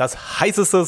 Das 0.00 0.40
heißeste, 0.40 0.82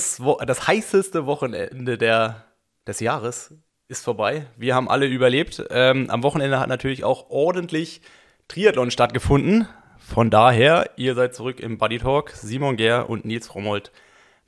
das 0.46 0.66
heißeste 0.66 1.26
Wochenende 1.26 1.98
der, 1.98 2.46
des 2.86 3.00
Jahres 3.00 3.54
ist 3.86 4.02
vorbei. 4.02 4.46
Wir 4.56 4.74
haben 4.74 4.88
alle 4.88 5.04
überlebt. 5.04 5.62
Ähm, 5.68 6.08
am 6.08 6.22
Wochenende 6.22 6.58
hat 6.58 6.70
natürlich 6.70 7.04
auch 7.04 7.28
ordentlich 7.28 8.00
Triathlon 8.48 8.90
stattgefunden. 8.90 9.68
Von 9.98 10.30
daher, 10.30 10.92
ihr 10.96 11.14
seid 11.14 11.34
zurück 11.34 11.60
im 11.60 11.76
Buddy 11.76 11.98
Talk. 11.98 12.30
Simon 12.30 12.78
Ger 12.78 13.10
und 13.10 13.26
Nils 13.26 13.54
Rommold 13.54 13.92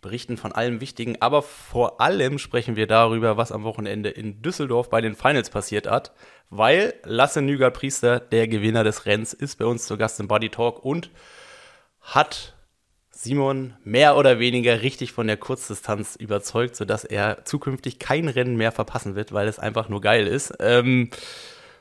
berichten 0.00 0.38
von 0.38 0.52
allem 0.52 0.80
Wichtigen, 0.80 1.20
aber 1.20 1.42
vor 1.42 2.00
allem 2.00 2.38
sprechen 2.38 2.74
wir 2.74 2.86
darüber, 2.86 3.36
was 3.36 3.52
am 3.52 3.64
Wochenende 3.64 4.08
in 4.08 4.40
Düsseldorf 4.40 4.88
bei 4.88 5.02
den 5.02 5.14
Finals 5.14 5.50
passiert 5.50 5.86
hat, 5.90 6.12
weil 6.48 6.94
Lasse 7.02 7.42
Nügert-Priester, 7.42 8.18
der 8.18 8.48
Gewinner 8.48 8.82
des 8.82 9.04
Rennens, 9.04 9.34
ist 9.34 9.58
bei 9.58 9.66
uns 9.66 9.84
zu 9.84 9.98
Gast 9.98 10.20
im 10.20 10.28
Buddy 10.28 10.48
Talk 10.48 10.82
und 10.82 11.10
hat 12.00 12.54
Simon 13.16 13.74
mehr 13.84 14.16
oder 14.16 14.38
weniger 14.38 14.82
richtig 14.82 15.12
von 15.12 15.26
der 15.26 15.36
Kurzdistanz 15.36 16.16
überzeugt, 16.16 16.77
sodass 16.77 17.05
er 17.05 17.45
zukünftig 17.45 17.98
kein 17.98 18.28
Rennen 18.28 18.56
mehr 18.56 18.72
verpassen 18.72 19.14
wird, 19.14 19.32
weil 19.32 19.48
es 19.48 19.59
einfach 19.59 19.88
nur 19.88 20.00
geil 20.00 20.27
ist. 20.27 20.52
Ähm, 20.60 21.10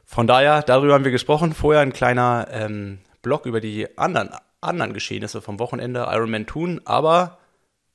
von 0.06 0.28
daher, 0.28 0.62
darüber 0.62 0.94
haben 0.94 1.06
wir 1.06 1.12
gesprochen. 1.12 1.54
Vorher 1.54 1.82
ein 1.82 1.94
kleiner 1.94 2.48
ähm, 2.52 3.00
Blog 3.22 3.46
über 3.46 3.62
die 3.62 3.98
anderen, 3.98 4.30
anderen 4.62 4.94
Geschehnisse 4.94 5.42
vom 5.42 5.60
Wochenende, 5.60 6.08
Ironman 6.10 6.46
Thun, 6.46 6.82
aber 6.86 7.40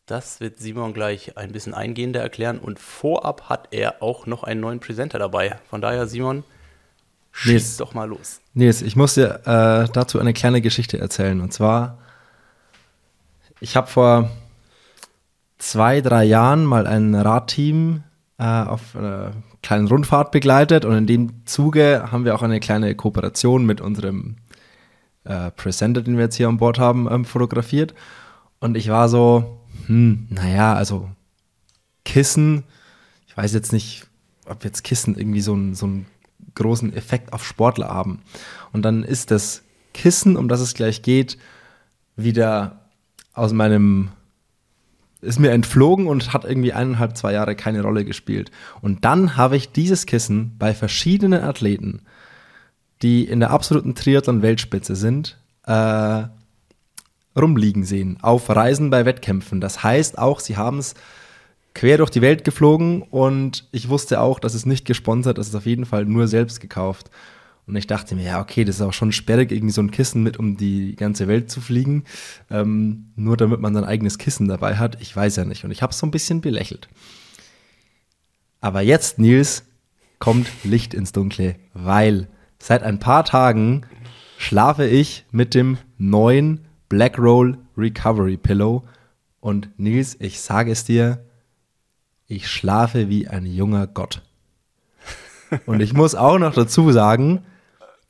das 0.06 0.40
wird 0.40 0.58
Simon 0.58 0.94
gleich 0.94 1.36
ein 1.36 1.52
bisschen 1.52 1.74
eingehender 1.74 2.20
erklären. 2.20 2.58
Und 2.58 2.78
vorab 2.78 3.48
hat 3.48 3.68
er 3.72 4.02
auch 4.02 4.26
noch 4.26 4.42
einen 4.42 4.60
neuen 4.60 4.80
Presenter 4.80 5.18
dabei. 5.18 5.56
Von 5.68 5.82
daher, 5.82 6.06
Simon, 6.06 6.44
schieß 7.32 7.52
Nils, 7.52 7.76
doch 7.76 7.94
mal 7.94 8.08
los. 8.08 8.40
Nils, 8.54 8.82
ich 8.82 8.96
muss 8.96 9.14
dir 9.14 9.40
äh, 9.44 9.92
dazu 9.92 10.18
eine 10.18 10.32
kleine 10.32 10.62
Geschichte 10.62 10.98
erzählen. 10.98 11.40
Und 11.40 11.52
zwar, 11.52 11.98
ich 13.60 13.76
habe 13.76 13.86
vor 13.86 14.30
zwei, 15.58 16.00
drei 16.00 16.24
Jahren 16.24 16.64
mal 16.64 16.86
ein 16.86 17.14
Radteam 17.14 18.04
äh, 18.38 18.44
auf 18.44 18.96
einer 18.96 19.32
kleinen 19.62 19.88
Rundfahrt 19.88 20.30
begleitet. 20.30 20.84
Und 20.84 20.96
in 20.96 21.06
dem 21.06 21.46
Zuge 21.46 22.08
haben 22.10 22.24
wir 22.24 22.34
auch 22.34 22.42
eine 22.42 22.60
kleine 22.60 22.94
Kooperation 22.94 23.66
mit 23.66 23.80
unserem 23.80 24.36
äh, 25.24 25.50
Presenter, 25.50 26.02
den 26.02 26.16
wir 26.16 26.24
jetzt 26.24 26.36
hier 26.36 26.48
an 26.48 26.58
Bord 26.58 26.78
haben, 26.78 27.08
ähm, 27.10 27.24
fotografiert. 27.24 27.94
Und 28.60 28.76
ich 28.76 28.88
war 28.88 29.08
so, 29.08 29.60
hm, 29.86 30.26
naja, 30.30 30.74
also 30.74 31.08
Kissen, 32.04 32.64
ich 33.26 33.36
weiß 33.36 33.52
jetzt 33.52 33.72
nicht, 33.72 34.06
ob 34.46 34.64
jetzt 34.64 34.84
Kissen 34.84 35.16
irgendwie 35.16 35.40
so, 35.40 35.54
ein, 35.54 35.74
so 35.74 35.86
einen 35.86 36.06
großen 36.54 36.94
Effekt 36.94 37.32
auf 37.32 37.44
Sportler 37.44 37.88
haben. 37.88 38.22
Und 38.72 38.82
dann 38.82 39.02
ist 39.02 39.30
das 39.30 39.62
Kissen, 39.92 40.36
um 40.36 40.48
das 40.48 40.60
es 40.60 40.74
gleich 40.74 41.02
geht, 41.02 41.38
wieder 42.16 42.87
aus 43.38 43.52
meinem, 43.52 44.10
ist 45.20 45.38
mir 45.38 45.52
entflogen 45.52 46.06
und 46.06 46.32
hat 46.32 46.44
irgendwie 46.44 46.72
eineinhalb, 46.72 47.16
zwei 47.16 47.32
Jahre 47.32 47.56
keine 47.56 47.82
Rolle 47.82 48.04
gespielt. 48.04 48.50
Und 48.80 49.04
dann 49.04 49.36
habe 49.36 49.56
ich 49.56 49.72
dieses 49.72 50.06
Kissen 50.06 50.56
bei 50.58 50.74
verschiedenen 50.74 51.42
Athleten, 51.42 52.02
die 53.02 53.24
in 53.24 53.40
der 53.40 53.50
absoluten 53.50 53.94
Triathlon-Weltspitze 53.94 54.96
sind, 54.96 55.38
äh, 55.64 56.24
rumliegen 57.38 57.84
sehen 57.84 58.18
auf 58.20 58.50
Reisen 58.50 58.90
bei 58.90 59.04
Wettkämpfen. 59.04 59.60
Das 59.60 59.82
heißt 59.82 60.18
auch, 60.18 60.40
sie 60.40 60.56
haben 60.56 60.78
es 60.78 60.94
quer 61.74 61.98
durch 61.98 62.10
die 62.10 62.22
Welt 62.22 62.44
geflogen 62.44 63.02
und 63.02 63.68
ich 63.70 63.88
wusste 63.88 64.20
auch, 64.20 64.40
dass 64.40 64.54
es 64.54 64.66
nicht 64.66 64.84
gesponsert, 64.84 65.38
das 65.38 65.48
ist 65.48 65.54
auf 65.54 65.66
jeden 65.66 65.86
Fall 65.86 66.04
nur 66.04 66.26
selbst 66.26 66.60
gekauft. 66.60 67.10
Und 67.68 67.76
ich 67.76 67.86
dachte 67.86 68.14
mir, 68.14 68.24
ja, 68.24 68.40
okay, 68.40 68.64
das 68.64 68.76
ist 68.76 68.82
auch 68.82 68.94
schon 68.94 69.12
sperrig, 69.12 69.52
irgendwie 69.52 69.74
so 69.74 69.82
ein 69.82 69.90
Kissen 69.90 70.22
mit 70.22 70.38
um 70.38 70.56
die 70.56 70.96
ganze 70.96 71.28
Welt 71.28 71.50
zu 71.50 71.60
fliegen, 71.60 72.04
ähm, 72.50 73.12
nur 73.14 73.36
damit 73.36 73.60
man 73.60 73.74
sein 73.74 73.84
eigenes 73.84 74.16
Kissen 74.16 74.48
dabei 74.48 74.76
hat. 74.76 75.00
Ich 75.02 75.14
weiß 75.14 75.36
ja 75.36 75.44
nicht. 75.44 75.64
Und 75.64 75.70
ich 75.70 75.82
habe 75.82 75.90
es 75.90 75.98
so 75.98 76.06
ein 76.06 76.10
bisschen 76.10 76.40
belächelt. 76.40 76.88
Aber 78.60 78.80
jetzt, 78.80 79.18
Nils, 79.18 79.64
kommt 80.18 80.48
Licht 80.64 80.94
ins 80.94 81.12
Dunkle, 81.12 81.56
weil 81.74 82.28
seit 82.58 82.82
ein 82.82 82.98
paar 82.98 83.24
Tagen 83.24 83.82
schlafe 84.38 84.86
ich 84.86 85.26
mit 85.30 85.54
dem 85.54 85.76
neuen 85.98 86.66
Black 86.88 87.18
Roll 87.18 87.58
Recovery 87.76 88.38
Pillow. 88.38 88.84
Und 89.40 89.68
Nils, 89.78 90.16
ich 90.20 90.40
sage 90.40 90.72
es 90.72 90.84
dir, 90.84 91.22
ich 92.26 92.48
schlafe 92.48 93.10
wie 93.10 93.28
ein 93.28 93.44
junger 93.44 93.86
Gott. 93.86 94.22
Und 95.66 95.80
ich 95.80 95.92
muss 95.92 96.14
auch 96.14 96.38
noch 96.38 96.54
dazu 96.54 96.92
sagen, 96.92 97.44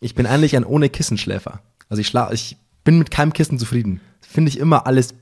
ich 0.00 0.14
bin 0.14 0.26
eigentlich 0.26 0.56
ein 0.56 0.64
ohne 0.64 0.88
Kissenschläfer. 0.88 1.60
Also 1.88 2.00
ich 2.00 2.06
schlafe, 2.06 2.34
ich 2.34 2.56
bin 2.84 2.98
mit 2.98 3.10
keinem 3.10 3.32
Kissen 3.32 3.58
zufrieden. 3.58 4.00
Finde 4.20 4.50
ich 4.50 4.58
immer 4.58 4.86
alles, 4.86 5.14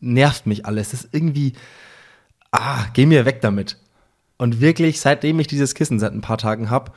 nervt 0.00 0.46
mich 0.46 0.66
alles. 0.66 0.90
Das 0.90 1.04
ist 1.04 1.14
irgendwie, 1.14 1.54
ah, 2.50 2.86
geh 2.92 3.06
mir 3.06 3.24
weg 3.24 3.40
damit. 3.40 3.78
Und 4.36 4.60
wirklich, 4.60 5.00
seitdem 5.00 5.40
ich 5.40 5.46
dieses 5.46 5.74
Kissen 5.74 5.98
seit 5.98 6.12
ein 6.12 6.20
paar 6.20 6.38
Tagen 6.38 6.70
habe, 6.70 6.92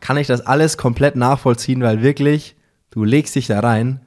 kann 0.00 0.16
ich 0.16 0.26
das 0.26 0.42
alles 0.42 0.76
komplett 0.76 1.16
nachvollziehen, 1.16 1.82
weil 1.82 2.02
wirklich, 2.02 2.54
du 2.90 3.04
legst 3.04 3.34
dich 3.34 3.46
da 3.46 3.60
rein 3.60 4.00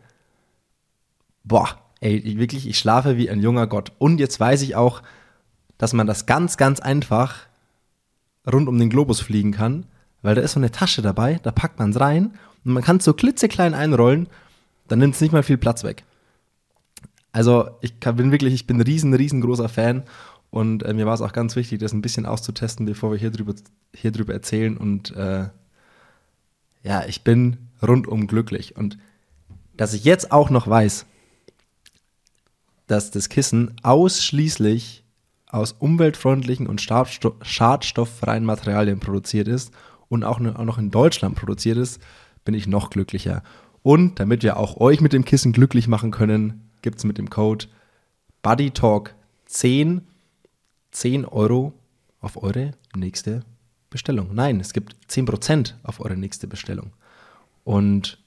boah, 1.49 1.77
ey, 1.99 2.37
wirklich, 2.37 2.67
ich 2.67 2.77
schlafe 2.77 3.17
wie 3.17 3.29
ein 3.29 3.41
junger 3.41 3.67
Gott. 3.67 3.91
Und 3.97 4.19
jetzt 4.19 4.39
weiß 4.39 4.61
ich 4.61 4.75
auch, 4.75 5.01
dass 5.77 5.93
man 5.93 6.07
das 6.07 6.25
ganz, 6.25 6.55
ganz 6.55 6.79
einfach 6.79 7.35
rund 8.49 8.69
um 8.69 8.79
den 8.79 8.89
Globus 8.89 9.19
fliegen 9.19 9.51
kann, 9.51 9.85
weil 10.21 10.35
da 10.35 10.41
ist 10.41 10.53
so 10.53 10.59
eine 10.59 10.71
Tasche 10.71 11.01
dabei, 11.01 11.39
da 11.43 11.51
packt 11.51 11.79
man 11.79 11.91
es 11.91 11.99
rein 11.99 12.33
und 12.65 12.73
man 12.73 12.83
kann 12.83 12.97
es 12.97 13.05
so 13.05 13.13
klitzeklein 13.13 13.73
einrollen, 13.73 14.27
dann 14.87 14.99
nimmt 14.99 15.15
es 15.15 15.21
nicht 15.21 15.31
mal 15.31 15.43
viel 15.43 15.57
Platz 15.57 15.83
weg. 15.83 16.03
Also 17.31 17.69
ich 17.81 17.99
kann, 17.99 18.15
bin 18.15 18.31
wirklich, 18.31 18.53
ich 18.53 18.67
bin 18.67 18.81
riesen, 18.81 19.13
riesengroßer 19.13 19.69
Fan 19.69 20.03
und 20.49 20.83
äh, 20.83 20.93
mir 20.93 21.05
war 21.05 21.13
es 21.13 21.21
auch 21.21 21.33
ganz 21.33 21.55
wichtig, 21.55 21.79
das 21.79 21.93
ein 21.93 22.01
bisschen 22.01 22.25
auszutesten, 22.25 22.85
bevor 22.85 23.11
wir 23.11 23.19
hier 23.19 23.31
drüber, 23.31 23.53
hier 23.93 24.11
drüber 24.11 24.33
erzählen 24.33 24.77
und 24.77 25.15
äh, 25.15 25.49
ja, 26.83 27.05
ich 27.05 27.23
bin 27.23 27.57
rundum 27.81 28.27
glücklich 28.27 28.75
und 28.75 28.97
dass 29.77 29.93
ich 29.93 30.03
jetzt 30.03 30.31
auch 30.31 30.49
noch 30.49 30.67
weiß, 30.67 31.05
dass 32.87 33.11
das 33.11 33.29
Kissen 33.29 33.75
ausschließlich 33.83 35.03
aus 35.47 35.73
umweltfreundlichen 35.73 36.67
und 36.67 36.81
schadstofffreien 36.81 38.45
Materialien 38.45 38.99
produziert 38.99 39.47
ist 39.47 39.71
und 40.09 40.23
auch, 40.23 40.39
auch 40.39 40.65
noch 40.65 40.77
in 40.77 40.91
Deutschland 40.91 41.35
produziert 41.35 41.77
ist, 41.77 42.01
bin 42.43 42.53
ich 42.53 42.67
noch 42.67 42.89
glücklicher. 42.89 43.43
Und 43.81 44.19
damit 44.19 44.43
wir 44.43 44.57
auch 44.57 44.77
euch 44.77 45.01
mit 45.01 45.13
dem 45.13 45.23
Kissen 45.23 45.53
glücklich 45.53 45.87
machen 45.87 46.11
können, 46.11 46.69
gibt 46.81 46.97
es 46.97 47.03
mit 47.05 47.17
dem 47.17 47.29
Code 47.29 47.67
BuddyTalk10 48.43 50.01
10 50.91 51.25
Euro 51.25 51.73
auf 52.19 52.41
eure 52.41 52.71
nächste 52.95 53.43
Bestellung. 53.89 54.29
Nein, 54.33 54.59
es 54.59 54.73
gibt 54.73 54.95
10% 55.09 55.73
auf 55.83 55.99
eure 55.99 56.17
nächste 56.17 56.47
Bestellung. 56.47 56.93
Und 57.63 58.19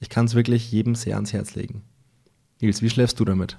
ich 0.00 0.08
kann 0.08 0.26
es 0.26 0.34
wirklich 0.34 0.70
jedem 0.70 0.94
sehr 0.94 1.16
ans 1.16 1.32
Herz 1.32 1.54
legen. 1.54 1.82
Nils, 2.60 2.82
wie 2.82 2.90
schläfst 2.90 3.18
du 3.18 3.24
damit? 3.24 3.58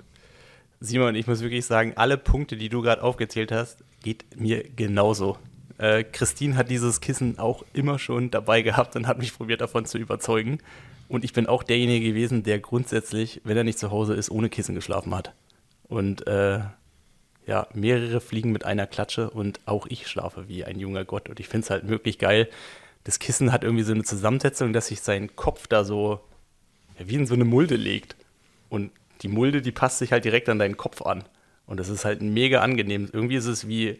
Simon, 0.79 1.15
ich 1.15 1.27
muss 1.27 1.41
wirklich 1.41 1.65
sagen, 1.65 1.93
alle 1.95 2.17
Punkte, 2.17 2.57
die 2.57 2.69
du 2.69 2.81
gerade 2.81 3.01
aufgezählt 3.01 3.51
hast, 3.51 3.83
geht 4.01 4.39
mir 4.39 4.63
genauso. 4.63 5.37
Äh, 5.77 6.03
Christine 6.03 6.55
hat 6.55 6.69
dieses 6.69 7.01
Kissen 7.01 7.39
auch 7.39 7.63
immer 7.73 7.99
schon 7.99 8.31
dabei 8.31 8.61
gehabt 8.61 8.95
und 8.95 9.07
hat 9.07 9.17
mich 9.17 9.35
probiert 9.35 9.61
davon 9.61 9.85
zu 9.85 9.97
überzeugen. 9.97 10.59
Und 11.07 11.23
ich 11.23 11.33
bin 11.33 11.47
auch 11.47 11.63
derjenige 11.63 12.09
gewesen, 12.09 12.43
der 12.43 12.59
grundsätzlich, 12.59 13.41
wenn 13.43 13.57
er 13.57 13.63
nicht 13.63 13.79
zu 13.79 13.91
Hause 13.91 14.15
ist, 14.15 14.31
ohne 14.31 14.49
Kissen 14.49 14.75
geschlafen 14.75 15.13
hat. 15.13 15.33
Und 15.87 16.25
äh, 16.27 16.61
ja, 17.45 17.67
mehrere 17.73 18.21
fliegen 18.21 18.51
mit 18.51 18.65
einer 18.65 18.87
Klatsche 18.87 19.29
und 19.29 19.59
auch 19.65 19.85
ich 19.87 20.07
schlafe 20.07 20.47
wie 20.47 20.63
ein 20.65 20.79
junger 20.79 21.05
Gott. 21.05 21.29
Und 21.29 21.39
ich 21.39 21.47
finde 21.47 21.65
es 21.65 21.69
halt 21.69 21.87
wirklich 21.87 22.17
geil. 22.17 22.49
Das 23.03 23.19
Kissen 23.19 23.51
hat 23.51 23.63
irgendwie 23.63 23.83
so 23.83 23.93
eine 23.93 24.03
Zusammensetzung, 24.03 24.73
dass 24.73 24.87
sich 24.87 25.01
sein 25.01 25.35
Kopf 25.35 25.67
da 25.67 25.83
so 25.83 26.21
ja, 26.97 27.07
wie 27.07 27.15
in 27.15 27.27
so 27.27 27.35
eine 27.35 27.45
Mulde 27.45 27.75
legt. 27.75 28.15
Und 28.69 28.91
die 29.21 29.27
Mulde, 29.27 29.61
die 29.61 29.71
passt 29.71 29.99
sich 29.99 30.11
halt 30.11 30.25
direkt 30.25 30.49
an 30.49 30.57
deinen 30.57 30.77
Kopf 30.77 31.03
an. 31.03 31.23
Und 31.67 31.79
das 31.79 31.89
ist 31.89 32.05
halt 32.05 32.21
mega 32.21 32.61
angenehm. 32.61 33.09
Irgendwie 33.11 33.35
ist 33.35 33.45
es 33.45 33.67
wie, 33.67 33.99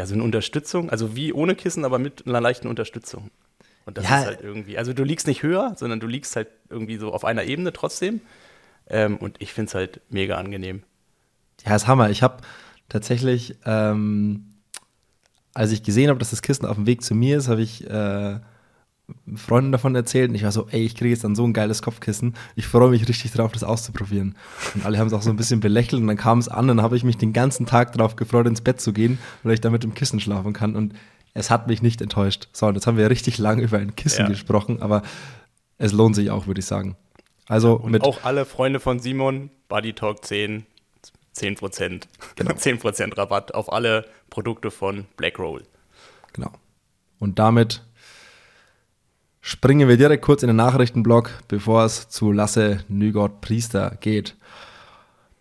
ja, 0.00 0.06
so 0.06 0.14
eine 0.14 0.22
Unterstützung, 0.22 0.88
also 0.88 1.14
wie 1.14 1.34
ohne 1.34 1.54
Kissen, 1.54 1.84
aber 1.84 1.98
mit 1.98 2.26
einer 2.26 2.40
leichten 2.40 2.68
Unterstützung. 2.68 3.30
Und 3.84 3.98
das 3.98 4.08
ja. 4.08 4.20
ist 4.20 4.26
halt 4.26 4.40
irgendwie, 4.40 4.78
also 4.78 4.94
du 4.94 5.04
liegst 5.04 5.26
nicht 5.26 5.42
höher, 5.42 5.74
sondern 5.76 6.00
du 6.00 6.06
liegst 6.06 6.36
halt 6.36 6.48
irgendwie 6.70 6.96
so 6.96 7.12
auf 7.12 7.22
einer 7.22 7.44
Ebene 7.44 7.70
trotzdem. 7.74 8.22
Ähm, 8.88 9.18
und 9.18 9.36
ich 9.40 9.52
finde 9.52 9.68
es 9.68 9.74
halt 9.74 10.00
mega 10.08 10.38
angenehm. 10.38 10.84
Ja, 11.66 11.76
ist 11.76 11.86
Hammer. 11.86 12.08
Ich 12.08 12.22
habe 12.22 12.38
tatsächlich, 12.88 13.56
ähm, 13.66 14.46
als 15.52 15.70
ich 15.70 15.82
gesehen 15.82 16.08
habe, 16.08 16.18
dass 16.18 16.30
das 16.30 16.40
Kissen 16.40 16.64
auf 16.64 16.76
dem 16.76 16.86
Weg 16.86 17.04
zu 17.04 17.14
mir 17.14 17.36
ist, 17.36 17.48
habe 17.48 17.60
ich 17.60 17.86
äh, 17.86 18.40
Freunden 19.36 19.72
davon 19.72 19.94
erzählt 19.94 20.30
und 20.30 20.34
ich 20.34 20.44
war 20.44 20.52
so, 20.52 20.66
ey, 20.70 20.84
ich 20.84 20.94
kriege 20.94 21.10
jetzt 21.10 21.24
dann 21.24 21.34
so 21.34 21.44
ein 21.44 21.52
geiles 21.52 21.82
Kopfkissen. 21.82 22.34
Ich 22.56 22.66
freue 22.66 22.90
mich 22.90 23.08
richtig 23.08 23.32
drauf, 23.32 23.52
das 23.52 23.64
auszuprobieren. 23.64 24.36
Und 24.74 24.84
alle 24.84 24.98
haben 24.98 25.06
es 25.06 25.12
auch 25.12 25.22
so 25.22 25.30
ein 25.30 25.36
bisschen 25.36 25.60
belächelt 25.60 26.00
und 26.00 26.08
dann 26.08 26.16
kam 26.16 26.38
es 26.38 26.48
an 26.48 26.68
und 26.70 26.76
dann 26.76 26.82
habe 26.82 26.96
ich 26.96 27.04
mich 27.04 27.16
den 27.16 27.32
ganzen 27.32 27.66
Tag 27.66 27.92
darauf 27.92 28.16
gefreut, 28.16 28.46
ins 28.46 28.60
Bett 28.60 28.80
zu 28.80 28.92
gehen, 28.92 29.18
weil 29.42 29.54
ich 29.54 29.60
da 29.60 29.70
mit 29.70 29.82
dem 29.82 29.94
Kissen 29.94 30.20
schlafen 30.20 30.52
kann 30.52 30.76
und 30.76 30.94
es 31.34 31.50
hat 31.50 31.68
mich 31.68 31.82
nicht 31.82 32.02
enttäuscht. 32.02 32.48
So, 32.52 32.66
und 32.66 32.74
jetzt 32.74 32.86
haben 32.86 32.96
wir 32.96 33.02
ja 33.02 33.08
richtig 33.08 33.38
lange 33.38 33.62
über 33.62 33.78
ein 33.78 33.94
Kissen 33.94 34.22
ja. 34.22 34.28
gesprochen, 34.28 34.82
aber 34.82 35.02
es 35.78 35.92
lohnt 35.92 36.16
sich 36.16 36.30
auch, 36.30 36.46
würde 36.46 36.60
ich 36.60 36.66
sagen. 36.66 36.96
Also 37.46 37.74
und 37.74 38.00
auch 38.02 38.24
alle 38.24 38.44
Freunde 38.44 38.80
von 38.80 39.00
Simon, 39.00 39.50
Buddy 39.68 39.92
Talk 39.92 40.24
10, 40.24 40.66
10%. 41.36 42.02
Genau. 42.36 42.50
10% 42.54 43.16
Rabatt 43.16 43.54
auf 43.54 43.72
alle 43.72 44.06
Produkte 44.28 44.70
von 44.70 45.06
Blackroll. 45.16 45.64
Genau. 46.32 46.52
Und 47.18 47.38
damit 47.38 47.82
springen 49.50 49.88
wir 49.88 49.96
direkt 49.96 50.22
kurz 50.22 50.44
in 50.44 50.46
den 50.46 50.56
Nachrichtenblock, 50.56 51.30
bevor 51.48 51.84
es 51.84 52.08
zu 52.08 52.30
Lasse 52.30 52.84
Nygott 52.88 53.40
Priester 53.40 53.96
geht. 54.00 54.36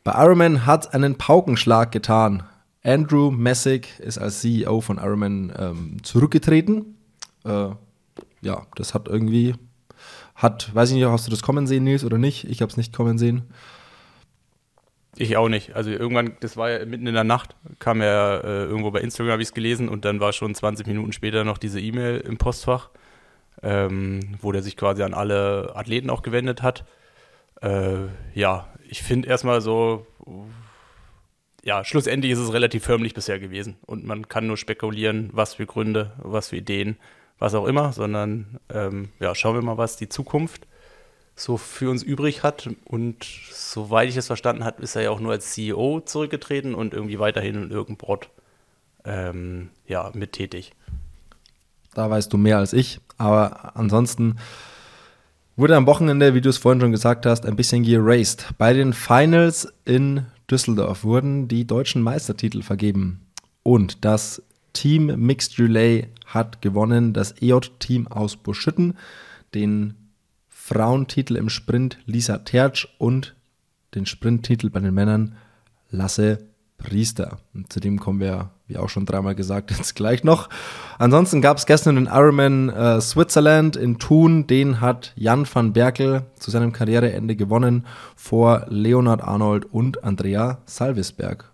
Bei 0.04 0.14
Ironman 0.24 0.66
hat 0.66 0.96
einen 0.96 1.16
Paukenschlag 1.16 1.92
getan. 1.92 2.42
Andrew 2.84 3.30
Messick 3.30 4.00
ist 4.00 4.18
als 4.18 4.42
CEO 4.42 4.82
von 4.82 4.98
Ironman 4.98 5.54
ähm, 5.56 5.98
zurückgetreten. 6.02 6.98
Äh, 7.46 7.70
ja, 8.42 8.66
das 8.76 8.96
hat 8.96 9.08
irgendwie, 9.08 9.54
hat, 10.34 10.74
weiß 10.74 10.90
ich 10.90 10.96
nicht, 10.96 11.06
hast 11.06 11.28
du 11.28 11.32
das 11.32 11.44
kommen 11.44 11.68
sehen, 11.68 11.84
Nils, 11.84 12.04
oder 12.04 12.18
nicht? 12.18 12.46
Ich 12.50 12.64
habe 12.64 12.72
es 12.72 12.78
nicht 12.78 12.96
kommen 12.96 13.20
sehen. 13.20 13.44
Ich 15.18 15.38
auch 15.38 15.50
nicht. 15.50 15.76
Also 15.76 15.92
irgendwann, 15.92 16.36
das 16.40 16.58
war 16.58 16.72
ja 16.72 16.84
mitten 16.84 17.06
in 17.06 17.14
der 17.14 17.24
Nacht, 17.24 17.56
kam 17.78 18.02
ja 18.02 18.38
äh, 18.38 18.64
irgendwo 18.64 18.90
bei 18.90 19.02
Instagram, 19.02 19.34
habe 19.34 19.42
ich 19.44 19.50
es 19.50 19.54
gelesen, 19.54 19.88
und 19.88 20.04
dann 20.04 20.20
war 20.20 20.34
schon 20.34 20.56
20 20.56 20.88
Minuten 20.88 21.12
später 21.12 21.44
noch 21.44 21.60
diese 21.60 21.80
E-Mail 21.80 22.22
im 22.22 22.38
Postfach, 22.38 22.90
ähm, 23.64 24.38
wo 24.42 24.52
der 24.52 24.62
sich 24.62 24.78
quasi 24.78 25.04
an 25.04 25.14
alle 25.14 25.74
Athleten 25.76 26.10
auch 26.10 26.22
gewendet 26.22 26.62
hat. 26.62 26.86
Äh, 27.62 28.08
ja, 28.34 28.68
ich 28.88 29.04
finde 29.04 29.28
erstmal 29.28 29.62
so, 29.62 30.08
ja, 31.64 31.84
schlussendlich 31.84 32.32
ist 32.32 32.40
es 32.40 32.54
relativ 32.54 32.84
förmlich 32.84 33.14
bisher 33.14 33.40
gewesen 33.40 33.78
und 33.86 34.06
man 34.06 34.28
kann 34.28 34.48
nur 34.48 34.58
spekulieren, 34.58 35.30
was 35.34 35.56
für 35.56 35.66
Gründe, 35.66 36.14
was 36.18 36.50
für 36.50 36.58
Ideen, 36.58 36.98
was 37.38 37.54
auch 37.54 37.66
immer, 37.66 37.94
sondern 37.94 38.60
ähm, 38.70 39.10
ja, 39.20 39.36
schauen 39.36 39.56
wir 39.56 39.62
mal, 39.62 39.78
was 39.78 39.98
die 39.98 40.10
Zukunft 40.10 40.68
so 41.36 41.58
für 41.58 41.90
uns 41.90 42.04
übrig 42.04 42.44
hat. 42.44 42.70
Und 42.86 43.24
soweit 43.52 44.10
ich 44.10 44.18
es 44.18 44.28
verstanden 44.28 44.66
habe, 44.66 44.82
ist 44.84 44.96
er 44.96 45.04
ja 45.04 45.12
auch 45.12 45.20
nur 45.20 45.32
als 45.32 45.52
CEO 45.52 46.02
zurückgetreten 46.02 46.76
und 46.76 46.94
irgendwie 46.94 47.20
weiterhin 47.20 47.56
in 47.56 47.72
irgendeinem 47.72 47.98
Board 47.98 48.30
ähm, 49.06 49.70
ja, 49.88 50.12
mit 50.14 50.34
tätig. 50.34 50.74
Da 52.00 52.10
weißt 52.10 52.32
du 52.32 52.38
mehr 52.38 52.60
als 52.60 52.72
ich, 52.72 53.02
aber 53.18 53.76
ansonsten 53.76 54.38
wurde 55.58 55.76
am 55.76 55.86
Wochenende, 55.86 56.34
wie 56.34 56.40
du 56.40 56.48
es 56.48 56.58
vorhin 56.58 56.80
schon 56.80 56.94
gesagt 56.94 57.26
hast, 57.26 57.46
ein 57.46 57.58
bisschen 57.58 57.84
geraced. 57.84 58.54
Bei 58.58 58.72
den 58.72 58.94
Finals 58.94 59.68
in 59.84 60.26
Düsseldorf 60.50 61.04
wurden 61.04 61.50
die 61.50 61.68
deutschen 61.68 62.02
Meistertitel 62.02 62.62
vergeben. 62.62 63.28
Und 63.64 64.06
das 64.06 64.42
Team 64.72 65.08
Mixed 65.08 65.60
Relay 65.60 66.08
hat 66.26 66.62
gewonnen, 66.62 67.12
das 67.12 67.34
EJ-Team 67.42 68.08
aus 68.08 68.38
Buschütten, 68.38 68.98
den 69.54 69.96
Frauentitel 70.48 71.36
im 71.36 71.50
Sprint 71.50 71.98
Lisa 72.06 72.38
Tertsch 72.38 72.88
und 72.98 73.36
den 73.94 74.06
Sprinttitel 74.06 74.70
bei 74.70 74.80
den 74.80 74.94
Männern 74.94 75.36
Lasse 75.92 76.49
Priester. 76.80 77.38
Und 77.54 77.72
zu 77.72 77.80
dem 77.80 78.00
kommen 78.00 78.20
wir, 78.20 78.50
wie 78.68 78.78
auch 78.78 78.90
schon 78.90 79.06
dreimal 79.06 79.36
gesagt, 79.36 79.70
jetzt 79.78 79.96
gleich 79.96 80.24
noch. 80.24 80.50
Ansonsten 80.98 81.42
gab 81.42 81.58
es 81.58 81.68
gestern 81.68 81.96
den 81.96 82.08
Ironman 82.08 82.70
äh, 82.70 83.00
Switzerland 83.00 83.76
in 83.76 84.00
Thun. 84.00 84.48
Den 84.48 84.82
hat 84.82 85.14
Jan 85.16 85.48
van 85.52 85.74
Berkel 85.74 86.26
zu 86.36 86.50
seinem 86.50 86.74
Karriereende 86.74 87.36
gewonnen 87.36 87.86
vor 88.16 88.66
Leonard 88.70 89.22
Arnold 89.22 89.66
und 89.66 90.04
Andrea 90.04 90.60
Salvisberg. 90.66 91.52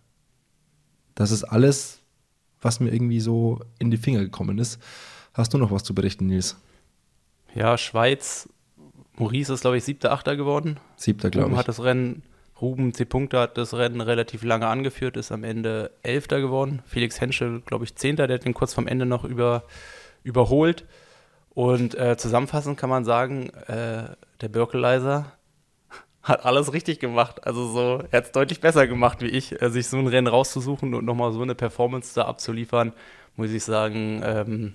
Das 1.16 1.32
ist 1.32 1.44
alles, 1.44 2.00
was 2.62 2.80
mir 2.80 2.94
irgendwie 2.94 3.20
so 3.20 3.60
in 3.80 3.92
die 3.92 3.98
Finger 3.98 4.20
gekommen 4.20 4.58
ist. 4.60 4.80
Hast 5.34 5.54
du 5.54 5.58
noch 5.58 5.72
was 5.72 5.84
zu 5.84 5.94
berichten, 5.94 6.28
Nils? 6.28 6.56
Ja, 7.54 7.78
Schweiz. 7.78 8.50
Maurice 9.18 9.54
ist, 9.54 9.62
glaube 9.62 9.78
ich, 9.78 9.84
siebter, 9.84 10.12
achter 10.12 10.36
geworden. 10.36 10.78
Siebter, 10.98 11.30
glaube 11.30 11.52
ich. 11.52 11.58
hat 11.58 11.68
das 11.68 11.82
Rennen 11.82 12.24
Ruben 12.62 12.94
C. 12.94 13.06
Punkte 13.06 13.40
hat 13.40 13.58
das 13.58 13.74
Rennen 13.74 14.02
relativ 14.02 14.44
lange 14.44 14.68
angeführt, 14.68 15.18
ist 15.18 15.32
am 15.32 15.44
Ende 15.44 15.92
Elfter 16.04 16.40
geworden. 16.40 16.82
Felix 16.86 17.20
Henschel, 17.20 17.62
glaube 17.62 17.84
ich, 17.84 17.96
Zehnter, 17.96 18.28
der 18.28 18.36
hat 18.36 18.46
den 18.46 18.54
kurz 18.54 18.74
vom 18.74 18.88
Ende 18.88 19.06
noch 19.06 19.26
über, 19.26 19.64
überholt. 20.24 20.86
Und 21.50 21.96
äh, 21.96 22.18
zusammenfassend 22.18 22.78
kann 22.78 22.90
man 22.90 23.04
sagen, 23.04 23.50
äh, 23.68 24.10
der 24.42 24.50
Birkelizer 24.50 25.34
hat 26.24 26.46
alles 26.46 26.72
richtig 26.72 27.00
gemacht. 27.00 27.46
Also 27.46 27.68
so, 27.68 28.04
er 28.12 28.18
hat 28.18 28.26
es 28.26 28.32
deutlich 28.32 28.62
besser 28.62 28.88
gemacht 28.88 29.22
wie 29.22 29.28
ich, 29.28 29.62
äh, 29.62 29.70
sich 29.70 29.88
so 29.88 29.98
ein 29.98 30.08
Rennen 30.08 30.28
rauszusuchen 30.28 30.94
und 30.94 31.06
nochmal 31.06 31.34
so 31.34 31.42
eine 31.42 31.56
Performance 31.56 32.16
da 32.16 32.26
abzuliefern, 32.26 32.94
muss 33.36 33.52
ich 33.52 33.66
sagen, 33.66 34.22
ähm, 34.24 34.74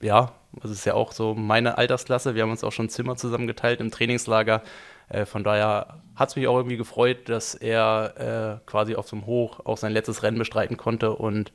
ja, 0.00 0.32
das 0.52 0.70
ist 0.70 0.84
ja 0.84 0.94
auch 0.94 1.12
so 1.12 1.34
meine 1.34 1.78
Altersklasse. 1.78 2.34
Wir 2.34 2.42
haben 2.42 2.50
uns 2.50 2.64
auch 2.64 2.72
schon 2.72 2.88
Zimmer 2.88 3.16
zusammengeteilt 3.16 3.80
im 3.80 3.90
Trainingslager. 3.90 4.62
Äh, 5.08 5.26
von 5.26 5.44
daher 5.44 6.00
hat 6.18 6.30
es 6.30 6.36
mich 6.36 6.48
auch 6.48 6.56
irgendwie 6.56 6.76
gefreut, 6.76 7.28
dass 7.28 7.54
er 7.54 8.60
äh, 8.60 8.66
quasi 8.66 8.96
auf 8.96 9.08
so 9.08 9.16
einem 9.16 9.26
Hoch 9.26 9.60
auch 9.64 9.78
sein 9.78 9.92
letztes 9.92 10.24
Rennen 10.24 10.38
bestreiten 10.38 10.76
konnte 10.76 11.12
und 11.12 11.52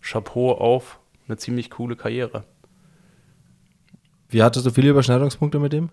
Chapeau 0.00 0.52
auf 0.52 0.98
eine 1.28 1.36
ziemlich 1.36 1.70
coole 1.70 1.96
Karriere. 1.96 2.44
Wie 4.28 4.42
hattest 4.42 4.64
du 4.64 4.70
viele 4.70 4.90
Überschneidungspunkte 4.90 5.58
mit 5.58 5.72
dem? 5.72 5.90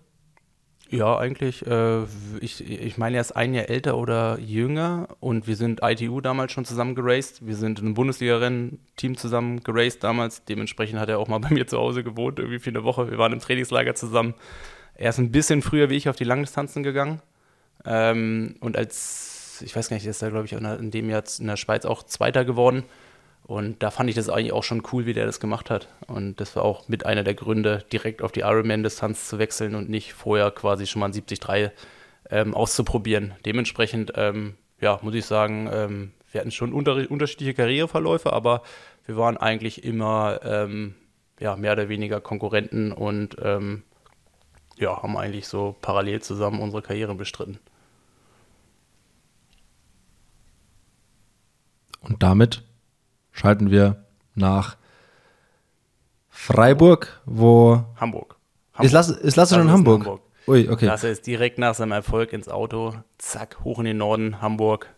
Ja, 0.88 1.18
eigentlich. 1.18 1.66
Äh, 1.66 2.04
ich, 2.40 2.66
ich 2.66 2.96
meine, 2.98 3.16
er 3.16 3.20
ist 3.20 3.32
ein 3.32 3.52
Jahr 3.52 3.68
älter 3.68 3.96
oder 3.96 4.38
jünger 4.38 5.08
und 5.20 5.46
wir 5.46 5.56
sind 5.56 5.80
ITU 5.82 6.20
damals 6.20 6.52
schon 6.52 6.64
zusammen 6.64 6.94
geraced. 6.94 7.46
Wir 7.46 7.56
sind 7.56 7.78
in 7.78 7.86
einem 7.86 7.94
Bundesliga-Rennen-Team 7.94 9.16
zusammen 9.16 9.62
geraced 9.62 10.02
damals. 10.02 10.44
Dementsprechend 10.44 10.98
hat 10.98 11.08
er 11.08 11.18
auch 11.18 11.28
mal 11.28 11.38
bei 11.40 11.50
mir 11.50 11.66
zu 11.66 11.78
Hause 11.78 12.04
gewohnt, 12.04 12.38
irgendwie 12.38 12.58
für 12.58 12.70
eine 12.70 12.84
Woche. 12.84 13.10
Wir 13.10 13.18
waren 13.18 13.32
im 13.32 13.40
Trainingslager 13.40 13.94
zusammen. 13.94 14.34
Er 14.94 15.10
ist 15.10 15.18
ein 15.18 15.32
bisschen 15.32 15.62
früher 15.62 15.90
wie 15.90 15.96
ich 15.96 16.08
auf 16.08 16.16
die 16.16 16.24
Langdistanzen 16.24 16.82
gegangen. 16.82 17.20
Ähm, 17.84 18.56
und 18.60 18.76
als, 18.76 19.62
ich 19.64 19.74
weiß 19.74 19.88
gar 19.88 19.96
nicht, 19.96 20.06
ist 20.06 20.22
er, 20.22 20.30
glaube 20.30 20.46
ich, 20.46 20.52
in 20.52 20.90
dem 20.90 21.10
Jahr 21.10 21.22
in 21.38 21.46
der 21.46 21.56
Schweiz 21.56 21.84
auch 21.84 22.02
Zweiter 22.02 22.44
geworden. 22.44 22.84
Und 23.46 23.82
da 23.82 23.90
fand 23.90 24.08
ich 24.08 24.16
das 24.16 24.30
eigentlich 24.30 24.52
auch 24.52 24.64
schon 24.64 24.82
cool, 24.92 25.04
wie 25.04 25.12
der 25.12 25.26
das 25.26 25.38
gemacht 25.38 25.68
hat. 25.68 25.88
Und 26.06 26.40
das 26.40 26.56
war 26.56 26.64
auch 26.64 26.88
mit 26.88 27.04
einer 27.04 27.24
der 27.24 27.34
Gründe, 27.34 27.84
direkt 27.92 28.22
auf 28.22 28.32
die 28.32 28.40
Ironman-Distanz 28.40 29.28
zu 29.28 29.38
wechseln 29.38 29.74
und 29.74 29.90
nicht 29.90 30.14
vorher 30.14 30.50
quasi 30.50 30.86
schon 30.86 31.00
mal 31.00 31.06
ein 31.06 31.12
73 31.12 31.70
ähm, 32.30 32.54
auszuprobieren. 32.54 33.34
Dementsprechend, 33.44 34.12
ähm, 34.16 34.54
ja, 34.80 34.98
muss 35.02 35.14
ich 35.14 35.26
sagen, 35.26 35.68
ähm, 35.70 36.12
wir 36.32 36.40
hatten 36.40 36.50
schon 36.50 36.72
unter 36.72 36.94
unterschiedliche 37.10 37.54
Karriereverläufe, 37.54 38.32
aber 38.32 38.62
wir 39.04 39.16
waren 39.18 39.36
eigentlich 39.36 39.84
immer 39.84 40.40
ähm, 40.42 40.94
ja, 41.38 41.54
mehr 41.56 41.72
oder 41.72 41.90
weniger 41.90 42.20
Konkurrenten 42.20 42.92
und 42.92 43.36
ähm, 43.42 43.82
ja, 44.76 45.02
haben 45.02 45.16
eigentlich 45.16 45.46
so 45.46 45.76
parallel 45.80 46.22
zusammen 46.22 46.60
unsere 46.60 46.82
Karriere 46.82 47.14
bestritten. 47.14 47.58
Und 52.04 52.22
damit 52.22 52.62
schalten 53.32 53.70
wir 53.70 54.04
nach 54.34 54.76
Freiburg, 56.28 57.20
wo. 57.24 57.84
Hamburg. 57.96 58.36
Hamburg. 58.72 58.84
Ist 58.84 58.92
Lasse, 58.92 59.14
ist 59.14 59.36
Lasse 59.36 59.54
schon 59.54 59.64
in 59.64 59.70
Hamburg? 59.70 60.00
Hamburg? 60.00 60.20
Ui, 60.46 60.68
okay. 60.68 60.86
Lasse 60.86 61.08
ist 61.08 61.26
direkt 61.26 61.58
nach 61.58 61.74
seinem 61.74 61.92
Erfolg 61.92 62.32
ins 62.32 62.48
Auto, 62.48 62.94
zack, 63.18 63.58
hoch 63.64 63.78
in 63.78 63.86
den 63.86 63.96
Norden, 63.96 64.42
Hamburg, 64.42 64.88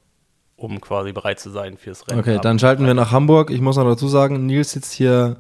um 0.56 0.80
quasi 0.80 1.12
bereit 1.12 1.38
zu 1.38 1.50
sein 1.50 1.76
fürs 1.76 2.08
Rennen. 2.08 2.18
Okay, 2.18 2.38
dann 2.42 2.58
schalten 2.58 2.84
wir 2.84 2.94
nach 2.94 3.12
Hamburg. 3.12 3.50
Ich 3.50 3.60
muss 3.60 3.76
noch 3.76 3.84
dazu 3.84 4.08
sagen, 4.08 4.46
Nils 4.46 4.72
sitzt 4.72 4.92
hier 4.92 5.36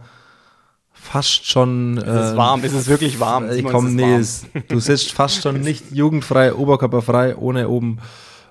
fast 0.92 1.46
schon. 1.46 1.98
Es 1.98 2.04
ist 2.04 2.32
äh, 2.34 2.36
warm, 2.36 2.62
es 2.62 2.72
ist 2.72 2.88
wirklich 2.88 3.18
warm. 3.18 3.50
Ich 3.50 3.64
komm, 3.64 3.96
nee, 3.96 4.20
du 4.68 4.80
sitzt 4.80 5.12
fast 5.12 5.42
schon 5.42 5.60
nicht 5.60 5.90
jugendfrei, 5.90 6.54
oberkörperfrei, 6.54 7.36
ohne 7.36 7.68
oben 7.68 7.98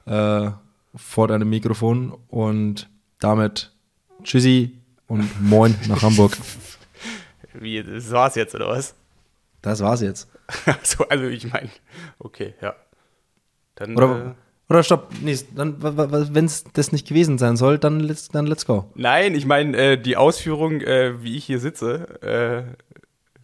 äh, 0.06 0.50
vor 0.96 1.28
deinem 1.28 1.50
Mikrofon. 1.50 2.14
Und 2.28 2.90
damit 3.20 3.72
Tschüssi 4.24 4.78
und 5.08 5.30
Moin 5.42 5.76
nach 5.88 6.02
Hamburg. 6.02 6.38
Wie, 7.54 7.82
das 7.84 8.12
war's 8.12 8.36
jetzt, 8.36 8.56
oder 8.56 8.68
was? 8.68 8.96
Das 9.62 9.82
war's 9.82 10.02
jetzt. 10.02 10.28
so, 10.84 11.08
also 11.08 11.26
ich 11.26 11.52
meine, 11.52 11.70
okay, 12.20 12.54
ja. 12.62 12.76
Dann, 13.76 13.96
oder, 13.96 14.26
äh, 14.26 14.72
oder 14.72 14.84
stopp, 14.84 15.10
nee, 15.22 15.38
wenn 15.54 16.46
es 16.46 16.64
das 16.74 16.92
nicht 16.92 17.08
gewesen 17.08 17.38
sein 17.38 17.56
soll, 17.56 17.78
dann 17.78 18.00
let's, 18.00 18.30
dann 18.30 18.48
let's 18.48 18.66
go. 18.66 18.90
Nein, 18.96 19.36
ich 19.36 19.46
meine, 19.46 19.78
äh, 19.78 19.98
die 19.98 20.18
Ausführung, 20.18 20.82
äh, 20.82 21.22
wie 21.24 21.36
ich 21.38 21.46
hier 21.46 21.60
sitze, 21.60 22.22
äh, 22.22 22.76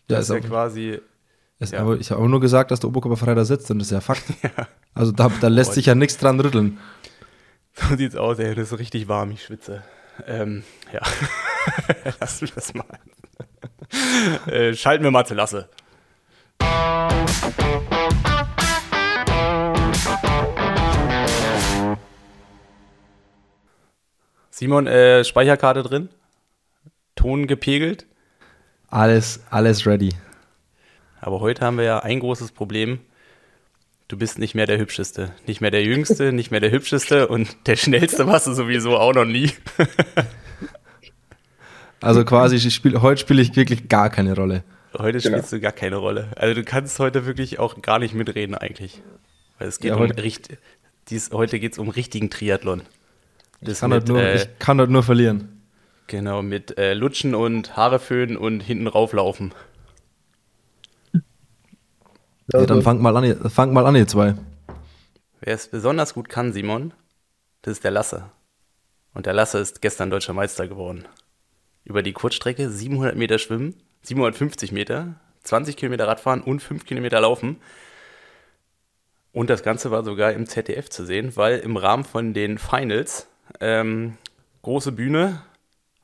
das 0.07 0.29
ja, 0.29 0.35
ist 0.35 0.43
ja 0.43 0.49
quasi. 0.49 0.99
Ist 1.59 1.73
ja. 1.73 1.79
Aber, 1.79 1.97
ich 1.97 2.11
habe 2.11 2.27
nur 2.27 2.39
gesagt, 2.39 2.71
dass 2.71 2.79
der 2.79 2.89
Oberkörper 2.89 3.35
da 3.35 3.45
sitzt 3.45 3.69
und 3.69 3.79
das 3.79 3.87
ist 3.87 3.91
ja 3.91 4.01
Fakt. 4.01 4.23
ja. 4.43 4.67
Also 4.93 5.11
da, 5.11 5.31
da 5.41 5.47
lässt 5.47 5.73
sich 5.73 5.85
ja 5.85 5.95
nichts 5.95 6.17
dran 6.17 6.39
rütteln. 6.39 6.79
So 7.73 7.95
sieht's 7.95 8.15
aus, 8.15 8.39
ey, 8.39 8.53
das 8.53 8.71
ist 8.71 8.79
richtig 8.79 9.07
warm, 9.07 9.31
ich 9.31 9.43
schwitze. 9.43 9.83
Ähm, 10.27 10.63
ja, 10.91 11.01
lassen 12.19 12.47
wir 12.47 12.55
das 12.55 12.73
mal. 12.73 12.85
äh, 14.47 14.73
schalten 14.75 15.03
wir 15.03 15.11
mal 15.11 15.25
zu 15.25 15.33
Lasse. 15.33 15.69
Simon, 24.49 24.85
äh, 24.85 25.23
Speicherkarte 25.23 25.81
drin? 25.81 26.09
Ton 27.15 27.47
gepegelt? 27.47 28.05
Alles, 28.87 29.41
alles 29.49 29.87
ready. 29.87 30.13
Aber 31.21 31.39
heute 31.39 31.65
haben 31.65 31.77
wir 31.77 31.85
ja 31.85 31.99
ein 31.99 32.19
großes 32.19 32.51
Problem. 32.51 32.99
Du 34.11 34.17
bist 34.17 34.39
nicht 34.39 34.55
mehr 34.55 34.67
der 34.67 34.77
Hübscheste. 34.77 35.31
Nicht 35.47 35.61
mehr 35.61 35.71
der 35.71 35.83
Jüngste, 35.83 36.33
nicht 36.33 36.51
mehr 36.51 36.59
der 36.59 36.71
Hübscheste 36.71 37.29
und 37.29 37.67
der 37.67 37.77
Schnellste 37.77 38.27
warst 38.27 38.45
du 38.45 38.53
sowieso 38.53 38.97
auch 38.97 39.13
noch 39.13 39.25
nie. 39.25 39.51
also 42.01 42.25
quasi, 42.25 42.59
spiel, 42.71 43.01
heute 43.01 43.21
spiele 43.21 43.41
ich 43.41 43.55
wirklich 43.55 43.87
gar 43.87 44.09
keine 44.09 44.35
Rolle. 44.35 44.63
Heute 44.97 45.19
genau. 45.19 45.37
spielst 45.37 45.53
du 45.53 45.61
gar 45.61 45.71
keine 45.71 45.95
Rolle. 45.95 46.27
Also 46.35 46.55
du 46.55 46.63
kannst 46.65 46.99
heute 46.99 47.25
wirklich 47.25 47.59
auch 47.59 47.81
gar 47.81 47.99
nicht 47.99 48.13
mitreden 48.13 48.55
eigentlich. 48.55 49.01
Weil 49.57 49.69
es 49.69 49.79
geht 49.79 49.91
ja, 49.91 49.95
um 49.95 50.11
richtig, 50.11 50.57
dies, 51.07 51.31
heute 51.31 51.59
geht 51.59 51.71
es 51.71 51.79
um 51.79 51.87
richtigen 51.87 52.29
Triathlon. 52.29 52.81
Das 53.61 53.75
ich, 53.75 53.79
kann 53.79 53.91
mit, 53.91 54.09
nur, 54.09 54.21
äh, 54.21 54.35
ich 54.35 54.59
kann 54.59 54.77
dort 54.77 54.89
nur 54.89 55.03
verlieren. 55.03 55.61
Genau, 56.07 56.41
mit 56.41 56.77
äh, 56.77 56.93
Lutschen 56.93 57.33
und 57.33 57.77
Haare 57.77 57.99
föhnen 57.99 58.35
und 58.35 58.59
hinten 58.59 58.87
rauflaufen. 58.87 59.53
Ja, 62.53 62.65
dann 62.65 62.81
fangt 62.81 63.01
mal 63.01 63.15
an, 63.15 63.49
fangt 63.49 63.73
mal 63.73 63.85
an, 63.85 63.95
ihr 63.95 64.07
zwei. 64.07 64.35
Wer 65.39 65.55
es 65.55 65.67
besonders 65.67 66.13
gut 66.13 66.29
kann, 66.29 66.53
Simon, 66.53 66.93
das 67.61 67.73
ist 67.73 67.83
der 67.83 67.91
Lasse. 67.91 68.29
Und 69.13 69.25
der 69.25 69.33
Lasse 69.33 69.59
ist 69.59 69.81
gestern 69.81 70.09
deutscher 70.09 70.33
Meister 70.33 70.67
geworden. 70.67 71.05
Über 71.83 72.03
die 72.03 72.13
Kurzstrecke 72.13 72.69
700 72.69 73.15
Meter 73.15 73.39
schwimmen, 73.39 73.75
750 74.03 74.71
Meter, 74.71 75.15
20 75.43 75.75
Kilometer 75.77 76.07
Radfahren 76.07 76.41
und 76.41 76.61
5 76.61 76.85
Kilometer 76.85 77.19
laufen. 77.19 77.57
Und 79.33 79.49
das 79.49 79.63
Ganze 79.63 79.91
war 79.91 80.03
sogar 80.03 80.33
im 80.33 80.45
ZDF 80.45 80.89
zu 80.89 81.05
sehen, 81.05 81.35
weil 81.35 81.59
im 81.59 81.77
Rahmen 81.77 82.03
von 82.03 82.33
den 82.33 82.57
Finals 82.57 83.27
ähm, 83.59 84.17
große 84.61 84.91
Bühne 84.91 85.41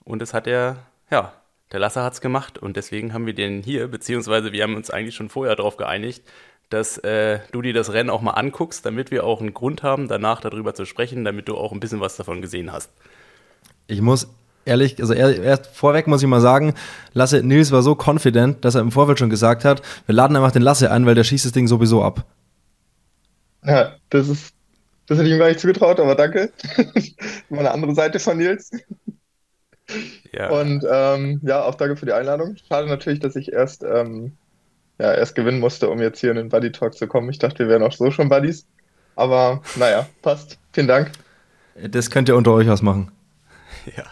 und 0.04 0.22
es 0.22 0.34
hat 0.34 0.48
er, 0.48 0.78
ja, 1.12 1.34
der 1.72 1.80
Lasser 1.80 2.04
hat 2.04 2.14
es 2.14 2.22
gemacht 2.22 2.58
und 2.58 2.78
deswegen 2.78 3.14
haben 3.14 3.26
wir 3.26 3.34
den 3.34 3.62
hier, 3.62 3.88
beziehungsweise 3.88 4.52
wir 4.52 4.64
haben 4.64 4.76
uns 4.76 4.90
eigentlich 4.90 5.16
schon 5.16 5.30
vorher 5.30 5.56
darauf 5.56 5.78
geeinigt, 5.78 6.24
dass 6.70 6.98
äh, 7.00 7.40
du 7.52 7.62
dir 7.62 7.74
das 7.74 7.94
Rennen 7.94 8.10
auch 8.10 8.22
mal 8.22 8.32
anguckst, 8.32 8.86
damit 8.86 9.12
wir 9.12 9.24
auch 9.24 9.40
einen 9.42 9.54
Grund 9.54 9.84
haben, 9.84 10.08
danach 10.08 10.42
darüber 10.42 10.74
zu 10.74 10.86
sprechen, 10.86 11.24
damit 11.24 11.48
du 11.48 11.56
auch 11.56 11.72
ein 11.72 11.80
bisschen 11.80 12.00
was 12.00 12.18
davon 12.18 12.42
gesehen 12.42 12.72
hast. 12.72 12.92
Ich 13.88 14.02
muss 14.02 14.28
ehrlich, 14.66 15.00
also 15.00 15.14
erst 15.14 15.68
vorweg 15.68 16.08
muss 16.08 16.22
ich 16.22 16.28
mal 16.28 16.42
sagen, 16.42 16.74
Lasse 17.14 17.42
Nils 17.42 17.72
war 17.72 17.82
so 17.82 17.96
confident, 17.96 18.66
dass 18.66 18.76
er 18.76 18.82
im 18.82 18.92
Vorfeld 18.92 19.20
schon 19.20 19.30
gesagt 19.30 19.64
hat, 19.66 19.82
wir 20.06 20.16
laden 20.16 20.36
einfach 20.36 20.52
den 20.52 20.62
Lasse 20.62 20.92
ein, 20.92 21.06
weil 21.06 21.16
der 21.16 21.24
schießt 21.24 21.46
das 21.46 21.54
Ding 21.54 21.68
sowieso 21.68 22.04
ab. 22.04 22.26
Ja, 23.64 23.96
das 24.10 24.28
ist, 24.28 24.54
das 25.08 25.18
hätte 25.18 25.28
ich 25.28 25.34
ihm 25.34 25.40
gar 25.40 25.48
nicht 25.48 25.60
zugetraut, 25.60 26.00
aber 26.00 26.16
danke. 26.16 26.52
mal 27.50 27.60
eine 27.60 27.72
andere 27.72 27.96
Seite 27.96 28.20
von 28.20 28.38
Nils. 28.38 28.72
Ja. 30.32 30.50
Und 30.50 30.86
ähm, 30.90 31.40
ja, 31.44 31.64
auch 31.64 31.76
danke 31.76 31.96
für 31.96 32.06
die 32.06 32.14
Einladung. 32.14 32.56
Schade 32.68 32.88
natürlich, 32.88 33.20
dass 33.20 33.36
ich 33.36 33.54
erst, 33.54 33.84
ähm, 33.84 34.34
ja, 35.00 35.14
erst 35.14 35.36
gewinnen 35.36 35.60
musste, 35.60 35.90
um 35.90 36.02
jetzt 36.02 36.20
hier 36.20 36.32
in 36.32 36.38
den 36.38 36.50
Buddy 36.50 36.72
Talk 36.72 36.96
zu 36.96 37.08
kommen. 37.08 37.30
Ich 37.30 37.40
dachte, 37.40 37.60
wir 37.60 37.70
wären 37.70 37.84
auch 37.84 37.94
so 37.94 38.12
schon 38.12 38.30
Buddies. 38.30 38.66
Aber 39.16 39.62
naja, 39.76 40.08
passt. 40.22 40.60
Vielen 40.74 40.88
Dank. 40.88 41.12
Das 41.76 42.10
könnt 42.10 42.30
ihr 42.30 42.36
unter 42.36 42.54
euch 42.54 42.70
ausmachen. 42.70 43.12
Ja, 43.96 44.04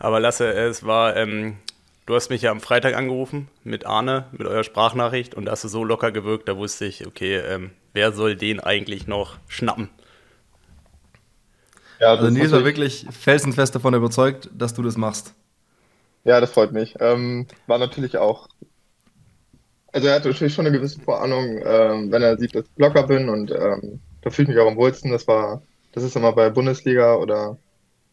aber 0.00 0.18
Lasse, 0.18 0.52
es 0.52 0.84
war, 0.84 1.14
ähm, 1.14 1.56
du 2.04 2.16
hast 2.16 2.30
mich 2.30 2.42
ja 2.42 2.50
am 2.50 2.60
Freitag 2.60 2.96
angerufen 2.96 3.46
mit 3.62 3.86
Arne, 3.86 4.24
mit 4.32 4.44
eurer 4.48 4.64
Sprachnachricht 4.64 5.36
und 5.36 5.44
da 5.44 5.52
hast 5.52 5.62
du 5.62 5.68
so 5.68 5.84
locker 5.84 6.10
gewirkt, 6.10 6.48
da 6.48 6.56
wusste 6.56 6.86
ich, 6.86 7.06
okay, 7.06 7.36
ähm, 7.36 7.70
wer 7.92 8.10
soll 8.10 8.34
den 8.34 8.58
eigentlich 8.58 9.06
noch 9.06 9.36
schnappen? 9.46 9.88
Ja, 12.00 12.14
also 12.14 12.30
Nils 12.30 12.50
war 12.50 12.64
wirklich 12.64 13.06
felsenfest 13.10 13.74
davon 13.74 13.92
überzeugt, 13.94 14.48
dass 14.56 14.72
du 14.72 14.82
das 14.82 14.96
machst. 14.96 15.34
Ja, 16.24 16.40
das 16.40 16.50
freut 16.50 16.72
mich. 16.72 16.96
Ähm, 16.98 17.46
war 17.66 17.78
natürlich 17.78 18.16
auch. 18.16 18.48
Also 19.92 20.08
er 20.08 20.14
hat 20.14 20.24
natürlich 20.24 20.54
schon 20.54 20.66
eine 20.66 20.76
gewisse 20.76 21.00
Vorahnung, 21.00 21.60
ähm, 21.62 22.10
wenn 22.10 22.22
er 22.22 22.38
sieht, 22.38 22.54
dass 22.54 22.64
ich 22.64 22.78
locker 22.78 23.06
bin 23.06 23.28
und 23.28 23.50
ähm, 23.50 24.00
da 24.22 24.30
fühle 24.30 24.44
ich 24.44 24.54
mich 24.54 24.58
auch 24.58 24.70
am 24.70 24.76
wohlsten. 24.76 25.10
Das 25.10 25.26
war, 25.26 25.62
das 25.92 26.04
ist 26.04 26.16
immer 26.16 26.32
bei 26.32 26.48
Bundesliga 26.48 27.16
oder 27.16 27.58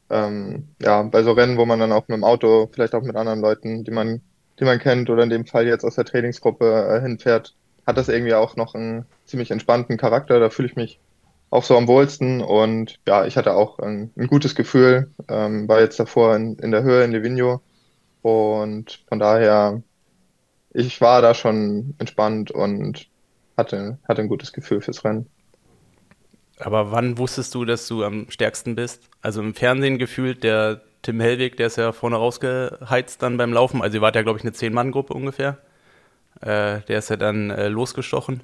ähm, 0.09 0.69
ja, 0.81 1.03
bei 1.03 1.23
so 1.23 1.33
Rennen, 1.33 1.57
wo 1.57 1.65
man 1.65 1.79
dann 1.79 1.91
auch 1.91 2.07
mit 2.07 2.17
dem 2.17 2.23
Auto, 2.23 2.69
vielleicht 2.73 2.95
auch 2.95 3.03
mit 3.03 3.15
anderen 3.15 3.41
Leuten, 3.41 3.83
die 3.83 3.91
man, 3.91 4.21
die 4.59 4.65
man 4.65 4.79
kennt 4.79 5.09
oder 5.09 5.23
in 5.23 5.29
dem 5.29 5.45
Fall 5.45 5.67
jetzt 5.67 5.85
aus 5.85 5.95
der 5.95 6.05
Trainingsgruppe 6.05 6.97
äh, 6.97 7.01
hinfährt, 7.01 7.55
hat 7.85 7.97
das 7.97 8.09
irgendwie 8.09 8.33
auch 8.33 8.55
noch 8.55 8.75
einen 8.75 9.05
ziemlich 9.25 9.51
entspannten 9.51 9.97
Charakter. 9.97 10.39
Da 10.39 10.49
fühle 10.49 10.67
ich 10.69 10.75
mich 10.75 10.99
auch 11.49 11.63
so 11.63 11.77
am 11.77 11.87
wohlsten 11.87 12.41
und 12.41 12.99
ja, 13.07 13.25
ich 13.25 13.37
hatte 13.37 13.53
auch 13.53 13.79
ein, 13.79 14.11
ein 14.17 14.27
gutes 14.27 14.55
Gefühl, 14.55 15.11
ähm, 15.29 15.67
war 15.67 15.79
jetzt 15.79 15.99
davor 15.99 16.35
in, 16.35 16.57
in 16.57 16.71
der 16.71 16.83
Höhe 16.83 17.03
in 17.03 17.11
Livigno 17.11 17.61
und 18.21 19.03
von 19.07 19.19
daher, 19.19 19.81
ich 20.71 20.99
war 20.99 21.21
da 21.21 21.33
schon 21.33 21.95
entspannt 21.99 22.51
und 22.51 23.07
hatte, 23.55 23.97
hatte 24.07 24.21
ein 24.21 24.27
gutes 24.27 24.53
Gefühl 24.53 24.81
fürs 24.81 25.03
Rennen. 25.03 25.27
Aber 26.59 26.91
wann 26.91 27.17
wusstest 27.17 27.53
du, 27.55 27.65
dass 27.65 27.87
du 27.87 28.03
am 28.03 28.29
stärksten 28.29 28.75
bist? 28.75 29.09
Also 29.21 29.41
im 29.41 29.53
Fernsehen 29.53 29.97
gefühlt, 29.99 30.43
der 30.43 30.81
Tim 31.03 31.19
Hellwig, 31.19 31.55
der 31.57 31.67
ist 31.67 31.77
ja 31.77 31.91
vorne 31.91 32.15
rausgeheizt 32.15 33.21
dann 33.21 33.37
beim 33.37 33.53
Laufen. 33.53 33.81
Also 33.81 33.97
ihr 33.97 34.01
wart 34.01 34.15
ja, 34.15 34.23
glaube 34.23 34.39
ich, 34.39 34.43
eine 34.43 34.53
Zehn-Mann-Gruppe 34.53 35.13
ungefähr. 35.13 35.59
Äh, 36.41 36.81
der 36.81 36.99
ist 36.99 37.09
ja 37.09 37.15
dann 37.15 37.49
äh, 37.51 37.67
losgestochen. 37.67 38.41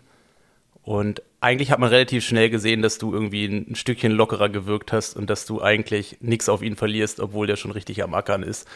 Und 0.84 1.22
eigentlich 1.40 1.72
hat 1.72 1.80
man 1.80 1.90
relativ 1.90 2.26
schnell 2.26 2.50
gesehen, 2.50 2.82
dass 2.82 2.98
du 2.98 3.14
irgendwie 3.14 3.46
ein, 3.46 3.76
Stückchen 3.76 4.12
lockerer 4.12 4.50
gewirkt 4.50 4.92
hast 4.92 5.16
und 5.16 5.30
dass 5.30 5.46
du 5.46 5.62
eigentlich 5.62 6.18
nichts 6.20 6.50
auf 6.50 6.62
ihn 6.62 6.76
verlierst, 6.76 7.22
obwohl 7.22 7.48
der 7.48 7.56
schon 7.56 7.72
richtig 7.72 8.04
am 8.04 8.14
Ackern 8.14 8.44
ist. 8.44 8.68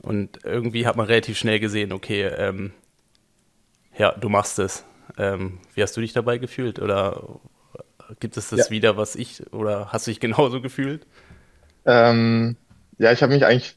Und 0.00 0.44
irgendwie 0.44 0.86
hat 0.86 0.96
man 0.96 1.06
relativ 1.06 1.36
schnell 1.36 1.60
gesehen, 1.60 1.92
okay, 1.92 2.22
ähm, 2.24 2.72
ja, 3.98 4.12
du 4.12 4.28
machst 4.28 4.58
es. 4.60 4.84
Ähm, 5.18 5.58
wie 5.74 5.82
hast 5.82 5.96
du 5.96 6.00
dich 6.00 6.12
dabei 6.12 6.38
gefühlt? 6.38 6.78
Oder 6.78 7.40
gibt 8.20 8.36
es 8.36 8.50
das 8.50 8.66
ja. 8.66 8.70
wieder, 8.70 8.96
was 8.96 9.16
ich, 9.16 9.52
oder 9.52 9.92
hast 9.92 10.06
du 10.06 10.12
dich 10.12 10.20
genauso 10.20 10.60
gefühlt? 10.60 11.06
Ähm, 11.84 12.56
ja, 12.98 13.12
ich 13.12 13.22
habe 13.22 13.32
mich 13.32 13.44
eigentlich 13.44 13.76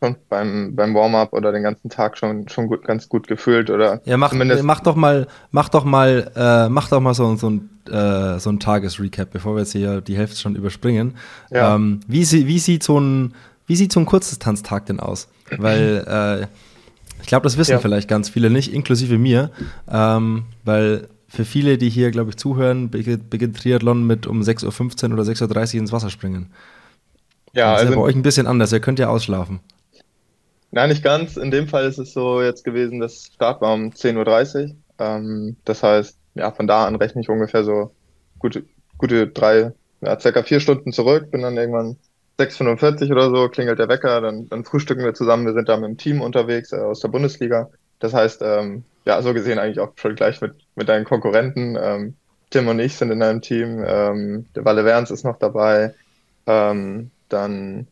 schon 0.00 0.16
beim, 0.28 0.74
beim 0.74 0.94
Warm-up 0.94 1.32
oder 1.32 1.52
den 1.52 1.62
ganzen 1.62 1.90
Tag 1.90 2.18
schon, 2.18 2.48
schon 2.48 2.68
gut, 2.68 2.84
ganz 2.84 3.08
gut 3.08 3.26
gefühlt 3.26 3.70
oder 3.70 4.00
ja, 4.04 4.16
mach, 4.16 4.32
mach 4.32 4.80
doch 4.80 4.94
mal, 4.94 5.26
mach 5.50 5.68
doch 5.68 5.84
mal, 5.84 6.30
äh, 6.36 6.68
mach 6.68 6.88
doch 6.88 7.00
mal 7.00 7.14
so, 7.14 7.34
so 7.36 7.50
ein, 7.50 7.70
äh, 7.90 8.38
so 8.38 8.50
ein 8.50 8.60
Tagesrecap, 8.60 9.30
bevor 9.30 9.54
wir 9.54 9.60
jetzt 9.60 9.72
hier 9.72 10.00
die 10.00 10.16
Hälfte 10.16 10.38
schon 10.38 10.54
überspringen. 10.54 11.16
Ja. 11.50 11.74
Ähm, 11.74 12.00
wie, 12.06 12.30
wie 12.30 12.58
sieht 12.58 12.82
so 12.82 12.98
ein, 12.98 13.34
wie 13.66 13.76
sieht 13.76 13.92
so 13.92 14.00
ein 14.00 14.06
Kurzdistanztag 14.06 14.86
denn 14.86 15.00
aus? 15.00 15.28
Weil, 15.56 16.04
äh, 16.06 16.46
ich 17.20 17.26
glaube, 17.26 17.44
das 17.44 17.58
wissen 17.58 17.72
ja. 17.72 17.78
vielleicht 17.78 18.08
ganz 18.08 18.28
viele 18.28 18.50
nicht, 18.50 18.72
inklusive 18.72 19.18
mir, 19.18 19.50
ähm, 19.90 20.44
weil 20.64 21.08
für 21.28 21.44
viele, 21.44 21.76
die 21.76 21.90
hier, 21.90 22.10
glaube 22.10 22.30
ich, 22.30 22.36
zuhören, 22.36 22.90
beginnt 22.90 23.60
Triathlon 23.60 24.06
mit 24.06 24.26
um 24.26 24.40
6.15 24.40 25.08
Uhr 25.08 25.14
oder 25.14 25.24
6.30 25.24 25.74
Uhr 25.74 25.80
ins 25.80 25.92
Wasser 25.92 26.08
springen. 26.08 26.50
Ja, 27.52 27.72
das 27.72 27.82
ist 27.82 27.86
also, 27.86 27.92
ja 27.92 28.00
bei 28.00 28.06
euch 28.06 28.14
ein 28.14 28.22
bisschen 28.22 28.46
anders, 28.46 28.72
ihr 28.72 28.80
könnt 28.80 28.98
ja 28.98 29.08
ausschlafen. 29.08 29.60
Nein, 30.70 30.90
nicht 30.90 31.02
ganz. 31.02 31.36
In 31.36 31.50
dem 31.50 31.66
Fall 31.68 31.86
ist 31.86 31.98
es 31.98 32.12
so 32.12 32.42
jetzt 32.42 32.64
gewesen, 32.64 33.00
das 33.00 33.30
Start 33.34 33.60
war 33.60 33.74
um 33.74 33.90
10.30 33.90 34.64
Uhr. 34.64 34.76
Ähm, 34.98 35.56
das 35.64 35.82
heißt, 35.82 36.18
ja, 36.34 36.52
von 36.52 36.66
da 36.66 36.86
an 36.86 36.96
rechne 36.96 37.22
ich 37.22 37.28
ungefähr 37.28 37.64
so 37.64 37.92
gute, 38.38 38.64
gute 38.98 39.28
drei, 39.28 39.72
ja, 40.00 40.18
circa 40.20 40.42
vier 40.42 40.60
Stunden 40.60 40.92
zurück, 40.92 41.30
bin 41.30 41.42
dann 41.42 41.56
irgendwann 41.56 41.96
6.45 42.38 43.10
oder 43.10 43.30
so, 43.30 43.48
klingelt 43.48 43.78
der 43.78 43.88
Wecker, 43.88 44.20
dann, 44.20 44.48
dann 44.48 44.64
frühstücken 44.64 45.04
wir 45.04 45.14
zusammen, 45.14 45.46
wir 45.46 45.54
sind 45.54 45.68
da 45.68 45.76
mit 45.76 45.88
dem 45.88 45.96
Team 45.96 46.20
unterwegs 46.20 46.72
äh, 46.72 46.76
aus 46.76 47.00
der 47.00 47.08
Bundesliga. 47.08 47.70
Das 47.98 48.14
heißt, 48.14 48.42
ähm, 48.42 48.84
ja, 49.04 49.20
so 49.22 49.34
gesehen 49.34 49.58
eigentlich 49.58 49.80
auch 49.80 49.92
schon 49.96 50.14
gleich 50.14 50.40
mit, 50.40 50.54
mit 50.76 50.88
deinen 50.88 51.04
Konkurrenten. 51.04 51.76
Ähm, 51.80 52.14
Tim 52.50 52.68
und 52.68 52.78
ich 52.78 52.96
sind 52.96 53.10
in 53.10 53.22
einem 53.22 53.40
Team, 53.42 53.82
ähm, 53.86 54.46
der 54.54 54.64
Walle 54.64 54.84
Werns 54.84 55.10
ist 55.10 55.24
noch 55.24 55.38
dabei. 55.38 55.94
Ähm, 56.46 57.10
dann 57.28 57.88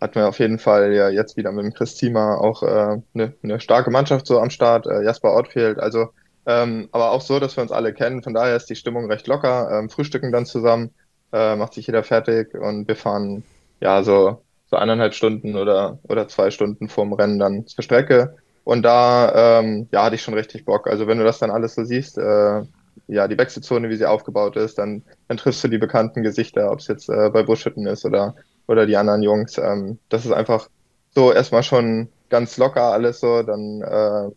hatten 0.00 0.16
wir 0.16 0.28
auf 0.28 0.38
jeden 0.38 0.58
Fall 0.58 0.92
ja 0.92 1.08
jetzt 1.08 1.36
wieder 1.36 1.52
mit 1.52 1.64
dem 1.64 1.72
Chris 1.72 1.94
Thiemer 1.94 2.40
auch 2.40 2.62
äh, 2.62 3.00
eine, 3.14 3.34
eine 3.42 3.60
starke 3.60 3.90
Mannschaft 3.90 4.26
so 4.26 4.40
am 4.40 4.50
Start, 4.50 4.86
äh, 4.86 5.02
Jasper 5.02 5.30
Outfield, 5.30 5.78
also 5.78 6.08
ähm, 6.46 6.88
aber 6.92 7.10
auch 7.10 7.20
so, 7.22 7.40
dass 7.40 7.56
wir 7.56 7.62
uns 7.62 7.72
alle 7.72 7.92
kennen, 7.92 8.22
von 8.22 8.32
daher 8.32 8.56
ist 8.56 8.70
die 8.70 8.76
Stimmung 8.76 9.10
recht 9.10 9.26
locker, 9.26 9.68
ähm, 9.70 9.88
frühstücken 9.90 10.32
dann 10.32 10.46
zusammen, 10.46 10.90
äh, 11.32 11.56
macht 11.56 11.74
sich 11.74 11.86
jeder 11.86 12.04
fertig 12.04 12.54
und 12.54 12.86
wir 12.86 12.96
fahren 12.96 13.42
ja 13.80 14.02
so, 14.02 14.42
so 14.70 14.76
eineinhalb 14.76 15.14
Stunden 15.14 15.56
oder, 15.56 15.98
oder 16.04 16.28
zwei 16.28 16.50
Stunden 16.50 16.88
vorm 16.88 17.12
Rennen 17.12 17.38
dann 17.38 17.66
zur 17.66 17.82
Strecke. 17.82 18.36
Und 18.62 18.82
da 18.82 19.60
ähm, 19.60 19.88
ja, 19.92 20.04
hatte 20.04 20.16
ich 20.16 20.22
schon 20.22 20.34
richtig 20.34 20.64
Bock, 20.64 20.88
also 20.88 21.06
wenn 21.06 21.18
du 21.18 21.24
das 21.24 21.38
dann 21.38 21.50
alles 21.50 21.74
so 21.74 21.84
siehst, 21.84 22.18
äh, 22.18 22.62
ja, 23.08 23.28
die 23.28 23.38
Wechselzone, 23.38 23.90
wie 23.90 23.96
sie 23.96 24.06
aufgebaut 24.06 24.56
ist, 24.56 24.78
dann, 24.78 25.02
dann 25.28 25.36
triffst 25.36 25.62
du 25.62 25.68
die 25.68 25.78
bekannten 25.78 26.22
Gesichter, 26.22 26.70
ob 26.70 26.80
es 26.80 26.88
jetzt 26.88 27.08
äh, 27.08 27.30
bei 27.30 27.42
Buschhütten 27.42 27.86
ist 27.86 28.04
oder 28.04 28.34
oder 28.66 28.86
die 28.86 28.96
anderen 28.96 29.22
Jungs. 29.22 29.58
Ähm, 29.58 29.98
das 30.08 30.24
ist 30.24 30.32
einfach 30.32 30.68
so 31.14 31.32
erstmal 31.32 31.62
schon 31.62 32.08
ganz 32.28 32.56
locker 32.56 32.92
alles 32.92 33.20
so. 33.20 33.42
Dann 33.42 33.82
äh, 33.82 34.30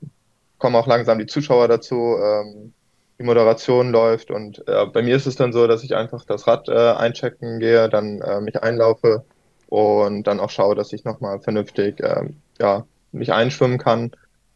kommen 0.57 0.75
auch 0.75 0.87
langsam 0.87 1.19
die 1.19 1.25
Zuschauer 1.25 1.67
dazu. 1.67 2.17
Ähm, 2.21 2.73
die 3.19 3.23
Moderation 3.23 3.91
läuft 3.91 4.31
und 4.31 4.65
äh, 4.67 4.85
bei 4.85 5.01
mir 5.01 5.15
ist 5.17 5.25
es 5.25 5.35
dann 5.35 5.51
so, 5.51 5.67
dass 5.67 5.83
ich 5.83 5.93
einfach 5.93 6.23
das 6.23 6.47
Rad 6.47 6.69
äh, 6.69 6.93
einchecken 6.93 7.59
gehe, 7.59 7.89
dann 7.89 8.21
äh, 8.21 8.39
mich 8.39 8.63
einlaufe 8.63 9.25
und 9.67 10.23
dann 10.23 10.39
auch 10.39 10.49
schaue, 10.49 10.73
dass 10.75 10.93
ich 10.93 11.03
nochmal 11.03 11.41
vernünftig 11.41 11.99
äh, 11.99 12.29
ja, 12.61 12.85
mich 13.11 13.33
einschwimmen 13.33 13.77
kann. 13.77 14.11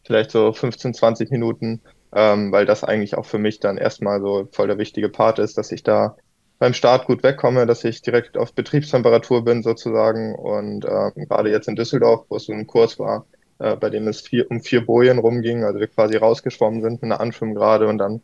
Vielleicht 0.06 0.30
so 0.30 0.50
15, 0.52 0.94
20 0.94 1.30
Minuten 1.30 1.82
ähm, 2.14 2.52
weil 2.52 2.64
das 2.64 2.84
eigentlich 2.84 3.16
auch 3.16 3.26
für 3.26 3.38
mich 3.38 3.60
dann 3.60 3.76
erstmal 3.76 4.20
so 4.20 4.48
voll 4.52 4.68
der 4.68 4.78
wichtige 4.78 5.08
Part 5.08 5.38
ist, 5.40 5.58
dass 5.58 5.72
ich 5.72 5.82
da 5.82 6.16
beim 6.58 6.74
Start 6.74 7.06
gut 7.06 7.22
wegkomme, 7.22 7.66
dass 7.66 7.84
ich 7.84 8.02
direkt 8.02 8.36
auf 8.36 8.52
Betriebstemperatur 8.54 9.44
bin 9.44 9.62
sozusagen 9.62 10.34
und 10.34 10.84
ähm, 10.84 11.26
gerade 11.28 11.50
jetzt 11.50 11.68
in 11.68 11.76
Düsseldorf, 11.76 12.26
wo 12.28 12.36
es 12.36 12.44
so 12.44 12.52
ein 12.52 12.66
Kurs 12.66 12.98
war, 12.98 13.26
äh, 13.58 13.76
bei 13.76 13.90
dem 13.90 14.08
es 14.08 14.20
vier, 14.20 14.50
um 14.50 14.60
vier 14.60 14.84
Bojen 14.84 15.18
rumging, 15.18 15.64
also 15.64 15.80
wir 15.80 15.88
quasi 15.88 16.16
rausgeschwommen 16.16 16.82
sind 16.82 17.02
mit 17.02 17.04
einer 17.04 17.20
Anschwimmgrade 17.20 17.86
und 17.86 17.98
dann 17.98 18.22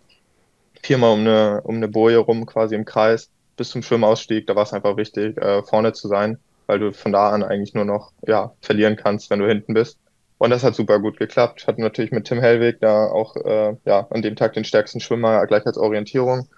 viermal 0.82 1.12
um 1.12 1.20
eine, 1.20 1.60
um 1.62 1.76
eine 1.76 1.88
Boje 1.88 2.18
rum 2.18 2.46
quasi 2.46 2.74
im 2.74 2.84
Kreis 2.84 3.30
bis 3.56 3.70
zum 3.70 3.82
Schwimmausstieg, 3.82 4.46
da 4.46 4.56
war 4.56 4.62
es 4.62 4.72
einfach 4.72 4.96
wichtig, 4.96 5.36
äh, 5.36 5.62
vorne 5.62 5.92
zu 5.92 6.08
sein, 6.08 6.38
weil 6.66 6.78
du 6.78 6.92
von 6.92 7.12
da 7.12 7.30
an 7.30 7.42
eigentlich 7.42 7.74
nur 7.74 7.84
noch 7.84 8.12
ja, 8.26 8.54
verlieren 8.62 8.96
kannst, 8.96 9.28
wenn 9.28 9.40
du 9.40 9.46
hinten 9.46 9.74
bist. 9.74 9.98
Und 10.38 10.48
das 10.48 10.64
hat 10.64 10.74
super 10.74 10.98
gut 11.00 11.18
geklappt. 11.18 11.66
Hatten 11.66 11.82
natürlich 11.82 12.12
mit 12.12 12.24
Tim 12.24 12.40
Hellweg 12.40 12.80
da 12.80 13.04
auch 13.04 13.36
äh, 13.36 13.76
ja, 13.84 14.06
an 14.08 14.22
dem 14.22 14.36
Tag 14.36 14.54
den 14.54 14.64
stärksten 14.64 14.98
Schwimmer 14.98 15.46
gleich 15.46 15.66
als 15.66 15.76
Orientierung. 15.76 16.48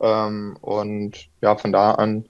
Ähm, 0.00 0.56
und 0.60 1.28
ja, 1.40 1.56
von 1.56 1.72
da 1.72 1.92
an 1.92 2.28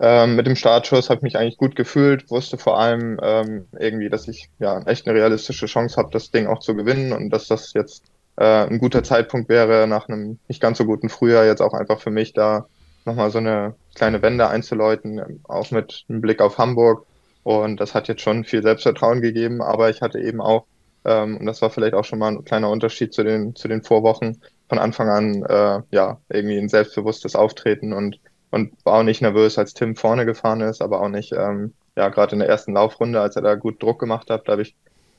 ähm, 0.00 0.36
mit 0.36 0.46
dem 0.46 0.56
Startschuss 0.56 1.08
habe 1.08 1.18
ich 1.18 1.22
mich 1.22 1.38
eigentlich 1.38 1.56
gut 1.56 1.76
gefühlt, 1.76 2.30
wusste 2.30 2.58
vor 2.58 2.78
allem 2.78 3.18
ähm, 3.22 3.66
irgendwie, 3.78 4.10
dass 4.10 4.26
ich 4.26 4.50
ja 4.58 4.80
echt 4.82 5.06
eine 5.06 5.18
realistische 5.18 5.66
Chance 5.66 5.96
habe, 5.96 6.10
das 6.12 6.30
Ding 6.30 6.46
auch 6.46 6.58
zu 6.58 6.74
gewinnen 6.74 7.12
und 7.12 7.30
dass 7.30 7.46
das 7.46 7.72
jetzt 7.74 8.04
äh, 8.36 8.66
ein 8.66 8.78
guter 8.80 9.04
Zeitpunkt 9.04 9.48
wäre, 9.48 9.86
nach 9.86 10.08
einem 10.08 10.38
nicht 10.48 10.60
ganz 10.60 10.78
so 10.78 10.84
guten 10.84 11.08
Frühjahr 11.08 11.46
jetzt 11.46 11.62
auch 11.62 11.74
einfach 11.74 12.00
für 12.00 12.10
mich 12.10 12.32
da 12.32 12.66
nochmal 13.04 13.30
so 13.30 13.38
eine 13.38 13.74
kleine 13.94 14.20
Wende 14.22 14.48
einzuläuten, 14.48 15.40
auch 15.44 15.70
mit 15.70 16.04
einem 16.08 16.20
Blick 16.20 16.40
auf 16.40 16.58
Hamburg. 16.58 17.06
Und 17.44 17.78
das 17.78 17.94
hat 17.94 18.08
jetzt 18.08 18.22
schon 18.22 18.44
viel 18.44 18.62
Selbstvertrauen 18.62 19.20
gegeben, 19.20 19.62
aber 19.62 19.90
ich 19.90 20.00
hatte 20.00 20.18
eben 20.18 20.40
auch, 20.40 20.64
ähm, 21.04 21.36
und 21.36 21.46
das 21.46 21.62
war 21.62 21.70
vielleicht 21.70 21.94
auch 21.94 22.04
schon 22.04 22.18
mal 22.18 22.32
ein 22.32 22.44
kleiner 22.44 22.70
Unterschied 22.70 23.12
zu 23.12 23.22
den, 23.22 23.54
zu 23.54 23.68
den 23.68 23.82
Vorwochen, 23.82 24.40
von 24.68 24.78
Anfang 24.78 25.08
an 25.08 25.44
äh, 25.44 25.82
ja 25.90 26.18
irgendwie 26.28 26.58
ein 26.58 26.68
selbstbewusstes 26.68 27.36
Auftreten 27.36 27.92
und, 27.92 28.18
und 28.50 28.72
war 28.84 28.94
auch 28.94 29.02
nicht 29.02 29.22
nervös, 29.22 29.58
als 29.58 29.74
Tim 29.74 29.96
vorne 29.96 30.26
gefahren 30.26 30.60
ist, 30.60 30.82
aber 30.82 31.00
auch 31.00 31.08
nicht, 31.08 31.32
ähm, 31.32 31.74
ja, 31.96 32.08
gerade 32.08 32.32
in 32.32 32.40
der 32.40 32.48
ersten 32.48 32.72
Laufrunde, 32.72 33.20
als 33.20 33.36
er 33.36 33.42
da 33.42 33.54
gut 33.54 33.82
Druck 33.82 34.00
gemacht 34.00 34.30
hat, 34.30 34.48
da 34.48 34.52
habe 34.52 34.62
ich 34.62 34.74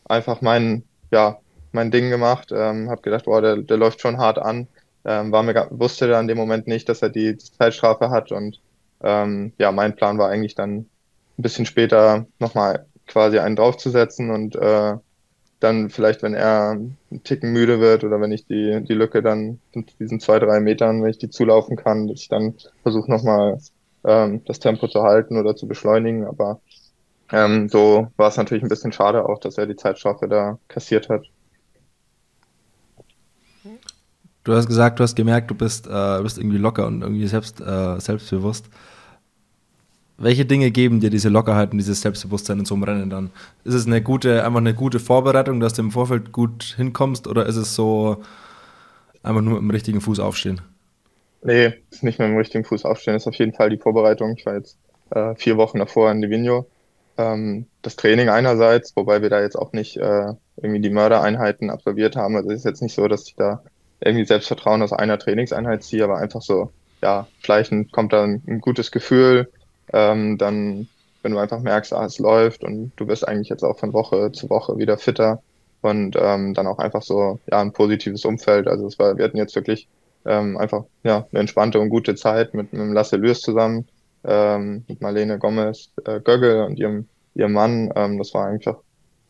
einfach 0.06 0.42
mein, 0.42 0.84
ja, 1.12 1.38
mein 1.72 1.92
Ding 1.92 2.10
gemacht, 2.10 2.52
ähm, 2.52 2.90
habe 2.90 3.02
gedacht, 3.02 3.26
boah, 3.26 3.42
der, 3.42 3.58
der 3.58 3.78
läuft 3.78 4.02
schon 4.02 4.18
hart 4.18 4.40
an, 4.40 4.68
ähm, 5.06 5.32
war 5.32 5.44
mir 5.44 5.68
wusste 5.70 6.08
da 6.08 6.20
in 6.20 6.28
dem 6.28 6.38
Moment 6.38 6.68
nicht, 6.68 6.90
dass 6.90 7.02
er 7.02 7.10
die, 7.10 7.38
die 7.38 7.52
Zeitstrafe 7.52 8.10
hat 8.10 8.32
und 8.32 8.60
ähm, 9.04 9.54
ja, 9.58 9.72
mein 9.72 9.96
Plan 9.96 10.18
war 10.18 10.30
eigentlich 10.30 10.56
dann 10.56 10.78
ein 11.38 11.42
bisschen 11.42 11.66
später 11.66 12.26
nochmal 12.40 12.86
quasi 13.08 13.40
einen 13.40 13.56
draufzusetzen 13.56 14.32
und 14.32 14.56
äh, 14.56 14.96
dann 15.60 15.90
vielleicht, 15.90 16.22
wenn 16.22 16.34
er 16.34 16.72
einen 16.72 17.24
Ticken 17.24 17.52
müde 17.52 17.80
wird 17.80 18.04
oder 18.04 18.20
wenn 18.22 18.32
ich 18.32 18.46
die, 18.46 18.84
die 18.84 18.94
Lücke 18.94 19.22
dann 19.22 19.60
in 19.72 19.86
diesen 20.00 20.20
zwei, 20.20 20.40
drei 20.40 20.60
Metern, 20.60 21.02
wenn 21.02 21.10
ich 21.10 21.18
die 21.18 21.30
zulaufen 21.30 21.76
kann, 21.78 22.08
dass 22.08 22.22
ich 22.22 22.28
dann 22.28 22.56
versuche 22.84 23.10
nochmal 23.10 23.60
ähm, 24.04 24.42
das 24.46 24.60
Tempo 24.60 24.88
zu 24.88 25.02
halten 25.04 25.38
oder 25.38 25.56
zu 25.56 25.68
beschleunigen. 25.68 26.26
Aber 26.26 26.60
ähm, 27.32 27.70
so 27.70 28.08
war 28.18 28.30
es 28.30 28.38
natürlich 28.38 28.64
ein 28.64 28.70
bisschen 28.70 28.92
schade 28.92 29.28
auch, 29.28 29.40
dass 29.40 29.58
er 29.58 29.66
die 29.66 29.76
Zeitstrafe 29.76 30.28
da 30.28 30.60
kassiert 30.68 31.10
hat. 31.10 31.24
Du 34.44 34.54
hast 34.54 34.68
gesagt, 34.68 35.00
du 35.00 35.04
hast 35.04 35.16
gemerkt, 35.16 35.50
du 35.50 35.56
bist, 35.56 35.88
äh, 35.88 36.22
bist 36.22 36.38
irgendwie 36.38 36.60
locker 36.60 36.86
und 36.86 37.02
irgendwie 37.02 37.26
selbst, 37.26 37.62
äh, 37.62 38.00
selbstbewusst. 38.00 38.70
Welche 40.18 40.46
Dinge 40.46 40.72
geben 40.72 41.02
dir 41.02 41.10
diese 41.10 41.30
Lockerheit 41.30 41.72
und 41.72 41.78
dieses 41.78 42.02
Selbstbewusstsein 42.02 42.60
in 42.60 42.66
so 42.66 42.76
einem 42.76 42.84
Rennen 42.84 43.10
dann? 43.10 43.32
Ist 43.66 43.74
es 43.74 43.86
eine 43.86 44.02
gute, 44.02 44.46
einfach 44.46 44.60
eine 44.60 44.74
gute 44.74 45.00
Vorbereitung, 45.00 45.60
dass 45.60 45.74
du 45.74 45.82
im 45.82 45.92
Vorfeld 45.92 46.32
gut 46.32 46.76
hinkommst 46.78 47.28
oder 47.28 47.46
ist 47.46 47.58
es 47.58 47.76
so 47.76 48.24
einfach 49.24 49.42
nur 49.42 49.56
mit 49.56 49.64
dem 49.64 49.72
richtigen 49.72 50.00
Fuß 50.02 50.20
aufstehen? 50.20 50.62
Nee, 51.44 51.74
ist 51.92 52.04
nicht 52.04 52.18
mit 52.18 52.30
dem 52.30 52.38
richtigen 52.38 52.64
Fuß 52.64 52.86
aufstehen, 52.86 53.16
ist 53.16 53.28
auf 53.28 53.36
jeden 53.36 53.54
Fall 53.54 53.70
die 53.70 53.78
Vorbereitung. 53.78 54.36
Ich 54.38 54.46
war 54.46 54.56
jetzt 54.56 54.78
äh, 55.12 55.36
vier 55.36 55.58
Wochen 55.58 55.80
davor 55.80 56.12
in 56.12 56.22
Livigno. 56.22 56.66
Ähm, 57.18 57.68
das 57.82 57.98
Training 57.98 58.30
einerseits, 58.30 58.96
wobei 58.96 59.22
wir 59.22 59.30
da 59.30 59.42
jetzt 59.42 59.58
auch 59.58 59.74
nicht 59.74 59.98
äh, 59.98 60.34
irgendwie 60.58 60.82
die 60.82 60.90
Mördereinheiten 60.90 61.70
absolviert 61.70 62.16
haben. 62.16 62.36
Also 62.36 62.50
es 62.50 62.60
ist 62.60 62.66
jetzt 62.66 62.82
nicht 62.82 62.96
so, 62.96 63.08
dass 63.08 63.28
ich 63.28 63.36
da 63.36 63.62
irgendwie 64.00 64.26
Selbstvertrauen 64.26 64.82
aus 64.82 64.94
einer 64.94 65.20
Trainingseinheit 65.20 65.84
ziehe, 65.84 66.04
aber 66.04 66.18
einfach 66.18 66.42
so, 66.42 66.72
ja, 67.02 67.28
schleichend 67.42 67.92
kommt 67.92 68.14
da 68.14 68.24
ein, 68.24 68.42
ein 68.48 68.62
gutes 68.62 68.92
Gefühl, 68.92 69.52
ähm, 69.94 70.38
dann, 70.38 70.88
wenn 71.22 71.32
du 71.34 71.40
einfach 71.40 71.60
merkst, 71.60 71.94
ah, 71.94 72.06
es 72.06 72.20
läuft 72.20 72.64
und 72.64 72.92
du 72.96 73.06
bist 73.06 73.28
eigentlich 73.28 73.50
jetzt 73.50 73.64
auch 73.64 73.80
von 73.80 73.94
Woche 73.94 74.32
zu 74.32 74.50
Woche 74.50 74.78
wieder 74.78 74.98
fitter 74.98 75.42
und 75.82 76.16
ähm, 76.20 76.54
dann 76.54 76.68
auch 76.68 76.80
einfach 76.80 77.02
so, 77.02 77.40
ja, 77.52 77.62
ein 77.62 77.74
positives 77.74 78.26
Umfeld. 78.26 78.68
Also 78.68 78.88
es 78.88 78.98
war, 79.00 79.18
wir 79.18 79.26
hatten 79.26 79.38
jetzt 79.38 79.56
wirklich 79.56 79.88
ähm, 80.26 80.58
einfach, 80.58 80.86
ja, 81.04 81.28
eine 81.32 81.42
entspannte 81.42 81.80
und 81.80 81.90
gute 81.90 82.16
Zeit 82.16 82.54
mit, 82.54 82.74
mit 82.74 82.94
Lasse 82.94 83.18
Lürs 83.18 83.42
zusammen, 83.42 83.88
ähm, 84.24 84.84
mit 84.88 85.02
Marlene 85.02 85.38
Gomez, 85.38 85.92
äh, 86.06 86.20
Göggel 86.20 86.64
und 86.64 86.80
ihrem, 86.80 87.08
ihrem 87.36 87.54
Mann. 87.54 87.92
Ähm, 87.96 88.18
das 88.18 88.34
war 88.34 88.48
einfach, 88.48 88.78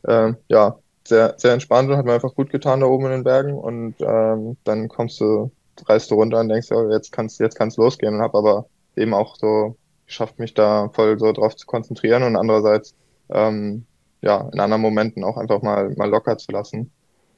äh, 0.03 0.33
ja, 0.47 0.77
sehr, 1.07 1.35
sehr 1.37 1.53
entspannt 1.53 1.89
und 1.89 1.97
hat 1.97 2.05
mir 2.05 2.13
einfach 2.13 2.33
gut 2.35 2.49
getan 2.49 2.79
da 2.79 2.87
oben 2.87 3.05
in 3.05 3.11
den 3.11 3.23
Bergen 3.23 3.53
und 3.53 3.95
ähm, 3.99 4.57
dann 4.63 4.87
kommst 4.87 5.19
du, 5.19 5.51
reist 5.85 6.09
du 6.09 6.15
runter 6.15 6.39
und 6.39 6.49
denkst, 6.49 6.69
ja, 6.71 6.89
jetzt 6.89 7.11
kannst 7.11 7.39
jetzt 7.39 7.55
kann's 7.55 7.77
losgehen 7.77 8.15
und 8.15 8.21
habe 8.21 8.37
aber 8.37 8.65
eben 8.95 9.13
auch 9.13 9.35
so 9.35 9.75
geschafft, 10.05 10.39
mich 10.39 10.53
da 10.53 10.89
voll 10.89 11.17
so 11.19 11.31
drauf 11.31 11.55
zu 11.55 11.65
konzentrieren 11.65 12.23
und 12.23 12.35
andererseits 12.35 12.95
ähm, 13.29 13.85
ja 14.21 14.49
in 14.53 14.59
anderen 14.59 14.81
Momenten 14.81 15.23
auch 15.23 15.37
einfach 15.37 15.61
mal 15.61 15.89
mal 15.95 16.09
locker 16.09 16.37
zu 16.37 16.51
lassen. 16.51 16.91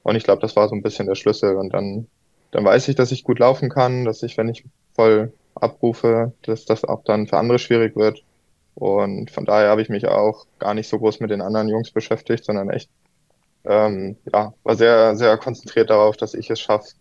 Und 0.03 0.15
ich 0.15 0.23
glaube, 0.23 0.41
das 0.41 0.55
war 0.55 0.69
so 0.69 0.75
ein 0.75 0.83
bisschen 0.83 1.07
der 1.07 1.15
Schlüssel. 1.15 1.55
Und 1.55 1.73
dann 1.73 2.07
dann 2.51 2.65
weiß 2.65 2.87
ich, 2.87 2.95
dass 2.95 3.11
ich 3.11 3.23
gut 3.23 3.39
laufen 3.39 3.69
kann, 3.69 4.05
dass 4.05 4.23
ich, 4.23 4.37
wenn 4.37 4.49
ich 4.49 4.65
voll 4.93 5.33
abrufe, 5.55 6.33
dass 6.43 6.65
das 6.65 6.83
auch 6.85 7.03
dann 7.03 7.27
für 7.27 7.37
andere 7.37 7.59
schwierig 7.59 7.95
wird. 7.95 8.23
Und 8.75 9.31
von 9.31 9.45
daher 9.45 9.69
habe 9.69 9.81
ich 9.81 9.89
mich 9.89 10.07
auch 10.07 10.45
gar 10.59 10.73
nicht 10.73 10.87
so 10.87 10.99
groß 10.99 11.19
mit 11.19 11.31
den 11.31 11.41
anderen 11.41 11.67
Jungs 11.67 11.91
beschäftigt, 11.91 12.45
sondern 12.45 12.69
echt, 12.69 12.89
ähm, 13.65 14.17
ja, 14.31 14.53
war 14.63 14.75
sehr, 14.75 15.15
sehr 15.15 15.37
konzentriert 15.37 15.89
darauf, 15.89 16.15
dass 16.15 16.33
ich 16.33 16.49
es 16.49 16.59
schaffe, 16.59 16.93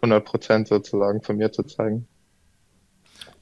100 0.00 0.24
Prozent 0.24 0.68
sozusagen 0.68 1.22
von 1.22 1.36
mir 1.36 1.50
zu 1.50 1.64
zeigen. 1.64 2.06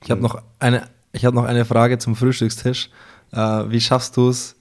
Ich 0.02 0.11
habe 0.11 0.22
noch 0.22 0.42
eine 0.59 0.88
ich 1.16 1.24
habe 1.24 1.35
noch 1.35 1.44
eine 1.44 1.64
Frage 1.64 1.98
zum 1.98 2.14
Frühstückstisch. 2.14 2.90
Äh, 3.33 3.38
wie 3.38 3.81
schaffst 3.81 4.16
du 4.16 4.29
es? 4.29 4.55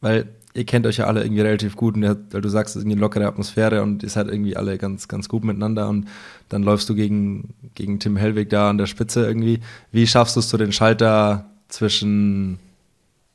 Weil 0.00 0.28
ihr 0.52 0.64
kennt 0.64 0.86
euch 0.86 0.98
ja 0.98 1.06
alle 1.06 1.22
irgendwie 1.22 1.40
relativ 1.40 1.76
gut 1.76 1.94
und 1.94 2.02
weil 2.02 2.40
du 2.40 2.48
sagst, 2.48 2.76
es 2.76 2.82
ist 2.82 2.86
eine 2.86 3.00
lockere 3.00 3.26
Atmosphäre 3.26 3.82
und 3.82 4.02
ihr 4.02 4.08
seid 4.08 4.28
irgendwie 4.28 4.56
alle 4.56 4.78
ganz, 4.78 5.08
ganz 5.08 5.28
gut 5.28 5.44
miteinander 5.44 5.88
und 5.88 6.08
dann 6.48 6.62
läufst 6.62 6.88
du 6.88 6.94
gegen, 6.94 7.54
gegen 7.74 7.98
Tim 7.98 8.16
Hellwig 8.16 8.50
da 8.50 8.68
an 8.70 8.78
der 8.78 8.86
Spitze 8.86 9.26
irgendwie. 9.26 9.60
Wie 9.92 10.06
schaffst 10.06 10.36
du 10.36 10.40
es 10.40 10.50
so 10.50 10.56
den 10.56 10.72
Schalter 10.72 11.46
zwischen, 11.68 12.58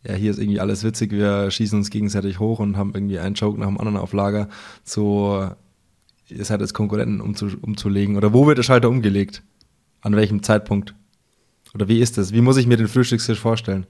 ja, 0.03 0.13
hier 0.13 0.31
ist 0.31 0.39
irgendwie 0.39 0.59
alles 0.59 0.83
witzig, 0.83 1.11
wir 1.11 1.49
schießen 1.49 1.79
uns 1.79 1.89
gegenseitig 1.89 2.39
hoch 2.39 2.59
und 2.59 2.77
haben 2.77 2.91
irgendwie 2.93 3.19
einen 3.19 3.35
Joke 3.35 3.59
nach 3.59 3.67
dem 3.67 3.79
anderen 3.79 3.97
auf 3.97 4.13
Lager, 4.13 4.49
so, 4.83 5.49
ihr 6.27 6.45
seid 6.45 6.61
als 6.61 6.73
Konkurrenten 6.73 7.21
umzu, 7.21 7.47
umzulegen? 7.61 8.17
Oder 8.17 8.33
wo 8.33 8.45
wird 8.45 8.57
der 8.57 8.63
Schalter 8.63 8.89
umgelegt? 8.89 9.41
An 10.01 10.15
welchem 10.15 10.43
Zeitpunkt? 10.43 10.93
Oder 11.75 11.89
wie 11.89 11.99
ist 11.99 12.17
das? 12.17 12.31
Wie 12.31 12.41
muss 12.41 12.57
ich 12.57 12.67
mir 12.67 12.77
den 12.77 12.87
Frühstückstisch 12.87 13.39
vorstellen? 13.39 13.85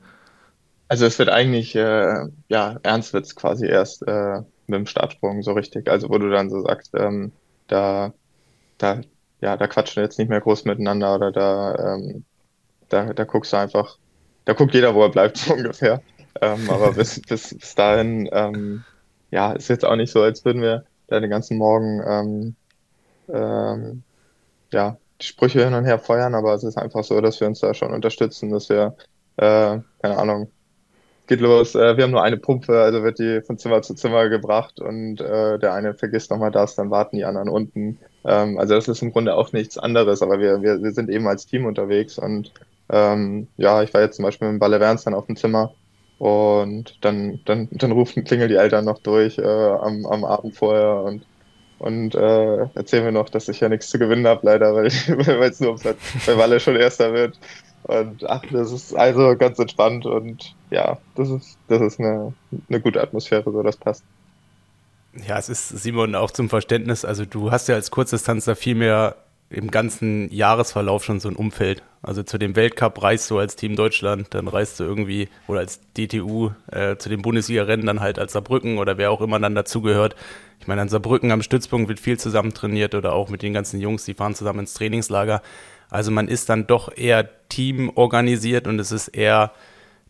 Also 0.88 1.06
es 1.06 1.18
wird 1.20 1.30
eigentlich, 1.30 1.76
äh, 1.76 2.26
ja, 2.48 2.80
ernst 2.84 3.14
wird 3.14 3.26
es 3.26 3.36
quasi 3.36 3.68
erst 3.68 4.06
äh, 4.08 4.42
mit 4.68 4.80
dem 4.80 4.88
Startsprung 4.88 5.44
so 5.44 5.54
richtig. 5.54 5.88
Also 5.88 6.10
wo 6.10 6.18
du 6.18 6.30
dann 6.30 6.50
so 6.50 6.62
sagst, 6.62 6.94
ähm, 6.96 7.32
da, 7.68 8.14
da, 8.80 9.02
ja, 9.42 9.56
da 9.56 9.68
quatschen 9.68 9.98
wir 9.98 10.04
jetzt 10.04 10.18
nicht 10.18 10.30
mehr 10.30 10.42
groß 10.42 10.66
miteinander 10.66 11.16
oder 11.16 11.32
da, 11.32 11.96
ähm, 11.96 12.26
da, 12.90 13.14
da 13.14 13.24
guckst 13.24 13.54
du 13.54 13.58
einfach, 13.58 13.98
da 14.46 14.54
guckt 14.54 14.74
jeder, 14.74 14.96
wo 14.96 15.04
er 15.04 15.10
bleibt, 15.10 15.38
so 15.38 15.54
ungefähr. 15.54 16.02
Ähm, 16.42 16.70
aber 16.70 16.94
bis, 16.94 17.22
bis, 17.28 17.56
bis 17.56 17.76
dahin, 17.76 18.28
ähm, 18.32 18.84
ja, 19.30 19.54
ist 19.54 19.70
jetzt 19.70 19.86
auch 19.86 19.96
nicht 19.96 20.12
so, 20.12 20.22
als 20.22 20.44
würden 20.44 20.62
wir 20.62 20.86
da 21.08 21.20
den 21.20 21.30
ganzen 21.30 21.58
Morgen 21.58 22.02
ähm, 22.08 22.56
ähm, 23.30 24.04
ja, 24.72 24.98
Sprüche 25.22 25.64
hin 25.64 25.74
und 25.74 25.86
her 25.86 26.00
feuern, 26.00 26.36
aber 26.36 26.54
es 26.54 26.64
ist 26.64 26.78
einfach 26.78 27.04
so, 27.04 27.22
dass 27.22 27.40
wir 27.40 27.48
uns 27.48 27.60
da 27.60 27.74
schon 27.74 27.94
unterstützen, 27.94 28.52
dass 28.52 28.70
wir, 28.70 28.96
äh, 29.38 29.80
keine 30.02 30.18
Ahnung, 30.18 30.52
geht 31.28 31.42
los, 31.42 31.76
äh, 31.76 31.98
wir 31.98 32.04
haben 32.04 32.12
nur 32.12 32.24
eine 32.24 32.38
Pumpe, 32.38 32.82
also 32.82 33.04
wird 33.04 33.20
die 33.20 33.42
von 33.42 33.58
Zimmer 33.58 33.82
zu 33.82 33.96
Zimmer 33.96 34.30
gebracht 34.30 34.80
und 34.80 35.22
äh, 35.22 35.58
der 35.60 35.74
eine 35.74 35.94
vergisst 35.94 36.32
nochmal 36.32 36.52
das, 36.52 36.76
dann 36.76 36.92
warten 36.92 37.18
die 37.18 37.26
anderen 37.26 37.50
unten. 37.50 38.00
Ähm, 38.26 38.60
also 38.60 38.76
das 38.76 38.88
ist 38.88 39.02
im 39.02 39.12
Grunde 39.12 39.36
auch 39.36 39.52
nichts 39.54 39.78
anderes, 39.78 40.22
aber 40.22 40.40
wir, 40.40 40.62
wir, 40.62 40.82
wir 40.84 40.92
sind 40.92 41.10
eben 41.10 41.28
als 41.28 41.46
Team 41.48 41.66
unterwegs 41.66 42.18
und 42.20 42.52
ähm, 42.90 43.48
ja, 43.58 43.82
ich 43.84 43.94
war 43.94 44.02
jetzt 44.02 44.18
zum 44.18 44.24
Beispiel 44.24 44.52
mit 44.52 44.60
Balle 44.60 44.80
Werns 44.80 45.04
dann 45.04 45.16
auf 45.16 45.26
dem 45.26 45.36
Zimmer 45.36 45.74
und 46.20 46.98
dann, 47.04 47.40
dann, 47.46 47.68
dann 47.72 47.92
rufen, 47.92 48.24
klingeln 48.24 48.50
die 48.50 48.56
Eltern 48.56 48.86
noch 48.86 49.00
durch 49.00 49.38
äh, 49.38 49.44
am, 49.44 50.06
am 50.06 50.24
Abend 50.24 50.56
vorher 50.56 51.04
und 51.04 51.26
und 51.80 52.16
äh, 52.16 52.68
erzählen 52.76 53.06
wir 53.06 53.12
noch, 53.12 53.30
dass 53.30 53.48
ich 53.48 53.60
ja 53.60 53.70
nichts 53.70 53.90
zu 53.90 54.00
gewinnen 54.00 54.28
habe, 54.28 54.46
leider, 54.46 54.74
weil 54.76 54.88
es 54.88 55.60
nur 55.60 55.70
ums 55.70 55.84
weil 55.84 56.38
Walle 56.38 56.60
schon 56.60 56.76
Erster 56.76 57.14
wird. 57.14 57.38
Und 57.84 58.28
ach, 58.28 58.42
das 58.52 58.72
ist 58.72 58.96
also 58.96 59.36
ganz 59.38 59.60
entspannt 59.60 60.06
und 60.06 60.56
ja, 60.72 60.98
das 61.16 61.30
ist, 61.30 61.58
das 61.68 61.82
ist 61.82 62.00
eine, 62.00 62.34
eine 62.68 62.80
gute 62.80 63.02
Atmosphäre, 63.02 63.52
so 63.52 63.62
das 63.62 63.78
passt. 63.78 64.04
Ja, 65.28 65.38
es 65.38 65.50
ist, 65.50 65.70
Simon, 65.70 66.16
auch 66.16 66.32
zum 66.32 66.50
Verständnis, 66.50 67.06
also 67.06 67.26
du 67.26 67.52
hast 67.52 67.68
ja 67.68 67.76
als 67.76 67.92
Kurzdistanzler 67.92 68.56
viel 68.56 68.76
mehr 68.76 69.16
im 69.56 69.72
ganzen 69.72 70.30
Jahresverlauf 70.34 71.06
schon 71.06 71.22
so 71.22 71.30
ein 71.30 71.36
Umfeld. 71.36 71.82
Also 72.02 72.24
zu 72.24 72.38
dem 72.38 72.58
Weltcup 72.58 73.02
reist 73.02 73.32
du 73.32 73.40
als 73.40 73.56
Team 73.56 73.78
Deutschland, 73.78 74.28
dann 74.32 74.50
reist 74.50 74.80
du 74.80 74.84
irgendwie 74.84 75.30
oder 75.48 75.60
als 75.60 75.80
DTU 75.98 76.52
äh, 76.72 76.98
zu 76.98 77.08
den 77.08 77.22
Bundesliga-Rennen 77.22 77.86
dann 77.86 78.02
halt 78.02 78.20
als 78.20 78.34
Saarbrücken 78.34 78.78
oder 78.78 78.98
wer 78.98 79.12
auch 79.12 79.22
immer 79.22 79.40
dann 79.40 79.56
dazugehört. 79.56 80.16
Ich 80.60 80.68
meine, 80.68 80.82
an 80.82 80.90
Saarbrücken 80.90 81.32
am 81.32 81.42
Stützpunkt 81.42 81.88
wird 81.88 82.02
viel 82.02 82.20
zusammen 82.20 82.54
trainiert 82.54 82.96
oder 82.96 83.14
auch 83.14 83.30
mit 83.30 83.42
den 83.42 83.54
ganzen 83.54 83.80
Jungs, 83.80 84.04
die 84.04 84.14
fahren 84.14 84.36
zusammen 84.36 84.60
ins 84.60 84.74
Trainingslager. 84.74 85.42
Also 85.90 86.12
man 86.12 86.28
ist 86.28 86.50
dann 86.50 86.68
doch 86.68 86.96
eher 86.96 87.30
teamorganisiert 87.48 88.68
und 88.68 88.80
es 88.80 88.92
ist 88.92 89.08
eher 89.08 89.52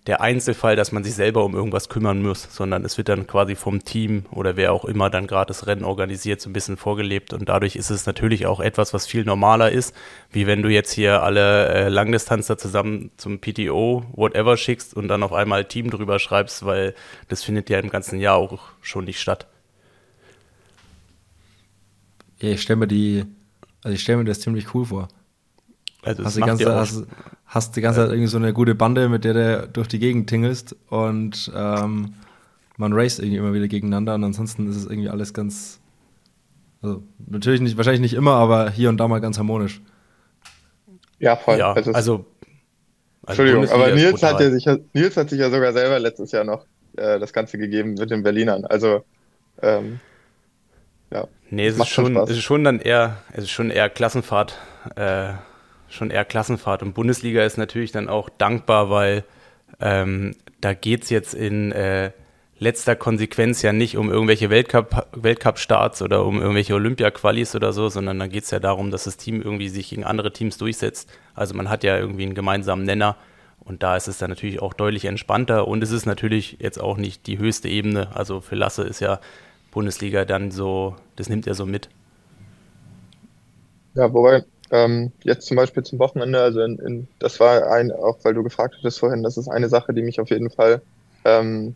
der 0.08 0.22
Einzelfall, 0.22 0.76
dass 0.76 0.92
man 0.92 1.04
sich 1.04 1.16
selber 1.16 1.44
um 1.44 1.56
irgendwas 1.56 1.90
kümmern 1.90 2.22
muss, 2.22 2.48
sondern 2.52 2.86
es 2.86 2.98
wird 2.98 3.10
dann 3.10 3.26
quasi 3.26 3.56
vom 3.56 3.84
Team 3.84 4.26
oder 4.30 4.56
wer 4.56 4.72
auch 4.72 4.86
immer 4.86 5.10
dann 5.10 5.26
gerade 5.26 5.48
das 5.48 5.66
Rennen 5.66 5.84
organisiert, 5.84 6.42
so 6.42 6.50
ein 6.50 6.54
bisschen 6.54 6.78
vorgelebt. 6.78 7.34
Und 7.34 7.50
dadurch 7.50 7.76
ist 7.76 7.90
es 7.90 8.06
natürlich 8.06 8.46
auch 8.46 8.60
etwas, 8.60 8.94
was 8.94 9.08
viel 9.08 9.26
normaler 9.26 9.72
ist, 9.72 9.96
wie 10.32 10.46
wenn 10.46 10.62
du 10.62 10.70
jetzt 10.70 10.92
hier 10.92 11.24
alle 11.24 11.68
äh, 11.70 11.90
Langdistanzer 11.90 12.58
zusammen 12.58 13.10
zum 13.18 13.40
PTO, 13.40 14.06
whatever 14.14 14.58
schickst 14.58 14.94
und 14.94 15.08
dann 15.08 15.24
auf 15.24 15.34
einmal 15.34 15.66
Team 15.66 15.90
drüber 15.90 16.20
schreibst, 16.20 16.66
weil 16.66 16.94
das 17.28 17.44
findet 17.44 17.72
ja 17.72 17.80
im 17.80 17.90
ganzen 17.90 18.20
Jahr 18.20 18.36
auch 18.36 18.60
schon 18.82 19.06
nicht 19.06 19.20
statt. 19.20 19.48
Ja, 22.40 22.50
ich 22.50 22.62
stelle 22.62 22.78
mir 22.78 22.88
die, 22.88 23.26
also 23.84 23.96
ich 23.96 24.02
stelle 24.02 24.20
mir 24.20 24.26
das 24.26 24.40
ziemlich 24.40 24.76
cool 24.76 24.86
vor. 24.86 25.08
Also 26.06 26.24
hast, 26.24 26.38
die 26.38 26.42
ganze, 26.42 26.76
hast, 26.76 27.04
hast 27.46 27.76
die 27.76 27.82
ganze 27.82 28.02
Zeit 28.02 28.10
irgendwie 28.10 28.28
so 28.28 28.38
eine 28.38 28.54
gute 28.54 28.76
Bande, 28.76 29.10
mit 29.10 29.24
der 29.26 29.34
du 29.34 29.68
durch 29.70 29.88
die 29.88 30.00
Gegend 30.00 30.30
tingelst 30.30 30.76
und 30.90 31.52
ähm, 31.56 32.14
man 32.78 32.94
raced 32.94 33.20
irgendwie 33.20 33.38
immer 33.38 33.54
wieder 33.54 33.68
gegeneinander 33.68 34.16
und 34.16 34.24
ansonsten 34.24 34.70
ist 34.70 34.76
es 34.76 34.86
irgendwie 34.86 35.10
alles 35.10 35.34
ganz, 35.34 35.80
also 36.82 37.04
natürlich 37.28 37.62
nicht, 37.62 37.78
wahrscheinlich 37.78 38.02
nicht 38.02 38.14
immer, 38.14 38.34
aber 38.34 38.70
hier 38.70 38.90
und 38.90 38.98
da 38.98 39.08
mal 39.08 39.20
ganz 39.20 39.38
harmonisch. 39.38 39.82
Ja, 41.20 41.36
voll. 41.36 41.58
Ja, 41.58 41.74
also, 41.74 41.94
also, 41.94 42.26
also 43.26 43.42
Entschuldigung, 43.42 43.70
aber 43.70 43.96
Nils 43.96 44.22
hat, 44.22 44.40
ja 44.40 44.52
sich, 44.52 44.68
Nils 44.94 45.18
hat 45.18 45.30
sich 45.30 45.40
ja 45.40 45.50
sogar 45.50 45.74
selber 45.74 45.98
letztes 45.98 46.32
Jahr 46.32 46.44
noch 46.44 46.66
äh, 46.98 47.20
das 47.20 47.34
Ganze 47.34 47.58
gegeben 47.58 47.96
mit 47.96 48.12
den 48.12 48.22
Berlinern. 48.22 48.66
Also 48.66 49.04
ähm, 49.62 50.00
ja. 51.12 51.28
Nee, 51.50 51.68
es 51.68 51.78
ist 51.78 51.88
schon, 51.88 52.16
es 52.18 52.32
ist 52.32 52.42
schon 52.42 52.64
dann 52.64 52.80
eher, 52.80 53.18
es 53.32 53.46
ist 53.46 53.52
schon 53.52 53.70
eher 53.70 53.90
Klassenfahrt. 53.90 54.58
Äh, 54.96 55.34
schon 55.90 56.12
eher 56.12 56.26
Klassenfahrt. 56.26 56.84
Und 56.84 56.94
Bundesliga 56.94 57.44
ist 57.44 57.58
natürlich 57.58 57.92
dann 57.92 58.10
auch 58.10 58.30
dankbar, 58.30 58.90
weil 58.90 59.24
ähm, 59.80 60.36
da 60.62 60.74
geht 60.74 61.04
es 61.04 61.10
jetzt 61.10 61.34
in 61.34 61.72
äh, 61.72 62.12
letzter 62.58 62.96
Konsequenz 62.96 63.62
ja 63.62 63.74
nicht 63.74 63.98
um 63.98 64.10
irgendwelche 64.10 64.50
Weltcup, 64.50 65.08
Weltcup-Starts 65.14 66.02
oder 66.02 66.26
um 66.26 66.40
irgendwelche 66.40 66.74
Olympia-Qualis 66.74 67.56
oder 67.56 67.74
so, 67.74 67.90
sondern 67.90 68.20
da 68.20 68.28
geht 68.28 68.46
es 68.46 68.52
ja 68.52 68.60
darum, 68.60 68.92
dass 68.92 69.04
das 69.04 69.18
Team 69.18 69.42
irgendwie 69.42 69.70
sich 69.70 69.90
gegen 69.90 70.04
andere 70.04 70.32
Teams 70.32 70.58
durchsetzt. 70.58 71.10
Also 71.34 71.54
man 71.56 71.70
hat 71.70 71.84
ja 71.84 71.98
irgendwie 71.98 72.24
einen 72.24 72.36
gemeinsamen 72.36 72.86
Nenner. 72.86 73.18
Und 73.60 73.82
da 73.82 73.98
ist 73.98 74.08
es 74.08 74.20
dann 74.20 74.30
natürlich 74.30 74.62
auch 74.62 74.74
deutlich 74.74 75.06
entspannter 75.06 75.68
und 75.68 75.82
es 75.82 75.90
ist 75.90 76.06
natürlich 76.06 76.58
jetzt 76.60 76.80
auch 76.80 76.98
nicht 76.98 77.26
die 77.26 77.40
höchste 77.40 77.68
Ebene. 77.68 78.16
Also 78.16 78.40
für 78.40 78.54
Lasse 78.54 78.84
ist 78.84 79.00
ja 79.00 79.20
Bundesliga 79.72 80.24
dann 80.24 80.52
so, 80.52 80.96
das 81.16 81.30
nimmt 81.30 81.48
er 81.48 81.56
so 81.56 81.66
mit. 81.66 81.90
Ja, 83.96 84.14
wobei 84.14 84.44
ähm, 84.72 85.12
jetzt 85.24 85.48
zum 85.48 85.58
Beispiel 85.58 85.84
zum 85.84 86.00
Wochenende, 86.00 86.40
also 86.40 86.62
in, 86.62 86.80
in, 86.80 87.08
das 87.20 87.40
war 87.40 87.72
ein, 87.72 87.92
auch 87.92 88.18
weil 88.24 88.34
du 88.34 88.44
gefragt 88.44 88.76
hattest 88.78 89.00
vorhin, 89.00 89.24
das 89.24 89.38
ist 89.38 89.48
eine 89.48 89.70
Sache, 89.70 89.94
die 89.94 90.02
mich 90.02 90.20
auf 90.20 90.30
jeden 90.30 90.50
Fall, 90.50 90.82
ähm, 91.24 91.76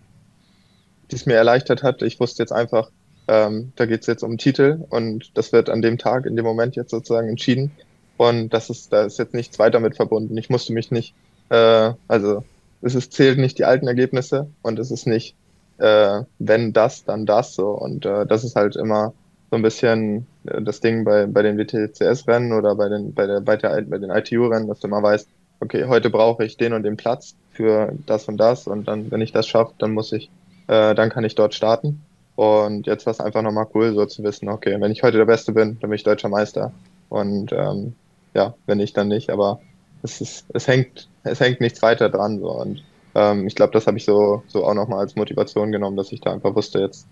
die 1.11 1.15
es 1.15 1.25
mir 1.25 1.35
erleichtert 1.35 1.83
hat. 1.83 2.01
Ich 2.01 2.19
wusste 2.19 2.41
jetzt 2.43 2.51
einfach, 2.51 2.89
ähm, 3.27 3.71
da 3.75 3.85
geht 3.85 4.01
es 4.01 4.07
jetzt 4.07 4.23
um 4.23 4.37
Titel 4.37 4.85
und 4.89 5.37
das 5.37 5.51
wird 5.51 5.69
an 5.69 5.81
dem 5.81 5.97
Tag, 5.97 6.25
in 6.25 6.35
dem 6.35 6.45
Moment 6.45 6.75
jetzt 6.75 6.91
sozusagen 6.91 7.29
entschieden. 7.29 7.71
Und 8.17 8.49
das 8.49 8.69
ist, 8.69 8.91
da 8.91 9.03
ist 9.03 9.19
jetzt 9.19 9.33
nichts 9.33 9.59
weiter 9.59 9.79
mit 9.79 9.95
verbunden. 9.95 10.35
Ich 10.37 10.49
musste 10.49 10.73
mich 10.73 10.91
nicht, 10.91 11.13
äh, 11.49 11.93
also 12.07 12.43
es 12.81 12.95
ist, 12.95 13.13
zählt 13.13 13.37
nicht 13.37 13.57
die 13.59 13.65
alten 13.65 13.87
Ergebnisse 13.87 14.49
und 14.61 14.79
es 14.79 14.91
ist 14.91 15.05
nicht, 15.05 15.35
äh, 15.77 16.23
wenn 16.39 16.73
das, 16.73 17.05
dann 17.05 17.25
das 17.25 17.53
so. 17.53 17.69
Und 17.69 18.05
äh, 18.05 18.25
das 18.25 18.43
ist 18.43 18.55
halt 18.55 18.75
immer 18.75 19.13
so 19.49 19.55
ein 19.55 19.61
bisschen 19.61 20.27
das 20.61 20.79
Ding 20.79 21.03
bei, 21.03 21.25
bei 21.25 21.41
den 21.41 21.57
WTCS-Rennen 21.57 22.53
oder 22.53 22.75
bei 22.75 22.89
den, 22.89 23.13
bei 23.13 23.25
der, 23.25 23.41
bei 23.41 23.57
der, 23.57 23.81
bei 23.81 23.97
den 23.97 24.09
ITU-Rennen, 24.09 24.67
dass 24.67 24.79
du 24.79 24.87
mal 24.87 25.03
weißt, 25.03 25.27
okay, 25.59 25.85
heute 25.85 26.09
brauche 26.09 26.45
ich 26.45 26.57
den 26.57 26.73
und 26.73 26.83
den 26.83 26.97
Platz 26.97 27.35
für 27.51 27.93
das 28.05 28.27
und 28.27 28.37
das 28.37 28.67
und 28.67 28.87
dann, 28.87 29.11
wenn 29.11 29.21
ich 29.21 29.31
das 29.31 29.47
schaffe, 29.47 29.73
dann 29.79 29.93
muss 29.93 30.11
ich, 30.11 30.29
äh, 30.67 30.95
dann 30.95 31.09
kann 31.09 31.23
ich 31.23 31.35
dort 31.35 31.53
starten. 31.53 32.01
Und 32.35 32.87
jetzt 32.87 33.05
war 33.05 33.11
es 33.11 33.19
einfach 33.19 33.41
nochmal 33.41 33.67
cool, 33.73 33.93
so 33.93 34.05
zu 34.05 34.23
wissen, 34.23 34.47
okay, 34.47 34.79
wenn 34.79 34.91
ich 34.91 35.03
heute 35.03 35.17
der 35.17 35.25
Beste 35.25 35.51
bin, 35.51 35.77
dann 35.81 35.89
bin 35.89 35.97
ich 35.97 36.03
deutscher 36.03 36.29
Meister. 36.29 36.71
Und 37.09 37.51
ähm, 37.51 37.95
ja, 38.33 38.53
wenn 38.65 38.79
ich 38.79 38.93
dann 38.93 39.09
nicht, 39.09 39.29
aber 39.29 39.59
es 40.03 40.21
ist, 40.21 40.45
es 40.53 40.67
hängt, 40.67 41.09
es 41.23 41.39
hängt 41.41 41.59
nichts 41.59 41.81
weiter 41.81 42.09
dran. 42.09 42.39
So. 42.39 42.51
Und 42.51 42.83
ähm, 43.15 43.47
ich 43.47 43.55
glaube, 43.55 43.73
das 43.73 43.87
habe 43.87 43.97
ich 43.97 44.05
so, 44.05 44.43
so 44.47 44.65
auch 44.65 44.73
nochmal 44.73 44.99
als 44.99 45.15
Motivation 45.15 45.71
genommen, 45.71 45.97
dass 45.97 46.11
ich 46.11 46.21
da 46.21 46.31
einfach 46.31 46.55
wusste, 46.55 46.79
jetzt 46.79 47.07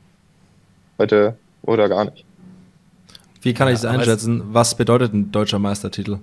heute 0.98 1.36
oder 1.64 1.90
gar 1.90 2.06
nicht. 2.06 2.27
Wie 3.42 3.54
kann 3.54 3.68
ich 3.68 3.76
es 3.76 3.86
einschätzen? 3.86 4.44
Was 4.52 4.76
bedeutet 4.76 5.14
ein 5.14 5.32
deutscher 5.32 5.60
Meistertitel? 5.60 6.20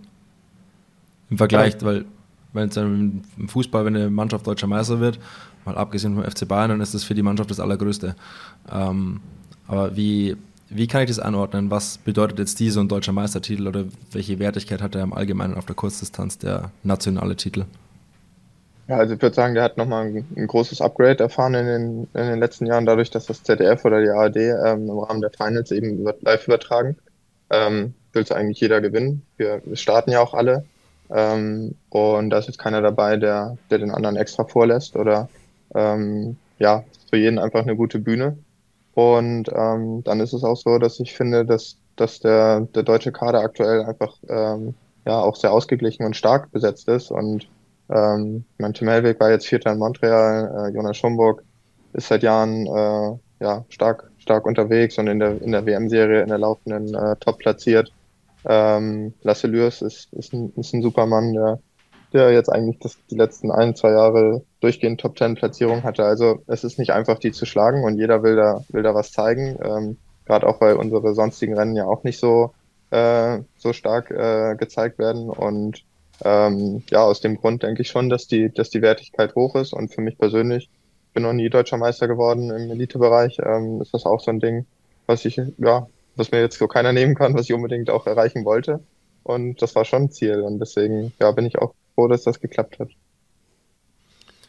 Im 1.30 1.38
Vergleich, 1.38 1.74
ja. 1.74 1.82
weil 1.82 2.04
wenn 2.52 2.68
es 2.68 2.76
im 2.76 3.22
Fußball, 3.46 3.84
wenn 3.84 3.96
eine 3.96 4.10
Mannschaft 4.10 4.46
deutscher 4.46 4.66
Meister 4.66 5.00
wird, 5.00 5.18
mal 5.64 5.76
abgesehen 5.76 6.14
vom 6.14 6.24
FC 6.24 6.46
Bayern, 6.46 6.70
dann 6.70 6.80
ist 6.80 6.94
das 6.94 7.04
für 7.04 7.14
die 7.14 7.22
Mannschaft 7.22 7.50
das 7.50 7.60
Allergrößte. 7.60 8.14
Ähm, 8.70 9.20
aber 9.66 9.96
wie, 9.96 10.36
wie 10.68 10.86
kann 10.86 11.02
ich 11.02 11.08
das 11.08 11.18
anordnen? 11.18 11.70
Was 11.70 11.98
bedeutet 11.98 12.38
jetzt 12.38 12.60
dieser 12.60 12.80
ein 12.80 12.88
deutscher 12.88 13.12
Meistertitel 13.12 13.66
oder 13.66 13.84
welche 14.12 14.38
Wertigkeit 14.38 14.82
hat 14.82 14.94
er 14.94 15.02
im 15.02 15.12
Allgemeinen 15.12 15.54
auf 15.54 15.66
der 15.66 15.74
Kurzdistanz, 15.74 16.38
der 16.38 16.70
nationale 16.82 17.36
Titel? 17.36 17.64
Ja, 18.86 18.96
also 18.96 19.14
ich 19.14 19.22
würde 19.22 19.34
sagen, 19.34 19.54
der 19.54 19.62
hat 19.62 19.78
nochmal 19.78 20.06
ein, 20.06 20.26
ein 20.36 20.46
großes 20.46 20.80
Upgrade 20.80 21.22
erfahren 21.22 21.54
in 21.54 21.66
den, 21.66 22.08
in 22.12 22.30
den 22.30 22.38
letzten 22.38 22.66
Jahren, 22.66 22.84
dadurch, 22.84 23.10
dass 23.10 23.26
das 23.26 23.42
ZDF 23.42 23.84
oder 23.84 24.02
die 24.02 24.10
ARD 24.10 24.36
ähm, 24.36 24.90
im 24.90 24.98
Rahmen 24.98 25.22
der 25.22 25.30
Finals 25.30 25.70
eben 25.70 26.04
live 26.20 26.46
übertragen. 26.46 26.96
Ähm, 27.50 27.94
will 28.12 28.22
es 28.22 28.32
eigentlich 28.32 28.60
jeder 28.60 28.80
gewinnen. 28.80 29.22
Wir, 29.36 29.62
wir 29.64 29.76
starten 29.76 30.10
ja 30.10 30.20
auch 30.20 30.34
alle. 30.34 30.64
Ähm, 31.10 31.74
und 31.90 32.30
da 32.30 32.38
ist 32.38 32.46
jetzt 32.46 32.58
keiner 32.58 32.82
dabei, 32.82 33.16
der, 33.16 33.56
der 33.70 33.78
den 33.78 33.90
anderen 33.90 34.16
extra 34.16 34.44
vorlässt 34.44 34.96
oder 34.96 35.28
ähm, 35.74 36.36
ja, 36.58 36.84
für 37.10 37.16
jeden 37.16 37.38
einfach 37.38 37.62
eine 37.62 37.76
gute 37.76 37.98
Bühne. 37.98 38.38
Und 38.94 39.50
ähm, 39.54 40.04
dann 40.04 40.20
ist 40.20 40.32
es 40.32 40.44
auch 40.44 40.56
so, 40.56 40.78
dass 40.78 41.00
ich 41.00 41.14
finde, 41.14 41.44
dass, 41.44 41.76
dass 41.96 42.20
der, 42.20 42.60
der 42.60 42.84
deutsche 42.84 43.12
Kader 43.12 43.40
aktuell 43.40 43.84
einfach 43.84 44.16
ähm, 44.28 44.74
ja 45.04 45.18
auch 45.18 45.36
sehr 45.36 45.52
ausgeglichen 45.52 46.06
und 46.06 46.16
stark 46.16 46.52
besetzt 46.52 46.88
ist 46.88 47.10
und 47.10 47.48
ähm, 47.90 48.44
mein 48.58 48.74
Tim 48.74 48.88
Hellweg 48.88 49.20
war 49.20 49.30
jetzt 49.30 49.46
Vierter 49.46 49.72
in 49.72 49.78
Montreal, 49.78 50.68
äh, 50.68 50.74
Jonas 50.74 50.96
Schomburg 50.96 51.42
ist 51.92 52.08
seit 52.08 52.22
Jahren 52.22 52.66
äh, 52.66 53.18
ja, 53.44 53.64
stark, 53.68 54.10
stark 54.18 54.46
unterwegs 54.46 54.98
und 54.98 55.06
in 55.06 55.18
der, 55.18 55.40
in 55.42 55.52
der 55.52 55.66
WM-Serie 55.66 56.22
in 56.22 56.28
der 56.28 56.38
laufenden 56.38 56.94
äh, 56.94 57.16
top 57.16 57.38
platziert. 57.38 57.92
Ähm, 58.46 59.14
Lasse 59.22 59.46
Lürs 59.46 59.82
ist, 59.82 60.12
ist, 60.12 60.32
ein, 60.32 60.52
ist 60.56 60.74
ein 60.74 60.82
Supermann, 60.82 61.32
der, 61.32 61.58
der 62.12 62.32
jetzt 62.32 62.48
eigentlich 62.50 62.78
das, 62.80 62.98
die 63.10 63.16
letzten 63.16 63.50
ein, 63.50 63.74
zwei 63.74 63.90
Jahre 63.90 64.42
durchgehend 64.60 65.00
Top 65.00 65.16
Ten 65.16 65.34
Platzierung 65.34 65.82
hatte. 65.82 66.04
Also 66.04 66.42
es 66.46 66.64
ist 66.64 66.78
nicht 66.78 66.90
einfach, 66.92 67.18
die 67.18 67.32
zu 67.32 67.46
schlagen 67.46 67.84
und 67.84 67.96
jeder 67.96 68.22
will 68.22 68.36
da, 68.36 68.62
will 68.68 68.82
da 68.82 68.94
was 68.94 69.12
zeigen. 69.12 69.58
Ähm, 69.62 69.96
Gerade 70.26 70.46
auch, 70.46 70.60
weil 70.60 70.76
unsere 70.76 71.14
sonstigen 71.14 71.56
Rennen 71.56 71.76
ja 71.76 71.84
auch 71.84 72.02
nicht 72.02 72.18
so, 72.18 72.52
äh, 72.90 73.40
so 73.56 73.72
stark 73.72 74.10
äh, 74.10 74.56
gezeigt 74.56 74.98
werden. 74.98 75.28
Und 75.28 75.84
ähm, 76.22 76.82
ja, 76.90 77.02
aus 77.02 77.20
dem 77.20 77.36
Grund 77.36 77.62
denke 77.62 77.82
ich 77.82 77.88
schon, 77.88 78.08
dass 78.08 78.26
die, 78.26 78.52
dass 78.52 78.70
die 78.70 78.82
Wertigkeit 78.82 79.34
hoch 79.34 79.54
ist. 79.56 79.72
Und 79.72 79.92
für 79.92 80.00
mich 80.00 80.18
persönlich, 80.18 80.68
bin 81.12 81.22
noch 81.22 81.32
nie 81.32 81.48
deutscher 81.48 81.76
Meister 81.76 82.08
geworden 82.08 82.50
im 82.50 82.70
Elitebereich, 82.70 83.38
ähm, 83.44 83.80
ist 83.80 83.94
das 83.94 84.04
auch 84.04 84.20
so 84.20 84.30
ein 84.30 84.40
Ding, 84.40 84.66
was 85.06 85.24
ich, 85.24 85.40
ja, 85.58 85.86
was 86.16 86.30
mir 86.30 86.40
jetzt 86.40 86.58
so 86.58 86.66
keiner 86.68 86.92
nehmen 86.92 87.14
kann, 87.14 87.34
was 87.34 87.44
ich 87.44 87.52
unbedingt 87.52 87.90
auch 87.90 88.06
erreichen 88.06 88.44
wollte. 88.44 88.80
Und 89.22 89.62
das 89.62 89.74
war 89.74 89.84
schon 89.84 90.04
ein 90.04 90.10
Ziel. 90.10 90.40
Und 90.42 90.58
deswegen, 90.60 91.12
ja, 91.20 91.30
bin 91.32 91.46
ich 91.46 91.58
auch 91.58 91.74
froh, 91.94 92.08
dass 92.08 92.24
das 92.24 92.40
geklappt 92.40 92.78
hat. 92.78 92.88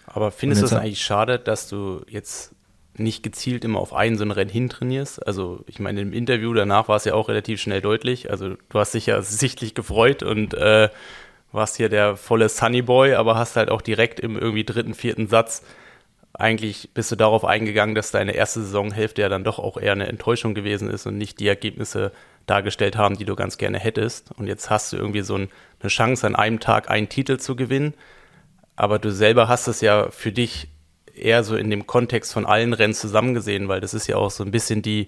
Aber 0.08 0.32
findest 0.32 0.62
du 0.62 0.66
es 0.66 0.74
eigentlich 0.74 1.02
schade, 1.02 1.40
dass 1.40 1.68
du 1.68 2.02
jetzt 2.10 2.54
nicht 2.98 3.24
gezielt 3.24 3.66
immer 3.66 3.80
auf 3.80 3.94
einen 3.94 4.18
so 4.18 4.24
ein 4.24 4.32
Rennen 4.32 4.50
hintrainierst? 4.50 5.26
Also, 5.26 5.64
ich 5.68 5.80
meine, 5.80 6.02
im 6.02 6.14
Interview 6.14 6.54
danach 6.54 6.88
war 6.88 6.98
es 6.98 7.06
ja 7.06 7.14
auch 7.14 7.28
relativ 7.28 7.62
schnell 7.62 7.82
deutlich. 7.82 8.32
Also, 8.32 8.56
du 8.70 8.80
hast 8.80 8.94
dich 8.94 9.08
ja 9.08 9.22
sichtlich 9.22 9.76
gefreut 9.76 10.24
und 10.24 10.54
äh, 10.54 10.90
warst 11.56 11.78
hier 11.78 11.90
der 11.90 12.16
volle 12.18 12.50
Sunny 12.50 12.82
Boy, 12.82 13.14
aber 13.16 13.36
hast 13.36 13.56
halt 13.56 13.70
auch 13.70 13.82
direkt 13.82 14.20
im 14.20 14.38
irgendwie 14.38 14.64
dritten, 14.64 14.94
vierten 14.94 15.28
Satz 15.28 15.64
eigentlich 16.38 16.90
bist 16.94 17.12
du 17.12 17.16
darauf 17.16 17.46
eingegangen, 17.46 17.96
dass 17.96 18.12
deine 18.12 18.34
erste 18.34 18.62
Saisonhälfte 18.62 19.22
ja 19.22 19.30
dann 19.30 19.44
doch 19.44 19.60
auch 19.60 19.78
eher 19.78 19.94
eine 19.94 20.08
Enttäuschung 20.08 20.54
gewesen 20.54 20.90
ist 20.90 21.06
und 21.06 21.18
nicht 21.18 21.40
die 21.40 21.48
Ergebnisse 21.48 22.12
dargestellt 22.46 22.98
haben, 22.98 23.18
die 23.18 23.26
du 23.26 23.36
ganz 23.36 23.58
gerne 23.58 23.80
hättest. 23.80 24.32
Und 24.38 24.48
jetzt 24.48 24.70
hast 24.70 24.92
du 24.92 24.98
irgendwie 24.98 25.22
so 25.22 25.36
ein, 25.36 25.50
eine 25.80 25.90
Chance, 25.90 26.28
an 26.28 26.36
einem 26.36 26.60
Tag 26.60 26.90
einen 26.90 27.10
Titel 27.10 27.38
zu 27.38 27.56
gewinnen. 27.56 27.94
Aber 28.76 29.00
du 29.00 29.12
selber 29.12 29.48
hast 29.48 29.68
es 29.68 29.82
ja 29.82 30.10
für 30.12 30.32
dich 30.32 30.68
eher 31.16 31.44
so 31.44 31.56
in 31.56 31.70
dem 31.70 31.88
Kontext 31.88 32.34
von 32.34 32.46
allen 32.46 32.74
Rennen 32.74 32.94
zusammengesehen, 32.94 33.70
weil 33.70 33.80
das 33.80 33.94
ist 33.94 34.08
ja 34.08 34.18
auch 34.18 34.32
so 34.32 34.44
ein 34.44 34.52
bisschen 34.52 34.82
die, 34.82 35.08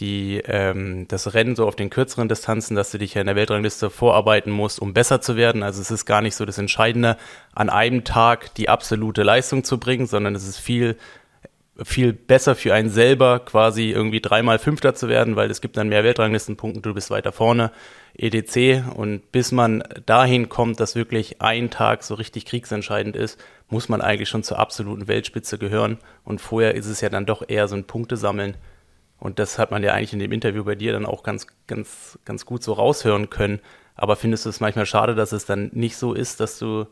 die, 0.00 0.42
ähm, 0.46 1.06
das 1.08 1.34
Rennen 1.34 1.54
so 1.54 1.66
auf 1.66 1.76
den 1.76 1.90
kürzeren 1.90 2.28
Distanzen, 2.28 2.74
dass 2.74 2.90
du 2.90 2.98
dich 2.98 3.14
ja 3.14 3.20
in 3.20 3.26
der 3.26 3.36
Weltrangliste 3.36 3.90
vorarbeiten 3.90 4.50
musst, 4.50 4.80
um 4.80 4.94
besser 4.94 5.20
zu 5.20 5.36
werden. 5.36 5.62
Also 5.62 5.80
es 5.80 5.90
ist 5.90 6.06
gar 6.06 6.22
nicht 6.22 6.34
so 6.34 6.44
das 6.44 6.58
Entscheidende, 6.58 7.16
an 7.54 7.70
einem 7.70 8.04
Tag 8.04 8.54
die 8.54 8.68
absolute 8.68 9.22
Leistung 9.22 9.64
zu 9.64 9.78
bringen, 9.78 10.06
sondern 10.06 10.34
es 10.34 10.48
ist 10.48 10.58
viel 10.58 10.96
viel 11.84 12.12
besser 12.12 12.54
für 12.54 12.74
einen 12.74 12.90
selber, 12.90 13.40
quasi 13.40 13.90
irgendwie 13.90 14.20
dreimal 14.20 14.58
Fünfter 14.58 14.94
zu 14.94 15.08
werden, 15.08 15.36
weil 15.36 15.50
es 15.50 15.60
gibt 15.60 15.76
dann 15.76 15.88
mehr 15.88 16.04
Weltranglistenpunkte, 16.04 16.82
du 16.82 16.94
bist 16.94 17.10
weiter 17.10 17.32
vorne, 17.32 17.72
EDC. 18.14 18.84
Und 18.94 19.32
bis 19.32 19.52
man 19.52 19.82
dahin 20.06 20.48
kommt, 20.48 20.80
dass 20.80 20.94
wirklich 20.94 21.40
ein 21.40 21.70
Tag 21.70 22.02
so 22.02 22.14
richtig 22.14 22.44
kriegsentscheidend 22.44 23.16
ist, 23.16 23.40
muss 23.68 23.88
man 23.88 24.02
eigentlich 24.02 24.28
schon 24.28 24.42
zur 24.42 24.58
absoluten 24.58 25.08
Weltspitze 25.08 25.58
gehören. 25.58 25.98
Und 26.24 26.40
vorher 26.40 26.74
ist 26.74 26.86
es 26.86 27.00
ja 27.00 27.08
dann 27.08 27.26
doch 27.26 27.42
eher 27.48 27.68
so 27.68 27.76
ein 27.76 27.84
Punktesammeln. 27.84 28.56
Und 29.20 29.38
das 29.38 29.58
hat 29.58 29.70
man 29.70 29.82
ja 29.82 29.92
eigentlich 29.92 30.14
in 30.14 30.18
dem 30.18 30.32
Interview 30.32 30.64
bei 30.64 30.74
dir 30.74 30.92
dann 30.92 31.06
auch 31.06 31.22
ganz, 31.22 31.46
ganz, 31.66 32.18
ganz 32.24 32.46
gut 32.46 32.62
so 32.62 32.72
raushören 32.72 33.28
können. 33.28 33.60
Aber 33.94 34.16
findest 34.16 34.46
du 34.46 34.48
es 34.48 34.60
manchmal 34.60 34.86
schade, 34.86 35.14
dass 35.14 35.32
es 35.32 35.44
dann 35.44 35.70
nicht 35.74 35.96
so 35.98 36.14
ist, 36.14 36.40
dass 36.40 36.58
du 36.58 36.86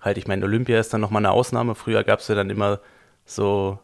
halt, 0.00 0.16
ich 0.16 0.26
meine, 0.26 0.44
Olympia 0.44 0.80
ist 0.80 0.94
dann 0.94 1.02
nochmal 1.02 1.20
eine 1.20 1.32
Ausnahme. 1.32 1.74
Früher 1.74 2.02
gab 2.02 2.20
es 2.20 2.28
ja 2.28 2.34
dann 2.34 2.48
immer 2.48 2.80
so 3.26 3.78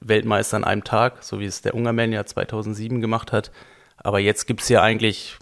Weltmeister 0.00 0.56
an 0.56 0.64
einem 0.64 0.84
Tag, 0.84 1.24
so 1.24 1.40
wie 1.40 1.46
es 1.46 1.62
der 1.62 1.74
Ungerman 1.74 2.12
ja 2.12 2.24
2007 2.24 3.00
gemacht 3.00 3.32
hat. 3.32 3.50
Aber 3.96 4.20
jetzt 4.20 4.46
gibt 4.46 4.62
es 4.62 4.68
ja 4.68 4.80
eigentlich, 4.80 5.38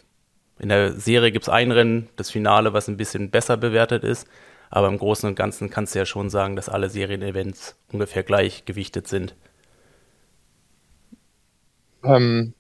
in 0.59 0.71
der 0.71 0.93
Serie 0.93 1.33
gibt 1.33 1.45
es 1.45 1.49
ein 1.51 1.71
Rennen, 1.71 2.09
das 2.17 2.31
Finale, 2.31 2.73
was 2.73 2.89
ein 2.89 2.97
bisschen 2.97 3.31
besser 3.31 3.59
bewertet 3.59 4.05
ist. 4.05 4.27
Aber 4.71 4.89
im 4.89 4.99
Großen 4.99 5.29
und 5.29 5.35
Ganzen 5.35 5.69
kannst 5.69 5.95
du 5.95 5.99
ja 5.99 6.07
schon 6.07 6.31
sagen, 6.31 6.57
dass 6.57 6.69
alle 6.69 6.89
Serienevents 6.89 7.77
ungefähr 7.93 8.23
gleich 8.23 8.65
gewichtet 8.65 9.07
sind. 9.07 9.35
Ähm, 12.05 12.55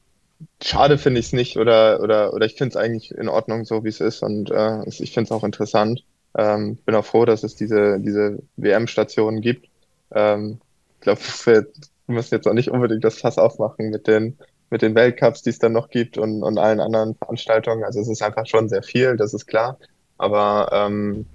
schade 0.62 0.98
finde 0.98 1.20
ich 1.20 1.26
es 1.26 1.32
nicht 1.32 1.56
oder, 1.56 2.00
oder, 2.00 2.32
oder 2.32 2.46
ich 2.46 2.54
finde 2.54 2.70
es 2.70 2.76
eigentlich 2.76 3.10
in 3.12 3.28
Ordnung, 3.28 3.64
so 3.64 3.84
wie 3.84 3.88
es 3.88 4.00
ist 4.00 4.22
und 4.22 4.50
äh, 4.50 4.84
ich 4.88 5.12
finde 5.12 5.28
es 5.28 5.32
auch 5.32 5.44
interessant. 5.44 6.04
Ähm, 6.36 6.76
bin 6.86 6.94
auch 6.94 7.04
froh, 7.04 7.24
dass 7.24 7.42
es 7.42 7.56
diese, 7.56 7.98
diese 7.98 8.38
WM-Stationen 8.56 9.40
gibt. 9.40 9.68
Ähm, 10.12 10.60
ich 10.96 11.00
glaube, 11.00 11.20
wir 11.44 11.66
müssen 12.06 12.34
jetzt 12.34 12.46
auch 12.46 12.52
nicht 12.52 12.70
unbedingt 12.70 13.04
das 13.04 13.18
Fass 13.18 13.38
aufmachen 13.38 13.90
mit 13.90 14.06
den, 14.06 14.38
mit 14.70 14.82
den 14.82 14.94
Weltcups, 14.94 15.42
die 15.42 15.50
es 15.50 15.58
dann 15.58 15.72
noch 15.72 15.90
gibt 15.90 16.18
und, 16.18 16.42
und 16.42 16.58
allen 16.58 16.80
anderen 16.80 17.16
Veranstaltungen. 17.16 17.84
Also 17.84 18.00
es 18.00 18.08
ist 18.08 18.22
einfach 18.22 18.46
schon 18.46 18.68
sehr 18.68 18.82
viel, 18.82 19.16
das 19.16 19.34
ist 19.34 19.46
klar. 19.46 19.78
Aber 20.18 20.70
ähm, 20.72 21.26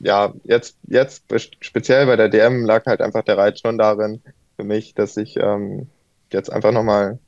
ja, 0.00 0.32
jetzt, 0.44 0.76
jetzt 0.88 1.24
speziell 1.60 2.06
bei 2.06 2.16
der 2.16 2.28
DM 2.28 2.64
lag 2.64 2.84
halt 2.86 3.00
einfach 3.00 3.22
der 3.22 3.38
Reiz 3.38 3.60
schon 3.60 3.78
darin 3.78 4.22
für 4.56 4.64
mich, 4.64 4.94
dass 4.94 5.16
ich 5.16 5.36
ähm, 5.36 5.88
jetzt 6.32 6.50
einfach 6.52 6.72
nochmal 6.72 7.18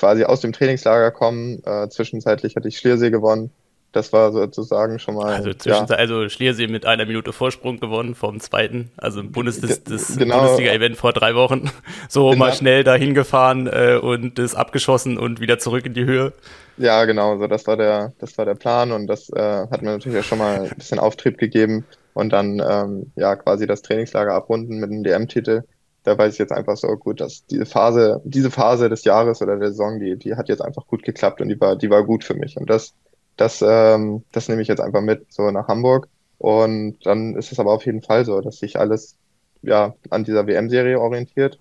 quasi 0.00 0.24
aus 0.24 0.40
dem 0.40 0.52
Trainingslager 0.52 1.12
komme. 1.12 1.60
Äh, 1.64 1.88
zwischenzeitlich 1.88 2.56
hatte 2.56 2.68
ich 2.68 2.78
Schliersee 2.78 3.10
gewonnen 3.10 3.52
das 3.92 4.12
war 4.12 4.32
sozusagen 4.32 4.98
schon 4.98 5.16
mal. 5.16 5.34
Also, 5.34 5.50
ja. 5.64 5.84
also 5.84 6.28
Schliersee 6.28 6.68
mit 6.68 6.86
einer 6.86 7.06
Minute 7.06 7.32
Vorsprung 7.32 7.80
gewonnen 7.80 8.14
vom 8.14 8.38
zweiten, 8.40 8.90
also 8.96 9.22
Bundes 9.24 9.60
das, 9.60 9.82
das 9.82 10.16
genau, 10.16 10.38
Bundesliga-Event 10.38 10.96
vor 10.96 11.12
drei 11.12 11.34
Wochen. 11.34 11.70
So 12.08 12.30
genau. 12.30 12.46
mal 12.46 12.52
schnell 12.52 12.82
dahin 12.82 13.14
gefahren 13.14 13.66
äh, 13.66 13.98
und 14.00 14.38
das 14.38 14.54
abgeschossen 14.54 15.18
und 15.18 15.40
wieder 15.40 15.58
zurück 15.58 15.86
in 15.86 15.94
die 15.94 16.04
Höhe. 16.04 16.32
Ja, 16.76 17.04
genau, 17.04 17.38
so 17.38 17.46
das 17.46 17.66
war 17.66 17.76
der, 17.76 18.12
das 18.18 18.36
war 18.36 18.44
der 18.44 18.54
Plan 18.54 18.90
und 18.90 19.06
das 19.06 19.28
äh, 19.30 19.66
hat 19.70 19.82
mir 19.82 19.92
natürlich 19.92 20.18
auch 20.18 20.24
schon 20.24 20.38
mal 20.38 20.62
ein 20.62 20.76
bisschen 20.76 20.98
Auftrieb 20.98 21.38
gegeben 21.38 21.84
und 22.14 22.32
dann 22.32 22.60
ähm, 22.60 23.12
ja 23.16 23.36
quasi 23.36 23.66
das 23.66 23.82
Trainingslager 23.82 24.34
abrunden 24.34 24.78
mit 24.78 24.90
einem 24.90 25.04
DM-Titel. 25.04 25.62
Da 26.04 26.16
weiß 26.16 26.34
ich 26.34 26.38
jetzt 26.38 26.52
einfach 26.52 26.76
so 26.76 26.88
gut, 26.96 27.20
dass 27.20 27.44
diese 27.46 27.66
Phase, 27.66 28.20
diese 28.24 28.50
Phase 28.50 28.88
des 28.88 29.04
Jahres 29.04 29.42
oder 29.42 29.56
der 29.58 29.68
Saison, 29.68 30.00
die, 30.00 30.16
die 30.16 30.34
hat 30.34 30.48
jetzt 30.48 30.62
einfach 30.62 30.86
gut 30.86 31.02
geklappt 31.02 31.40
und 31.40 31.48
die 31.48 31.60
war, 31.60 31.76
die 31.76 31.90
war 31.90 32.04
gut 32.04 32.24
für 32.24 32.34
mich. 32.34 32.56
Und 32.56 32.70
das 32.70 32.94
das, 33.40 33.64
ähm, 33.66 34.22
das 34.32 34.48
nehme 34.48 34.60
ich 34.60 34.68
jetzt 34.68 34.82
einfach 34.82 35.00
mit, 35.00 35.32
so 35.32 35.50
nach 35.50 35.66
Hamburg. 35.66 36.08
Und 36.38 36.98
dann 37.06 37.36
ist 37.36 37.52
es 37.52 37.58
aber 37.58 37.72
auf 37.72 37.86
jeden 37.86 38.02
Fall 38.02 38.24
so, 38.26 38.40
dass 38.40 38.58
sich 38.58 38.78
alles 38.78 39.16
ja 39.62 39.94
an 40.10 40.24
dieser 40.24 40.46
WM-Serie 40.46 41.00
orientiert. 41.00 41.58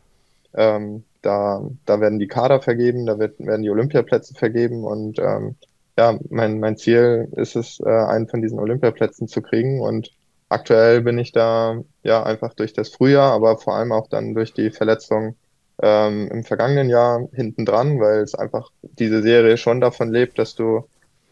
Ähm, 0.53 1.03
da, 1.21 1.61
da 1.85 2.01
werden 2.01 2.19
die 2.19 2.27
Kader 2.27 2.61
vergeben, 2.61 3.05
da 3.05 3.17
wird, 3.17 3.39
werden 3.39 3.61
die 3.61 3.69
Olympiaplätze 3.69 4.33
vergeben 4.33 4.83
und 4.83 5.19
ähm, 5.19 5.55
ja, 5.97 6.17
mein, 6.29 6.59
mein 6.59 6.77
Ziel 6.77 7.29
ist 7.35 7.55
es, 7.55 7.79
äh, 7.81 7.89
einen 7.89 8.27
von 8.27 8.41
diesen 8.41 8.59
Olympiaplätzen 8.59 9.27
zu 9.27 9.41
kriegen 9.41 9.81
und 9.81 10.11
aktuell 10.49 11.01
bin 11.01 11.17
ich 11.19 11.31
da 11.31 11.81
ja 12.03 12.23
einfach 12.23 12.53
durch 12.53 12.73
das 12.73 12.89
Frühjahr, 12.89 13.31
aber 13.31 13.57
vor 13.57 13.75
allem 13.75 13.91
auch 13.91 14.07
dann 14.07 14.33
durch 14.33 14.53
die 14.53 14.71
Verletzung 14.71 15.35
ähm, 15.81 16.27
im 16.29 16.43
vergangenen 16.43 16.89
Jahr 16.89 17.27
hinten 17.31 17.65
dran, 17.65 17.99
weil 17.99 18.19
es 18.21 18.35
einfach 18.35 18.69
diese 18.81 19.21
Serie 19.21 19.57
schon 19.57 19.79
davon 19.79 20.11
lebt, 20.11 20.37
dass 20.39 20.55
du 20.55 20.83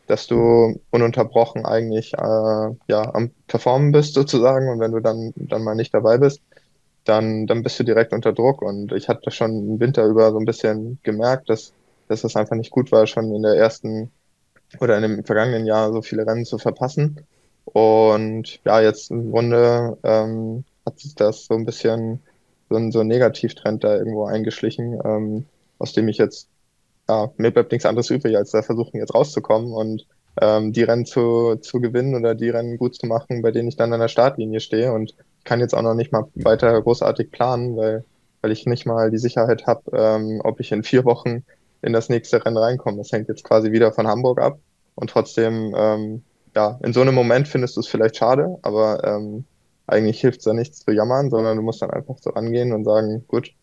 dass 0.08 0.26
du 0.26 0.80
ununterbrochen 0.90 1.66
eigentlich 1.66 2.14
äh, 2.14 2.18
ja 2.88 3.14
am 3.14 3.32
Performen 3.48 3.92
bist 3.92 4.14
sozusagen. 4.14 4.70
Und 4.70 4.80
wenn 4.80 4.94
du 4.94 5.02
dann 5.02 5.34
dann 5.36 5.64
mal 5.64 5.76
nicht 5.76 5.94
dabei 5.94 6.18
bist, 6.18 6.42
dann 7.04 7.46
dann 7.48 7.64
bist 7.64 7.80
du 7.80 7.84
direkt 7.84 8.14
unter 8.14 8.32
Druck. 8.32 8.62
Und 8.62 8.94
ich 8.94 9.10
hatte 9.10 9.32
schon 9.32 9.52
im 9.52 9.80
Winter 9.82 10.06
über 10.06 10.32
so 10.32 10.40
ein 10.40 10.46
bisschen 10.46 11.00
gemerkt, 11.04 11.50
dass 11.50 11.74
dass 12.08 12.22
das 12.22 12.38
einfach 12.38 12.56
nicht 12.56 12.72
gut 12.72 12.92
war, 12.94 13.06
schon 13.06 13.36
in 13.36 13.44
der 13.44 13.56
ersten 13.56 14.12
oder 14.80 14.96
in 14.96 15.02
dem 15.02 15.24
vergangenen 15.26 15.66
Jahr 15.66 15.92
so 15.92 16.02
viele 16.02 16.26
Rennen 16.26 16.46
zu 16.46 16.58
verpassen 16.58 17.26
und 17.74 18.60
ja 18.66 18.82
jetzt 18.82 19.12
im 19.12 19.32
Grunde 19.32 19.98
ähm, 20.04 20.64
hat 20.86 21.00
sich 21.00 21.16
das 21.16 21.46
so 21.46 21.56
ein 21.56 21.66
bisschen 21.66 22.20
so 22.70 22.76
ein, 22.76 22.92
so 22.92 23.00
ein 23.00 23.08
Negativtrend 23.08 23.84
da 23.84 23.96
irgendwo 23.98 24.26
eingeschlichen, 24.26 25.00
ähm, 25.04 25.46
aus 25.80 25.94
dem 25.94 26.08
ich 26.08 26.18
jetzt 26.18 26.50
ja, 27.10 27.32
mir 27.38 27.52
bleibt 27.52 27.72
nichts 27.72 27.86
anderes 27.86 28.10
übrig, 28.10 28.36
als 28.36 28.52
da 28.52 28.62
versuchen 28.62 28.98
jetzt 28.98 29.14
rauszukommen 29.14 29.72
und 29.72 30.06
ähm, 30.42 30.74
die 30.74 30.84
Rennen 30.84 31.06
zu, 31.06 31.56
zu 31.56 31.80
gewinnen 31.80 32.16
oder 32.16 32.36
die 32.36 32.50
Rennen 32.50 32.78
gut 32.78 32.96
zu 32.96 33.08
machen, 33.08 33.42
bei 33.42 33.52
denen 33.52 33.70
ich 33.70 33.78
dann 33.78 33.94
an 33.94 34.00
der 34.00 34.08
Startlinie 34.08 34.60
stehe. 34.60 34.94
Und 34.94 35.12
ich 35.12 35.44
kann 35.44 35.60
jetzt 35.60 35.74
auch 35.74 35.82
noch 35.82 35.96
nicht 35.96 36.12
mal 36.12 36.28
weiter 36.36 36.80
großartig 36.82 37.32
planen, 37.32 37.78
weil, 37.78 38.04
weil 38.42 38.52
ich 38.52 38.66
nicht 38.66 38.86
mal 38.86 39.10
die 39.10 39.18
Sicherheit 39.18 39.66
habe, 39.66 39.82
ähm, 39.94 40.42
ob 40.44 40.60
ich 40.60 40.72
in 40.72 40.84
vier 40.84 41.06
Wochen 41.06 41.44
in 41.82 41.94
das 41.94 42.10
nächste 42.10 42.44
Rennen 42.44 42.58
reinkomme. 42.58 42.98
Das 42.98 43.12
hängt 43.12 43.30
jetzt 43.30 43.44
quasi 43.44 43.72
wieder 43.72 43.92
von 43.94 44.08
Hamburg 44.08 44.42
ab. 44.42 44.60
Und 44.96 45.10
trotzdem, 45.10 45.74
ähm, 45.78 46.24
ja, 46.58 46.80
in 46.82 46.92
so 46.92 47.02
einem 47.02 47.14
Moment 47.14 47.48
findest 47.48 47.76
du 47.76 47.82
es 47.82 47.88
vielleicht 47.88 48.18
schade, 48.18 48.58
aber 48.64 49.04
ähm, 49.04 49.46
eigentlich 49.86 50.20
hilft 50.20 50.40
es 50.40 50.46
da 50.46 50.54
nichts 50.54 50.80
zu 50.80 50.92
jammern, 50.92 51.30
sondern 51.30 51.56
du 51.56 51.62
musst 51.62 51.84
dann 51.84 51.92
einfach 51.92 52.16
so 52.20 52.32
rangehen 52.32 52.74
und 52.74 52.84
sagen, 52.84 53.24
gut, 53.28 53.54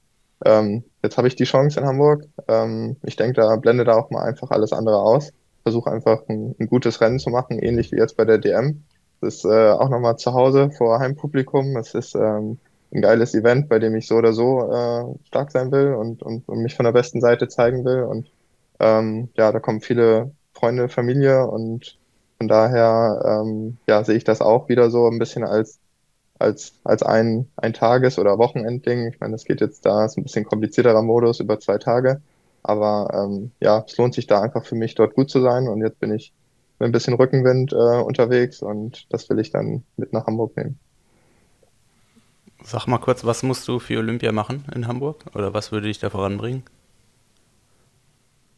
ähm, 0.44 0.84
jetzt 1.02 1.18
habe 1.18 1.26
ich 1.26 1.34
die 1.34 1.42
Chance 1.42 1.80
in 1.80 1.86
Hamburg. 1.86 2.22
Ähm, 2.46 2.96
ich 3.02 3.16
denke, 3.16 3.40
da 3.40 3.56
blende 3.56 3.82
da 3.82 3.96
auch 3.96 4.10
mal 4.10 4.22
einfach 4.22 4.52
alles 4.52 4.72
andere 4.72 5.00
aus. 5.00 5.32
Versuche 5.64 5.90
einfach 5.90 6.22
ein, 6.28 6.54
ein, 6.60 6.68
gutes 6.68 7.00
Rennen 7.00 7.18
zu 7.18 7.30
machen, 7.30 7.58
ähnlich 7.58 7.90
wie 7.90 7.96
jetzt 7.96 8.16
bei 8.16 8.24
der 8.24 8.38
DM. 8.38 8.84
Das 9.20 9.38
ist 9.38 9.44
äh, 9.44 9.70
auch 9.70 9.88
nochmal 9.88 10.16
zu 10.16 10.32
Hause 10.32 10.70
vor 10.70 11.00
Heimpublikum. 11.00 11.76
Es 11.76 11.94
ist 11.94 12.14
ähm, 12.14 12.58
ein 12.94 13.02
geiles 13.02 13.34
Event, 13.34 13.68
bei 13.68 13.80
dem 13.80 13.96
ich 13.96 14.06
so 14.06 14.14
oder 14.14 14.32
so 14.32 14.70
äh, 14.72 15.26
stark 15.26 15.50
sein 15.50 15.72
will 15.72 15.94
und, 15.94 16.22
und, 16.22 16.48
und 16.48 16.60
mich 16.60 16.76
von 16.76 16.84
der 16.84 16.92
besten 16.92 17.20
Seite 17.20 17.48
zeigen 17.48 17.84
will. 17.84 18.04
Und 18.04 18.30
ähm, 18.78 19.30
ja, 19.36 19.50
da 19.50 19.58
kommen 19.58 19.80
viele 19.80 20.30
Freunde, 20.52 20.88
Familie 20.88 21.44
und 21.48 21.98
von 22.38 22.48
daher 22.48 23.42
ähm, 23.44 23.78
ja, 23.86 24.04
sehe 24.04 24.16
ich 24.16 24.24
das 24.24 24.40
auch 24.40 24.68
wieder 24.68 24.90
so 24.90 25.08
ein 25.08 25.18
bisschen 25.18 25.44
als 25.44 25.78
als, 26.38 26.74
als 26.84 27.02
ein, 27.02 27.48
ein 27.56 27.72
Tages- 27.72 28.18
oder 28.18 28.38
Wochenendding. 28.38 29.08
Ich 29.08 29.20
meine, 29.20 29.32
das 29.32 29.44
geht 29.44 29.60
jetzt 29.60 29.86
da, 29.86 30.04
ist 30.04 30.18
ein 30.18 30.24
bisschen 30.24 30.44
komplizierterer 30.44 31.02
Modus 31.02 31.40
über 31.40 31.60
zwei 31.60 31.78
Tage. 31.78 32.20
Aber 32.62 33.10
ähm, 33.14 33.52
ja, 33.60 33.84
es 33.86 33.96
lohnt 33.96 34.14
sich 34.14 34.26
da 34.26 34.40
einfach 34.40 34.64
für 34.64 34.74
mich 34.74 34.94
dort 34.94 35.14
gut 35.14 35.30
zu 35.30 35.40
sein. 35.40 35.68
Und 35.68 35.80
jetzt 35.80 36.00
bin 36.00 36.12
ich 36.12 36.32
mit 36.78 36.88
ein 36.88 36.92
bisschen 36.92 37.14
Rückenwind 37.14 37.72
äh, 37.72 37.76
unterwegs 37.76 38.62
und 38.62 39.06
das 39.12 39.28
will 39.30 39.38
ich 39.38 39.50
dann 39.50 39.84
mit 39.96 40.12
nach 40.12 40.26
Hamburg 40.26 40.56
nehmen. 40.56 40.78
Sag 42.62 42.86
mal 42.86 42.98
kurz, 42.98 43.24
was 43.24 43.42
musst 43.42 43.68
du 43.68 43.78
für 43.78 43.98
Olympia 43.98 44.32
machen 44.32 44.64
in 44.74 44.88
Hamburg? 44.88 45.24
Oder 45.34 45.52
was 45.52 45.70
würde 45.70 45.86
dich 45.86 45.98
da 45.98 46.10
voranbringen? 46.10 46.62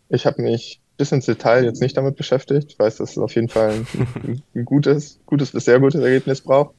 Ich 0.08 0.24
habe 0.24 0.40
mich 0.40 0.80
bis 0.96 1.12
ins 1.12 1.26
Detail 1.26 1.64
jetzt 1.64 1.80
nicht 1.80 1.96
damit 1.96 2.16
beschäftigt. 2.16 2.72
Ich 2.72 2.78
weiß, 2.78 2.96
dass 2.96 3.12
es 3.12 3.18
auf 3.18 3.34
jeden 3.34 3.48
Fall 3.48 3.70
ein, 3.70 4.42
ein 4.54 4.64
gutes, 4.64 5.18
gutes 5.26 5.52
bis 5.52 5.64
sehr 5.64 5.80
gutes 5.80 6.00
Ergebnis 6.00 6.40
braucht. 6.40 6.74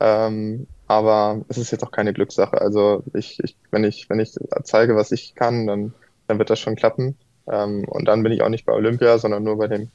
Ähm, 0.00 0.66
aber 0.86 1.42
es 1.48 1.58
ist 1.58 1.70
jetzt 1.70 1.84
auch 1.84 1.90
keine 1.90 2.12
Glückssache. 2.12 2.60
Also 2.60 3.02
ich, 3.14 3.38
ich, 3.42 3.56
wenn 3.70 3.84
ich, 3.84 4.08
wenn 4.08 4.20
ich 4.20 4.32
zeige, 4.62 4.96
was 4.96 5.12
ich 5.12 5.34
kann, 5.34 5.66
dann, 5.66 5.92
dann 6.26 6.38
wird 6.38 6.50
das 6.50 6.60
schon 6.60 6.76
klappen. 6.76 7.16
Ähm, 7.46 7.84
und 7.86 8.06
dann 8.06 8.22
bin 8.22 8.32
ich 8.32 8.42
auch 8.42 8.48
nicht 8.48 8.64
bei 8.64 8.72
Olympia, 8.72 9.18
sondern 9.18 9.42
nur 9.42 9.58
bei 9.58 9.68
dem, 9.68 9.90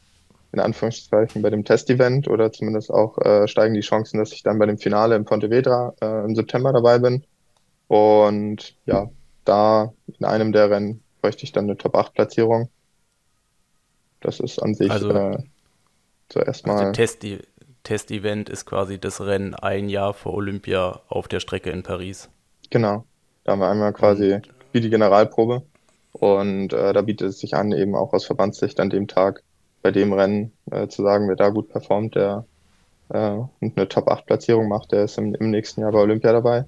in 0.52 0.60
Anführungszeichen, 0.60 1.42
bei 1.42 1.50
dem 1.50 1.66
Testevent 1.66 2.28
oder 2.28 2.52
zumindest 2.52 2.92
auch 2.92 3.18
äh, 3.20 3.48
steigen 3.48 3.74
die 3.74 3.82
Chancen, 3.82 4.20
dass 4.20 4.34
ich 4.34 4.44
dann 4.44 4.60
bei 4.60 4.68
dem 4.68 4.78
Finale 4.78 5.16
in 5.16 5.26
Pontevedra 5.26 5.94
äh, 6.02 6.26
im 6.26 6.36
September 6.36 6.74
dabei 6.74 7.00
bin. 7.00 7.24
Und 7.88 8.76
ja, 8.86 9.10
da 9.46 9.94
in 10.20 10.26
einem 10.26 10.52
der 10.52 10.70
Rennen 10.70 11.02
bräuchte 11.22 11.44
ich 11.44 11.52
dann 11.52 11.66
eine 11.66 11.78
Top 11.78 11.96
8 11.96 12.14
Platzierung. 12.14 12.70
Das 14.24 14.40
ist 14.40 14.60
an 14.60 14.74
sich 14.74 14.90
also, 14.90 15.12
äh, 15.12 15.38
zuerst 16.30 16.66
also 16.66 16.76
mal. 16.76 16.88
Also 16.88 16.92
Test, 16.94 17.26
Testevent 17.84 18.50
ist 18.50 18.66
quasi 18.66 18.98
das 18.98 19.22
Rennen 19.22 19.54
ein 19.54 19.90
Jahr 19.90 20.14
vor 20.14 20.34
Olympia 20.34 21.02
auf 21.10 21.28
der 21.28 21.40
Strecke 21.40 21.70
in 21.70 21.84
Paris. 21.84 22.30
Genau. 22.70 23.06
Da 23.44 23.52
haben 23.52 23.60
wir 23.60 23.70
einmal 23.70 23.94
quasi 23.94 24.34
Und, 24.34 24.50
wie 24.72 24.82
die 24.82 24.90
Generalprobe. 24.90 25.64
Und 26.14 26.74
äh, 26.74 26.94
da 26.94 27.02
bietet 27.02 27.30
es 27.30 27.40
sich 27.40 27.56
an, 27.56 27.72
eben 27.72 27.96
auch 27.96 28.14
aus 28.14 28.26
Verbandssicht 28.26 28.80
an 28.80 28.90
dem 28.90 29.08
Tag 29.08 29.44
bei 29.82 29.92
dem 29.92 30.14
Rennen 30.14 30.54
äh, 30.72 30.88
zu 30.88 31.04
sagen, 31.04 31.28
wer 31.28 31.36
da 31.36 31.50
gut 31.50 31.70
performt, 31.70 32.16
der 32.16 32.46
äh, 33.10 33.18
eine 33.18 33.90
Top-8-Platzierung 33.90 34.70
macht, 34.70 34.92
der 34.94 35.04
ist 35.04 35.18
im, 35.18 35.36
im, 35.36 35.50
nächsten 35.50 35.82
Jahr 35.82 35.92
bei 35.92 36.00
Olympia 36.00 36.32
dabei. 36.32 36.66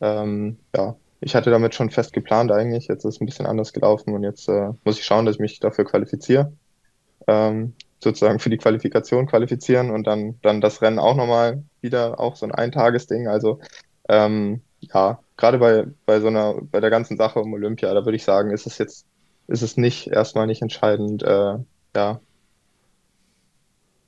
Ähm, 0.00 0.56
ja, 0.74 0.96
ich 1.20 1.36
hatte 1.36 1.50
damit 1.50 1.74
schon 1.74 1.90
fest 1.90 2.12
geplant 2.12 2.50
eigentlich. 2.50 2.88
Jetzt 2.88 3.04
ist 3.04 3.16
es 3.16 3.20
ein 3.20 3.26
bisschen 3.26 3.46
anders 3.46 3.72
gelaufen 3.72 4.14
und 4.14 4.24
jetzt 4.24 4.48
äh, 4.48 4.70
muss 4.84 4.98
ich 4.98 5.04
schauen, 5.04 5.26
dass 5.26 5.36
ich 5.36 5.40
mich 5.40 5.60
dafür 5.60 5.84
qualifiziere. 5.84 6.52
Ähm, 7.26 7.74
sozusagen 8.02 8.38
für 8.38 8.50
die 8.50 8.56
Qualifikation 8.56 9.26
qualifizieren 9.26 9.90
und 9.90 10.06
dann, 10.06 10.38
dann 10.42 10.60
das 10.60 10.82
Rennen 10.82 10.98
auch 10.98 11.16
nochmal 11.16 11.62
wieder 11.80 12.18
auch 12.18 12.36
so 12.36 12.46
ein 12.46 12.52
Eintagesding. 12.52 13.28
Also 13.28 13.60
ähm, 14.08 14.62
ja, 14.80 15.20
gerade 15.36 15.58
bei, 15.58 15.86
bei 16.06 16.20
so 16.20 16.28
einer, 16.28 16.54
bei 16.62 16.80
der 16.80 16.90
ganzen 16.90 17.16
Sache 17.16 17.40
um 17.40 17.52
Olympia, 17.52 17.92
da 17.92 18.04
würde 18.04 18.16
ich 18.16 18.24
sagen, 18.24 18.50
ist 18.50 18.66
es 18.66 18.78
jetzt, 18.78 19.06
ist 19.48 19.62
es 19.62 19.76
nicht 19.76 20.08
erstmal 20.08 20.46
nicht 20.46 20.62
entscheidend, 20.62 21.22
äh, 21.22 21.58
ja. 21.94 22.20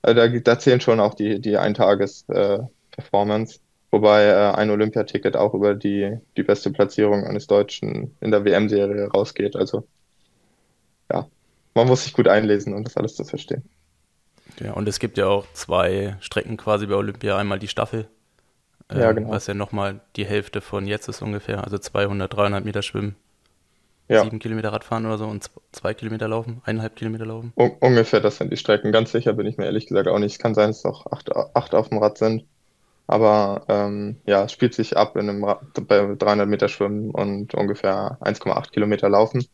Also 0.02 0.20
da, 0.20 0.28
da 0.28 0.58
zählen 0.58 0.80
schon 0.80 1.00
auch 1.00 1.14
die, 1.14 1.40
die 1.40 1.56
Eintages-Performance. 1.56 3.56
Äh, 3.56 3.60
wobei 3.92 4.24
äh, 4.24 4.52
ein 4.54 4.70
Olympiaticket 4.70 5.36
auch 5.36 5.54
über 5.54 5.74
die, 5.74 6.18
die 6.36 6.42
beste 6.42 6.72
Platzierung 6.72 7.24
eines 7.24 7.46
Deutschen 7.46 8.16
in 8.20 8.30
der 8.30 8.44
WM-Serie 8.44 9.08
rausgeht. 9.08 9.54
Also 9.54 9.86
ja, 11.12 11.28
man 11.74 11.86
muss 11.86 12.04
sich 12.04 12.12
gut 12.12 12.28
einlesen, 12.28 12.74
um 12.74 12.84
das 12.84 12.96
alles 12.96 13.14
zu 13.14 13.24
verstehen. 13.24 13.64
Ja, 14.60 14.72
und 14.72 14.88
es 14.88 14.98
gibt 14.98 15.18
ja 15.18 15.26
auch 15.26 15.46
zwei 15.54 16.16
Strecken 16.20 16.56
quasi 16.56 16.86
bei 16.86 16.94
Olympia. 16.94 17.36
Einmal 17.38 17.58
die 17.58 17.68
Staffel, 17.68 18.08
äh, 18.90 19.00
ja, 19.00 19.12
genau. 19.12 19.30
was 19.30 19.46
ja 19.46 19.54
nochmal 19.54 20.00
die 20.16 20.26
Hälfte 20.26 20.60
von 20.60 20.86
jetzt 20.86 21.08
ist 21.08 21.22
ungefähr. 21.22 21.64
Also 21.64 21.78
200, 21.78 22.32
300 22.32 22.64
Meter 22.64 22.82
schwimmen, 22.82 23.16
ja. 24.08 24.22
sieben 24.22 24.38
Kilometer 24.38 24.72
Radfahren 24.72 25.06
oder 25.06 25.18
so 25.18 25.26
und 25.26 25.50
zwei 25.72 25.94
Kilometer 25.94 26.28
laufen, 26.28 26.60
eineinhalb 26.64 26.96
Kilometer 26.96 27.26
laufen. 27.26 27.52
Un 27.56 27.72
ungefähr, 27.80 28.20
das 28.20 28.38
sind 28.38 28.52
die 28.52 28.56
Strecken. 28.56 28.92
Ganz 28.92 29.12
sicher 29.12 29.32
bin 29.32 29.46
ich 29.46 29.56
mir 29.56 29.64
ehrlich 29.64 29.86
gesagt 29.86 30.08
auch 30.08 30.18
nicht. 30.18 30.32
Es 30.32 30.38
kann 30.38 30.54
sein, 30.54 30.68
dass 30.68 30.78
es 30.78 30.84
auch 30.84 31.06
acht, 31.10 31.34
acht 31.34 31.74
auf 31.74 31.88
dem 31.88 31.98
Rad 31.98 32.18
sind. 32.18 32.44
Aber 33.06 33.64
ähm, 33.68 34.16
ja, 34.26 34.44
es 34.44 34.52
spielt 34.52 34.74
sich 34.74 34.96
ab 34.96 35.16
in 35.16 35.28
einem 35.28 35.44
Rad, 35.44 35.60
bei 35.86 36.14
300 36.18 36.48
Meter 36.48 36.68
Schwimmen 36.68 37.10
und 37.10 37.54
ungefähr 37.54 38.16
1,8 38.20 38.70
Kilometer 38.70 39.08
Laufen. 39.08 39.46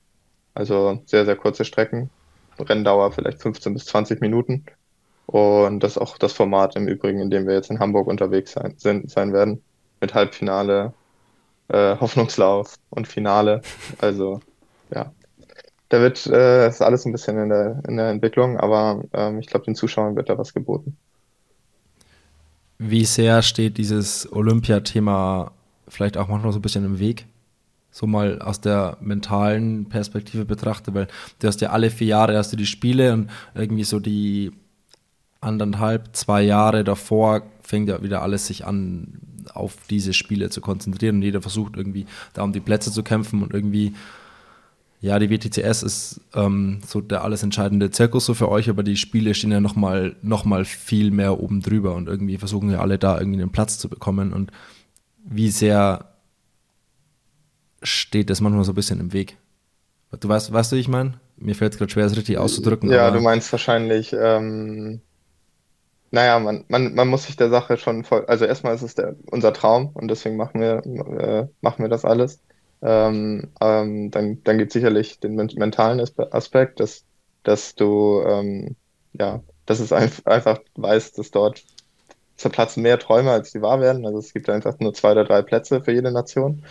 Also 0.59 1.01
sehr, 1.07 1.25
sehr 1.25 1.37
kurze 1.37 1.65
Strecken. 1.65 2.11
Renndauer 2.59 3.13
vielleicht 3.13 3.41
15 3.41 3.75
bis 3.75 3.85
20 3.87 4.21
Minuten. 4.21 4.65
Und 5.27 5.81
das 5.81 5.93
ist 5.93 5.99
auch 5.99 6.19
das 6.19 6.33
Format 6.33 6.75
im 6.75 6.89
Übrigen, 6.89 7.21
in 7.21 7.31
dem 7.31 7.47
wir 7.47 7.55
jetzt 7.55 7.71
in 7.71 7.79
Hamburg 7.79 8.09
unterwegs 8.09 8.53
sein, 8.53 8.75
sind, 8.77 9.09
sein 9.09 9.33
werden. 9.33 9.63
Mit 10.01 10.15
Halbfinale, 10.15 10.93
äh, 11.69 11.97
Hoffnungslauf 12.01 12.75
und 12.91 13.07
Finale. 13.07 13.63
Also, 14.01 14.41
ja. 14.93 15.13
Da 15.91 16.01
wird, 16.01 16.27
äh, 16.27 16.69
ist 16.69 16.83
alles 16.83 17.05
ein 17.05 17.13
bisschen 17.13 17.39
in 17.39 17.51
der, 17.51 17.81
in 17.87 17.97
der 17.97 18.09
Entwicklung, 18.09 18.59
aber 18.59 19.05
ähm, 19.13 19.39
ich 19.39 19.47
glaube, 19.47 19.65
den 19.65 19.77
Zuschauern 19.77 20.17
wird 20.17 20.29
da 20.29 20.37
was 20.37 20.53
geboten. 20.53 20.97
Wie 22.79 23.05
sehr 23.05 23.43
steht 23.43 23.79
dieses 23.79 24.31
Olympiathema 24.33 25.53
vielleicht 25.87 26.17
auch 26.17 26.29
manchmal 26.29 26.53
so 26.53 26.59
ein 26.59 26.63
bisschen 26.63 26.85
im 26.85 26.99
Weg? 26.99 27.27
So 27.91 28.07
mal 28.07 28.41
aus 28.41 28.61
der 28.61 28.99
mentalen 29.01 29.89
Perspektive 29.89 30.45
betrachtet, 30.45 30.95
weil 30.95 31.09
du 31.39 31.47
hast 31.49 31.61
ja 31.61 31.71
alle 31.71 31.91
vier 31.91 32.09
Jahre 32.09 32.37
hast 32.37 32.53
du 32.53 32.57
die 32.57 32.67
Spiele 32.67 33.13
und 33.13 33.31
irgendwie 33.55 33.85
so 33.85 33.99
die 33.99 34.53
anderthalb, 35.41 36.17
zwei 36.17 36.43
Jahre 36.43 36.85
davor 36.85 37.43
fängt 37.63 37.89
ja 37.89 38.03
wieder 38.03 38.23
alles 38.23 38.47
sich 38.47 38.67
an, 38.67 39.21
auf 39.55 39.77
diese 39.89 40.13
Spiele 40.13 40.51
zu 40.51 40.61
konzentrieren 40.61 41.17
und 41.17 41.23
jeder 41.23 41.41
versucht 41.41 41.77
irgendwie 41.77 42.07
da 42.35 42.43
um 42.43 42.53
die 42.53 42.61
Plätze 42.61 42.93
zu 42.93 43.03
kämpfen 43.03 43.43
und 43.43 43.55
irgendwie, 43.55 43.95
ja, 45.01 45.19
die 45.19 45.31
WTCS 45.31 45.83
ist 45.83 46.21
ähm, 46.35 46.81
so 46.87 47.01
der 47.01 47.25
alles 47.25 47.43
entscheidende 47.43 47.91
Zirkus 47.91 48.27
so 48.27 48.35
für 48.35 48.49
euch, 48.49 48.69
aber 48.69 48.83
die 48.83 48.97
Spiele 48.97 49.35
stehen 49.35 49.53
ja 49.53 49.61
nochmal 49.61 50.17
noch 50.23 50.45
mal 50.45 50.65
viel 50.65 51.11
mehr 51.11 51.41
oben 51.41 51.63
drüber 51.63 51.95
und 51.95 52.09
irgendwie 52.09 52.37
versuchen 52.37 52.71
ja 52.71 52.81
alle 52.81 52.99
da 52.99 53.19
irgendwie 53.19 53.41
einen 53.41 53.53
Platz 53.53 53.79
zu 53.79 53.89
bekommen 53.89 54.33
und 54.33 54.51
wie 55.25 55.51
sehr 55.51 56.15
steht 57.83 58.31
das 58.31 58.41
manchmal 58.41 58.65
so 58.65 58.73
ein 58.73 58.77
bisschen 58.77 59.01
im 59.01 59.13
Weg? 59.13 59.37
Du 60.21 60.29
weißt, 60.29 60.53
weißt 60.53 60.73
du, 60.73 60.77
wie 60.77 60.81
ich 60.81 60.89
meine? 60.89 61.21
Mir 61.37 61.55
fällt 61.55 61.73
es 61.73 61.79
gerade 61.79 61.93
schwer, 61.93 62.07
es 62.07 62.17
richtig 62.17 62.39
auszudrücken. 62.39 62.91
Ja, 62.91 63.11
du 63.11 63.21
meinst 63.21 63.53
wahrscheinlich, 63.53 64.13
ähm, 64.13 65.01
naja, 66.11 66.39
man, 66.39 66.65
man, 66.69 66.95
man 66.95 67.09
muss 67.09 67.27
sich 67.27 67.37
der 67.37 67.51
Sache 67.51 67.77
schon 67.77 68.05
voll, 68.05 68.25
also 68.27 68.45
erstmal 68.45 68.75
ist 68.75 68.83
es 68.83 68.95
der, 68.95 69.15
unser 69.31 69.53
Traum 69.53 69.91
und 69.95 70.09
deswegen 70.09 70.37
machen 70.37 70.61
wir, 70.61 70.85
äh, 71.21 71.49
machen 71.61 71.85
wir 71.85 71.89
das 71.89 72.05
alles. 72.05 72.41
Ähm, 72.81 73.51
ähm, 73.61 74.11
dann, 74.11 74.43
dann 74.45 74.59
gibt 74.59 74.71
es 74.71 74.75
sicherlich 74.75 75.21
den 75.21 75.35
mentalen 75.35 76.01
Aspekt, 76.31 76.81
dass, 76.81 77.05
dass 77.43 77.75
du, 77.75 78.23
ähm, 78.27 78.77
ja, 79.13 79.43
dass 79.67 79.81
es 79.81 79.93
einfach 79.93 80.61
weißt, 80.77 81.19
dass 81.19 81.31
dort 81.31 81.63
zerplatzen 82.37 82.83
mehr 82.83 82.99
Träume, 82.99 83.33
als 83.33 83.53
die 83.53 83.61
wahr 83.61 83.81
werden. 83.81 84.07
Also 84.07 84.19
es 84.19 84.33
gibt 84.33 84.49
einfach 84.49 84.79
nur 84.79 84.95
zwei 84.95 85.13
oder 85.13 85.25
drei 85.25 85.43
Plätze 85.43 85.83
für 85.83 85.93
jede 85.93 86.13
Nation. 86.13 86.65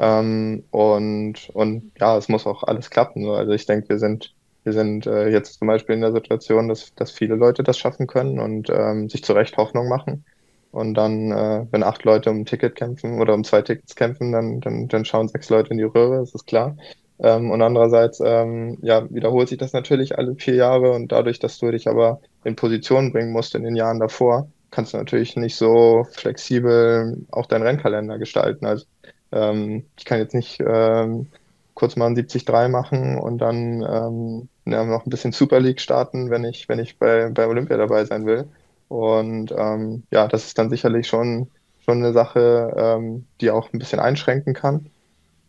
Ähm, 0.00 0.64
und, 0.70 1.50
und 1.52 1.92
ja, 2.00 2.16
es 2.16 2.28
muss 2.28 2.46
auch 2.46 2.64
alles 2.64 2.90
klappen. 2.90 3.28
Also 3.28 3.52
ich 3.52 3.66
denke, 3.66 3.90
wir 3.90 3.98
sind 3.98 4.34
wir 4.62 4.72
sind 4.72 5.06
äh, 5.06 5.28
jetzt 5.28 5.58
zum 5.58 5.68
Beispiel 5.68 5.94
in 5.94 6.02
der 6.02 6.12
Situation, 6.12 6.68
dass, 6.68 6.94
dass 6.94 7.10
viele 7.10 7.34
Leute 7.34 7.62
das 7.62 7.78
schaffen 7.78 8.06
können 8.06 8.38
und 8.38 8.68
ähm, 8.70 9.08
sich 9.08 9.24
zu 9.24 9.32
Recht 9.32 9.56
Hoffnung 9.56 9.88
machen. 9.88 10.24
Und 10.70 10.94
dann, 10.94 11.32
äh, 11.32 11.66
wenn 11.70 11.82
acht 11.82 12.04
Leute 12.04 12.30
um 12.30 12.40
ein 12.40 12.46
Ticket 12.46 12.76
kämpfen 12.76 13.20
oder 13.20 13.34
um 13.34 13.42
zwei 13.42 13.62
Tickets 13.62 13.96
kämpfen, 13.96 14.32
dann, 14.32 14.60
dann, 14.60 14.88
dann 14.88 15.04
schauen 15.04 15.28
sechs 15.28 15.48
Leute 15.48 15.70
in 15.70 15.78
die 15.78 15.84
Röhre, 15.84 16.18
das 16.18 16.34
ist 16.34 16.46
klar. 16.46 16.76
Ähm, 17.18 17.50
und 17.50 17.60
andererseits, 17.62 18.20
ähm, 18.24 18.78
ja, 18.82 19.10
wiederholt 19.10 19.48
sich 19.48 19.58
das 19.58 19.72
natürlich 19.72 20.18
alle 20.18 20.36
vier 20.36 20.54
Jahre 20.54 20.92
und 20.92 21.10
dadurch, 21.10 21.38
dass 21.38 21.58
du 21.58 21.70
dich 21.70 21.88
aber 21.88 22.20
in 22.44 22.56
Position 22.56 23.12
bringen 23.12 23.32
musst 23.32 23.54
in 23.54 23.64
den 23.64 23.76
Jahren 23.76 23.98
davor, 23.98 24.48
kannst 24.70 24.92
du 24.94 24.98
natürlich 24.98 25.36
nicht 25.36 25.56
so 25.56 26.06
flexibel 26.12 27.26
auch 27.30 27.46
deinen 27.46 27.62
Rennkalender 27.62 28.18
gestalten. 28.18 28.66
Also 28.66 28.84
ähm, 29.32 29.84
ich 29.96 30.04
kann 30.04 30.18
jetzt 30.18 30.34
nicht 30.34 30.60
ähm, 30.60 31.28
kurz 31.74 31.96
mal 31.96 32.06
ein 32.06 32.14
70-3 32.14 32.68
machen 32.68 33.18
und 33.18 33.38
dann 33.38 33.82
ähm, 33.82 34.48
ja, 34.66 34.84
noch 34.84 35.06
ein 35.06 35.10
bisschen 35.10 35.32
Super 35.32 35.60
League 35.60 35.80
starten, 35.80 36.30
wenn 36.30 36.44
ich, 36.44 36.68
wenn 36.68 36.78
ich 36.78 36.98
bei, 36.98 37.30
bei 37.30 37.46
Olympia 37.48 37.76
dabei 37.76 38.04
sein 38.04 38.26
will. 38.26 38.48
Und 38.88 39.52
ähm, 39.56 40.04
ja, 40.10 40.28
das 40.28 40.46
ist 40.46 40.58
dann 40.58 40.70
sicherlich 40.70 41.06
schon, 41.08 41.50
schon 41.84 41.98
eine 41.98 42.12
Sache, 42.12 42.74
ähm, 42.76 43.26
die 43.40 43.50
auch 43.50 43.72
ein 43.72 43.78
bisschen 43.78 44.00
einschränken 44.00 44.54
kann. 44.54 44.90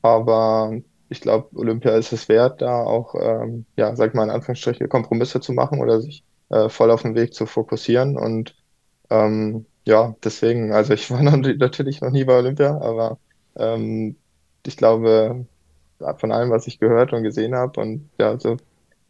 Aber 0.02 0.72
ich 1.10 1.22
glaube, 1.22 1.50
Olympia 1.58 1.96
ist 1.98 2.13
es 2.13 2.30
wert, 2.30 2.62
da 2.62 2.84
auch, 2.84 3.15
ähm, 3.15 3.65
ja, 3.76 3.96
sag 3.96 4.13
mal 4.15 4.24
in 4.24 4.30
Anführungsstrichen, 4.32 4.89
Kompromisse 4.89 5.41
zu 5.41 5.54
machen 5.54 5.80
oder 5.82 6.02
sich 6.02 6.24
äh, 6.50 6.70
voll 6.70 6.91
auf 6.91 7.02
den 7.04 7.15
Weg 7.15 7.34
zu 7.34 7.46
fokussieren. 7.46 8.17
Und 8.17 8.56
ähm, 9.10 9.65
ja, 9.86 10.15
deswegen, 10.24 10.74
also 10.74 10.94
ich 10.94 11.12
war 11.12 11.22
noch, 11.24 11.38
natürlich 11.38 12.02
noch 12.02 12.12
nie 12.12 12.24
bei 12.26 12.38
Olympia, 12.38 12.80
aber 12.82 13.20
ähm, 13.55 14.15
ich 14.65 14.77
glaube, 14.77 15.45
von 16.17 16.31
allem, 16.31 16.49
was 16.49 16.67
ich 16.67 16.79
gehört 16.79 17.13
und 17.13 17.23
gesehen 17.23 17.55
habe 17.55 17.79
und 17.79 18.09
ja, 18.17 18.39
so 18.39 18.57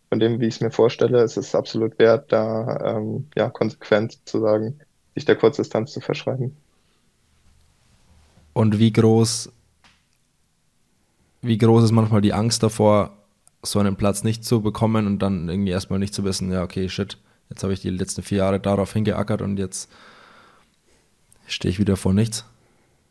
von 0.09 0.19
dem, 0.19 0.41
wie 0.41 0.47
ich 0.47 0.55
es 0.55 0.61
mir 0.61 0.71
vorstelle, 0.71 1.23
ist 1.23 1.37
es 1.37 1.55
absolut 1.55 1.97
wert, 1.97 2.31
da 2.33 2.97
ähm, 2.97 3.27
ja 3.35 3.49
konsequent 3.49 4.19
zu 4.27 4.41
sagen, 4.41 4.77
sich 5.15 5.23
der 5.23 5.37
Kurzdistanz 5.37 5.93
zu 5.93 6.01
verschreiben. 6.01 6.57
Und 8.53 8.77
wie 8.77 8.91
groß, 8.91 9.49
wie 11.41 11.57
groß 11.57 11.85
ist 11.85 11.91
manchmal 11.91 12.19
die 12.19 12.33
Angst 12.33 12.61
davor, 12.61 13.11
so 13.63 13.79
einen 13.79 13.95
Platz 13.95 14.23
nicht 14.23 14.43
zu 14.43 14.61
bekommen 14.61 15.07
und 15.07 15.19
dann 15.19 15.47
irgendwie 15.47 15.71
erstmal 15.71 15.99
nicht 15.99 16.13
zu 16.13 16.25
wissen, 16.25 16.51
ja, 16.51 16.63
okay, 16.63 16.89
shit, 16.89 17.17
jetzt 17.49 17.63
habe 17.63 17.71
ich 17.71 17.79
die 17.79 17.89
letzten 17.89 18.21
vier 18.21 18.39
Jahre 18.39 18.59
darauf 18.59 18.91
hingeackert 18.91 19.41
und 19.41 19.57
jetzt 19.57 19.89
stehe 21.47 21.71
ich 21.71 21.79
wieder 21.79 21.95
vor 21.95 22.13
nichts? 22.13 22.43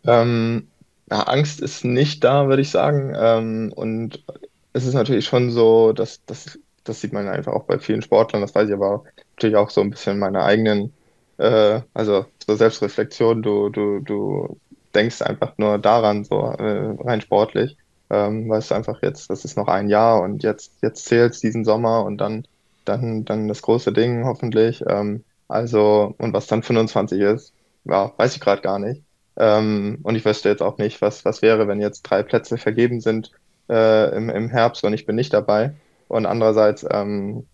Ähm, 0.04 0.66
ja, 1.11 1.23
Angst 1.25 1.61
ist 1.61 1.85
nicht 1.85 2.25
da, 2.25 2.49
würde 2.49 2.62
ich 2.62 2.70
sagen. 2.70 3.14
Ähm, 3.16 3.73
und 3.75 4.25
es 4.73 4.85
ist 4.87 4.94
natürlich 4.94 5.27
schon 5.27 5.51
so, 5.51 5.92
dass 5.92 6.25
das, 6.27 6.59
das 6.85 7.01
sieht 7.01 7.12
man 7.12 7.29
einfach 7.29 7.53
auch 7.53 7.64
bei 7.64 7.79
vielen 7.79 8.03
Sportlern, 8.03 8.42
das 8.42 8.55
weiß 8.55 8.68
ich 8.68 8.75
aber 8.75 9.05
natürlich 9.37 9.57
auch 9.57 9.71
so 9.71 9.81
ein 9.81 9.90
bisschen 9.90 10.19
meine 10.19 10.42
eigenen, 10.44 10.92
äh, 11.38 11.81
also 11.94 12.27
zur 12.38 12.56
Selbstreflexion, 12.56 13.42
du, 13.42 13.69
du, 13.71 14.00
du 14.00 14.61
denkst 14.94 15.23
einfach 15.23 15.56
nur 15.58 15.79
daran, 15.79 16.25
so 16.25 16.37
äh, 16.58 16.94
rein 17.02 17.21
sportlich. 17.21 17.77
Ähm, 18.11 18.48
weißt 18.48 18.71
du 18.73 18.75
einfach 18.75 19.02
jetzt, 19.02 19.31
das 19.31 19.44
ist 19.44 19.56
noch 19.56 19.69
ein 19.69 19.88
Jahr 19.88 20.21
und 20.23 20.42
jetzt, 20.42 20.73
jetzt 20.83 21.04
zählt 21.06 21.33
es 21.33 21.40
diesen 21.40 21.65
Sommer 21.65 22.04
und 22.04 22.19
dann, 22.19 22.44
dann, 22.85 23.25
dann 23.25 23.46
das 23.48 23.63
große 23.63 23.92
Ding 23.92 24.25
hoffentlich. 24.25 24.83
Ähm, 24.88 25.25
also, 25.48 26.15
und 26.19 26.33
was 26.33 26.46
dann 26.48 26.63
25 26.63 27.21
ist, 27.21 27.54
ja, 27.85 28.13
weiß 28.17 28.35
ich 28.35 28.40
gerade 28.40 28.63
gar 28.63 28.79
nicht. 28.81 29.02
Ähm, 29.40 30.00
und 30.02 30.16
ich 30.16 30.24
wüsste 30.26 30.50
jetzt 30.50 30.60
auch 30.62 30.76
nicht, 30.76 31.00
was, 31.00 31.24
was 31.24 31.40
wäre, 31.40 31.66
wenn 31.66 31.80
jetzt 31.80 32.02
drei 32.02 32.22
Plätze 32.22 32.58
vergeben 32.58 33.00
sind 33.00 33.32
äh, 33.70 34.14
im, 34.14 34.28
im 34.28 34.50
Herbst 34.50 34.84
und 34.84 34.92
ich 34.92 35.06
bin 35.06 35.16
nicht 35.16 35.32
dabei. 35.32 35.72
Und 36.08 36.26
andererseits, 36.26 36.86
ähm, 36.90 37.46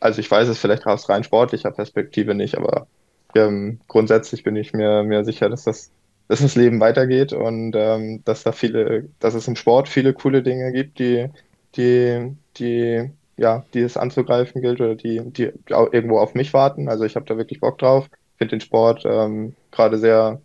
also 0.00 0.20
ich 0.20 0.30
weiß 0.30 0.48
es 0.48 0.58
vielleicht 0.58 0.86
aus 0.86 1.08
rein 1.10 1.24
sportlicher 1.24 1.70
Perspektive 1.70 2.34
nicht, 2.34 2.56
aber 2.56 2.86
ähm, 3.34 3.78
grundsätzlich 3.88 4.42
bin 4.42 4.56
ich 4.56 4.72
mir, 4.72 5.02
mir 5.02 5.22
sicher, 5.26 5.50
dass 5.50 5.64
das, 5.64 5.90
dass 6.28 6.40
das 6.40 6.56
Leben 6.56 6.80
weitergeht 6.80 7.34
und 7.34 7.74
ähm, 7.76 8.22
dass 8.24 8.42
da 8.42 8.52
viele, 8.52 9.10
dass 9.20 9.34
es 9.34 9.48
im 9.48 9.56
Sport 9.56 9.88
viele 9.90 10.14
coole 10.14 10.42
Dinge 10.42 10.72
gibt, 10.72 10.98
die, 10.98 11.28
die, 11.76 12.32
die, 12.56 13.10
ja, 13.36 13.64
die 13.74 13.80
es 13.80 13.98
anzugreifen 13.98 14.62
gilt 14.62 14.80
oder 14.80 14.94
die, 14.94 15.20
die 15.30 15.52
irgendwo 15.68 16.20
auf 16.20 16.34
mich 16.34 16.54
warten. 16.54 16.88
Also 16.88 17.04
ich 17.04 17.16
habe 17.16 17.26
da 17.26 17.36
wirklich 17.36 17.60
Bock 17.60 17.76
drauf. 17.78 18.08
Finde 18.38 18.52
den 18.52 18.60
Sport 18.60 19.02
ähm, 19.04 19.54
gerade 19.72 19.98
sehr, 19.98 20.40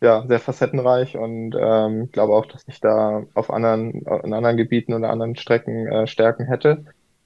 ja, 0.00 0.26
sehr 0.26 0.40
facettenreich 0.40 1.16
und 1.16 1.54
ähm, 1.58 2.10
glaube 2.12 2.34
auch, 2.34 2.46
dass 2.46 2.64
ich 2.68 2.80
da 2.80 3.24
auf 3.34 3.50
anderen, 3.50 4.02
in 4.24 4.34
anderen 4.34 4.56
Gebieten 4.56 4.94
oder 4.94 5.10
anderen 5.10 5.36
Strecken 5.36 5.86
äh, 5.86 6.06
Stärken 6.06 6.46
hätte. 6.46 6.84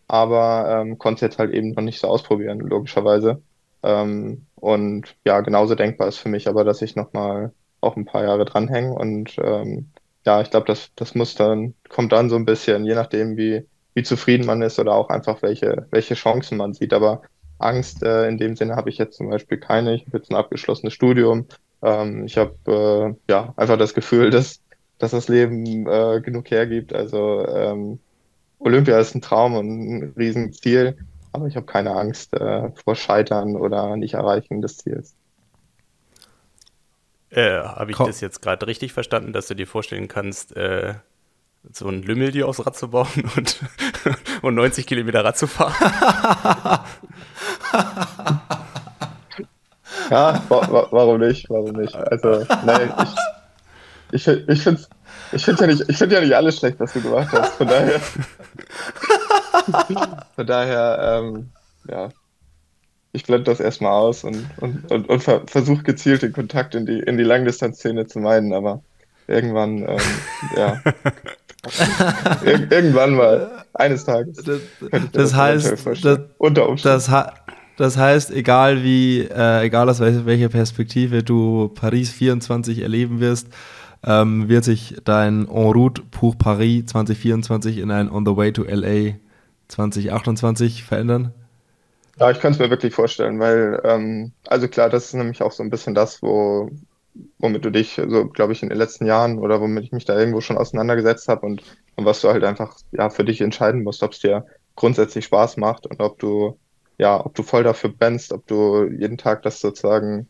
Aber 0.08 0.82
ähm, 0.82 0.98
konnte 0.98 1.16
es 1.16 1.20
jetzt 1.32 1.38
halt 1.38 1.52
eben 1.52 1.72
noch 1.72 1.82
nicht 1.82 2.00
so 2.00 2.08
ausprobieren, 2.08 2.60
logischerweise. 2.60 3.42
Ähm, 3.82 4.46
und 4.56 5.16
ja, 5.24 5.40
genauso 5.40 5.74
denkbar 5.74 6.08
ist 6.08 6.18
für 6.18 6.28
mich 6.28 6.48
aber, 6.48 6.64
dass 6.64 6.82
ich 6.82 6.96
nochmal 6.96 7.52
auch 7.80 7.96
ein 7.96 8.04
paar 8.04 8.24
Jahre 8.24 8.44
dranhänge 8.44 8.92
und 8.94 9.36
ähm, 9.42 9.90
ja, 10.26 10.40
ich 10.40 10.50
glaube, 10.50 10.66
das, 10.66 10.90
das 10.96 11.14
muss 11.14 11.34
dann, 11.34 11.74
kommt 11.88 12.12
dann 12.12 12.28
so 12.30 12.36
ein 12.36 12.44
bisschen, 12.44 12.84
je 12.84 12.94
nachdem, 12.94 13.36
wie, 13.36 13.66
wie 13.94 14.02
zufrieden 14.02 14.46
man 14.46 14.62
ist 14.62 14.78
oder 14.78 14.94
auch 14.94 15.08
einfach 15.08 15.42
welche, 15.42 15.86
welche 15.90 16.14
Chancen 16.14 16.58
man 16.58 16.74
sieht. 16.74 16.92
Aber 16.92 17.22
Angst 17.58 18.02
äh, 18.02 18.28
in 18.28 18.38
dem 18.38 18.56
Sinne 18.56 18.76
habe 18.76 18.90
ich 18.90 18.98
jetzt 18.98 19.16
zum 19.16 19.30
Beispiel 19.30 19.58
keine. 19.58 19.94
Ich 19.94 20.06
habe 20.06 20.18
jetzt 20.18 20.30
ein 20.30 20.36
abgeschlossenes 20.36 20.92
Studium. 20.94 21.46
Ähm, 21.82 22.24
ich 22.26 22.36
habe 22.36 22.54
äh, 22.66 23.32
ja 23.32 23.52
einfach 23.56 23.78
das 23.78 23.94
Gefühl, 23.94 24.30
dass, 24.30 24.60
dass 24.98 25.12
das 25.12 25.28
Leben 25.28 25.86
äh, 25.86 26.20
genug 26.20 26.50
hergibt. 26.50 26.92
Also 26.92 27.46
ähm, 27.46 27.98
Olympia 28.58 28.98
ist 28.98 29.14
ein 29.14 29.22
Traum 29.22 29.54
und 29.54 29.68
ein 29.68 30.12
Riesenziel, 30.16 30.98
aber 31.32 31.46
ich 31.46 31.56
habe 31.56 31.66
keine 31.66 31.94
Angst 31.94 32.34
äh, 32.34 32.70
vor 32.84 32.94
Scheitern 32.94 33.56
oder 33.56 33.96
nicht 33.96 34.14
erreichen 34.14 34.60
des 34.60 34.78
Ziels. 34.78 35.14
Äh, 37.30 37.62
Habe 37.62 37.92
ich 37.92 37.96
Komm. 37.96 38.08
das 38.08 38.20
jetzt 38.20 38.42
gerade 38.42 38.66
richtig 38.66 38.92
verstanden, 38.92 39.32
dass 39.32 39.46
du 39.46 39.54
dir 39.54 39.66
vorstellen 39.66 40.08
kannst, 40.08 40.56
äh, 40.56 40.94
so 41.72 41.88
ein 41.88 42.02
Lümmel 42.02 42.32
dir 42.32 42.48
aufs 42.48 42.64
Rad 42.66 42.76
zu 42.76 42.88
bauen 42.88 43.30
und, 43.36 43.60
und 44.42 44.54
90 44.54 44.86
Kilometer 44.86 45.24
Rad 45.24 45.38
zu 45.38 45.46
fahren? 45.46 46.84
ja, 50.10 50.42
wa 50.48 50.60
wa 50.70 50.88
warum 50.90 51.20
nicht? 51.20 51.48
Warum 51.48 51.72
nicht? 51.72 51.94
Also, 51.94 52.44
nein, 52.64 52.92
ich, 54.12 54.26
ich, 54.26 54.48
ich 54.48 54.62
finde 54.62 54.82
ich 55.32 55.44
find 55.44 55.60
ja, 55.60 55.66
nicht, 55.66 55.84
ich 55.88 55.96
find 55.96 56.12
ja 56.12 56.20
nicht 56.20 56.34
alles 56.34 56.58
schlecht, 56.58 56.80
was 56.80 56.92
du 56.92 57.00
gemacht 57.00 57.28
hast. 57.32 57.54
Von 57.54 57.68
daher, 57.68 58.00
von 60.34 60.46
daher 60.46 61.22
ähm, 61.22 61.50
ja, 61.88 62.08
ich 63.12 63.24
blende 63.24 63.44
das 63.44 63.60
erstmal 63.60 63.92
aus 63.92 64.24
und, 64.24 64.46
und, 64.58 64.90
und, 64.90 65.08
und 65.08 65.22
ver 65.22 65.42
versuche 65.46 65.82
gezielt 65.82 66.22
den 66.22 66.32
Kontakt 66.32 66.74
in 66.74 66.86
die, 66.86 67.00
in 67.00 67.16
die 67.16 67.24
Langdistanzszene 67.24 68.06
zu 68.06 68.18
meiden, 68.18 68.52
aber 68.52 68.82
irgendwann, 69.26 69.88
ähm, 69.88 69.98
ja. 70.56 70.82
Ir 72.42 72.72
irgendwann 72.72 73.14
mal, 73.14 73.64
eines 73.74 74.04
Tages. 74.04 74.38
Das, 74.38 74.60
das, 75.12 75.34
heißt, 75.34 75.86
das, 76.02 76.20
unter 76.38 76.74
Das, 76.82 77.10
das 77.80 77.96
heißt, 77.96 78.30
egal 78.30 78.82
wie, 78.82 79.20
äh, 79.20 79.64
egal 79.64 79.88
aus 79.88 80.00
welcher 80.00 80.48
Perspektive 80.48 81.22
du 81.22 81.68
Paris 81.68 82.10
24 82.10 82.80
erleben 82.80 83.20
wirst, 83.20 83.48
ähm, 84.04 84.48
wird 84.48 84.64
sich 84.64 84.96
dein 85.04 85.48
En 85.48 85.72
route 85.72 86.02
pour 86.10 86.36
Paris 86.36 86.86
2024 86.86 87.78
in 87.78 87.90
ein 87.90 88.10
On 88.10 88.24
the 88.24 88.36
way 88.36 88.52
to 88.52 88.64
LA 88.64 89.14
2028 89.68 90.84
verändern? 90.84 91.32
Ja, 92.18 92.30
ich 92.30 92.40
kann 92.40 92.52
es 92.52 92.58
mir 92.58 92.68
wirklich 92.68 92.94
vorstellen, 92.94 93.38
weil, 93.38 93.80
ähm, 93.84 94.32
also 94.46 94.68
klar, 94.68 94.90
das 94.90 95.06
ist 95.06 95.14
nämlich 95.14 95.42
auch 95.42 95.52
so 95.52 95.62
ein 95.62 95.70
bisschen 95.70 95.94
das, 95.94 96.22
wo, 96.22 96.70
womit 97.38 97.64
du 97.64 97.70
dich, 97.70 98.00
so 98.08 98.26
glaube 98.26 98.52
ich, 98.52 98.62
in 98.62 98.68
den 98.68 98.76
letzten 98.78 99.06
Jahren 99.06 99.38
oder 99.38 99.60
womit 99.60 99.84
ich 99.84 99.92
mich 99.92 100.04
da 100.04 100.18
irgendwo 100.18 100.42
schon 100.42 100.58
auseinandergesetzt 100.58 101.28
habe 101.28 101.46
und, 101.46 101.62
und 101.96 102.04
was 102.04 102.20
du 102.20 102.28
halt 102.28 102.44
einfach 102.44 102.76
ja 102.92 103.08
für 103.08 103.24
dich 103.24 103.40
entscheiden 103.40 103.82
musst, 103.84 104.02
ob 104.02 104.12
es 104.12 104.20
dir 104.20 104.44
grundsätzlich 104.76 105.24
Spaß 105.24 105.56
macht 105.56 105.86
und 105.86 106.00
ob 106.00 106.18
du 106.18 106.58
ja, 107.00 107.24
ob 107.24 107.34
du 107.34 107.42
voll 107.42 107.64
dafür 107.64 107.90
brennst, 107.90 108.32
ob 108.32 108.46
du 108.46 108.84
jeden 108.84 109.18
Tag 109.18 109.42
das 109.42 109.60
sozusagen 109.60 110.28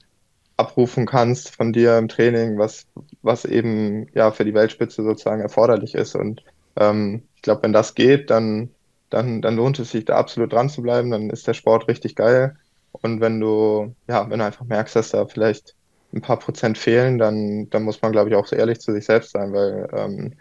abrufen 0.57 1.07
kannst 1.07 1.55
von 1.57 1.73
dir 1.73 1.99
im 1.99 2.09
Training, 2.09 2.59
was, 2.59 2.87
was 3.23 3.45
eben 3.45 4.09
ja 4.15 4.31
für 4.31 4.45
die 4.45 4.55
Weltspitze 4.55 5.03
sozusagen 5.03 5.41
erforderlich 5.43 5.95
ist. 5.95 6.15
Und 6.15 6.45
ähm, 6.77 7.23
ich 7.37 7.43
glaube, 7.43 7.63
wenn 7.63 7.73
das 7.73 7.95
geht, 7.95 8.31
dann 8.31 8.71
dann, 9.11 9.43
dann 9.43 9.57
lohnt 9.57 9.79
es 9.79 9.91
sich 9.91 10.05
da 10.05 10.17
absolut 10.17 10.53
dran 10.53 10.71
zu 10.71 10.83
bleiben, 10.83 11.11
dann 11.11 11.31
ist 11.31 11.47
der 11.47 11.55
Sport 11.55 11.89
richtig 11.89 12.17
geil. 12.17 12.57
Und 12.93 13.21
wenn 13.21 13.41
du, 13.41 13.95
ja, 14.09 14.29
wenn 14.31 14.39
du 14.39 14.45
einfach 14.45 14.65
merkst, 14.65 14.97
dass 14.97 15.11
da 15.11 15.27
vielleicht 15.27 15.75
ein 16.13 16.23
paar 16.23 16.39
Prozent 16.39 16.79
fehlen, 16.79 17.19
dann, 17.19 17.69
dann 17.71 17.83
muss 17.83 18.01
man, 18.03 18.13
glaube 18.13 18.31
ich, 18.31 18.37
auch 18.37 18.47
so 18.47 18.57
ehrlich 18.57 18.81
zu 18.81 18.93
sich 18.93 19.05
selbst 19.05 19.33
sein, 19.33 19.53
weil 19.53 19.89
ähm, 19.93 20.33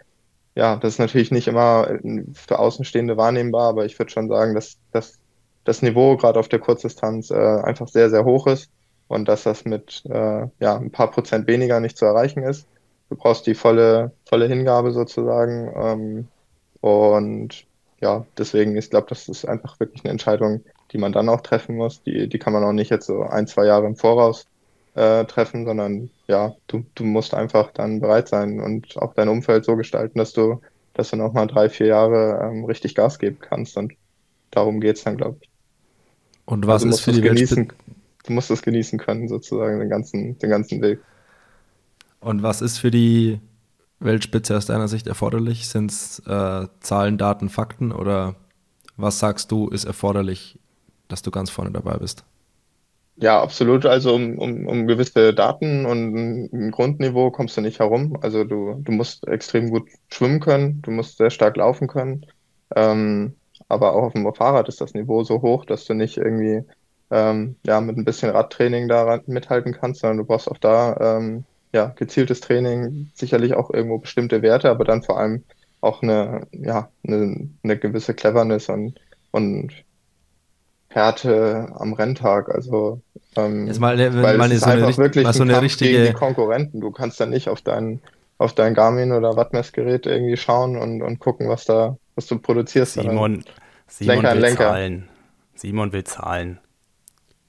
ja, 0.54 0.76
das 0.76 0.94
ist 0.94 0.98
natürlich 0.98 1.30
nicht 1.30 1.48
immer 1.48 1.98
für 2.32 2.58
Außenstehende 2.58 3.16
wahrnehmbar, 3.16 3.68
aber 3.68 3.84
ich 3.84 3.98
würde 3.98 4.10
schon 4.10 4.28
sagen, 4.28 4.54
dass, 4.54 4.78
dass 4.92 5.18
das 5.64 5.82
Niveau 5.82 6.16
gerade 6.16 6.38
auf 6.38 6.48
der 6.48 6.58
Kurzdistanz 6.58 7.30
äh, 7.30 7.34
einfach 7.34 7.88
sehr, 7.88 8.10
sehr 8.10 8.24
hoch 8.24 8.46
ist 8.46 8.70
und 9.08 9.28
dass 9.28 9.42
das 9.42 9.64
mit 9.64 10.02
äh, 10.06 10.46
ja, 10.60 10.76
ein 10.76 10.90
paar 10.90 11.10
Prozent 11.10 11.46
weniger 11.46 11.80
nicht 11.80 11.98
zu 11.98 12.04
erreichen 12.04 12.42
ist. 12.42 12.66
Du 13.08 13.16
brauchst 13.16 13.46
die 13.46 13.54
volle, 13.54 14.12
volle 14.24 14.46
Hingabe 14.46 14.92
sozusagen. 14.92 15.72
Ähm, 15.74 16.28
und 16.80 17.66
ja, 18.00 18.24
deswegen, 18.38 18.76
ich 18.76 18.88
glaube, 18.88 19.08
das 19.08 19.28
ist 19.28 19.44
einfach 19.44 19.80
wirklich 19.80 20.04
eine 20.04 20.12
Entscheidung, 20.12 20.64
die 20.92 20.98
man 20.98 21.12
dann 21.12 21.28
auch 21.28 21.40
treffen 21.40 21.76
muss. 21.76 22.02
Die, 22.04 22.28
die 22.28 22.38
kann 22.38 22.52
man 22.52 22.64
auch 22.64 22.72
nicht 22.72 22.90
jetzt 22.90 23.06
so 23.06 23.22
ein, 23.22 23.46
zwei 23.48 23.66
Jahre 23.66 23.86
im 23.86 23.96
Voraus 23.96 24.46
äh, 24.94 25.24
treffen, 25.24 25.64
sondern 25.66 26.10
ja, 26.28 26.54
du, 26.68 26.84
du 26.94 27.04
musst 27.04 27.34
einfach 27.34 27.72
dann 27.72 28.00
bereit 28.00 28.28
sein 28.28 28.60
und 28.60 28.96
auch 28.96 29.14
dein 29.14 29.28
Umfeld 29.28 29.64
so 29.64 29.76
gestalten, 29.76 30.18
dass 30.18 30.32
du, 30.32 30.60
dass 30.94 31.10
du 31.10 31.16
noch 31.16 31.32
mal 31.32 31.46
drei, 31.46 31.68
vier 31.68 31.86
Jahre 31.88 32.40
ähm, 32.44 32.64
richtig 32.64 32.94
Gas 32.94 33.18
geben 33.18 33.38
kannst. 33.40 33.76
Und 33.76 33.92
darum 34.52 34.80
geht's 34.80 35.04
dann, 35.04 35.16
glaube 35.16 35.38
ich. 35.42 35.49
Und 36.50 36.66
was 36.66 36.82
also 36.82 36.94
ist 36.94 37.00
für 37.00 37.12
die 37.12 37.20
genießen, 37.20 37.68
Du 38.24 38.32
musst 38.32 38.50
es 38.50 38.62
genießen 38.62 38.98
können, 38.98 39.28
sozusagen, 39.28 39.78
den 39.78 39.88
ganzen, 39.88 40.38
den 40.38 40.50
ganzen 40.50 40.82
Weg. 40.82 41.00
Und 42.20 42.42
was 42.42 42.60
ist 42.60 42.78
für 42.78 42.90
die 42.90 43.40
Weltspitze 43.98 44.56
aus 44.56 44.66
deiner 44.66 44.88
Sicht 44.88 45.06
erforderlich? 45.06 45.68
Sind 45.68 45.90
es 45.90 46.20
äh, 46.26 46.66
Zahlen, 46.80 47.18
Daten, 47.18 47.48
Fakten 47.48 47.92
oder 47.92 48.34
was 48.96 49.18
sagst 49.18 49.50
du, 49.50 49.68
ist 49.68 49.84
erforderlich, 49.84 50.58
dass 51.08 51.22
du 51.22 51.30
ganz 51.30 51.50
vorne 51.50 51.70
dabei 51.70 51.96
bist? 51.96 52.24
Ja, 53.16 53.40
absolut. 53.42 53.86
Also 53.86 54.14
um, 54.14 54.38
um, 54.38 54.66
um 54.66 54.86
gewisse 54.86 55.32
Daten 55.32 55.86
und 55.86 56.50
ein 56.52 56.70
Grundniveau 56.70 57.30
kommst 57.30 57.56
du 57.56 57.60
nicht 57.60 57.78
herum. 57.78 58.18
Also 58.22 58.44
du, 58.44 58.80
du 58.82 58.92
musst 58.92 59.26
extrem 59.28 59.70
gut 59.70 59.88
schwimmen 60.10 60.40
können, 60.40 60.82
du 60.82 60.90
musst 60.90 61.18
sehr 61.18 61.30
stark 61.30 61.56
laufen 61.56 61.86
können. 61.86 62.26
Ähm, 62.74 63.34
aber 63.70 63.94
auch 63.94 64.02
auf 64.02 64.12
dem 64.12 64.32
Fahrrad 64.34 64.68
ist 64.68 64.80
das 64.80 64.94
Niveau 64.94 65.22
so 65.22 65.42
hoch, 65.42 65.64
dass 65.64 65.84
du 65.84 65.94
nicht 65.94 66.16
irgendwie 66.16 66.64
ähm, 67.10 67.56
ja, 67.64 67.80
mit 67.80 67.96
ein 67.96 68.04
bisschen 68.04 68.30
Radtraining 68.30 68.88
da 68.88 69.20
mithalten 69.26 69.72
kannst, 69.72 70.00
sondern 70.00 70.18
du 70.18 70.24
brauchst 70.24 70.50
auch 70.50 70.58
da 70.58 71.18
ähm, 71.18 71.44
ja, 71.72 71.92
gezieltes 71.96 72.40
Training, 72.40 73.10
sicherlich 73.14 73.54
auch 73.54 73.70
irgendwo 73.70 73.98
bestimmte 73.98 74.42
Werte, 74.42 74.70
aber 74.70 74.84
dann 74.84 75.02
vor 75.02 75.18
allem 75.18 75.44
auch 75.80 76.02
eine, 76.02 76.46
ja, 76.52 76.88
eine, 77.06 77.48
eine 77.62 77.78
gewisse 77.78 78.14
Cleverness 78.14 78.68
und, 78.68 79.00
und 79.30 79.72
Härte 80.88 81.72
am 81.76 81.92
Renntag. 81.92 82.48
Also 82.52 83.00
ähm, 83.36 83.66
Jetzt 83.66 83.80
mal, 83.80 83.96
wenn 83.96 84.22
weil 84.22 84.36
man 84.36 84.50
es 84.50 84.58
ist 84.58 84.64
so 84.64 84.70
einfach 84.70 84.98
wirklich 84.98 85.28
so 85.28 85.42
eine 85.42 85.62
richtige 85.62 85.90
gegen 85.92 86.06
die 86.06 86.12
Konkurrenten. 86.12 86.80
Du 86.80 86.90
kannst 86.90 87.20
dann 87.20 87.30
nicht 87.30 87.48
auf 87.48 87.62
dein 87.62 88.00
auf 88.40 88.54
dein 88.54 88.72
Garmin 88.72 89.12
oder 89.12 89.36
Wattmessgerät 89.36 90.06
irgendwie 90.06 90.38
schauen 90.38 90.78
und, 90.78 91.02
und 91.02 91.18
gucken, 91.18 91.50
was 91.50 91.66
da 91.66 91.98
was 92.14 92.26
du 92.26 92.38
produzierst. 92.38 92.94
Simon, 92.94 93.44
Simon 93.86 94.16
Lenker 94.16 94.32
will 94.34 94.40
Lenker. 94.40 94.64
zahlen. 94.64 95.08
Simon 95.54 95.92
will 95.92 96.04
zahlen. 96.04 96.58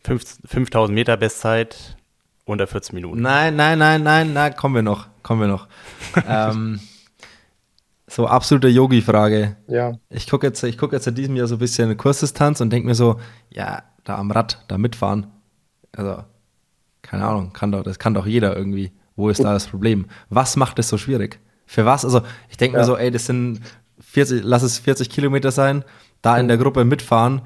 5000 0.03 0.93
Meter 0.93 1.15
Bestzeit, 1.15 1.95
unter 2.43 2.67
14 2.67 2.93
Minuten. 2.93 3.21
Nein, 3.21 3.55
nein, 3.55 3.79
nein, 3.79 4.03
nein, 4.03 4.33
nein, 4.33 4.55
kommen 4.57 4.75
wir 4.75 4.81
noch, 4.81 5.07
kommen 5.23 5.39
wir 5.41 5.47
noch. 5.47 5.67
ähm, 6.27 6.81
so 8.07 8.27
absolute 8.27 8.67
Yogi-Frage. 8.67 9.55
Ja. 9.67 9.93
Ich 10.09 10.29
gucke 10.29 10.47
jetzt, 10.47 10.61
ich 10.63 10.77
gucke 10.77 10.95
jetzt 10.97 11.07
in 11.07 11.15
diesem 11.15 11.37
Jahr 11.37 11.47
so 11.47 11.55
ein 11.55 11.59
bisschen 11.59 11.95
Kursdistanz 11.95 12.59
und 12.59 12.69
denke 12.69 12.87
mir 12.87 12.95
so, 12.95 13.17
ja, 13.49 13.83
da 14.03 14.17
am 14.17 14.29
Rad, 14.29 14.65
da 14.67 14.77
mitfahren. 14.77 15.27
Also, 15.93 16.23
keine 17.01 17.25
Ahnung, 17.25 17.53
kann 17.53 17.71
doch, 17.71 17.83
das 17.83 17.97
kann 17.97 18.13
doch 18.13 18.25
jeder 18.25 18.57
irgendwie. 18.57 18.91
Wo 19.21 19.29
ist 19.29 19.43
da 19.43 19.53
das 19.53 19.67
Problem? 19.67 20.05
Was 20.29 20.55
macht 20.55 20.79
es 20.79 20.89
so 20.89 20.97
schwierig? 20.97 21.39
Für 21.67 21.85
was? 21.85 22.03
Also, 22.03 22.21
ich 22.49 22.57
denke 22.57 22.75
ja. 22.75 22.81
mir 22.81 22.85
so, 22.87 22.97
ey, 22.97 23.11
das 23.11 23.27
sind 23.27 23.61
40, 23.99 24.41
lass 24.43 24.63
es 24.63 24.79
40 24.79 25.11
Kilometer 25.11 25.51
sein, 25.51 25.85
da 26.23 26.39
in 26.39 26.47
der 26.47 26.57
Gruppe 26.57 26.83
mitfahren 26.85 27.43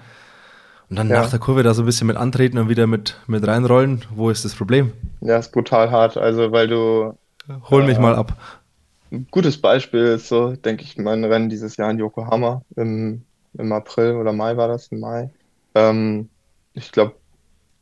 und 0.89 0.97
dann 0.97 1.09
ja. 1.09 1.21
nach 1.21 1.30
der 1.30 1.39
Kurve 1.39 1.63
da 1.63 1.73
so 1.73 1.84
ein 1.84 1.86
bisschen 1.86 2.07
mit 2.07 2.15
antreten 2.15 2.57
und 2.57 2.69
wieder 2.69 2.88
mit, 2.88 3.19
mit 3.28 3.45
reinrollen. 3.45 4.05
Wo 4.15 4.30
ist 4.30 4.45
das 4.45 4.55
Problem? 4.55 4.93
Ja, 5.19 5.38
ist 5.38 5.51
brutal 5.51 5.91
hart. 5.91 6.15
Also, 6.15 6.53
weil 6.53 6.69
du. 6.69 7.13
Hol 7.69 7.84
mich 7.84 7.97
äh, 7.97 8.01
mal 8.01 8.15
ab. 8.15 8.38
Ein 9.11 9.28
gutes 9.30 9.59
Beispiel 9.59 10.05
ist 10.05 10.30
so, 10.30 10.55
denke 10.55 10.84
ich, 10.84 10.97
mein 10.97 11.26
Rennen 11.26 11.49
dieses 11.49 11.76
Jahr 11.76 11.91
in 11.91 11.99
Yokohama 11.99 12.61
im, 12.78 13.23
im 13.57 13.71
April 13.73 14.13
oder 14.13 14.32
Mai 14.32 14.55
war 14.55 14.69
das, 14.69 14.88
im 14.88 15.01
Mai. 15.01 15.30
Ähm, 15.76 16.30
ich 16.73 16.91
glaube, 16.93 17.15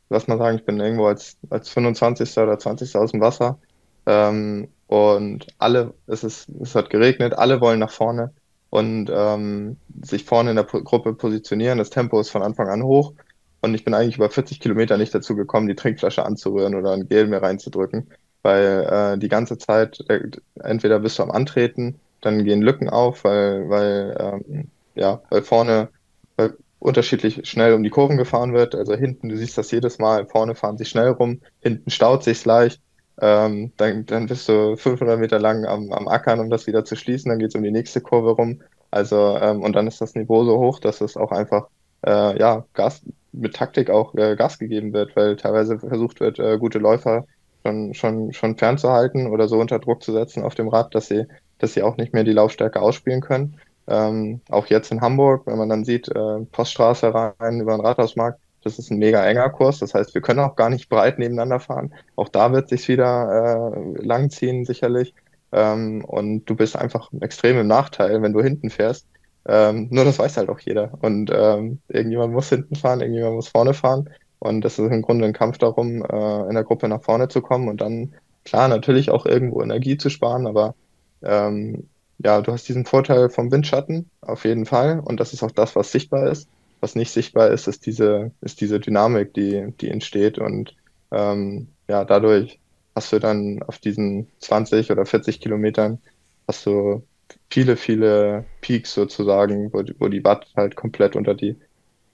lass 0.09 0.27
mal 0.27 0.37
sagen, 0.37 0.57
ich 0.57 0.65
bin 0.65 0.79
irgendwo 0.79 1.05
als, 1.05 1.37
als 1.49 1.69
25. 1.69 2.37
oder 2.37 2.57
20. 2.57 2.95
aus 2.95 3.11
dem 3.11 3.21
Wasser. 3.21 3.57
Ähm, 4.05 4.69
und 4.87 5.47
alle, 5.57 5.93
es 6.07 6.23
ist, 6.23 6.49
es 6.61 6.75
hat 6.75 6.89
geregnet, 6.89 7.33
alle 7.33 7.61
wollen 7.61 7.79
nach 7.79 7.91
vorne. 7.91 8.33
und 8.69 9.11
ähm, 9.13 9.77
sich 10.01 10.25
vorne 10.25 10.49
in 10.51 10.55
der 10.55 10.65
Gruppe 10.65 11.13
positionieren. 11.13 11.77
Das 11.77 11.91
Tempo 11.91 12.19
ist 12.19 12.31
von 12.31 12.41
Anfang 12.41 12.69
an 12.69 12.83
hoch 12.83 13.13
und 13.61 13.75
ich 13.75 13.85
bin 13.85 13.93
eigentlich 13.93 14.17
über 14.17 14.29
40 14.31 14.59
Kilometer 14.59 14.97
nicht 14.97 15.13
dazu 15.13 15.35
gekommen, 15.35 15.67
die 15.67 15.75
Trinkflasche 15.75 16.25
anzurühren 16.25 16.75
oder 16.75 16.91
ein 16.93 17.07
Gel 17.07 17.27
mir 17.27 17.41
reinzudrücken, 17.41 18.09
weil 18.41 19.13
äh, 19.15 19.17
die 19.19 19.29
ganze 19.29 19.57
Zeit 19.57 19.99
äh, 20.09 20.21
entweder 20.55 20.99
bist 20.99 21.19
du 21.19 21.23
am 21.23 21.31
Antreten, 21.31 21.99
dann 22.21 22.43
gehen 22.45 22.61
Lücken 22.61 22.89
auf, 22.89 23.23
weil, 23.23 23.69
weil, 23.69 24.17
ähm, 24.19 24.71
ja, 24.95 25.21
weil 25.29 25.43
vorne 25.43 25.89
weil 26.35 26.57
unterschiedlich 26.79 27.47
schnell 27.47 27.73
um 27.73 27.83
die 27.83 27.89
Kurven 27.89 28.17
gefahren 28.17 28.53
wird. 28.53 28.75
Also 28.75 28.95
hinten, 28.95 29.29
du 29.29 29.37
siehst 29.37 29.57
das 29.57 29.71
jedes 29.71 29.99
Mal, 29.99 30.25
vorne 30.27 30.55
fahren 30.55 30.77
sie 30.77 30.85
schnell 30.85 31.09
rum, 31.09 31.41
hinten 31.61 31.89
staut 31.91 32.23
sich's 32.23 32.45
leicht. 32.45 32.81
Ähm, 33.21 33.71
dann, 33.77 34.05
dann 34.05 34.25
bist 34.27 34.49
du 34.49 34.75
500 34.75 35.19
Meter 35.19 35.39
lang 35.39 35.65
am, 35.65 35.91
am 35.91 36.07
Ackern, 36.07 36.39
um 36.39 36.49
das 36.49 36.67
wieder 36.67 36.83
zu 36.85 36.95
schließen. 36.95 37.29
Dann 37.29 37.39
geht's 37.39 37.55
um 37.55 37.63
die 37.63 37.71
nächste 37.71 38.01
Kurve 38.01 38.31
rum. 38.31 38.61
Also 38.91 39.37
ähm, 39.37 39.61
und 39.61 39.73
dann 39.73 39.87
ist 39.87 40.01
das 40.01 40.15
Niveau 40.15 40.43
so 40.45 40.59
hoch, 40.59 40.79
dass 40.79 41.01
es 41.01 41.17
auch 41.17 41.31
einfach 41.31 41.67
äh, 42.05 42.37
ja 42.39 42.65
Gas 42.73 43.01
mit 43.31 43.55
Taktik 43.55 43.89
auch 43.89 44.13
äh, 44.15 44.35
Gas 44.35 44.59
gegeben 44.59 44.93
wird, 44.93 45.15
weil 45.15 45.35
teilweise 45.35 45.79
versucht 45.79 46.19
wird, 46.19 46.39
äh, 46.39 46.57
gute 46.57 46.79
Läufer 46.79 47.25
schon 47.65 47.93
schon 47.93 48.33
schon 48.33 48.57
fernzuhalten 48.57 49.27
oder 49.27 49.47
so 49.47 49.59
unter 49.59 49.79
Druck 49.79 50.03
zu 50.03 50.11
setzen 50.13 50.43
auf 50.43 50.55
dem 50.55 50.67
Rad, 50.67 50.93
dass 50.95 51.07
sie 51.07 51.25
dass 51.59 51.73
sie 51.73 51.83
auch 51.83 51.97
nicht 51.97 52.13
mehr 52.13 52.23
die 52.23 52.33
Laufstärke 52.33 52.81
ausspielen 52.81 53.21
können. 53.21 53.59
Ähm, 53.87 54.41
auch 54.49 54.67
jetzt 54.67 54.91
in 54.91 55.01
Hamburg, 55.01 55.45
wenn 55.47 55.57
man 55.57 55.69
dann 55.69 55.85
sieht, 55.85 56.07
äh, 56.09 56.39
Poststraße 56.51 57.13
rein 57.13 57.61
über 57.61 57.75
den 57.75 57.81
Rathausmarkt, 57.85 58.39
das 58.65 58.79
ist 58.79 58.91
ein 58.91 58.97
mega 58.97 59.25
enger 59.25 59.49
Kurs. 59.49 59.79
Das 59.79 59.93
heißt, 59.93 60.13
wir 60.13 60.21
können 60.21 60.39
auch 60.39 60.55
gar 60.55 60.69
nicht 60.69 60.89
breit 60.89 61.19
nebeneinander 61.19 61.59
fahren. 61.59 61.93
Auch 62.15 62.29
da 62.29 62.51
wird 62.51 62.69
sich 62.69 62.87
wieder 62.87 63.73
äh, 63.75 64.01
langziehen, 64.03 64.65
sicherlich. 64.65 65.13
Ähm, 65.51 66.03
und 66.05 66.45
du 66.45 66.55
bist 66.55 66.75
einfach 66.75 67.11
extrem 67.21 67.57
im 67.57 67.67
Nachteil, 67.67 68.21
wenn 68.21 68.33
du 68.33 68.41
hinten 68.41 68.69
fährst. 68.69 69.07
Ähm, 69.45 69.87
nur 69.91 70.05
das 70.05 70.19
weiß 70.19 70.37
halt 70.37 70.49
auch 70.49 70.59
jeder. 70.59 70.91
Und 71.01 71.31
ähm, 71.33 71.79
irgendjemand 71.89 72.33
muss 72.33 72.49
hinten 72.49 72.75
fahren, 72.75 73.01
irgendjemand 73.01 73.35
muss 73.35 73.49
vorne 73.49 73.73
fahren. 73.73 74.09
Und 74.39 74.61
das 74.61 74.79
ist 74.79 74.91
im 74.91 75.01
Grunde 75.01 75.25
ein 75.25 75.33
Kampf 75.33 75.57
darum, 75.57 76.03
äh, 76.03 76.47
in 76.47 76.55
der 76.55 76.63
Gruppe 76.63 76.87
nach 76.87 77.01
vorne 77.01 77.27
zu 77.29 77.41
kommen 77.41 77.69
und 77.69 77.81
dann, 77.81 78.13
klar, 78.45 78.67
natürlich 78.67 79.09
auch 79.09 79.25
irgendwo 79.25 79.61
Energie 79.61 79.97
zu 79.97 80.09
sparen, 80.09 80.47
aber 80.47 80.75
ähm, 81.21 81.87
ja, 82.19 82.41
du 82.41 82.51
hast 82.51 82.67
diesen 82.67 82.85
Vorteil 82.85 83.29
vom 83.29 83.51
Windschatten 83.51 84.09
auf 84.21 84.45
jeden 84.45 84.65
Fall. 84.65 84.99
Und 84.99 85.19
das 85.19 85.33
ist 85.33 85.43
auch 85.43 85.51
das, 85.51 85.75
was 85.75 85.91
sichtbar 85.91 86.29
ist. 86.29 86.47
Was 86.83 86.95
nicht 86.95 87.11
sichtbar 87.11 87.49
ist, 87.49 87.69
ist 87.69 87.85
diese, 87.85 88.31
ist 88.41 88.59
diese 88.59 88.77
Dynamik, 88.77 89.33
die, 89.33 89.73
die 89.79 89.87
entsteht. 89.87 90.37
Und 90.37 90.75
ähm, 91.11 91.69
ja, 91.87 92.03
dadurch 92.03 92.59
hast 92.93 93.13
du 93.13 93.19
dann 93.19 93.63
auf 93.63 93.77
diesen 93.77 94.27
20 94.39 94.91
oder 94.91 95.05
40 95.05 95.39
Kilometern 95.39 95.99
hast 96.45 96.65
du 96.65 97.01
viele, 97.49 97.77
viele 97.77 98.43
Peaks 98.59 98.93
sozusagen, 98.93 99.71
wo, 99.71 99.81
wo 99.97 100.09
die 100.09 100.25
Watt 100.25 100.47
halt 100.57 100.75
komplett 100.75 101.15
unter 101.15 101.35
die, 101.35 101.55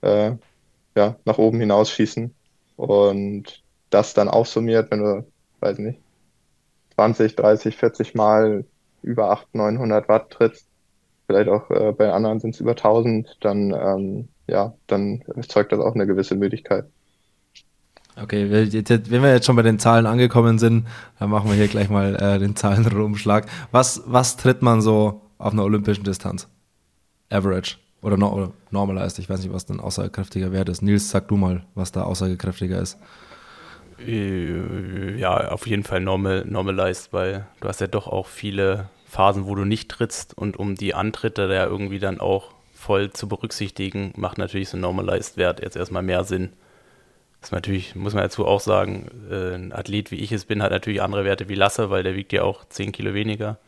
äh, 0.02 0.36
ja, 0.94 1.16
nach 1.24 1.38
oben 1.38 1.58
hinausschießen. 1.58 2.32
Und 2.76 3.64
das 3.90 4.14
dann 4.14 4.28
aufsummiert, 4.28 4.92
wenn 4.92 5.02
du, 5.02 5.26
weiß 5.58 5.78
nicht, 5.78 5.98
20, 6.94 7.34
30, 7.34 7.76
40 7.76 8.14
Mal 8.14 8.64
über 9.02 9.32
800, 9.32 9.72
900 9.72 10.08
Watt 10.08 10.30
trittst, 10.30 10.68
vielleicht 11.26 11.48
auch 11.48 11.68
äh, 11.70 11.90
bei 11.90 12.12
anderen 12.12 12.38
sind 12.38 12.54
es 12.54 12.60
über 12.60 12.76
1000, 12.76 13.36
dann, 13.40 13.72
ähm, 13.72 14.28
ja, 14.50 14.74
dann 14.86 15.22
erzeugt 15.34 15.72
das 15.72 15.80
auch 15.80 15.94
eine 15.94 16.06
gewisse 16.06 16.34
Müdigkeit. 16.34 16.84
Okay, 18.20 18.50
wenn 18.50 19.22
wir 19.22 19.32
jetzt 19.32 19.46
schon 19.46 19.56
bei 19.56 19.62
den 19.62 19.78
Zahlen 19.78 20.04
angekommen 20.04 20.58
sind, 20.58 20.86
dann 21.18 21.30
machen 21.30 21.48
wir 21.48 21.56
hier 21.56 21.68
gleich 21.68 21.88
mal 21.88 22.16
äh, 22.16 22.38
den 22.38 22.56
Zahlenumschlag. 22.56 23.46
Was, 23.70 24.02
was 24.06 24.36
tritt 24.36 24.62
man 24.62 24.82
so 24.82 25.22
auf 25.38 25.52
einer 25.52 25.64
olympischen 25.64 26.04
Distanz? 26.04 26.48
Average 27.30 27.76
oder, 28.02 28.16
no, 28.16 28.32
oder 28.32 28.52
normalized? 28.70 29.18
Ich 29.20 29.30
weiß 29.30 29.40
nicht, 29.40 29.52
was 29.52 29.64
dann 29.64 29.80
aussagekräftiger 29.80 30.52
Wert 30.52 30.68
ist. 30.68 30.82
Nils, 30.82 31.10
sag 31.10 31.28
du 31.28 31.36
mal, 31.36 31.64
was 31.74 31.92
da 31.92 32.02
aussagekräftiger 32.02 32.80
ist. 32.80 32.98
Äh, 34.04 35.16
ja, 35.16 35.48
auf 35.48 35.66
jeden 35.66 35.84
Fall 35.84 36.00
normal, 36.00 36.44
normalized, 36.46 37.12
weil 37.12 37.46
du 37.60 37.68
hast 37.68 37.80
ja 37.80 37.86
doch 37.86 38.06
auch 38.06 38.26
viele 38.26 38.88
Phasen, 39.06 39.46
wo 39.46 39.54
du 39.54 39.64
nicht 39.64 39.88
trittst 39.88 40.36
und 40.36 40.58
um 40.58 40.74
die 40.74 40.94
Antritte 40.94 41.48
da 41.48 41.66
irgendwie 41.66 42.00
dann 42.00 42.20
auch 42.20 42.52
voll 42.90 43.12
zu 43.12 43.28
berücksichtigen, 43.28 44.12
macht 44.16 44.36
natürlich 44.36 44.68
so 44.68 44.76
ein 44.76 44.80
normalized 44.80 45.36
Wert 45.36 45.62
jetzt 45.62 45.76
erstmal 45.76 46.02
mehr 46.02 46.24
Sinn. 46.24 46.52
Das 47.40 47.52
natürlich, 47.52 47.94
muss 47.94 48.14
man 48.14 48.24
dazu 48.24 48.44
auch 48.44 48.58
sagen, 48.58 49.08
äh, 49.30 49.54
ein 49.54 49.72
Athlet 49.72 50.10
wie 50.10 50.16
ich 50.16 50.32
es 50.32 50.44
bin, 50.44 50.60
hat 50.60 50.72
natürlich 50.72 51.00
andere 51.00 51.24
Werte 51.24 51.48
wie 51.48 51.54
Lasse, 51.54 51.90
weil 51.90 52.02
der 52.02 52.16
wiegt 52.16 52.32
ja 52.32 52.42
auch 52.42 52.64
10 52.68 52.90
Kilo 52.90 53.14
weniger. 53.14 53.58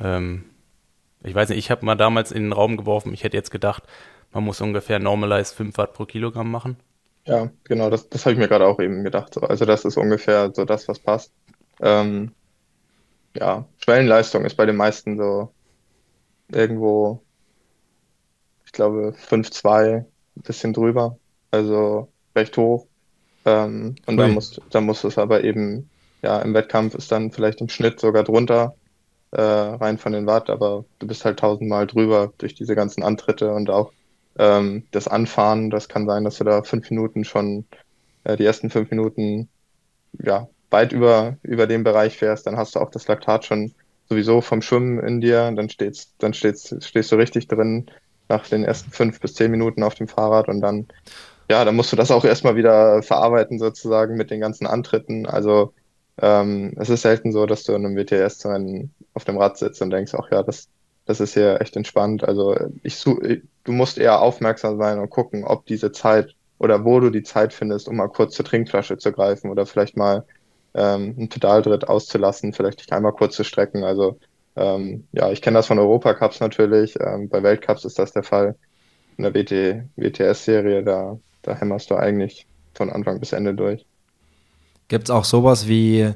Ähm, 0.00 0.46
ich 1.22 1.32
weiß 1.32 1.50
nicht, 1.50 1.58
ich 1.58 1.70
habe 1.70 1.86
mal 1.86 1.94
damals 1.94 2.32
in 2.32 2.42
den 2.42 2.52
Raum 2.52 2.76
geworfen, 2.76 3.14
ich 3.14 3.22
hätte 3.22 3.36
jetzt 3.36 3.52
gedacht, 3.52 3.84
man 4.32 4.42
muss 4.42 4.60
ungefähr 4.60 4.98
normalized 4.98 5.54
5 5.54 5.78
Watt 5.78 5.92
pro 5.92 6.04
Kilogramm 6.04 6.50
machen. 6.50 6.76
Ja, 7.24 7.50
genau, 7.62 7.88
das, 7.88 8.08
das 8.08 8.26
habe 8.26 8.32
ich 8.32 8.38
mir 8.40 8.48
gerade 8.48 8.66
auch 8.66 8.80
eben 8.80 9.04
gedacht. 9.04 9.32
So. 9.34 9.42
Also 9.42 9.64
das 9.64 9.84
ist 9.84 9.96
ungefähr 9.96 10.50
so 10.52 10.64
das, 10.64 10.88
was 10.88 10.98
passt. 10.98 11.32
Ähm, 11.80 12.32
ja, 13.36 13.64
Schwellenleistung 13.78 14.44
ist 14.44 14.56
bei 14.56 14.66
den 14.66 14.74
meisten 14.74 15.16
so 15.16 15.52
irgendwo, 16.48 17.22
glaube, 18.78 19.12
5,2, 19.28 19.96
ein 19.98 20.06
bisschen 20.36 20.72
drüber, 20.72 21.18
also 21.50 22.08
recht 22.34 22.56
hoch. 22.56 22.86
Ähm, 23.44 23.96
und 24.06 24.16
dann 24.16 24.32
muss, 24.32 24.60
dann 24.70 24.84
muss 24.84 25.04
es 25.04 25.18
aber 25.18 25.44
eben, 25.44 25.90
ja, 26.22 26.40
im 26.40 26.54
Wettkampf 26.54 26.94
ist 26.94 27.12
dann 27.12 27.30
vielleicht 27.30 27.60
im 27.60 27.68
Schnitt 27.68 28.00
sogar 28.00 28.24
drunter, 28.24 28.74
äh, 29.32 29.42
rein 29.42 29.98
von 29.98 30.12
den 30.12 30.26
Watt, 30.26 30.48
aber 30.48 30.84
du 31.00 31.06
bist 31.06 31.24
halt 31.24 31.40
tausendmal 31.40 31.86
drüber 31.86 32.32
durch 32.38 32.54
diese 32.54 32.74
ganzen 32.74 33.02
Antritte 33.02 33.52
und 33.52 33.68
auch 33.68 33.92
ähm, 34.38 34.84
das 34.92 35.08
Anfahren, 35.08 35.70
das 35.70 35.88
kann 35.88 36.06
sein, 36.06 36.24
dass 36.24 36.38
du 36.38 36.44
da 36.44 36.62
fünf 36.62 36.88
Minuten 36.90 37.24
schon, 37.24 37.66
äh, 38.24 38.36
die 38.36 38.44
ersten 38.44 38.70
fünf 38.70 38.90
Minuten, 38.90 39.48
ja, 40.22 40.48
weit 40.70 40.92
über, 40.92 41.36
über 41.42 41.66
dem 41.66 41.82
Bereich 41.82 42.16
fährst, 42.16 42.46
dann 42.46 42.56
hast 42.56 42.76
du 42.76 42.80
auch 42.80 42.90
das 42.90 43.08
Laktat 43.08 43.44
schon 43.44 43.74
sowieso 44.08 44.40
vom 44.40 44.62
Schwimmen 44.62 45.00
in 45.00 45.20
dir, 45.20 45.50
dann 45.50 45.68
steht's, 45.68 46.14
dann 46.18 46.32
steht's, 46.32 46.74
stehst 46.80 47.10
du 47.10 47.16
richtig 47.16 47.48
drin 47.48 47.90
nach 48.28 48.46
den 48.48 48.64
ersten 48.64 48.90
fünf 48.90 49.20
bis 49.20 49.34
zehn 49.34 49.50
Minuten 49.50 49.82
auf 49.82 49.94
dem 49.94 50.08
Fahrrad 50.08 50.48
und 50.48 50.60
dann, 50.60 50.86
ja, 51.50 51.64
dann 51.64 51.76
musst 51.76 51.92
du 51.92 51.96
das 51.96 52.10
auch 52.10 52.24
erstmal 52.24 52.56
wieder 52.56 53.02
verarbeiten 53.02 53.58
sozusagen 53.58 54.16
mit 54.16 54.30
den 54.30 54.40
ganzen 54.40 54.66
Antritten. 54.66 55.26
Also 55.26 55.72
ähm, 56.20 56.74
es 56.76 56.90
ist 56.90 57.02
selten 57.02 57.32
so, 57.32 57.46
dass 57.46 57.64
du 57.64 57.72
in 57.72 57.86
einem 57.86 57.96
WTS 57.96 58.44
auf 59.14 59.24
dem 59.24 59.38
Rad 59.38 59.58
sitzt 59.58 59.80
und 59.82 59.90
denkst, 59.90 60.14
ach 60.14 60.30
ja, 60.30 60.42
das, 60.42 60.68
das 61.06 61.20
ist 61.20 61.34
hier 61.34 61.60
echt 61.60 61.76
entspannt. 61.76 62.24
Also 62.24 62.56
ich, 62.82 63.02
du 63.02 63.72
musst 63.72 63.98
eher 63.98 64.20
aufmerksam 64.20 64.78
sein 64.78 64.98
und 64.98 65.10
gucken, 65.10 65.44
ob 65.44 65.66
diese 65.66 65.92
Zeit 65.92 66.34
oder 66.58 66.84
wo 66.84 67.00
du 67.00 67.10
die 67.10 67.22
Zeit 67.22 67.52
findest, 67.52 67.88
um 67.88 67.96
mal 67.96 68.08
kurz 68.08 68.34
zur 68.34 68.44
Trinkflasche 68.44 68.98
zu 68.98 69.12
greifen 69.12 69.50
oder 69.50 69.64
vielleicht 69.64 69.96
mal 69.96 70.24
ähm, 70.74 71.14
einen 71.16 71.28
Pedaldritt 71.28 71.88
auszulassen, 71.88 72.52
vielleicht 72.52 72.80
dich 72.80 72.92
einmal 72.92 73.12
kurz 73.12 73.36
zu 73.36 73.44
strecken. 73.44 73.84
Also 73.84 74.18
ähm, 74.58 75.06
ja, 75.12 75.30
ich 75.30 75.42
kenne 75.42 75.58
das 75.58 75.66
von 75.66 75.78
Europacups 75.78 76.40
natürlich. 76.40 76.94
Ähm, 77.00 77.28
bei 77.28 77.42
Weltcups 77.42 77.84
ist 77.84 77.98
das 77.98 78.12
der 78.12 78.22
Fall. 78.22 78.56
In 79.16 79.24
der 79.24 79.34
WT, 79.34 79.84
WTS-Serie, 79.96 80.82
da, 80.84 81.18
da 81.42 81.56
hämmerst 81.56 81.90
du 81.90 81.96
eigentlich 81.96 82.46
von 82.74 82.90
Anfang 82.90 83.18
bis 83.20 83.32
Ende 83.32 83.54
durch. 83.54 83.84
Gibt 84.88 85.04
es 85.04 85.10
auch 85.10 85.24
sowas 85.24 85.68
wie 85.68 86.14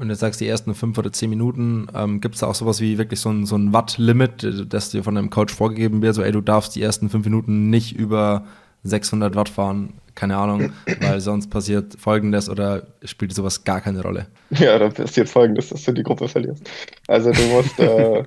wenn 0.00 0.08
du 0.08 0.14
sagst, 0.14 0.40
die 0.40 0.48
ersten 0.48 0.74
fünf 0.74 0.96
oder 0.96 1.12
zehn 1.12 1.28
Minuten, 1.28 1.86
ähm, 1.94 2.22
gibt 2.22 2.34
es 2.34 2.40
da 2.40 2.46
auch 2.46 2.54
sowas 2.54 2.80
wie 2.80 2.96
wirklich 2.96 3.20
so 3.20 3.28
ein, 3.28 3.44
so 3.44 3.56
ein 3.56 3.74
Watt-Limit, 3.74 4.66
das 4.72 4.88
dir 4.88 5.04
von 5.04 5.14
deinem 5.14 5.28
Coach 5.28 5.54
vorgegeben 5.54 6.00
wird? 6.00 6.14
So, 6.14 6.22
ey, 6.22 6.32
du 6.32 6.40
darfst 6.40 6.74
die 6.74 6.80
ersten 6.80 7.10
fünf 7.10 7.26
Minuten 7.26 7.68
nicht 7.68 7.94
über 7.94 8.46
600 8.82 9.36
Watt 9.36 9.50
fahren, 9.50 9.92
keine 10.20 10.36
Ahnung, 10.36 10.74
weil 11.00 11.18
sonst 11.20 11.48
passiert 11.48 11.98
Folgendes 11.98 12.50
oder 12.50 12.82
spielt 13.04 13.34
sowas 13.34 13.64
gar 13.64 13.80
keine 13.80 14.02
Rolle? 14.02 14.26
Ja, 14.50 14.78
dann 14.78 14.92
passiert 14.92 15.30
Folgendes, 15.30 15.70
dass 15.70 15.82
du 15.84 15.92
die 15.92 16.02
Gruppe 16.02 16.28
verlierst. 16.28 16.68
Also 17.08 17.32
du 17.32 17.40
musst, 17.44 17.80
äh, 17.80 18.24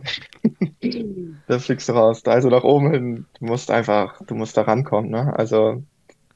da 1.48 1.60
fliegst 1.60 1.88
du 1.90 1.94
raus. 1.94 2.26
Also 2.26 2.50
nach 2.50 2.64
oben 2.64 2.92
hin, 2.92 3.26
du 3.40 3.46
musst 3.46 3.70
einfach, 3.70 4.20
du 4.26 4.34
musst 4.34 4.58
da 4.58 4.64
rankommen, 4.64 5.12
ne? 5.12 5.38
Also 5.38 5.84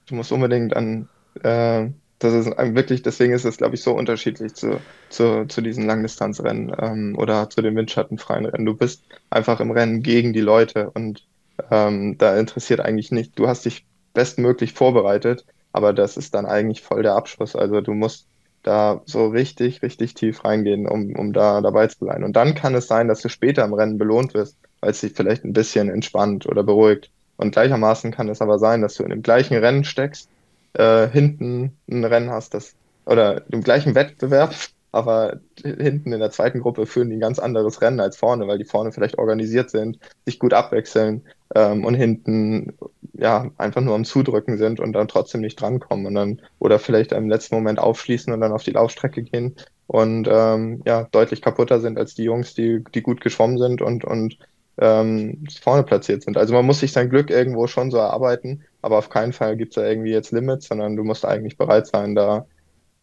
du 0.06 0.16
musst 0.16 0.32
unbedingt 0.32 0.76
an, 0.76 1.10
äh, 1.42 1.88
das 2.20 2.34
ist 2.34 2.56
wirklich, 2.56 3.02
deswegen 3.02 3.34
ist 3.34 3.46
es, 3.46 3.58
glaube 3.58 3.74
ich, 3.74 3.82
so 3.82 3.94
unterschiedlich 3.94 4.54
zu, 4.54 4.80
zu, 5.10 5.46
zu 5.48 5.62
diesen 5.62 5.88
Langdistanzrennen 5.88 6.72
ähm, 6.80 7.16
oder 7.18 7.50
zu 7.50 7.64
den 7.64 7.76
windschattenfreien 7.76 8.46
Rennen. 8.46 8.66
Du 8.68 8.76
bist 8.76 9.02
einfach 9.32 9.60
im 9.60 9.72
Rennen 9.72 10.04
gegen 10.04 10.34
die 10.34 10.42
Leute 10.42 10.92
und 10.92 11.26
ähm, 11.72 12.16
da 12.20 12.38
interessiert 12.38 12.80
eigentlich 12.80 13.12
nicht, 13.12 13.40
du 13.40 13.48
hast 13.48 13.66
dich 13.66 13.88
bestmöglich 14.18 14.74
vorbereitet, 14.74 15.46
aber 15.72 15.94
das 15.94 16.18
ist 16.18 16.34
dann 16.34 16.48
eigentlich 16.48 16.82
voll 16.82 17.04
der 17.04 17.14
Abschluss. 17.14 17.56
Also 17.56 17.82
du 17.82 17.94
musst 17.94 18.26
da 18.64 19.02
so 19.06 19.28
richtig, 19.28 19.84
richtig 19.84 20.16
tief 20.16 20.44
reingehen, 20.44 20.88
um, 20.88 21.16
um 21.16 21.34
da 21.34 21.62
dabei 21.62 21.86
zu 21.86 22.04
sein. 22.04 22.24
Und 22.24 22.36
dann 22.36 22.56
kann 22.56 22.74
es 22.74 22.88
sein, 22.88 23.08
dass 23.08 23.22
du 23.22 23.30
später 23.30 23.64
im 23.64 23.76
Rennen 23.76 24.00
belohnt 24.00 24.34
wirst, 24.34 24.58
weil 24.82 24.90
es 24.90 25.02
dich 25.02 25.14
vielleicht 25.14 25.46
ein 25.46 25.54
bisschen 25.54 25.90
entspannt 25.90 26.48
oder 26.48 26.64
beruhigt. 26.64 27.12
Und 27.38 27.52
gleichermaßen 27.52 28.12
kann 28.12 28.28
es 28.28 28.42
aber 28.42 28.58
sein, 28.58 28.82
dass 28.82 28.96
du 28.96 29.04
in 29.04 29.12
dem 29.12 29.22
gleichen 29.22 29.56
Rennen 29.56 29.84
steckst 29.84 30.30
äh, 30.74 31.08
hinten 31.08 31.78
ein 31.90 32.04
Rennen 32.04 32.30
hast, 32.30 32.54
das 32.54 32.74
oder 33.06 33.44
im 33.52 33.62
gleichen 33.64 33.96
Wettbewerb, 33.96 34.54
aber 34.92 35.40
hinten 35.62 36.14
in 36.14 36.20
der 36.20 36.32
zweiten 36.32 36.62
Gruppe 36.62 36.86
führen 36.86 37.10
die 37.10 37.18
ein 37.18 37.22
ganz 37.22 37.40
anderes 37.40 37.82
Rennen 37.82 38.00
als 38.00 38.18
vorne, 38.18 38.48
weil 38.48 38.58
die 38.58 38.66
vorne 38.66 38.92
vielleicht 38.92 39.18
organisiert 39.18 39.70
sind, 39.70 40.00
sich 40.26 40.40
gut 40.40 40.54
abwechseln 40.54 41.24
ähm, 41.56 41.86
und 41.86 41.96
hinten 41.96 42.74
ja 43.14 43.50
einfach 43.58 43.82
nur 43.82 43.96
am 43.96 44.06
Zudrücken 44.06 44.58
sind 44.58 44.80
und 44.80 44.94
dann 44.94 45.08
trotzdem 45.08 45.42
nicht 45.42 45.60
drankommen 45.60 46.06
und 46.06 46.16
dann 46.16 46.42
oder 46.60 46.80
vielleicht 46.80 47.12
im 47.12 47.30
letzten 47.30 47.56
Moment 47.56 47.80
aufschließen 47.80 48.32
und 48.34 48.42
dann 48.42 48.52
auf 48.52 48.64
die 48.64 48.72
Laufstrecke 48.72 49.24
gehen 49.24 49.56
und 49.88 50.28
ähm, 50.30 50.82
ja 50.86 51.08
deutlich 51.12 51.42
kaputter 51.42 51.80
sind 51.80 51.98
als 51.98 52.16
die 52.16 52.24
Jungs, 52.24 52.54
die 52.54 52.84
die 52.94 53.02
gut 53.02 53.22
geschwommen 53.22 53.58
sind 53.58 53.82
und 53.82 54.04
und 54.06 54.38
ähm, 54.80 55.46
vorne 55.62 55.84
platziert 55.84 56.24
sind. 56.24 56.38
Also 56.38 56.54
man 56.54 56.66
muss 56.66 56.80
sich 56.80 56.92
sein 56.92 57.10
Glück 57.10 57.30
irgendwo 57.30 57.68
schon 57.68 57.90
so 57.90 57.98
erarbeiten, 57.98 58.64
aber 58.82 58.98
auf 58.98 59.10
keinen 59.10 59.34
Fall 59.34 59.58
gibt 59.58 59.72
es 59.72 59.76
da 59.76 59.88
irgendwie 59.88 60.12
jetzt 60.12 60.32
Limits, 60.32 60.68
sondern 60.68 60.96
du 60.96 61.04
musst 61.04 61.26
eigentlich 61.26 61.58
bereit 61.58 61.88
sein, 61.88 62.14
da 62.14 62.46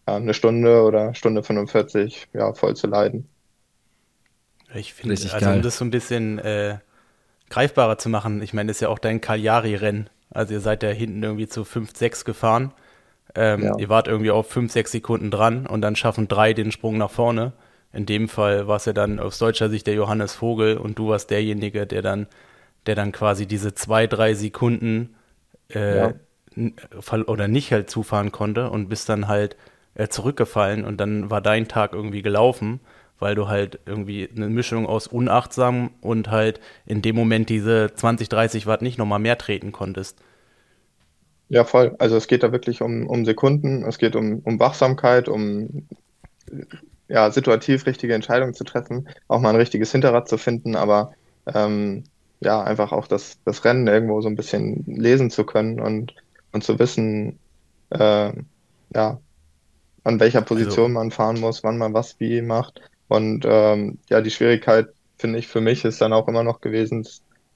ja, 0.07 0.16
eine 0.16 0.34
Stunde 0.34 0.82
oder 0.82 1.14
Stunde 1.14 1.42
45 1.42 2.28
ja, 2.32 2.53
voll 2.55 2.76
zu 2.76 2.86
leiden. 2.86 3.28
Ich 4.74 4.95
finde, 4.95 5.14
also 5.14 5.28
geil. 5.38 5.57
um 5.57 5.62
das 5.62 5.78
so 5.78 5.84
ein 5.84 5.90
bisschen 5.90 6.38
äh, 6.38 6.78
greifbarer 7.51 7.99
zu 7.99 8.09
machen, 8.09 8.42
ich 8.42 8.53
meine, 8.53 8.68
das 8.68 8.78
ist 8.78 8.80
ja 8.80 8.88
auch 8.88 8.99
dein 8.99 9.20
Cagliari-Rennen. 9.20 10.11
Also 10.30 10.55
ihr 10.55 10.61
seid 10.61 10.82
ja 10.82 10.90
hinten 10.90 11.22
irgendwie 11.22 11.47
zu 11.47 11.64
5, 11.64 11.97
6 11.97 12.24
gefahren. 12.24 12.72
Ähm, 13.34 13.64
ja. 13.64 13.78
Ihr 13.78 13.88
wart 13.88 14.09
irgendwie 14.09 14.30
auf 14.30 14.49
5, 14.51 14.72
6 14.72 14.92
Sekunden 14.92 15.30
dran 15.30 15.66
und 15.66 15.80
dann 15.80 15.97
schaffen 15.97 16.28
drei 16.28 16.53
den 16.53 16.72
Sprung 16.72 16.99
nach 16.99 17.11
vorne. 17.11 17.53
In 17.92 18.07
dem 18.07 18.28
Fall 18.28 18.66
war 18.66 18.76
es 18.76 18.84
ja 18.86 18.92
dann 18.92 19.20
aus 19.20 19.38
deutscher 19.38 19.70
Sicht 19.70 19.86
der 19.86 19.95
Johannes 19.95 20.34
Vogel 20.34 20.76
und 20.76 20.99
du 20.99 21.09
warst 21.09 21.30
derjenige, 21.30 21.86
der 21.86 22.03
dann, 22.03 22.26
der 22.86 22.97
dann 22.97 23.12
quasi 23.12 23.47
diese 23.47 23.74
zwei, 23.74 24.07
drei 24.07 24.34
Sekunden 24.34 25.14
äh, 25.72 25.99
ja. 25.99 26.14
oder 27.26 27.47
nicht 27.47 27.72
halt 27.72 27.88
zufahren 27.88 28.32
konnte 28.32 28.70
und 28.70 28.88
bist 28.88 29.09
dann 29.09 29.28
halt 29.28 29.57
äh, 29.95 30.09
zurückgefallen 30.09 30.84
und 30.84 30.99
dann 30.99 31.30
war 31.30 31.40
dein 31.40 31.68
Tag 31.68 31.92
irgendwie 31.92 32.22
gelaufen, 32.22 32.80
weil 33.19 33.35
du 33.35 33.49
halt 33.49 33.79
irgendwie 33.87 34.29
eine 34.35 34.49
Mischung 34.49 34.87
aus 34.87 35.07
unachtsam 35.07 35.91
und 36.01 36.31
halt 36.31 36.61
in 36.87 37.03
dem 37.03 37.17
Moment 37.17 37.49
diese 37.49 37.93
20, 37.95 38.29
30 38.29 38.67
Watt 38.67 38.83
nicht 38.83 38.99
nochmal 38.99 39.19
mehr 39.19 39.39
treten 39.39 39.73
konntest. 39.73 40.19
Ja, 41.49 41.65
voll. 41.65 41.95
Also 41.99 42.17
es 42.17 42.27
geht 42.27 42.43
da 42.43 42.53
wirklich 42.53 42.83
um, 42.83 43.07
um 43.07 43.25
Sekunden, 43.25 43.85
es 43.85 43.99
geht 43.99 44.17
um, 44.17 44.41
um 44.45 44.59
Wachsamkeit, 44.59 45.29
um 45.29 45.87
ja, 47.09 47.31
situativ 47.31 47.87
richtige 47.87 48.15
Entscheidungen 48.15 48.55
zu 48.55 48.65
treffen, 48.65 49.09
auch 49.29 49.41
mal 49.41 49.51
ein 49.51 49.57
richtiges 49.57 49.93
Hinterrad 49.93 50.29
zu 50.29 50.39
finden, 50.39 50.75
aber 50.75 51.12
ähm, 51.47 52.05
ja, 52.41 52.62
einfach 52.62 52.93
auch 52.93 53.07
das, 53.07 53.39
das 53.45 53.65
Rennen 53.65 53.87
irgendwo 53.87 54.21
so 54.21 54.29
ein 54.29 54.37
bisschen 54.37 54.85
lesen 54.87 55.31
zu 55.31 55.45
können 55.45 55.81
und, 55.81 56.15
und 56.53 56.65
zu 56.65 56.79
wissen, 56.79 57.39
äh, 57.91 58.33
ja, 58.95 59.21
an 60.05 60.21
welcher 60.21 60.41
also 60.41 60.49
Position 60.49 60.85
also, 60.85 60.95
man 60.95 61.11
fahren 61.11 61.41
muss, 61.41 61.65
wann 61.65 61.79
man 61.79 61.95
was 61.95 62.21
wie 62.21 62.43
macht. 62.43 62.81
Und 63.09 63.44
ähm, 63.46 63.98
ja, 64.09 64.20
die 64.20 64.30
Schwierigkeit, 64.30 64.88
finde 65.18 65.38
ich, 65.38 65.48
für 65.48 65.61
mich 65.61 65.84
ist 65.84 66.00
dann 66.00 66.12
auch 66.12 66.28
immer 66.28 66.42
noch 66.42 66.61
gewesen, 66.61 67.07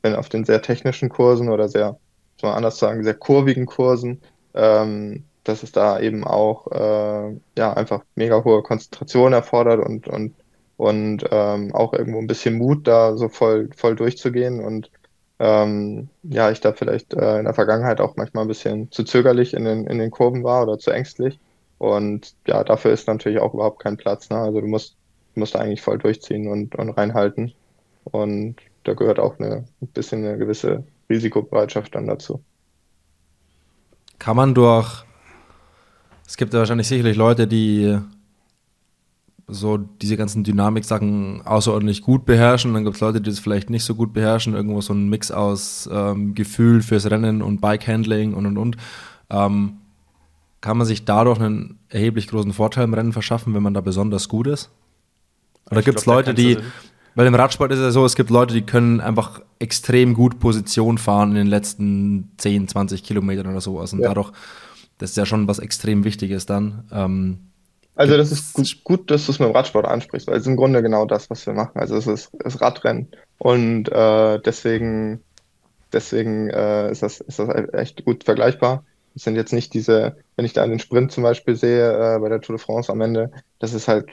wenn 0.03 0.15
auf 0.15 0.29
den 0.29 0.45
sehr 0.45 0.63
technischen 0.63 1.09
Kursen 1.09 1.49
oder 1.49 1.69
sehr, 1.69 1.99
soll 2.41 2.51
man 2.51 2.57
anders 2.57 2.79
sagen, 2.79 3.05
sehr 3.05 3.15
kurvigen 3.15 3.67
Kursen, 3.67 4.21
ähm, 4.55 5.25
dass 5.45 5.63
es 5.63 5.73
da 5.73 5.99
eben 6.01 6.25
auch 6.25 6.71
äh, 6.73 7.37
ja 7.57 7.73
einfach 7.73 8.05
mega 8.15 8.45
hohe 8.45 8.63
Konzentration 8.63 9.33
erfordert 9.33 9.85
und 9.85 10.07
und 10.09 10.35
und 10.77 11.25
ähm, 11.31 11.75
auch 11.75 11.93
irgendwo 11.93 12.21
ein 12.21 12.27
bisschen 12.29 12.57
Mut, 12.59 12.87
da 12.87 13.17
so 13.17 13.29
voll 13.29 13.71
voll 13.77 13.97
durchzugehen 13.97 14.61
und 14.65 14.91
ähm, 15.41 16.09
ja, 16.23 16.51
ich 16.51 16.61
da 16.61 16.73
vielleicht 16.73 17.15
äh, 17.15 17.39
in 17.39 17.45
der 17.45 17.55
Vergangenheit 17.55 18.01
auch 18.01 18.17
manchmal 18.17 18.45
ein 18.45 18.49
bisschen 18.49 18.91
zu 18.93 19.05
zögerlich 19.05 19.55
in 19.55 19.65
den 19.65 19.87
in 19.87 19.99
den 19.99 20.11
Kurven 20.11 20.45
war 20.45 20.63
oder 20.63 20.79
zu 20.79 20.91
ängstlich 20.91 21.41
und 21.79 22.35
ja, 22.47 22.65
dafür 22.65 22.93
ist 22.93 23.07
natürlich 23.09 23.39
auch 23.39 23.55
überhaupt 23.55 23.81
kein 23.83 23.97
Platz. 23.97 24.31
Ne? 24.31 24.37
Also 24.39 24.61
du 24.61 24.67
musst, 24.67 24.97
du 25.39 25.41
musst 25.41 25.55
eigentlich 25.55 25.83
voll 25.83 25.99
durchziehen 25.99 26.49
und, 26.49 26.75
und 26.75 26.91
reinhalten. 26.91 27.53
Und 28.05 28.57
da 28.83 28.95
gehört 28.95 29.21
auch 29.21 29.39
eine, 29.39 29.65
ein 29.81 29.87
bisschen 29.89 30.25
eine 30.25 30.37
gewisse 30.37 30.83
Risikobereitschaft 31.09 31.95
dann 31.95 32.09
dazu. 32.09 32.43
Kann 34.19 34.37
man 34.37 34.53
durch, 34.53 35.05
es 36.27 36.37
gibt 36.37 36.53
ja 36.53 36.59
wahrscheinlich 36.59 36.89
sicherlich 36.89 37.17
Leute, 37.17 37.47
die 37.47 37.99
so 39.47 39.79
diese 39.79 40.17
ganzen 40.17 40.43
Dynamik-Sachen 40.43 41.43
außerordentlich 41.47 42.03
gut 42.03 42.27
beherrschen. 42.27 42.75
Dann 42.75 42.85
gibt 42.85 42.97
es 42.97 43.01
Leute, 43.01 43.21
die 43.21 43.31
das 43.31 43.39
vielleicht 43.39 43.71
nicht 43.71 43.85
so 43.85 43.95
gut 43.95 44.13
beherrschen. 44.13 44.55
Irgendwo 44.55 44.81
so 44.81 44.93
ein 44.93 45.09
Mix 45.09 45.31
aus 45.31 45.89
ähm, 45.91 46.35
Gefühl 46.35 46.83
fürs 46.83 47.09
Rennen 47.09 47.43
und 47.43 47.61
Bike-Handling 47.61 48.35
und 48.35 48.45
und 48.45 48.59
und. 48.59 48.77
Ähm, 49.31 49.79
kann 50.61 50.77
man 50.77 50.87
sich 50.87 51.05
dadurch 51.05 51.39
einen 51.39 51.79
erheblich 51.89 52.27
großen 52.27 52.53
Vorteil 52.53 52.85
im 52.85 52.93
Rennen 52.93 53.13
verschaffen, 53.13 53.55
wenn 53.55 53.63
man 53.63 53.75
da 53.75 53.81
besonders 53.81 54.29
gut 54.29 54.49
ist? 54.49 54.71
Oder 55.71 55.83
gibt 55.83 55.99
es 55.99 56.07
Leute, 56.07 56.35
die, 56.35 56.59
weil 57.15 57.27
im 57.27 57.35
Radsport 57.35 57.73
ist 57.73 57.79
es 57.79 57.85
ja 57.85 57.91
so, 57.91 58.05
es 58.05 58.15
gibt 58.15 58.31
Leute, 58.31 58.55
die 58.55 58.63
können 58.63 59.01
einfach 59.01 59.41
extrem 59.59 60.15
gut 60.15 60.39
Position 60.39 60.99
fahren 60.99 61.31
in 61.31 61.37
den 61.37 61.47
letzten 61.47 62.33
10, 62.39 62.69
20 62.69 63.03
Kilometern 63.03 63.49
oder 63.49 63.61
sowas. 63.61 63.93
Und 63.93 64.01
ja. 64.01 64.09
dadurch, 64.09 64.33
das 64.99 65.11
ist 65.11 65.17
ja 65.17 65.27
schon 65.27 65.49
was 65.49 65.59
extrem 65.59 66.05
Wichtiges 66.05 66.47
dann. 66.47 66.85
Ähm, 66.93 67.39
also 67.99 68.17
das 68.17 68.31
ist 68.31 68.53
gut, 68.53 68.85
gut 68.85 69.11
dass 69.11 69.27
du 69.27 69.33
es 69.33 69.41
mit 69.41 69.49
dem 69.49 69.57
Radsport 69.57 69.85
ansprichst, 69.85 70.29
weil 70.29 70.37
es 70.37 70.43
ist 70.43 70.47
im 70.47 70.57
Grunde 70.57 70.83
genau 70.83 71.05
das, 71.05 71.29
was 71.31 71.45
wir 71.45 71.53
machen. 71.53 71.81
Also 71.81 71.97
es 71.97 72.07
ist 72.07 72.31
das 72.39 72.61
Radrennen. 72.61 73.09
Und 73.39 73.91
äh, 73.91 74.39
deswegen, 74.39 75.21
deswegen 75.93 76.49
äh, 76.51 76.93
ist, 76.93 77.03
das, 77.03 77.21
ist 77.21 77.41
das 77.41 77.49
echt 77.73 78.05
gut 78.05 78.23
vergleichbar. 78.23 78.85
Es 79.17 79.25
sind 79.25 79.35
jetzt 79.35 79.53
nicht 79.53 79.75
diese, 79.75 80.17
wenn 80.37 80.45
ich 80.45 80.53
da 80.53 80.65
den 80.65 80.79
Sprint 80.79 81.11
zum 81.11 81.25
Beispiel 81.25 81.57
sehe, 81.57 81.91
äh, 81.91 82.21
bei 82.21 82.29
der 82.29 82.41
Tour 82.41 82.57
de 82.57 82.65
France 82.65 82.93
am 82.93 83.01
Ende, 83.01 83.33
das 83.59 83.73
ist 83.73 83.89
halt 83.89 84.07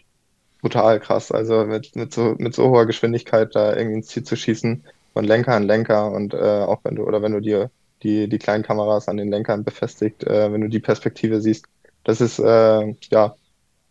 brutal 0.66 1.00
krass. 1.00 1.32
Also 1.32 1.64
mit, 1.66 1.96
mit, 1.96 2.12
so, 2.12 2.34
mit 2.40 2.56
so 2.56 2.70
hoher 2.72 2.88
Geschwindigkeit 2.88 3.54
da 3.54 3.76
irgendwie 3.76 3.98
ins 3.98 4.08
Ziel 4.08 4.24
zu 4.24 4.36
schießen, 4.36 4.84
von 5.14 5.24
Lenker 5.24 5.54
an 5.54 5.64
Lenker 5.64 6.12
und 6.12 6.34
äh, 6.34 6.38
auch 6.38 6.80
wenn 6.84 6.96
du, 6.96 7.04
oder 7.04 7.22
wenn 7.22 7.34
du 7.34 7.40
dir 7.40 7.70
die, 8.02 8.28
die 8.28 8.40
kleinen 8.40 8.64
Kameras 8.64 9.08
an 9.08 9.18
den 9.18 9.30
Lenkern 9.30 9.64
befestigt, 9.64 10.24
äh, 10.24 10.52
wenn 10.52 10.62
du 10.62 10.68
die 10.68 10.80
Perspektive 10.80 11.40
siehst, 11.40 11.66
das 12.04 12.20
ist, 12.20 12.40
äh, 12.40 12.96
ja, 13.12 13.36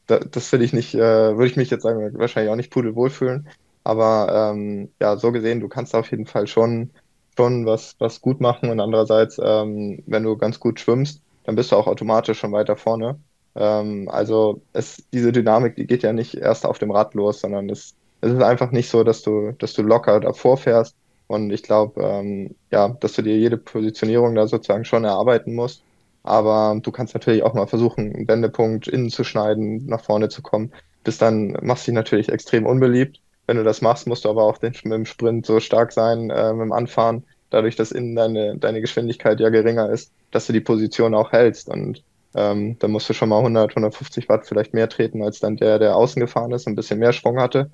da, 0.09 0.19
das 0.19 0.51
will 0.53 0.63
ich 0.63 0.73
nicht, 0.73 0.95
äh, 0.97 0.99
würde 1.37 1.47
ich 1.47 1.57
mich 1.57 1.71
jetzt 1.71 1.85
sagen, 1.85 2.19
wahrscheinlich 2.19 2.51
auch 2.51 2.57
nicht 2.57 2.73
pudelwohl 2.73 3.11
fühlen. 3.11 3.49
Aber 3.85 4.53
ähm, 4.53 4.91
ja, 5.01 5.17
so 5.17 5.31
gesehen, 5.31 5.61
du 5.61 5.69
kannst 5.69 5.95
auf 5.95 6.11
jeden 6.11 6.27
Fall 6.27 6.49
schon 6.49 6.91
schon 7.37 7.67
was, 7.67 7.97
was 8.01 8.21
gut 8.21 8.41
machen 8.41 8.71
und 8.71 8.81
andererseits, 8.81 9.41
ähm, 9.43 10.03
wenn 10.07 10.23
du 10.25 10.37
ganz 10.37 10.61
gut 10.61 10.81
schwimmst, 10.81 11.21
dann 11.45 11.57
bist 11.57 11.73
du 11.73 11.77
auch 11.77 11.87
automatisch 11.87 12.39
schon 12.39 12.53
weiter 12.53 12.77
vorne. 12.77 13.19
Ähm, 13.55 14.09
also 14.11 14.63
es, 14.73 15.05
diese 15.13 15.33
Dynamik, 15.33 15.77
die 15.77 15.87
geht 15.87 16.03
ja 16.03 16.13
nicht 16.13 16.35
erst 16.35 16.67
auf 16.67 16.79
dem 16.79 16.91
Rad 16.91 17.15
los, 17.15 17.41
sondern 17.41 17.69
es, 17.71 17.95
es 18.21 18.33
ist 18.33 18.43
einfach 18.43 18.71
nicht 18.71 18.89
so, 18.91 19.05
dass 19.05 19.23
du, 19.23 19.53
dass 19.59 19.75
du 19.75 19.83
locker 19.83 20.21
davor 20.21 20.57
fährst. 20.57 20.97
Und 21.27 21.51
ich 21.51 21.63
glaube, 21.63 22.03
ähm, 22.03 22.55
ja, 22.71 22.89
dass 22.89 23.15
du 23.15 23.23
dir 23.23 23.37
jede 23.37 23.57
Positionierung 23.57 24.35
da 24.35 24.47
sozusagen 24.47 24.85
schon 24.85 25.05
erarbeiten 25.05 25.55
musst. 25.55 25.83
Aber 26.23 26.79
du 26.83 26.91
kannst 26.91 27.15
natürlich 27.15 27.43
auch 27.43 27.55
mal 27.55 27.67
versuchen, 27.67 28.15
einen 28.15 28.29
Wendepunkt 28.29 28.89
innen 28.89 29.11
zu 29.11 29.25
schneiden, 29.25 29.87
nach 29.87 30.03
vorne 30.03 30.29
zu 30.29 30.43
kommen. 30.43 30.73
Bis 31.03 31.19
dann 31.19 31.57
machst 31.63 31.87
du 31.87 31.91
dich 31.91 31.97
natürlich 31.97 32.29
extrem 32.31 32.67
unbeliebt. 32.67 33.21
Wenn 33.47 33.59
du 33.59 33.65
das 33.65 33.83
machst, 33.83 34.07
musst 34.07 34.25
du 34.25 34.31
aber 34.31 34.45
auch 34.45 34.59
den, 34.59 34.73
mit 34.85 34.93
dem 34.93 35.07
Sprint 35.07 35.45
so 35.45 35.61
stark 35.61 35.93
sein, 35.93 36.31
äh, 36.31 36.53
mit 36.55 36.63
dem 36.63 36.73
Anfahren, 36.73 37.25
dadurch, 37.51 37.77
dass 37.77 37.93
innen 37.93 38.17
deine, 38.17 38.57
deine 38.57 38.81
Geschwindigkeit 38.81 39.39
ja 39.39 39.51
geringer 39.51 39.91
ist, 39.91 40.13
dass 40.31 40.47
du 40.47 40.55
die 40.55 40.61
Position 40.61 41.15
auch 41.15 41.33
hältst. 41.33 41.69
Und 41.69 42.03
ähm, 42.35 42.79
dann 42.79 42.91
musst 42.91 43.09
du 43.09 43.15
schon 43.15 43.29
mal 43.29 43.39
100, 43.39 43.71
150 43.71 44.29
Watt 44.29 44.47
vielleicht 44.47 44.75
mehr 44.75 44.89
treten, 44.89 45.23
als 45.23 45.41
dann 45.41 45.57
der, 45.57 45.79
der 45.79 45.97
außen 45.97 46.21
gefahren 46.21 46.53
ist, 46.53 46.67
ein 46.67 46.77
bisschen 46.77 46.99
mehr 46.99 47.13
Sprung 47.13 47.41
hatte. 47.41 47.71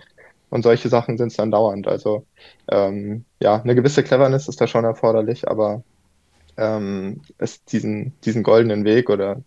Und 0.50 0.62
solche 0.62 0.88
Sachen 0.88 1.16
sind 1.16 1.28
es 1.28 1.36
dann 1.36 1.50
dauernd. 1.50 1.86
Also 1.86 2.26
ähm, 2.68 3.24
ja, 3.40 3.60
eine 3.62 3.74
gewisse 3.74 4.02
Cleverness 4.02 4.48
ist 4.48 4.60
da 4.60 4.66
schon 4.66 4.84
erforderlich, 4.84 5.48
aber 5.48 5.82
ähm, 6.56 7.22
es 7.38 7.64
diesen, 7.64 8.12
diesen 8.24 8.42
goldenen 8.42 8.84
Weg 8.84 9.10
oder 9.10 9.42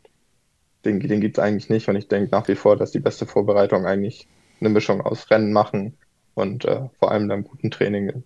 den, 0.86 1.00
den 1.00 1.22
gibt 1.22 1.38
es 1.38 1.44
eigentlich 1.44 1.70
nicht. 1.70 1.90
Und 1.90 1.96
ich 1.98 2.08
denke 2.08 2.32
nach 2.32 2.48
wie 2.48 2.56
vor, 2.56 2.78
dass 2.78 2.92
die 2.92 3.00
beste 3.00 3.26
Vorbereitung 3.26 3.86
eigentlich 3.86 4.28
eine 4.60 4.70
Mischung 4.70 5.02
aus 5.02 5.30
Rennen 5.30 5.52
machen, 5.52 5.98
und 6.36 6.66
äh, 6.66 6.90
vor 7.00 7.12
allem 7.12 7.30
dann 7.30 7.44
guten 7.44 7.72
Training. 7.72 8.24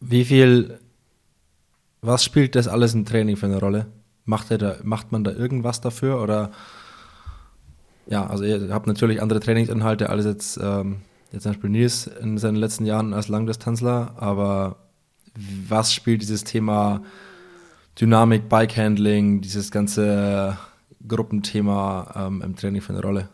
Wie 0.00 0.24
viel, 0.24 0.78
was 2.00 2.24
spielt 2.24 2.54
das 2.54 2.68
alles 2.68 2.94
im 2.94 3.04
Training 3.04 3.36
für 3.36 3.46
eine 3.46 3.60
Rolle? 3.60 3.86
Macht, 4.24 4.50
da, 4.50 4.76
macht 4.82 5.10
man 5.12 5.24
da 5.24 5.32
irgendwas 5.32 5.80
dafür 5.80 6.22
oder 6.22 6.50
ja, 8.06 8.26
also 8.26 8.44
ihr 8.44 8.68
habt 8.72 8.86
natürlich 8.86 9.22
andere 9.22 9.40
Trainingsinhalte 9.40 10.10
als 10.10 10.24
jetzt, 10.24 10.58
ähm, 10.62 11.02
jetzt 11.32 11.42
zum 11.42 11.52
Beispiel 11.52 11.70
Nils 11.70 12.06
in 12.06 12.38
seinen 12.38 12.56
letzten 12.56 12.84
Jahren 12.84 13.14
als 13.14 13.28
Langdistanzler, 13.28 14.14
aber 14.16 14.76
was 15.68 15.94
spielt 15.94 16.22
dieses 16.22 16.44
Thema 16.44 17.02
Dynamik, 18.00 18.48
Bikehandling, 18.48 19.40
dieses 19.40 19.70
ganze 19.70 20.58
Gruppenthema 21.06 22.12
ähm, 22.16 22.42
im 22.42 22.56
Training 22.56 22.80
für 22.80 22.92
eine 22.92 23.02
Rolle? 23.02 23.28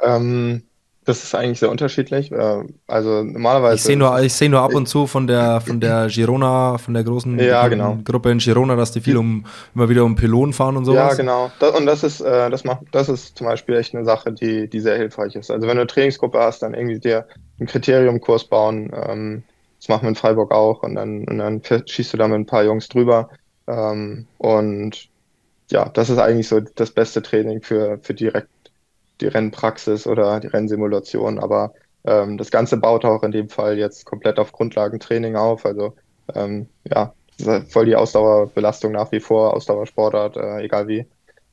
Ähm, 0.00 0.62
das 1.08 1.24
ist 1.24 1.34
eigentlich 1.34 1.58
sehr 1.58 1.70
unterschiedlich. 1.70 2.30
Äh, 2.30 2.64
also 2.86 3.22
normalerweise. 3.22 3.76
Ich 3.76 3.82
sehe 3.82 3.96
nur, 3.96 4.20
ich 4.20 4.34
sehe 4.34 4.50
nur 4.50 4.60
ab 4.60 4.74
und 4.74 4.86
zu 4.86 5.06
von 5.06 5.26
der 5.26 5.62
von 5.62 5.80
der 5.80 6.08
Girona, 6.08 6.76
von 6.76 6.92
der 6.92 7.02
großen 7.02 7.38
ja, 7.38 7.66
genau. 7.68 7.98
Gruppe 8.04 8.30
in 8.30 8.38
Girona, 8.38 8.76
dass 8.76 8.92
die 8.92 9.00
viel 9.00 9.16
um 9.16 9.46
immer 9.74 9.88
wieder 9.88 10.04
um 10.04 10.16
Pylonen 10.16 10.52
fahren 10.52 10.76
und 10.76 10.84
sowas. 10.84 11.16
Ja, 11.16 11.22
genau. 11.22 11.50
und 11.76 11.86
das 11.86 12.04
ist, 12.04 12.20
äh, 12.20 12.50
das 12.50 12.64
macht, 12.64 12.82
das 12.92 13.08
ist 13.08 13.38
zum 13.38 13.46
Beispiel 13.46 13.76
echt 13.76 13.94
eine 13.94 14.04
Sache, 14.04 14.32
die, 14.32 14.68
die 14.68 14.80
sehr 14.80 14.96
hilfreich 14.96 15.34
ist. 15.34 15.50
Also 15.50 15.66
wenn 15.66 15.76
du 15.76 15.80
eine 15.82 15.86
Trainingsgruppe 15.86 16.38
hast, 16.38 16.62
dann 16.62 16.74
irgendwie 16.74 16.98
dir 16.98 17.26
einen 17.58 17.66
Kriteriumkurs 17.66 18.44
bauen. 18.44 18.92
Ähm, 19.08 19.42
das 19.78 19.88
machen 19.88 20.02
wir 20.02 20.08
in 20.10 20.14
Freiburg 20.14 20.52
auch 20.52 20.82
und 20.82 20.96
dann, 20.96 21.24
und 21.24 21.38
dann 21.38 21.62
schießt 21.86 22.12
du 22.12 22.18
da 22.18 22.28
mit 22.28 22.38
ein 22.38 22.46
paar 22.46 22.64
Jungs 22.64 22.88
drüber. 22.88 23.30
Ähm, 23.66 24.26
und 24.36 25.08
ja, 25.70 25.88
das 25.88 26.10
ist 26.10 26.18
eigentlich 26.18 26.48
so 26.48 26.60
das 26.60 26.90
beste 26.90 27.22
Training 27.22 27.62
für, 27.62 27.98
für 28.02 28.12
direkt 28.12 28.48
die 29.20 29.26
Rennpraxis 29.26 30.06
oder 30.06 30.40
die 30.40 30.46
Rennsimulation, 30.48 31.38
aber 31.38 31.72
ähm, 32.04 32.38
das 32.38 32.50
Ganze 32.50 32.76
baut 32.76 33.04
auch 33.04 33.22
in 33.22 33.32
dem 33.32 33.48
Fall 33.48 33.78
jetzt 33.78 34.04
komplett 34.04 34.38
auf 34.38 34.52
Grundlagentraining 34.52 35.36
auf. 35.36 35.66
Also 35.66 35.94
ähm, 36.34 36.68
ja, 36.84 37.12
voll 37.68 37.86
die 37.86 37.96
Ausdauerbelastung 37.96 38.92
nach 38.92 39.12
wie 39.12 39.20
vor, 39.20 39.54
Ausdauersportart, 39.54 40.36
äh, 40.36 40.64
egal 40.64 40.88
wie, 40.88 41.06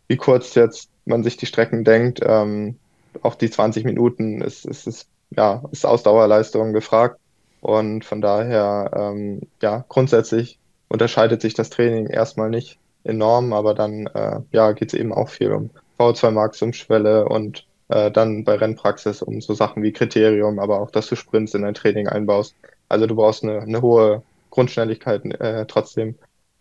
wie 0.07 0.17
kurz 0.17 0.55
jetzt 0.55 0.89
man 1.05 1.23
sich 1.23 1.37
die 1.37 1.45
Strecken 1.45 1.83
denkt. 1.83 2.19
Ähm, 2.23 2.77
auch 3.21 3.35
die 3.35 3.49
20 3.49 3.85
Minuten 3.85 4.41
ist, 4.41 4.65
ist, 4.65 4.87
ist, 4.87 5.07
ja, 5.31 5.63
ist 5.71 5.85
Ausdauerleistung 5.85 6.73
gefragt. 6.73 7.19
Und 7.61 8.05
von 8.05 8.21
daher, 8.21 8.91
ähm, 8.95 9.41
ja, 9.61 9.85
grundsätzlich 9.89 10.59
unterscheidet 10.87 11.41
sich 11.41 11.53
das 11.53 11.69
Training 11.69 12.07
erstmal 12.07 12.49
nicht 12.49 12.77
enorm, 13.03 13.53
aber 13.53 13.73
dann 13.73 14.07
äh, 14.07 14.39
ja, 14.51 14.71
geht 14.73 14.93
es 14.93 14.99
eben 14.99 15.13
auch 15.13 15.29
viel 15.29 15.51
um 15.51 15.69
V2 15.99 16.31
Max, 16.31 16.61
um 16.61 16.73
Schwelle 16.73 17.25
und 17.25 17.65
äh, 17.89 18.11
dann 18.11 18.43
bei 18.43 18.55
Rennpraxis 18.55 19.21
um 19.21 19.41
so 19.41 19.53
Sachen 19.53 19.83
wie 19.83 19.91
Kriterium, 19.91 20.59
aber 20.59 20.81
auch, 20.81 20.91
dass 20.91 21.07
du 21.07 21.15
Sprints 21.15 21.53
in 21.53 21.61
dein 21.61 21.73
Training 21.73 22.07
einbaust. 22.07 22.55
Also 22.89 23.07
du 23.07 23.15
brauchst 23.15 23.43
eine, 23.43 23.61
eine 23.61 23.81
hohe 23.81 24.23
Grundschnelligkeit 24.49 25.25
äh, 25.25 25.65
trotzdem. 25.67 26.15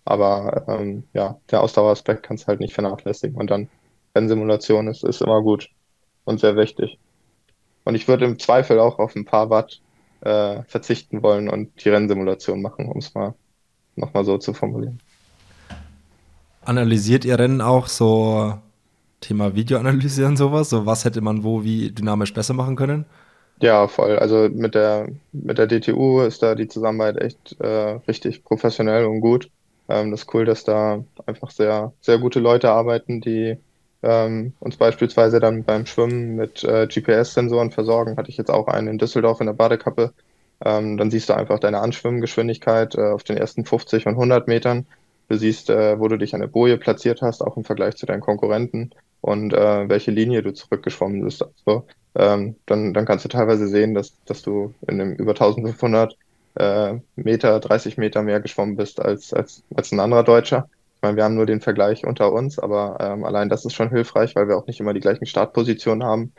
Aber 0.04 0.64
ähm, 0.68 1.04
ja, 1.14 1.38
der 1.50 1.62
Ausdaueraspekt 1.62 2.24
kannst 2.24 2.46
halt 2.46 2.60
nicht 2.60 2.74
vernachlässigen. 2.74 3.36
Und 3.36 3.50
dann 3.50 3.68
Rennsimulation 4.14 4.88
ist, 4.88 5.02
ist 5.02 5.22
immer 5.22 5.42
gut 5.42 5.70
und 6.24 6.40
sehr 6.40 6.56
wichtig. 6.56 6.98
Und 7.84 7.94
ich 7.94 8.08
würde 8.08 8.24
im 8.24 8.38
Zweifel 8.38 8.78
auch 8.78 8.98
auf 8.98 9.14
ein 9.14 9.24
paar 9.24 9.50
Watt 9.50 9.80
äh, 10.20 10.62
verzichten 10.64 11.22
wollen 11.22 11.48
und 11.48 11.84
die 11.84 11.88
Rennsimulation 11.88 12.60
machen, 12.62 12.86
um 12.86 12.98
es 12.98 13.14
mal 13.14 13.34
nochmal 13.96 14.24
so 14.24 14.38
zu 14.38 14.52
formulieren. 14.54 15.00
Analysiert 16.64 17.24
ihr 17.24 17.38
Rennen 17.38 17.60
auch 17.60 17.88
so 17.88 18.58
Thema 19.24 19.54
Videoanalyse 19.54 20.26
und 20.26 20.36
sowas? 20.36 20.70
So 20.70 20.86
was 20.86 21.04
hätte 21.04 21.20
man 21.20 21.44
wo 21.44 21.64
wie 21.64 21.90
dynamisch 21.90 22.34
besser 22.34 22.54
machen 22.54 22.76
können? 22.76 23.06
Ja, 23.60 23.88
voll. 23.88 24.18
Also 24.18 24.48
mit 24.50 24.74
der 24.74 25.08
mit 25.32 25.58
der 25.58 25.66
DTU 25.66 26.20
ist 26.20 26.42
da 26.42 26.54
die 26.54 26.68
Zusammenarbeit 26.68 27.22
echt 27.22 27.56
äh, 27.60 27.98
richtig 28.08 28.44
professionell 28.44 29.06
und 29.06 29.20
gut. 29.20 29.50
Ähm, 29.88 30.10
das 30.10 30.22
ist 30.22 30.34
cool, 30.34 30.44
dass 30.44 30.64
da 30.64 31.04
einfach 31.26 31.50
sehr 31.50 31.92
sehr 32.00 32.18
gute 32.18 32.40
Leute 32.40 32.70
arbeiten, 32.70 33.20
die 33.20 33.56
ähm, 34.02 34.52
uns 34.60 34.76
beispielsweise 34.76 35.40
dann 35.40 35.64
beim 35.64 35.86
Schwimmen 35.86 36.36
mit 36.36 36.62
äh, 36.64 36.86
GPS-Sensoren 36.86 37.70
versorgen. 37.70 38.16
Hatte 38.16 38.30
ich 38.30 38.36
jetzt 38.36 38.50
auch 38.50 38.68
einen 38.68 38.88
in 38.88 38.98
Düsseldorf 38.98 39.40
in 39.40 39.46
der 39.46 39.54
Badekappe. 39.54 40.12
Ähm, 40.64 40.96
dann 40.98 41.10
siehst 41.10 41.28
du 41.28 41.34
einfach 41.34 41.58
deine 41.58 41.80
Anschwimmgeschwindigkeit 41.80 42.94
äh, 42.96 43.12
auf 43.12 43.24
den 43.24 43.36
ersten 43.36 43.64
50 43.64 44.06
und 44.06 44.14
100 44.14 44.48
Metern. 44.48 44.86
Du 45.28 45.36
siehst, 45.36 45.70
äh, 45.70 45.98
wo 45.98 46.08
du 46.08 46.18
dich 46.18 46.34
an 46.34 46.40
der 46.40 46.48
Boje 46.48 46.76
platziert 46.76 47.22
hast, 47.22 47.40
auch 47.42 47.56
im 47.56 47.64
Vergleich 47.64 47.96
zu 47.96 48.06
deinen 48.06 48.20
Konkurrenten 48.20 48.90
und 49.24 49.54
äh, 49.54 49.88
welche 49.88 50.10
Linie 50.10 50.42
du 50.42 50.52
zurückgeschwommen 50.52 51.24
bist. 51.24 51.42
Also, 51.42 51.86
ähm, 52.14 52.56
dann, 52.66 52.92
dann 52.92 53.06
kannst 53.06 53.24
du 53.24 53.30
teilweise 53.30 53.68
sehen, 53.68 53.94
dass, 53.94 54.22
dass 54.26 54.42
du 54.42 54.74
in 54.86 55.00
einem 55.00 55.14
über 55.14 55.30
1500 55.30 56.14
äh, 56.56 56.96
Meter, 57.16 57.58
30 57.58 57.96
Meter 57.96 58.22
mehr 58.22 58.40
geschwommen 58.40 58.76
bist 58.76 59.00
als, 59.00 59.32
als, 59.32 59.62
als 59.74 59.92
ein 59.92 60.00
anderer 60.00 60.24
Deutscher. 60.24 60.68
Ich 60.96 61.02
meine, 61.02 61.16
wir 61.16 61.24
haben 61.24 61.36
nur 61.36 61.46
den 61.46 61.62
Vergleich 61.62 62.06
unter 62.06 62.32
uns, 62.32 62.58
aber 62.58 62.98
ähm, 63.00 63.24
allein 63.24 63.48
das 63.48 63.64
ist 63.64 63.72
schon 63.72 63.88
hilfreich, 63.88 64.36
weil 64.36 64.46
wir 64.46 64.58
auch 64.58 64.66
nicht 64.66 64.80
immer 64.80 64.92
die 64.92 65.00
gleichen 65.00 65.24
Startpositionen 65.24 66.04
haben. 66.06 66.32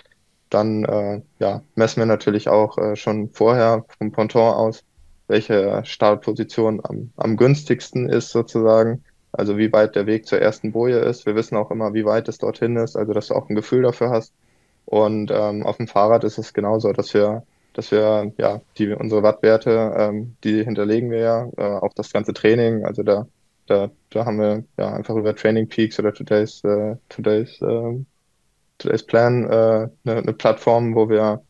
Dann 0.52 0.86
äh, 0.86 1.22
ja, 1.40 1.64
messen 1.74 2.02
wir 2.02 2.06
natürlich 2.06 2.50
auch 2.50 2.78
äh, 2.78 2.96
schon 2.96 3.32
vorher 3.32 3.84
vom 3.98 4.12
Ponton 4.12 4.54
aus, 4.54 4.84
welche 5.28 5.82
Startposition 5.86 6.82
am, 6.84 7.10
am 7.18 7.36
günstigsten 7.36 8.08
ist 8.08 8.30
sozusagen. 8.30 9.04
Also 9.38 9.58
wie 9.58 9.72
weit 9.74 9.96
der 9.96 10.06
Weg 10.06 10.28
zur 10.28 10.40
ersten 10.40 10.72
Boje 10.72 11.00
ist. 11.00 11.26
Wir 11.26 11.36
wissen 11.36 11.58
auch 11.58 11.72
immer, 11.72 11.94
wie 11.94 12.06
weit 12.06 12.28
es 12.28 12.38
dorthin 12.38 12.78
ist, 12.78 12.96
also 12.96 13.14
dass 13.14 13.28
du 13.28 13.36
auch 13.36 13.50
ein 13.50 13.56
Gefühl 13.56 13.84
dafür 13.84 14.10
hast. 14.10 14.34
Und 14.86 15.32
ähm, 15.32 15.66
auf 15.66 15.78
dem 15.78 15.88
Fahrrad 15.88 16.24
ist 16.24 16.38
es 16.38 16.54
genauso, 16.54 16.94
dass 16.94 17.14
wir, 17.14 17.44
dass 17.74 17.92
wir 17.92 18.32
ja 18.38 18.62
die 18.78 18.94
unsere 18.94 19.24
Wattwerte, 19.24 19.94
ähm, 19.98 20.36
die 20.44 20.64
hinterlegen 20.64 21.12
wir 21.12 21.20
ja, 21.20 21.50
äh, 21.58 21.80
auch 21.80 21.94
das 21.94 22.14
ganze 22.14 22.34
Training. 22.34 22.86
Also 22.86 23.04
da, 23.04 23.28
da, 23.68 23.90
da 24.12 24.26
haben 24.26 24.40
wir 24.40 24.64
ja 24.78 24.94
einfach 24.94 25.16
über 25.16 25.36
Training 25.36 25.68
Peaks 25.68 26.00
oder 26.00 26.14
Today's 26.14 26.64
äh, 26.64 26.96
Today's 27.10 27.62
äh, 27.62 28.00
Today's 28.78 29.04
Plan 29.06 29.46
äh, 29.50 29.90
eine, 30.06 30.18
eine 30.22 30.34
Plattform, 30.34 30.96
wo 30.96 31.10
wir 31.10 31.42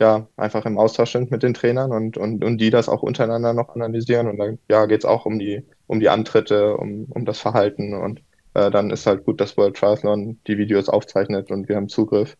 ja 0.00 0.26
einfach 0.36 0.64
im 0.66 0.78
Austausch 0.78 1.12
sind 1.12 1.30
mit 1.30 1.42
den 1.42 1.54
Trainern 1.54 1.92
und, 1.92 2.16
und, 2.16 2.42
und 2.42 2.58
die 2.58 2.70
das 2.70 2.88
auch 2.88 3.02
untereinander 3.02 3.52
noch 3.52 3.74
analysieren. 3.76 4.28
Und 4.28 4.38
dann 4.38 4.58
ja, 4.68 4.86
geht 4.86 5.00
es 5.00 5.04
auch 5.04 5.26
um 5.26 5.38
die, 5.38 5.62
um 5.90 5.98
die 5.98 6.08
Antritte, 6.08 6.76
um, 6.76 7.06
um 7.10 7.24
das 7.24 7.40
Verhalten. 7.40 7.94
Und 7.94 8.22
äh, 8.54 8.70
dann 8.70 8.90
ist 8.90 9.06
halt 9.06 9.24
gut, 9.24 9.40
dass 9.40 9.56
World 9.56 9.76
Triathlon 9.76 10.38
die 10.46 10.56
Videos 10.56 10.88
aufzeichnet 10.88 11.50
und 11.50 11.68
wir 11.68 11.74
haben 11.74 11.88
Zugriff. 11.88 12.36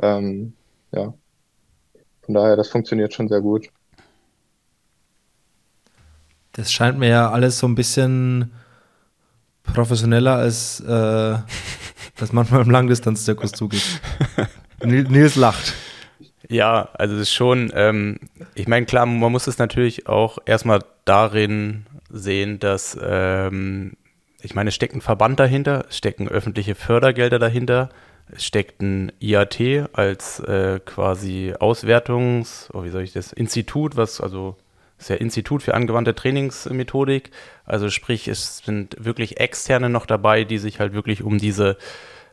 Ähm, 0.00 0.54
ja. 0.92 1.12
Von 2.22 2.34
daher, 2.34 2.56
das 2.56 2.70
funktioniert 2.70 3.12
schon 3.12 3.28
sehr 3.28 3.42
gut. 3.42 3.68
Das 6.52 6.72
scheint 6.72 6.98
mir 6.98 7.10
ja 7.10 7.30
alles 7.30 7.58
so 7.58 7.68
ein 7.68 7.74
bisschen 7.74 8.50
professioneller 9.62 10.36
als 10.36 10.80
äh, 10.80 11.36
das 12.16 12.32
manchmal 12.32 12.62
im 12.62 12.70
Langdistanz-Zirkus 12.70 13.52
zugeht. 13.52 14.00
Nils 14.82 15.36
lacht. 15.36 15.74
Ja, 16.48 16.88
also 16.94 17.14
es 17.16 17.22
ist 17.22 17.34
schon, 17.34 17.70
ähm, 17.74 18.20
ich 18.54 18.68
meine, 18.68 18.86
klar, 18.86 19.04
man 19.04 19.32
muss 19.32 19.48
es 19.48 19.58
natürlich 19.58 20.06
auch 20.06 20.38
erstmal 20.46 20.82
darin 21.04 21.84
sehen, 22.18 22.58
dass, 22.58 22.98
ähm, 23.02 23.92
ich 24.40 24.54
meine, 24.54 24.68
es 24.68 24.74
steckt 24.74 24.94
ein 24.94 25.00
Verband 25.00 25.40
dahinter, 25.40 25.86
es 25.88 25.96
stecken 25.96 26.28
öffentliche 26.28 26.74
Fördergelder 26.74 27.38
dahinter, 27.38 27.90
es 28.30 28.44
steckt 28.44 28.82
ein 28.82 29.12
IAT 29.20 29.60
als 29.92 30.40
äh, 30.40 30.80
quasi 30.84 31.54
Auswertungs, 31.58 32.68
oh, 32.72 32.84
wie 32.84 32.90
soll 32.90 33.02
ich 33.02 33.12
das, 33.12 33.32
Institut, 33.32 33.96
was, 33.96 34.20
also 34.20 34.56
ist 34.98 35.10
ja 35.10 35.16
Institut 35.16 35.62
für 35.62 35.74
angewandte 35.74 36.14
Trainingsmethodik, 36.14 37.30
also 37.64 37.90
sprich, 37.90 38.28
es 38.28 38.58
sind 38.58 38.96
wirklich 38.98 39.38
Externe 39.38 39.90
noch 39.90 40.06
dabei, 40.06 40.44
die 40.44 40.58
sich 40.58 40.80
halt 40.80 40.94
wirklich 40.94 41.22
um 41.22 41.38
diese 41.38 41.76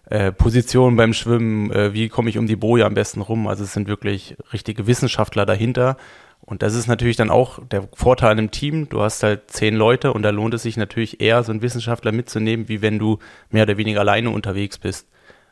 äh, 0.10 0.32
Position 0.32 0.96
beim 0.96 1.14
Schwimmen, 1.14 1.72
äh, 1.72 1.94
wie 1.94 2.10
komme 2.10 2.30
ich 2.30 2.38
um 2.38 2.48
die 2.48 2.56
Boje 2.56 2.86
am 2.86 2.94
besten 2.94 3.22
rum. 3.22 3.48
Also 3.48 3.64
es 3.64 3.74
sind 3.74 3.88
wirklich 3.88 4.36
richtige 4.52 4.86
Wissenschaftler 4.86 5.46
dahinter. 5.46 5.98
Und 6.46 6.62
das 6.62 6.76
ist 6.76 6.88
natürlich 6.88 7.16
dann 7.16 7.30
auch 7.30 7.60
der 7.66 7.88
Vorteil 7.94 8.38
im 8.38 8.52
Team. 8.52 8.90
Du 8.90 9.02
hast 9.02 9.24
halt 9.24 9.50
zehn 9.50 9.76
Leute 9.76 10.12
und 10.12 10.24
da 10.24 10.30
lohnt 10.30 10.54
es 10.54 10.64
sich 10.64 10.76
natürlich 10.76 11.22
eher, 11.22 11.42
so 11.44 11.52
einen 11.52 11.62
Wissenschaftler 11.62 12.12
mitzunehmen, 12.12 12.68
wie 12.68 12.82
wenn 12.82 13.00
du 13.00 13.20
mehr 13.50 13.64
oder 13.64 13.78
weniger 13.78 14.02
alleine 14.02 14.30
unterwegs 14.30 14.78
bist. 14.78 15.08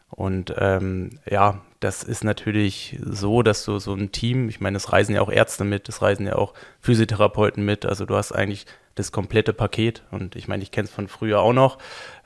Und 0.10 0.54
ähm, 0.58 1.20
ja, 1.30 1.62
das 1.80 2.04
ist 2.04 2.26
natürlich 2.26 3.00
so, 3.02 3.42
dass 3.42 3.64
du 3.64 3.80
so 3.80 3.94
ein 3.94 4.12
Team, 4.12 4.50
ich 4.50 4.60
meine, 4.60 4.76
es 4.76 4.92
reisen 4.92 5.16
ja 5.16 5.22
auch 5.22 5.32
Ärzte 5.32 5.64
mit, 5.64 5.88
es 5.88 6.02
reisen 6.02 6.28
ja 6.28 6.36
auch 6.36 6.54
Physiotherapeuten 6.82 7.64
mit. 7.64 7.86
Also 7.86 8.06
du 8.06 8.16
hast 8.16 8.34
eigentlich 8.34 8.66
das 8.96 9.14
komplette 9.14 9.54
Paket. 9.54 10.04
Und 10.12 10.36
ich 10.36 10.50
meine, 10.50 10.64
ich 10.64 10.72
kenne 10.72 10.88
es 10.88 10.94
von 10.94 11.08
früher 11.08 11.40
auch 11.40 11.54
noch. 11.54 11.78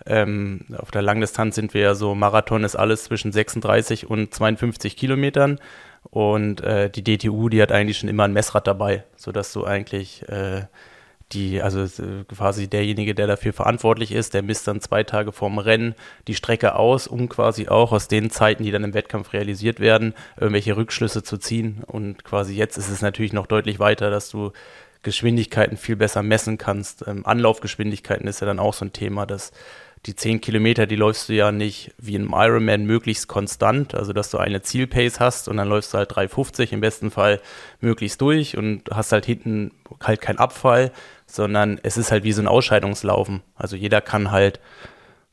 Ähm, 0.08 0.66
auf 0.78 0.90
der 0.90 1.04
Langdistanz 1.04 1.56
sind 1.56 1.74
wir 1.76 1.82
ja 1.82 1.96
so, 1.96 2.16
Marathon 2.16 2.64
ist 2.64 2.76
alles 2.76 3.04
zwischen 3.04 3.32
36 3.32 4.10
und 4.10 4.34
52 4.34 4.98
Kilometern. 4.98 5.60
Und 6.10 6.62
äh, 6.62 6.90
die 6.90 7.04
DTU, 7.04 7.50
die 7.50 7.62
hat 7.62 7.72
eigentlich 7.72 7.98
schon 7.98 8.10
immer 8.10 8.24
ein 8.24 8.34
Messrad 8.34 8.68
dabei, 8.68 9.04
sodass 9.16 9.52
du 9.54 9.66
eigentlich 9.66 10.28
äh, 10.30 10.64
die, 11.32 11.62
also 11.62 11.86
quasi 12.28 12.68
derjenige, 12.68 13.16
der 13.16 13.28
dafür 13.28 13.52
verantwortlich 13.52 14.12
ist, 14.12 14.34
der 14.34 14.44
misst 14.44 14.68
dann 14.68 14.80
zwei 14.80 15.04
Tage 15.04 15.32
vorm 15.32 15.58
Rennen 15.58 15.96
die 16.28 16.36
Strecke 16.36 16.76
aus, 16.76 17.08
um 17.08 17.30
quasi 17.30 17.68
auch 17.68 17.92
aus 17.92 18.08
den 18.08 18.30
Zeiten, 18.30 18.64
die 18.64 18.72
dann 18.72 18.84
im 18.84 18.94
Wettkampf 18.94 19.34
realisiert 19.34 19.80
werden, 19.80 20.14
irgendwelche 20.40 20.78
Rückschlüsse 20.78 21.24
zu 21.24 21.38
ziehen. 21.38 21.84
Und 21.86 22.24
quasi 22.24 22.56
jetzt 22.56 22.78
ist 22.78 22.90
es 22.90 23.02
natürlich 23.02 23.34
noch 23.34 23.48
deutlich 23.48 23.80
weiter, 23.80 24.12
dass 24.12 24.30
du 24.30 24.52
Geschwindigkeiten 25.02 25.78
viel 25.78 25.96
besser 25.96 26.24
messen 26.24 26.58
kannst. 26.58 27.08
Ähm, 27.08 27.26
Anlaufgeschwindigkeiten 27.26 28.28
ist 28.28 28.42
ja 28.42 28.48
dann 28.48 28.60
auch 28.60 28.74
so 28.74 28.86
ein 28.86 28.94
Thema, 28.94 29.26
dass 29.26 29.52
die 30.06 30.16
10 30.16 30.40
Kilometer, 30.40 30.86
die 30.86 30.96
läufst 30.96 31.30
du 31.30 31.34
ja 31.34 31.52
nicht 31.52 31.94
wie 31.98 32.16
im 32.16 32.32
Ironman 32.34 32.86
möglichst 32.86 33.28
konstant, 33.28 33.96
also 33.96 34.14
dass 34.14 34.30
du 34.30 34.38
eine 34.38 34.62
Zielpace 34.62 35.20
hast 35.20 35.48
und 35.48 35.58
dann 35.58 35.68
läufst 35.68 35.94
du 35.94 35.98
halt 35.98 36.12
3,50 36.12 36.74
im 36.74 36.82
besten 36.82 37.10
Fall 37.10 37.42
möglichst 37.80 38.22
durch 38.22 38.56
und 38.56 38.84
hast 38.92 39.12
halt 39.12 39.26
hinten 39.26 39.72
halt 40.04 40.22
keinen 40.22 40.38
Abfall, 40.38 40.92
sondern 41.26 41.80
es 41.82 41.98
ist 41.98 42.12
halt 42.12 42.24
wie 42.24 42.34
so 42.34 42.42
ein 42.42 42.48
Ausscheidungslaufen. 42.48 43.42
Also 43.56 43.76
jeder 43.76 44.00
kann 44.00 44.30
halt, 44.30 44.60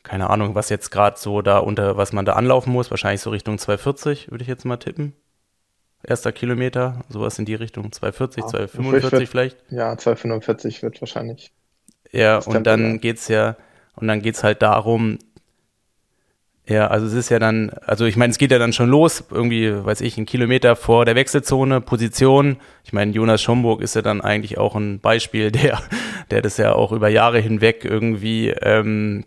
keine 0.04 0.30
Ahnung, 0.30 0.54
was 0.54 0.70
jetzt 0.70 0.90
gerade 0.90 1.18
so 1.18 1.42
da 1.42 1.58
unter, 1.58 1.98
was 1.98 2.12
man 2.12 2.24
da 2.24 2.32
anlaufen 2.32 2.72
muss, 2.72 2.90
wahrscheinlich 2.90 3.20
so 3.20 3.30
Richtung 3.30 3.56
2,40 3.56 4.30
würde 4.30 4.42
ich 4.42 4.48
jetzt 4.48 4.64
mal 4.64 4.78
tippen. 4.78 5.12
erster 6.02 6.32
Kilometer, 6.32 7.04
sowas 7.08 7.38
in 7.38 7.44
die 7.44 7.54
Richtung, 7.54 7.92
240, 7.92 8.42
ja, 8.42 8.48
245 8.48 9.28
vielleicht. 9.28 9.58
Ja, 9.70 9.96
245 9.96 10.82
wird 10.82 11.00
wahrscheinlich. 11.00 11.52
Ja, 12.10 12.38
und 12.38 12.66
dann 12.66 13.00
geht 13.00 13.18
es 13.18 13.28
ja, 13.28 13.56
und 13.96 14.08
dann 14.08 14.22
geht 14.22 14.34
es 14.36 14.44
halt 14.44 14.62
darum, 14.62 15.18
ja, 16.68 16.86
also 16.86 17.06
es 17.06 17.12
ist 17.12 17.28
ja 17.28 17.40
dann, 17.40 17.70
also 17.84 18.04
ich 18.04 18.16
meine, 18.16 18.30
es 18.30 18.38
geht 18.38 18.52
ja 18.52 18.58
dann 18.58 18.72
schon 18.72 18.88
los, 18.88 19.24
irgendwie, 19.30 19.84
weiß 19.84 20.00
ich, 20.00 20.16
ein 20.16 20.26
Kilometer 20.26 20.76
vor 20.76 21.04
der 21.04 21.16
Wechselzone, 21.16 21.80
Position. 21.80 22.58
Ich 22.84 22.92
meine, 22.92 23.10
Jonas 23.12 23.42
Schomburg 23.42 23.82
ist 23.82 23.96
ja 23.96 24.02
dann 24.02 24.20
eigentlich 24.20 24.58
auch 24.58 24.76
ein 24.76 25.00
Beispiel, 25.00 25.50
der, 25.50 25.80
der 26.30 26.40
das 26.40 26.58
ja 26.58 26.72
auch 26.72 26.92
über 26.92 27.08
Jahre 27.08 27.40
hinweg 27.40 27.84
irgendwie, 27.84 28.50
ähm, 28.50 29.24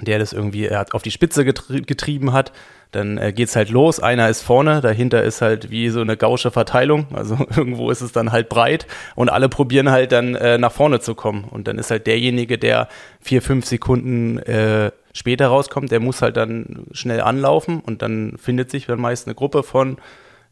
der 0.00 0.18
das 0.18 0.32
irgendwie 0.32 0.74
auf 0.74 1.02
die 1.02 1.10
Spitze 1.12 1.44
getrie 1.44 1.82
getrieben 1.82 2.32
hat. 2.32 2.52
Dann 2.92 3.16
äh, 3.16 3.32
geht's 3.32 3.56
halt 3.56 3.70
los, 3.70 4.00
einer 4.00 4.28
ist 4.28 4.42
vorne, 4.42 4.82
dahinter 4.82 5.22
ist 5.22 5.40
halt 5.40 5.70
wie 5.70 5.88
so 5.88 6.02
eine 6.02 6.16
gausche 6.16 6.50
Verteilung, 6.50 7.06
also 7.14 7.36
irgendwo 7.56 7.90
ist 7.90 8.02
es 8.02 8.12
dann 8.12 8.32
halt 8.32 8.50
breit 8.50 8.86
und 9.14 9.30
alle 9.30 9.48
probieren 9.48 9.90
halt 9.90 10.12
dann 10.12 10.34
äh, 10.34 10.58
nach 10.58 10.72
vorne 10.72 11.00
zu 11.00 11.14
kommen. 11.14 11.44
Und 11.44 11.66
dann 11.68 11.78
ist 11.78 11.90
halt 11.90 12.06
derjenige, 12.06 12.58
der 12.58 12.88
vier, 13.20 13.40
fünf 13.40 13.64
Sekunden 13.66 14.38
äh, 14.38 14.92
später 15.14 15.46
rauskommt, 15.46 15.90
der 15.90 16.00
muss 16.00 16.20
halt 16.20 16.36
dann 16.36 16.84
schnell 16.92 17.22
anlaufen 17.22 17.80
und 17.80 18.02
dann 18.02 18.36
findet 18.36 18.70
sich 18.70 18.86
dann 18.86 19.00
meist 19.00 19.26
eine 19.26 19.34
Gruppe 19.34 19.62
von, 19.62 19.96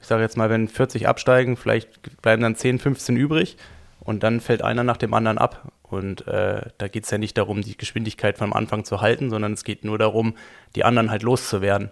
ich 0.00 0.06
sage 0.06 0.22
jetzt 0.22 0.38
mal, 0.38 0.48
wenn 0.48 0.66
40 0.66 1.08
absteigen, 1.08 1.58
vielleicht 1.58 2.20
bleiben 2.22 2.42
dann 2.42 2.56
10, 2.56 2.78
15 2.78 3.16
übrig 3.16 3.58
und 4.00 4.22
dann 4.22 4.40
fällt 4.40 4.62
einer 4.62 4.82
nach 4.82 4.96
dem 4.96 5.12
anderen 5.12 5.36
ab. 5.36 5.70
Und 5.82 6.26
äh, 6.28 6.62
da 6.78 6.88
geht 6.88 7.04
es 7.04 7.10
ja 7.10 7.18
nicht 7.18 7.36
darum, 7.36 7.62
die 7.62 7.76
Geschwindigkeit 7.76 8.38
vom 8.38 8.52
Anfang 8.52 8.84
zu 8.84 9.00
halten, 9.00 9.28
sondern 9.28 9.52
es 9.52 9.64
geht 9.64 9.84
nur 9.84 9.98
darum, 9.98 10.34
die 10.76 10.84
anderen 10.84 11.10
halt 11.10 11.22
loszuwerden. 11.22 11.90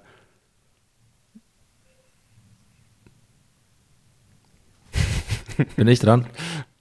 Bin 5.76 5.88
ich 5.88 5.98
dran? 5.98 6.26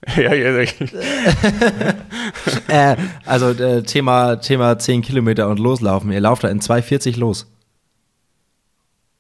ja, 0.15 0.34
ja. 0.34 0.59
äh, 2.67 2.95
also 3.25 3.49
äh, 3.51 3.84
Thema, 3.84 4.38
Thema 4.38 4.80
10 4.80 5.01
Kilometer 5.01 5.49
und 5.49 5.59
loslaufen. 5.59 6.11
Ihr 6.11 6.21
lauft 6.21 6.43
da 6.43 6.49
in 6.49 6.61
2,40 6.61 7.17
los. 7.19 7.51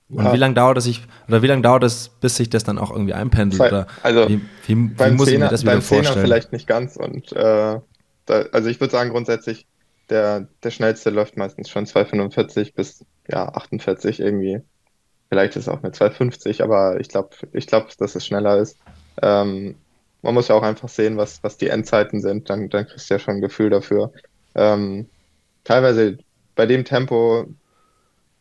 Und 0.09 0.23
ja. 0.23 0.33
wie 0.33 0.37
lange 0.37 0.53
dauert 0.53 0.77
es 0.77 0.87
oder 1.27 1.41
wie 1.41 1.47
lange 1.47 1.63
dauert 1.63 1.83
es, 1.83 2.09
bis 2.21 2.37
sich 2.37 2.49
das 2.49 2.63
dann 2.63 2.77
auch 2.77 2.91
irgendwie 2.91 3.13
einpendelt? 3.13 3.57
Zwei, 3.57 3.67
oder 3.67 3.87
also 4.03 4.29
wie, 4.29 4.41
wie, 4.65 4.75
wie 4.75 4.87
beim 4.93 5.15
muss 5.15 5.25
Zehner, 5.25 5.45
ich 5.47 5.51
mir 5.51 5.51
das 5.51 5.63
wieder 5.63 5.81
vorstellen? 5.81 6.21
vielleicht 6.21 6.53
nicht 6.53 6.67
ganz. 6.67 6.95
Und 6.95 7.33
äh, 7.33 7.79
da, 8.25 8.41
also 8.53 8.69
ich 8.69 8.79
würde 8.79 8.91
sagen 8.91 9.09
grundsätzlich, 9.09 9.65
der, 10.09 10.47
der 10.63 10.71
schnellste 10.71 11.09
läuft 11.09 11.35
meistens 11.35 11.69
schon 11.69 11.85
2,45 11.85 12.73
bis 12.73 13.03
ja 13.27 13.49
48 13.49 14.21
irgendwie. 14.21 14.61
Vielleicht 15.27 15.57
ist 15.57 15.63
es 15.63 15.69
auch 15.69 15.83
eine 15.83 15.91
2,50, 15.91 16.63
aber 16.63 17.01
ich 17.01 17.09
glaube, 17.09 17.35
ich 17.51 17.67
glaube, 17.67 17.87
dass 17.97 18.15
es 18.15 18.25
schneller 18.25 18.59
ist. 18.59 18.77
Ähm, 19.21 19.75
man 20.21 20.33
muss 20.33 20.47
ja 20.47 20.55
auch 20.55 20.63
einfach 20.63 20.89
sehen, 20.89 21.17
was, 21.17 21.43
was 21.43 21.57
die 21.57 21.69
Endzeiten 21.69 22.21
sind, 22.21 22.49
dann, 22.49 22.69
dann 22.69 22.87
kriegst 22.87 23.09
du 23.09 23.13
ja 23.13 23.19
schon 23.19 23.35
ein 23.35 23.41
Gefühl 23.41 23.69
dafür. 23.69 24.11
Ähm, 24.55 25.07
teilweise 25.63 26.17
bei 26.55 26.65
dem 26.65 26.85
Tempo 26.85 27.45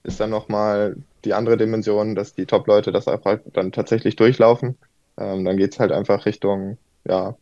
ist 0.02 0.20
dann 0.20 0.30
nochmal 0.30 0.96
die 1.24 1.34
andere 1.34 1.56
Dimension, 1.56 2.14
dass 2.14 2.34
die 2.34 2.46
Top-Leute 2.46 2.92
das 2.92 3.08
einfach 3.08 3.38
dann 3.52 3.72
tatsächlich 3.72 4.16
durchlaufen. 4.16 4.78
Ähm, 5.18 5.44
dann 5.44 5.56
geht's 5.56 5.78
halt 5.78 5.92
einfach 5.92 6.26
Richtung, 6.26 6.78
ja, 7.04 7.36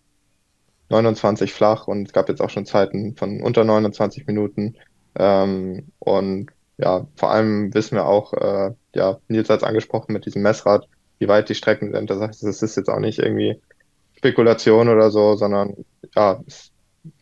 29 0.91 1.53
flach 1.53 1.87
und 1.87 2.07
es 2.07 2.13
gab 2.13 2.29
jetzt 2.29 2.41
auch 2.41 2.51
schon 2.51 2.67
Zeiten 2.67 3.17
von 3.17 3.43
unter 3.43 3.65
29 3.65 4.27
Minuten. 4.27 4.77
Ähm, 5.17 5.89
und 5.99 6.51
ja, 6.79 7.07
vor 7.17 7.31
allem 7.31 7.73
wissen 7.75 7.97
wir 7.97 8.07
auch, 8.07 8.33
äh, 8.35 8.73
ja, 8.95 9.19
Nils 9.29 9.49
hat 9.49 9.59
es 9.59 9.65
angesprochen 9.65 10.13
mit 10.13 10.27
diesem 10.27 10.43
Messrad, 10.43 10.89
wie 11.19 11.29
weit 11.29 11.49
die 11.49 11.55
Strecken 11.55 11.93
sind. 11.93 12.11
Das 12.11 12.21
heißt, 12.21 12.43
es 12.45 12.63
ist 12.63 12.77
jetzt 12.77 12.89
auch 12.89 12.99
nicht 12.99 13.19
irgendwie 13.19 13.61
Spekulation 14.17 14.89
oder 14.89 15.11
so, 15.11 15.37
sondern 15.37 15.85
ja, 16.15 16.41
ich 16.47 16.71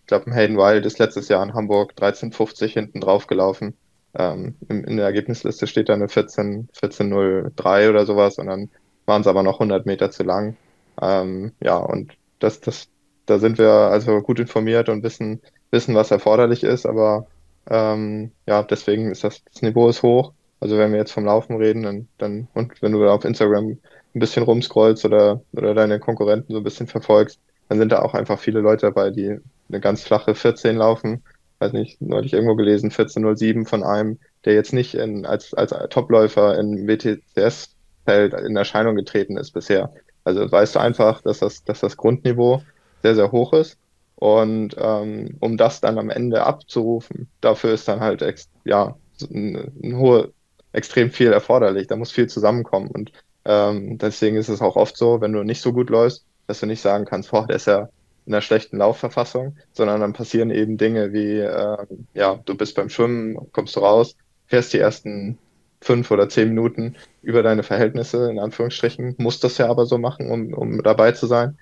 glaube, 0.07 0.33
Hayden 0.33 0.57
Wild 0.57 0.87
ist 0.87 0.99
letztes 0.99 1.29
Jahr 1.29 1.43
in 1.43 1.55
Hamburg 1.55 1.95
13,50 1.97 2.69
hinten 2.69 3.01
drauf 3.01 3.27
gelaufen. 3.27 3.75
Ähm, 4.15 4.57
in, 4.69 4.97
der 4.97 5.07
Ergebnisliste 5.07 5.67
steht 5.67 5.89
da 5.89 5.95
eine 5.95 6.09
14, 6.09 6.69
14.03 6.75 7.91
oder 7.91 8.05
sowas 8.05 8.39
und 8.39 8.47
dann 8.47 8.71
waren 9.07 9.23
es 9.23 9.27
aber 9.27 9.43
noch 9.43 9.55
100 9.55 9.87
Meter 9.87 10.11
zu 10.11 10.23
lang. 10.23 10.57
Ähm, 11.01 11.53
ja, 11.61 11.79
und 11.79 12.13
das, 12.39 12.61
das, 12.61 12.89
da 13.27 13.39
sind 13.39 13.59
wir 13.59 13.71
also 13.71 14.21
gut 14.21 14.39
informiert 14.39 14.89
und 14.89 15.03
wissen, 15.03 15.41
wissen, 15.71 15.95
was 15.95 16.11
erforderlich 16.11 16.63
ist, 16.63 16.87
aber 16.87 17.27
ähm, 17.69 18.33
ja, 18.47 18.63
deswegen 18.63 19.11
ist 19.11 19.25
das, 19.25 19.43
das 19.45 19.63
Niveau 19.63 19.89
ist 19.89 20.03
hoch. 20.03 20.33
Also 20.63 20.79
wenn 20.79 20.93
wir 20.93 20.99
jetzt 21.01 21.11
vom 21.11 21.25
Laufen 21.25 21.57
reden, 21.57 21.83
dann, 21.83 22.09
dann 22.19 22.49
und 22.55 22.81
wenn 22.83 22.93
du 22.93 23.05
auf 23.09 23.25
Instagram 23.25 23.79
ein 24.15 24.21
bisschen 24.21 24.45
rumscrollst 24.45 25.05
oder, 25.05 25.43
oder 25.55 25.75
deine 25.75 25.99
Konkurrenten 25.99 26.53
so 26.53 26.59
ein 26.59 26.63
bisschen 26.63 26.87
verfolgst, 26.87 27.41
dann 27.69 27.79
sind 27.79 27.91
da 27.91 28.01
auch 28.01 28.15
einfach 28.15 28.39
viele 28.39 28.61
Leute 28.61 28.87
dabei, 28.87 29.11
die 29.11 29.41
eine 29.69 29.81
ganz 29.81 30.05
flache 30.05 30.37
14 30.37 30.77
laufen. 30.77 31.25
Weiß 31.59 31.73
nicht, 31.73 32.01
neulich 32.01 32.33
irgendwo 32.33 32.55
gelesen, 32.55 32.93
14.07 32.93 33.67
von 33.67 33.83
einem, 33.83 34.21
der 34.45 34.55
jetzt 34.55 34.73
nicht 34.73 34.95
in, 34.95 35.27
als, 35.27 35.53
als 35.53 35.75
Topläufer 35.91 36.57
in 36.57 36.87
WTCS-Feld 36.87 38.35
in 38.35 38.55
Erscheinung 38.55 38.95
getreten 38.95 39.37
ist 39.37 39.51
bisher. 39.51 39.93
Also 40.23 40.49
weißt 40.49 40.77
du 40.77 40.79
einfach, 40.79 41.23
dass 41.23 41.41
das, 41.41 41.65
dass 41.65 41.81
das 41.81 41.97
Grundniveau 41.97 42.63
sehr, 43.03 43.17
sehr 43.17 43.33
hoch 43.33 43.53
ist. 43.53 43.79
Und 44.15 44.77
ähm, 44.79 45.39
um 45.41 45.57
das 45.57 45.81
dann 45.81 45.99
am 45.99 46.09
Ende 46.09 46.45
abzurufen, 46.45 47.27
dafür 47.41 47.73
ist 47.73 47.89
dann 47.89 47.99
halt 47.99 48.25
ja, 48.65 48.95
ein, 49.29 49.73
ein 49.83 49.97
hohe, 49.97 50.33
extrem 50.73 51.11
viel 51.11 51.33
erforderlich. 51.33 51.87
Da 51.87 51.97
muss 51.97 52.13
viel 52.13 52.29
zusammenkommen. 52.29 52.89
Und 52.89 53.13
ähm, 53.45 53.99
deswegen 53.99 54.37
ist 54.37 54.49
es 54.49 54.61
auch 54.61 54.77
oft 54.77 54.97
so, 54.97 55.21
wenn 55.21 55.33
du 55.33 55.43
nicht 55.43 55.61
so 55.61 55.73
gut 55.73 55.91
läufst, 55.91 56.25
dass 56.47 56.61
du 56.61 56.67
nicht 56.67 56.81
sagen 56.81 57.05
kannst, 57.05 57.31
boah, 57.31 57.47
der 57.47 57.57
ist 57.57 57.67
ja 57.67 57.89
in 58.27 58.35
einer 58.35 58.43
schlechten 58.43 58.79
Laufverfassung, 58.79 59.57
sondern 59.73 60.01
dann 60.01 60.13
passieren 60.13 60.51
eben 60.51 60.77
Dinge 60.79 61.13
wie, 61.13 61.39
äh, 61.39 61.87
ja, 62.15 62.41
du 62.45 62.57
bist 62.57 62.77
beim 62.77 62.89
Schwimmen, 62.89 63.37
kommst 63.53 63.75
du 63.77 63.81
raus, 63.81 64.17
fährst 64.47 64.73
die 64.73 64.79
ersten 64.79 65.39
fünf 65.81 66.11
oder 66.11 66.29
zehn 66.29 66.49
Minuten 66.49 66.97
über 67.23 67.43
deine 67.43 67.65
Verhältnisse, 67.65 68.31
in 68.31 68.39
Anführungsstrichen, 68.39 69.17
musst 69.19 69.43
das 69.43 69.59
ja 69.59 69.69
aber 69.69 69.87
so 69.87 69.99
machen, 69.99 70.31
um, 70.31 70.55
um 70.55 70.83
dabei 70.83 71.13
zu 71.13 71.27
sein. 71.27 71.59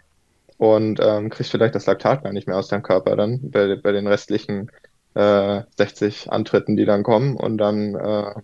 Und 0.59 1.01
ähm, 1.03 1.31
kriegst 1.31 1.51
vielleicht 1.51 1.75
das 1.75 1.87
Laktat 1.87 2.23
gar 2.23 2.35
nicht 2.35 2.47
mehr 2.47 2.59
aus 2.59 2.69
deinem 2.69 2.83
Körper 2.83 3.17
dann 3.17 3.51
bei, 3.51 3.77
bei 3.77 3.93
den 3.93 4.07
restlichen 4.07 4.71
äh, 5.15 5.63
60 5.79 6.31
Antritten, 6.31 6.77
die 6.77 6.85
dann 6.85 7.03
kommen. 7.03 7.37
Und 7.37 7.57
dann 7.57 7.95
äh, 7.95 8.35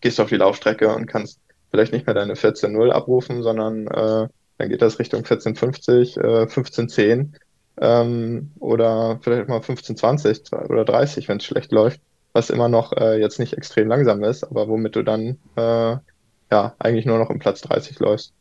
gehst 0.00 0.18
du 0.18 0.22
auf 0.22 0.28
die 0.28 0.36
Laufstrecke 0.36 0.94
und 0.94 1.06
kannst 1.06 1.40
vielleicht 1.70 1.92
nicht 1.92 2.06
mehr 2.06 2.14
deine 2.14 2.34
14.0 2.34 2.90
abrufen, 2.90 3.42
sondern 3.42 3.86
äh, 3.86 4.28
dann 4.58 4.68
geht 4.68 4.82
das 4.82 4.98
Richtung 4.98 5.22
14.50, 5.22 6.20
äh, 6.20 6.44
15.10 6.44 7.32
ähm, 7.80 8.50
oder 8.58 9.18
vielleicht 9.22 9.48
mal 9.48 9.60
15.20 9.60 10.68
oder 10.68 10.84
30, 10.84 11.28
wenn 11.28 11.38
es 11.38 11.44
schlecht 11.44 11.72
läuft, 11.72 12.00
was 12.32 12.50
immer 12.50 12.68
noch 12.68 12.92
äh, 12.92 13.18
jetzt 13.18 13.38
nicht 13.38 13.54
extrem 13.54 13.88
langsam 13.88 14.22
ist, 14.22 14.44
aber 14.44 14.68
womit 14.68 14.96
du 14.96 15.02
dann 15.02 15.38
äh, 15.56 15.96
ja 16.50 16.74
eigentlich 16.78 17.06
nur 17.06 17.18
noch 17.18 17.30
im 17.30 17.38
Platz 17.38 17.60
30 17.62 17.98
läufst. 18.00 18.34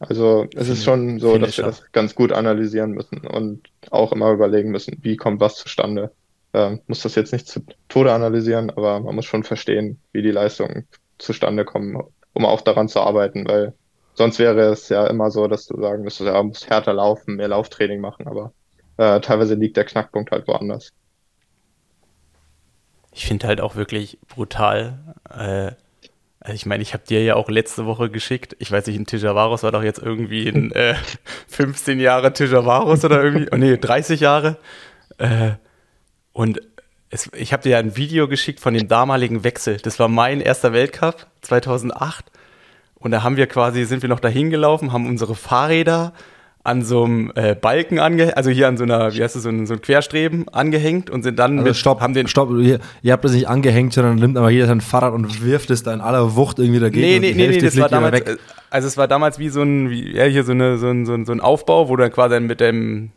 Also 0.00 0.46
es 0.54 0.68
ist 0.68 0.84
schon 0.84 1.18
so, 1.18 1.38
dass 1.38 1.56
wir 1.56 1.64
das 1.64 1.90
ganz 1.90 2.14
gut 2.14 2.32
analysieren 2.32 2.92
müssen 2.92 3.26
und 3.26 3.68
auch 3.90 4.12
immer 4.12 4.30
überlegen 4.30 4.70
müssen, 4.70 4.98
wie 5.02 5.16
kommt 5.16 5.40
was 5.40 5.56
zustande. 5.56 6.12
Äh, 6.52 6.78
muss 6.86 7.02
das 7.02 7.14
jetzt 7.14 7.32
nicht 7.32 7.46
zu 7.46 7.60
Tode 7.88 8.12
analysieren, 8.12 8.70
aber 8.70 9.00
man 9.00 9.14
muss 9.14 9.26
schon 9.26 9.44
verstehen, 9.44 10.00
wie 10.12 10.22
die 10.22 10.30
Leistungen 10.30 10.88
zustande 11.18 11.64
kommen, 11.64 12.02
um 12.32 12.46
auch 12.46 12.60
daran 12.62 12.88
zu 12.88 13.00
arbeiten, 13.00 13.46
weil 13.46 13.74
sonst 14.14 14.38
wäre 14.38 14.60
es 14.70 14.88
ja 14.88 15.06
immer 15.06 15.30
so, 15.30 15.46
dass 15.46 15.66
du 15.66 15.80
sagen 15.80 16.04
müsstest, 16.04 16.28
ja, 16.28 16.42
musst 16.42 16.70
härter 16.70 16.92
laufen, 16.92 17.36
mehr 17.36 17.48
Lauftraining 17.48 18.00
machen, 18.00 18.26
aber 18.26 18.52
äh, 18.96 19.20
teilweise 19.20 19.54
liegt 19.54 19.76
der 19.76 19.84
Knackpunkt 19.84 20.30
halt 20.30 20.46
woanders. 20.48 20.92
Ich 23.12 23.26
finde 23.26 23.46
halt 23.46 23.60
auch 23.60 23.76
wirklich 23.76 24.18
brutal. 24.28 24.98
Äh, 25.30 25.72
also 26.40 26.54
ich 26.54 26.66
meine, 26.66 26.82
ich 26.82 26.94
habe 26.94 27.04
dir 27.04 27.22
ja 27.22 27.34
auch 27.34 27.48
letzte 27.48 27.86
Woche 27.86 28.10
geschickt. 28.10 28.56
Ich 28.58 28.70
weiß 28.70 28.86
nicht, 28.86 28.98
ein 28.98 29.06
Tijavaros 29.06 29.62
war 29.64 29.72
doch 29.72 29.82
jetzt 29.82 29.98
irgendwie 29.98 30.46
in 30.46 30.72
äh, 30.72 30.94
15 31.48 32.00
Jahre 32.00 32.32
Tijavaros 32.32 33.04
oder 33.04 33.22
irgendwie, 33.22 33.48
oh 33.52 33.56
nee, 33.56 33.76
30 33.76 34.20
Jahre. 34.20 34.56
Äh, 35.18 35.52
und 36.38 36.60
es, 37.10 37.28
ich 37.36 37.52
habe 37.52 37.64
dir 37.64 37.70
ja 37.70 37.78
ein 37.78 37.96
Video 37.96 38.28
geschickt 38.28 38.60
von 38.60 38.72
dem 38.72 38.86
damaligen 38.86 39.42
Wechsel. 39.42 39.78
Das 39.78 39.98
war 39.98 40.06
mein 40.06 40.40
erster 40.40 40.72
Weltcup 40.72 41.26
2008. 41.40 42.26
Und 42.94 43.10
da 43.10 43.24
haben 43.24 43.36
wir 43.36 43.48
quasi, 43.48 43.84
sind 43.84 44.02
wir 44.02 44.08
noch 44.08 44.20
dahin 44.20 44.48
gelaufen, 44.48 44.92
haben 44.92 45.08
unsere 45.08 45.34
Fahrräder 45.34 46.12
an 46.62 46.84
so 46.84 47.02
einem 47.02 47.32
äh, 47.34 47.56
Balken 47.56 47.98
angehängt, 47.98 48.36
also 48.36 48.50
hier 48.50 48.68
an 48.68 48.76
so 48.76 48.84
einer, 48.84 49.12
wie 49.14 49.20
heißt 49.20 49.34
das, 49.34 49.42
so 49.42 49.48
ein, 49.48 49.66
so 49.66 49.74
ein 49.74 49.80
Querstreben 49.80 50.48
angehängt 50.50 51.10
und 51.10 51.24
sind 51.24 51.40
dann 51.40 51.58
also 51.58 51.70
mit, 51.70 51.76
stopp, 51.76 52.00
haben 52.00 52.14
den 52.14 52.28
stopp, 52.28 52.50
ihr, 52.52 52.78
ihr 53.02 53.12
habt 53.12 53.24
das 53.24 53.32
nicht 53.32 53.48
angehängt, 53.48 53.94
sondern 53.94 54.14
nimmt 54.14 54.36
aber 54.36 54.50
jeder 54.50 54.68
sein 54.68 54.80
Fahrrad 54.80 55.14
und 55.14 55.42
wirft 55.44 55.70
es 55.70 55.82
da 55.82 55.92
in 55.92 56.00
aller 56.00 56.36
Wucht 56.36 56.60
irgendwie 56.60 56.78
dagegen. 56.78 57.00
Nee, 57.00 57.18
nee, 57.18 57.34
nee, 57.34 57.48
nee, 57.48 57.58
das 57.58 57.76
war 57.80 57.88
damals, 57.88 58.12
weg. 58.12 58.38
also 58.70 58.86
es 58.86 58.96
war 58.96 59.08
damals 59.08 59.40
wie 59.40 59.48
so 59.48 59.62
ein, 59.62 59.90
wie, 59.90 60.14
ja, 60.14 60.22
hier 60.24 60.44
so, 60.44 60.52
eine, 60.52 60.78
so, 60.78 60.88
ein, 60.88 61.04
so, 61.04 61.14
ein, 61.14 61.40
Aufbau, 61.40 61.88
wo 61.88 61.96
du 61.96 62.02
dann 62.02 62.12
quasi 62.12 62.38
mit 62.38 62.60
dem, 62.60 63.10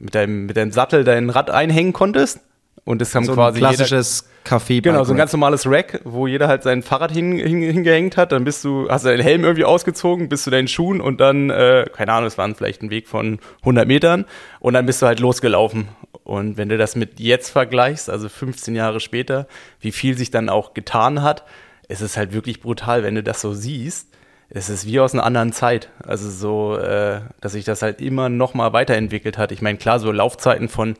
mit 0.00 0.16
deinem, 0.16 0.46
mit 0.46 0.56
deinem 0.56 0.72
Sattel 0.72 1.04
dein 1.04 1.30
Rad 1.30 1.50
einhängen 1.50 1.92
konntest 1.92 2.40
und 2.84 3.00
es 3.00 3.14
haben 3.14 3.24
So 3.24 3.34
quasi 3.34 3.58
ein 3.58 3.60
klassisches 3.60 4.28
Café. 4.44 4.82
Genau, 4.82 5.04
so 5.04 5.14
ein 5.14 5.16
ganz 5.16 5.32
normales 5.32 5.66
Rack, 5.66 6.00
wo 6.04 6.26
jeder 6.26 6.48
halt 6.48 6.62
sein 6.62 6.82
Fahrrad 6.82 7.10
hin, 7.10 7.38
hin, 7.38 7.62
hingehängt 7.62 8.18
hat. 8.18 8.32
Dann 8.32 8.44
bist 8.44 8.62
du, 8.64 8.88
hast 8.90 9.04
du 9.04 9.08
deinen 9.08 9.22
Helm 9.22 9.42
irgendwie 9.42 9.64
ausgezogen, 9.64 10.28
bist 10.28 10.46
du 10.46 10.50
deinen 10.50 10.68
Schuhen 10.68 11.00
und 11.00 11.18
dann, 11.18 11.48
äh, 11.48 11.86
keine 11.92 12.12
Ahnung, 12.12 12.26
es 12.26 12.36
waren 12.36 12.54
vielleicht 12.54 12.82
ein 12.82 12.90
Weg 12.90 13.08
von 13.08 13.38
100 13.60 13.88
Metern 13.88 14.26
und 14.60 14.74
dann 14.74 14.84
bist 14.84 15.00
du 15.00 15.06
halt 15.06 15.18
losgelaufen. 15.20 15.88
Und 16.24 16.56
wenn 16.56 16.68
du 16.68 16.76
das 16.76 16.94
mit 16.94 17.20
jetzt 17.20 17.50
vergleichst, 17.50 18.10
also 18.10 18.28
15 18.28 18.74
Jahre 18.74 19.00
später, 19.00 19.46
wie 19.80 19.92
viel 19.92 20.16
sich 20.16 20.30
dann 20.30 20.48
auch 20.48 20.74
getan 20.74 21.22
hat, 21.22 21.44
ist 21.88 22.02
es 22.02 22.16
halt 22.16 22.32
wirklich 22.32 22.60
brutal, 22.60 23.02
wenn 23.02 23.14
du 23.14 23.22
das 23.22 23.40
so 23.40 23.54
siehst. 23.54 24.08
Es 24.50 24.68
ist 24.68 24.86
wie 24.86 25.00
aus 25.00 25.14
einer 25.14 25.24
anderen 25.24 25.52
Zeit. 25.52 25.90
Also 26.06 26.30
so, 26.30 26.76
äh, 26.78 27.20
dass 27.40 27.52
sich 27.52 27.64
das 27.64 27.82
halt 27.82 28.00
immer 28.00 28.28
noch 28.28 28.54
mal 28.54 28.72
weiterentwickelt 28.72 29.38
hat. 29.38 29.52
Ich 29.52 29.62
meine, 29.62 29.78
klar, 29.78 29.98
so 29.98 30.12
Laufzeiten 30.12 30.68
von 30.68 30.96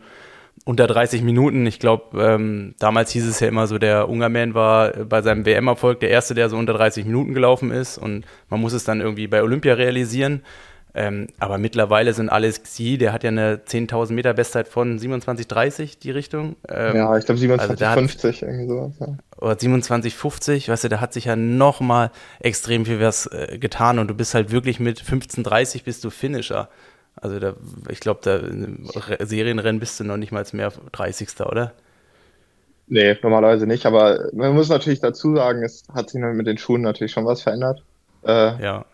unter 0.65 0.87
30 0.87 1.23
Minuten. 1.23 1.67
Ich 1.67 1.79
glaube, 1.79 2.23
ähm, 2.23 2.75
damals 2.79 3.11
hieß 3.11 3.27
es 3.27 3.41
ja 3.41 3.49
immer 3.49 3.67
so, 3.67 3.79
der 3.79 4.09
Ungarman 4.09 4.55
war 4.55 4.91
bei 4.91 5.23
seinem 5.23 5.45
WM-Erfolg 5.45 6.01
der 6.01 6.11
Erste, 6.11 6.35
der 6.35 6.49
so 6.49 6.57
unter 6.57 6.73
30 6.73 7.05
Minuten 7.05 7.35
gelaufen 7.35 7.71
ist. 7.71 7.99
Und 7.99 8.25
man 8.49 8.61
muss 8.61 8.73
es 8.73 8.85
dann 8.85 9.01
irgendwie 9.01 9.27
bei 9.27 9.43
Olympia 9.43 9.75
realisieren. 9.75 10.43
Ähm, 10.97 11.27
aber 11.41 11.59
mittlerweile 11.59 12.15
sind 12.15 12.29
Alex 12.29 12.63
Xi, 12.63 12.99
der 12.99 13.13
hat 13.13 13.25
ja 13.25 13.31
eine 13.31 13.57
10.000 13.57 14.13
Meter 14.13 14.33
Bestzeit 14.33 14.69
von 14.69 14.97
27,30 14.97 15.99
die 15.99 16.13
Richtung. 16.13 16.55
Ähm, 16.69 16.97
ja, 16.97 17.19
ich 17.19 17.27
glaube 17.27 17.41
27,50 17.41 18.25
also 18.25 18.47
irgendwie 18.47 18.69
sowas. 18.69 18.93
Ja. 19.01 19.07
Oder 19.39 19.55
27,50, 19.55 20.69
weißt 20.69 20.85
du, 20.85 20.89
da 20.89 21.01
hat 21.01 21.13
sich 21.13 21.25
ja 21.25 21.35
noch 21.35 21.81
mal 21.81 22.13
extrem 22.39 22.87
viel 22.87 23.01
was 23.01 23.27
äh, 23.27 23.59
getan 23.59 23.99
und 23.99 24.07
du 24.07 24.15
bist 24.15 24.35
halt 24.35 24.53
wirklich 24.53 24.79
mit 24.79 25.03
15,30 25.03 25.83
bist 25.83 26.05
du 26.05 26.11
Finisher. 26.11 26.69
Also 27.17 27.39
da, 27.39 27.55
ich 27.89 28.01
glaube, 28.01 28.21
da 28.23 29.25
Serienrennen 29.25 29.81
bist 29.81 29.99
du 30.01 30.05
noch 30.05 30.17
nicht 30.17 30.33
mal 30.33 30.45
mehr 30.53 30.73
30. 30.93 31.41
oder? 31.41 31.73
Nee, 32.87 33.17
normalerweise 33.23 33.67
nicht, 33.67 33.87
aber 33.87 34.29
man 34.35 34.55
muss 34.55 34.69
natürlich 34.69 35.01
dazu 35.01 35.35
sagen, 35.35 35.63
es 35.63 35.85
hat 35.95 36.11
sich 36.11 36.21
mit 36.21 36.47
den 36.47 36.59
Schuhen 36.59 36.83
natürlich 36.83 37.13
schon 37.13 37.25
was 37.25 37.41
verändert. 37.41 37.83
Äh, 38.25 38.63
ja. 38.63 38.85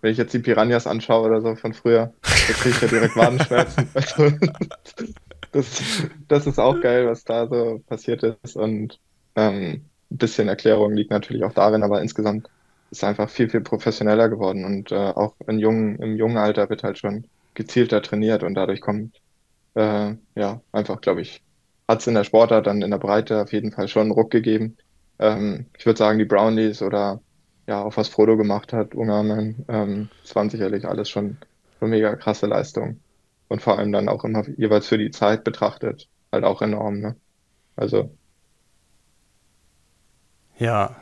Wenn 0.00 0.12
ich 0.12 0.18
jetzt 0.18 0.34
die 0.34 0.38
Piranhas 0.38 0.86
anschaue 0.86 1.26
oder 1.26 1.40
so 1.40 1.56
von 1.56 1.72
früher, 1.72 2.12
da 2.22 2.52
kriege 2.52 2.76
ich 2.76 2.80
ja 2.82 2.88
direkt 2.88 3.16
Wadenschmerzen. 3.16 3.88
also, 3.94 4.30
das, 5.52 5.82
das 6.28 6.46
ist 6.46 6.58
auch 6.58 6.80
geil, 6.80 7.06
was 7.06 7.24
da 7.24 7.48
so 7.48 7.82
passiert 7.88 8.22
ist. 8.22 8.56
Und 8.56 9.00
ähm, 9.34 9.84
ein 10.10 10.18
bisschen 10.18 10.48
Erklärung 10.48 10.92
liegt 10.92 11.10
natürlich 11.10 11.42
auch 11.44 11.54
darin, 11.54 11.82
aber 11.82 12.02
insgesamt 12.02 12.48
ist 12.90 12.98
es 12.98 13.04
einfach 13.04 13.30
viel, 13.30 13.48
viel 13.48 13.62
professioneller 13.62 14.28
geworden. 14.28 14.64
Und 14.64 14.92
äh, 14.92 14.94
auch 14.94 15.34
in 15.46 15.58
jungen, 15.58 15.96
im 15.96 16.16
jungen 16.16 16.36
Alter 16.36 16.68
wird 16.68 16.84
halt 16.84 16.98
schon 16.98 17.24
gezielter 17.54 18.02
trainiert 18.02 18.42
und 18.42 18.54
dadurch 18.54 18.80
kommt, 18.80 19.20
äh, 19.74 20.14
ja, 20.34 20.60
einfach, 20.72 21.00
glaube 21.00 21.22
ich, 21.22 21.42
hat 21.88 22.00
es 22.00 22.06
in 22.06 22.14
der 22.14 22.24
Sportart 22.24 22.66
dann 22.66 22.82
in 22.82 22.90
der 22.90 22.98
Breite 22.98 23.42
auf 23.42 23.52
jeden 23.52 23.72
Fall 23.72 23.88
schon 23.88 24.02
einen 24.02 24.10
Ruck 24.12 24.30
gegeben. 24.30 24.76
Ähm, 25.18 25.66
ich 25.78 25.86
würde 25.86 25.98
sagen, 25.98 26.18
die 26.18 26.24
Brownies 26.24 26.82
oder 26.82 27.20
ja, 27.66 27.82
auch 27.82 27.96
was 27.96 28.08
Frodo 28.08 28.36
gemacht 28.36 28.72
hat, 28.72 28.94
Ungarn, 28.94 29.64
ähm, 29.68 30.08
das 30.22 30.34
waren 30.34 30.50
sicherlich 30.50 30.86
alles 30.86 31.08
schon, 31.08 31.38
schon 31.78 31.90
mega 31.90 32.14
krasse 32.16 32.46
Leistungen. 32.46 33.00
Und 33.48 33.62
vor 33.62 33.78
allem 33.78 33.92
dann 33.92 34.08
auch 34.08 34.24
immer 34.24 34.46
jeweils 34.56 34.88
für 34.88 34.98
die 34.98 35.10
Zeit 35.10 35.44
betrachtet, 35.44 36.08
halt 36.32 36.44
auch 36.44 36.62
enorm, 36.62 37.00
ne? 37.00 37.16
Also. 37.76 38.10
Ja. 40.58 40.96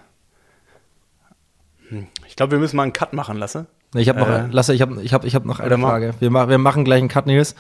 Hm. 1.89 2.09
Ich 2.27 2.37
glaube, 2.37 2.53
wir 2.53 2.59
müssen 2.59 2.77
mal 2.77 2.85
einen 2.85 2.93
Cut 2.93 3.13
machen 3.13 3.39
lassen. 3.39 3.67
Ich 3.95 4.09
habe 4.09 4.21
noch, 4.21 4.29
äh, 4.29 4.47
Lasse, 4.51 4.75
ich 4.75 4.81
habe 4.81 5.03
ich 5.03 5.13
hab, 5.13 5.25
ich 5.25 5.35
hab 5.35 5.45
noch 5.45 5.61
eine 5.61 5.79
Frage. 5.79 6.15
Wir, 6.19 6.31
wir 6.31 6.59
machen 6.59 6.85
gleich 6.85 7.01
einen 7.01 7.09
Cut, 7.09 7.27
Nils. 7.27 7.55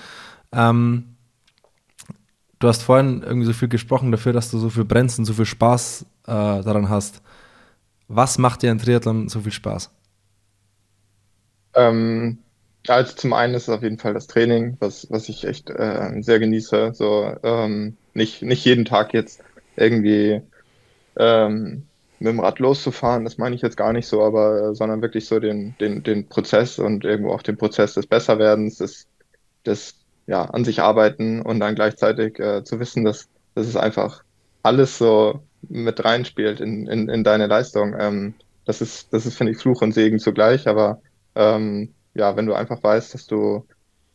Ähm, 0.53 1.17
du 2.59 2.69
hast 2.69 2.83
vorhin 2.83 3.23
irgendwie 3.23 3.47
so 3.47 3.53
viel 3.53 3.69
gesprochen 3.69 4.11
dafür, 4.13 4.33
dass 4.33 4.51
du 4.51 4.59
so 4.59 4.71
viel 4.71 4.85
brennst 4.85 5.19
und 5.19 5.25
so 5.25 5.35
viel 5.35 5.45
Spaß 5.45 6.07
äh, 6.27 6.27
daran 6.27 6.89
hast. 6.89 7.23
Was 8.09 8.39
macht 8.39 8.63
dir 8.63 8.71
ein 8.71 8.79
Triathlon 8.79 9.29
so 9.29 9.41
viel 9.41 9.53
Spaß? 9.53 9.91
Ähm, 11.75 12.39
also 12.89 13.15
zum 13.15 13.33
einen 13.33 13.55
ist 13.55 13.65
es 13.65 13.69
auf 13.69 13.83
jeden 13.83 13.99
Fall 13.99 14.15
das 14.15 14.27
Training, 14.27 14.77
was, 14.81 15.07
was 15.11 15.29
ich 15.29 15.47
echt 15.47 15.71
äh, 15.71 16.21
sehr 16.21 16.39
genieße. 16.39 16.93
So 16.95 17.35
ähm, 17.43 17.97
nicht, 18.15 18.43
nicht 18.43 18.65
jeden 18.65 18.85
Tag 18.85 19.15
jetzt 19.15 19.43
irgendwie 19.77 20.43
ähm, 21.17 21.85
mit 22.23 22.33
dem 22.33 22.41
Rad 22.41 22.61
loszufahren, 22.61 23.25
das 23.25 23.37
meine 23.37 23.57
ich 23.57 23.63
jetzt 23.63 23.77
gar 23.77 23.93
nicht 23.93 24.07
so, 24.07 24.23
aber 24.23 24.71
äh, 24.71 24.75
sondern 24.75 25.03
wirklich 25.03 25.27
so 25.27 25.41
den, 25.41 25.75
den, 25.81 26.03
den 26.03 26.29
Prozess 26.29 26.79
und 26.79 27.05
irgendwo 27.05 27.33
auch 27.33 27.43
den 27.43 27.57
Prozess 27.57 27.95
des 27.95 28.07
Besserwerdens, 28.07 28.79
des, 28.79 29.09
des 29.67 29.97
ja, 30.27 30.45
an 30.45 30.65
sich 30.65 30.81
arbeiten 30.81 31.43
und 31.43 31.59
dann 31.59 31.75
gleichzeitig 31.75 32.39
äh, 32.39 32.63
zu 32.63 32.79
wissen, 32.79 33.05
dass, 33.05 33.29
dass 33.55 33.67
es 33.67 33.77
einfach 33.77 34.23
alles 34.63 34.99
so 34.99 35.41
mit 35.69 36.05
reinspielt 36.05 36.61
in, 36.61 36.87
in, 36.87 37.09
in 37.09 37.25
deine 37.25 37.49
Leistung. 37.49 37.95
Ähm, 37.99 38.35
das 38.67 38.81
ist, 38.81 39.13
das 39.13 39.27
ist, 39.27 39.37
finde 39.37 39.53
ich, 39.53 39.59
Fluch 39.59 39.83
und 39.83 39.93
Segen 39.93 40.21
zugleich, 40.21 40.69
aber 40.69 41.01
ähm, 41.35 41.93
ja, 42.15 42.37
wenn 42.37 42.47
du 42.47 42.55
einfach 42.55 42.81
weißt, 42.83 43.15
dass 43.15 43.27
du, 43.27 43.67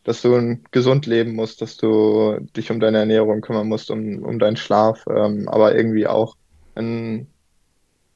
dass 0.05 0.21
du 0.21 0.57
gesund 0.71 1.05
leben 1.07 1.35
musst, 1.35 1.61
dass 1.61 1.75
du 1.75 2.39
dich 2.55 2.71
um 2.71 2.79
deine 2.79 2.99
Ernährung 2.99 3.41
kümmern 3.41 3.67
musst, 3.67 3.91
um, 3.91 4.23
um 4.23 4.39
deinen 4.39 4.55
Schlaf, 4.55 5.03
ähm, 5.09 5.49
aber 5.49 5.75
irgendwie 5.75 6.07
auch 6.07 6.37
ein 6.75 7.27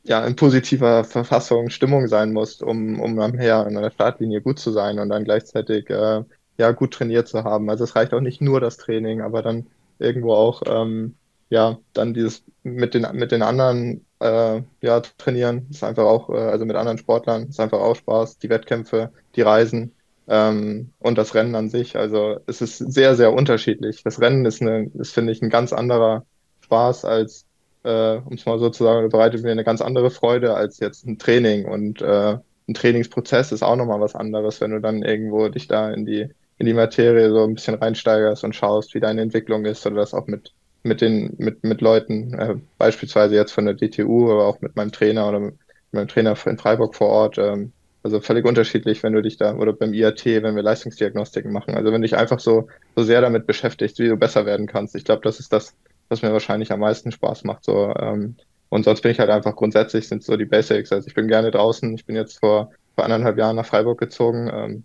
ja, 0.04 0.26
in 0.26 0.36
positiver 0.36 1.04
Verfassung, 1.04 1.70
Stimmung 1.70 2.08
sein 2.08 2.34
musst, 2.34 2.64
um, 2.64 2.99
um 2.99 3.20
am 3.20 3.34
Her 3.38 3.66
in 3.68 3.76
der 3.76 3.91
Startlinie 3.91 4.41
gut 4.41 4.60
zu 4.60 4.72
sein 4.72 4.99
und 4.99 5.10
dann 5.10 5.24
gleichzeitig 5.24 5.89
äh, 5.89 6.24
ja 6.58 6.72
gut 6.72 6.93
trainiert 6.93 7.28
zu 7.28 7.43
haben. 7.43 7.70
Also 7.70 7.84
es 7.84 7.95
reicht 7.95 8.14
auch 8.14 8.22
nicht 8.22 8.41
nur 8.41 8.60
das 8.60 8.78
Training, 8.78 9.22
aber 9.22 9.41
dann 9.41 9.68
irgendwo 9.99 10.34
auch 10.34 10.64
ähm, 10.66 11.16
ja 11.49 11.78
dann 11.93 12.14
dieses 12.14 12.43
mit 12.64 12.93
den 12.93 13.08
mit 13.14 13.32
den 13.32 13.43
anderen 13.43 14.06
äh, 14.20 14.62
ja 14.82 15.02
trainieren 15.18 15.68
ist 15.70 15.84
einfach 15.84 16.06
auch 16.06 16.30
äh, 16.30 16.38
also 16.38 16.66
mit 16.66 16.76
anderen 16.76 16.97
Sportlern 16.97 17.49
ist 17.49 17.60
einfach 17.60 17.80
auch 17.80 17.95
Spaß. 17.95 18.39
Die 18.39 18.49
Wettkämpfe, 18.49 19.12
die 19.36 19.41
Reisen 19.41 19.93
ähm, 20.28 20.93
und 20.99 21.18
das 21.18 21.36
Rennen 21.36 21.56
an 21.56 21.70
sich. 21.70 21.95
Also 21.97 22.39
es 22.47 22.62
ist 22.62 22.78
sehr 22.80 23.16
sehr 23.16 23.34
unterschiedlich. 23.34 24.04
Das 24.04 24.20
Rennen 24.22 24.45
ist 24.45 24.62
eine 24.62 24.89
ist 24.95 25.14
finde 25.14 25.32
ich 25.34 25.41
ein 25.41 25.49
ganz 25.49 25.74
anderer 25.74 26.26
Spaß 26.62 27.06
als 27.06 27.45
äh, 27.84 28.18
um 28.18 28.34
es 28.34 28.46
mal 28.46 28.60
so 28.60 28.70
zu 28.70 28.84
sagen, 28.84 29.10
bereitet 29.10 29.44
mir 29.44 29.52
eine 29.52 29.64
ganz 29.64 29.82
andere 29.82 30.12
Freude 30.12 30.54
als 30.56 30.80
jetzt 30.80 31.06
ein 31.06 31.18
Training. 31.18 31.66
Und 31.66 32.02
äh, 32.02 32.38
ein 32.68 32.74
Trainingsprozess 32.74 33.52
ist 33.52 33.64
auch 33.64 33.76
nochmal 33.76 34.00
was 34.00 34.16
anderes, 34.16 34.62
wenn 34.62 34.72
du 34.72 34.82
dann 34.82 35.04
irgendwo 35.04 35.48
dich 35.50 35.68
da 35.68 35.92
in 35.92 36.06
die, 36.06 36.30
in 36.58 36.66
die 36.66 36.74
Materie 36.74 37.30
so 37.32 37.44
ein 37.44 37.56
bisschen 37.56 37.76
reinsteigerst 37.76 38.44
und 38.44 38.56
schaust, 38.56 38.94
wie 38.94 39.00
deine 39.00 39.22
Entwicklung 39.22 39.66
ist 39.66 39.86
oder 39.86 39.98
das 39.98 40.14
auch 40.14 40.28
mit, 40.28 40.54
mit 40.84 41.02
den, 41.02 41.36
mit, 41.38 41.64
mit 41.64 41.82
Leuten, 41.82 42.34
äh, 42.34 42.56
beispielsweise 42.78 43.36
jetzt 43.36 43.52
von 43.52 43.66
der 43.66 43.76
DTU, 43.76 44.32
aber 44.32 44.46
auch 44.46 44.62
mit 44.62 44.76
meinem 44.76 44.92
Trainer 44.92 45.28
oder 45.28 45.40
mit 45.40 45.56
meinem 45.92 46.08
Trainer 46.08 46.38
in 46.46 46.58
Freiburg 46.58 46.96
vor 46.96 47.10
Ort. 47.10 47.38
Ähm, 47.38 47.74
also 48.04 48.20
völlig 48.20 48.46
unterschiedlich, 48.46 49.04
wenn 49.04 49.14
du 49.14 49.22
dich 49.22 49.38
da, 49.38 49.56
oder 49.56 49.74
beim 49.74 49.94
IAT, 49.94 50.26
wenn 50.26 50.56
wir 50.56 50.64
Leistungsdiagnostiken 50.64 51.52
machen. 51.52 51.76
Also 51.76 51.92
wenn 51.92 52.02
du 52.02 52.08
dich 52.08 52.18
einfach 52.18 52.40
so, 52.40 52.68
so 52.96 53.04
sehr 53.04 53.22
damit 53.22 53.46
beschäftigst, 53.46 54.00
wie 54.00 54.08
du 54.08 54.18
besser 54.18 54.46
werden 54.46 54.66
kannst. 54.66 54.96
Ich 54.96 55.06
glaube, 55.06 55.22
das 55.24 55.40
ist 55.40 55.54
das, 55.54 55.76
was 56.12 56.22
mir 56.22 56.34
wahrscheinlich 56.34 56.72
am 56.72 56.82
meisten 56.82 57.12
Spaß 57.12 57.45
macht. 57.45 57.64
So, 57.64 57.93
ähm, 57.95 58.36
und 58.70 58.86
sonst 58.86 59.01
bin 59.01 59.12
ich 59.12 59.20
halt 59.20 59.30
einfach 59.30 59.55
grundsätzlich 59.55 60.07
sind 60.07 60.24
so 60.24 60.38
die 60.38 60.45
Basics. 60.45 60.91
Also 60.91 61.07
ich 61.07 61.14
bin 61.14 61.28
gerne 61.28 61.51
draußen. 61.51 61.93
Ich 61.93 62.05
bin 62.05 62.16
jetzt 62.16 62.39
vor, 62.39 62.72
vor 62.95 63.03
anderthalb 63.03 63.38
Jahren 63.38 63.55
nach 63.55 63.66
Freiburg 63.66 63.99
gezogen. 63.99 64.49
Ähm, 64.53 64.84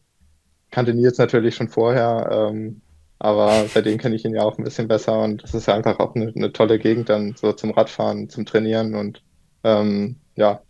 kannte 0.70 0.94
Nils 0.94 1.18
natürlich 1.18 1.54
schon 1.54 1.68
vorher, 1.68 2.50
ähm, 2.50 2.80
aber 3.18 3.66
seitdem 3.68 3.98
kenne 3.98 4.16
ich 4.16 4.24
ihn 4.24 4.34
ja 4.34 4.42
auch 4.42 4.58
ein 4.58 4.64
bisschen 4.64 4.88
besser 4.88 5.22
und 5.22 5.42
das 5.42 5.54
ist 5.54 5.66
ja 5.66 5.74
einfach 5.74 6.00
auch 6.00 6.14
eine, 6.14 6.32
eine 6.34 6.52
tolle 6.52 6.78
Gegend 6.78 7.08
dann 7.08 7.34
so 7.36 7.52
zum 7.52 7.70
Radfahren, 7.70 8.28
zum 8.28 8.44
Trainieren 8.44 8.94
und 8.94 9.22
ähm, 9.64 10.16
ja, 10.34 10.60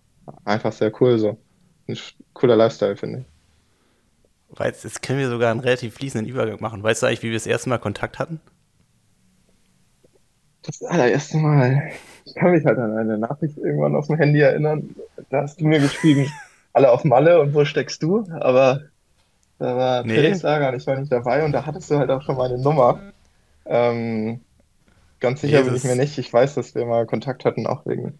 einfach 0.44 0.72
sehr 0.72 0.92
cool 1.00 1.18
so. 1.18 1.38
Ein 1.88 1.98
cooler 2.34 2.56
Lifestyle, 2.56 2.96
finde 2.96 3.20
ich. 3.20 3.26
Jetzt 4.58 5.02
können 5.02 5.18
wir 5.18 5.28
sogar 5.28 5.50
einen 5.50 5.60
relativ 5.60 5.94
fließenden 5.94 6.28
Übergang 6.28 6.60
machen. 6.60 6.82
Weißt 6.82 7.02
du 7.02 7.06
eigentlich, 7.06 7.22
wie 7.22 7.30
wir 7.30 7.36
das 7.36 7.46
erste 7.46 7.68
Mal 7.68 7.78
Kontakt 7.78 8.18
hatten? 8.18 8.40
Das 10.66 10.82
allererste 10.82 11.38
Mal. 11.38 11.90
Ich 12.24 12.34
kann 12.34 12.52
mich 12.52 12.64
halt 12.64 12.78
an 12.78 12.96
eine 12.96 13.18
Nachricht 13.18 13.56
irgendwann 13.56 13.94
auf 13.94 14.08
dem 14.08 14.16
Handy 14.16 14.40
erinnern. 14.40 14.94
Da 15.30 15.42
hast 15.42 15.60
du 15.60 15.66
mir 15.66 15.78
geschrieben, 15.78 16.30
alle 16.72 16.90
auf 16.90 17.04
Malle 17.04 17.40
und 17.40 17.54
wo 17.54 17.64
steckst 17.64 18.02
du? 18.02 18.26
Aber 18.40 18.82
da 19.58 19.76
war 19.76 20.04
nee. 20.04 20.16
Trainingslager 20.16 20.68
und 20.68 20.74
ich 20.74 20.86
war 20.86 20.98
nicht 20.98 21.12
dabei 21.12 21.44
und 21.44 21.52
da 21.52 21.64
hattest 21.64 21.90
du 21.90 21.98
halt 21.98 22.10
auch 22.10 22.22
schon 22.22 22.36
meine 22.36 22.58
Nummer. 22.58 23.00
Ähm, 23.64 24.40
ganz 25.20 25.40
sicher 25.40 25.58
Jesus. 25.58 25.68
bin 25.68 25.76
ich 25.76 25.84
mir 25.84 26.02
nicht. 26.02 26.18
Ich 26.18 26.32
weiß, 26.32 26.54
dass 26.54 26.74
wir 26.74 26.84
mal 26.84 27.06
Kontakt 27.06 27.44
hatten, 27.44 27.66
auch 27.66 27.86
wegen 27.86 28.18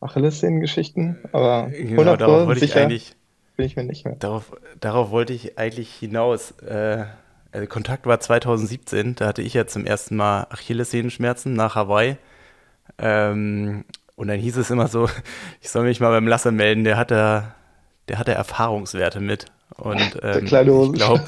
Achillessehnen-Geschichten, 0.00 1.18
aber 1.32 1.70
genau, 1.70 2.16
darauf 2.16 2.46
wollte 2.46 2.64
ich 2.64 2.76
eigentlich 2.76 3.16
bin 3.56 3.66
ich 3.66 3.76
mir 3.76 3.84
nicht 3.84 4.04
mehr. 4.04 4.16
Darauf, 4.16 4.52
darauf 4.80 5.10
wollte 5.10 5.32
ich 5.32 5.58
eigentlich 5.58 5.92
hinaus. 5.92 6.52
Äh, 6.60 7.04
also 7.52 7.66
Kontakt 7.66 8.06
war 8.06 8.20
2017, 8.20 9.16
da 9.16 9.26
hatte 9.26 9.42
ich 9.42 9.54
ja 9.54 9.66
zum 9.66 9.84
ersten 9.84 10.16
Mal 10.16 10.46
Achillessehenschmerzen 10.50 11.54
nach 11.54 11.74
Hawaii. 11.74 12.16
Ähm, 12.98 13.84
und 14.14 14.28
dann 14.28 14.38
hieß 14.38 14.56
es 14.56 14.70
immer 14.70 14.88
so, 14.88 15.08
ich 15.60 15.70
soll 15.70 15.84
mich 15.84 16.00
mal 16.00 16.10
beim 16.10 16.26
Lasse 16.26 16.52
melden, 16.52 16.84
der 16.84 16.96
hat 16.96 17.10
da, 17.10 17.54
der 18.08 18.18
hat 18.18 18.28
da 18.28 18.32
Erfahrungswerte 18.32 19.20
mit. 19.20 19.46
Und 19.76 20.18
ähm, 20.22 20.44
ich 20.44 20.50
glaube, 20.50 21.24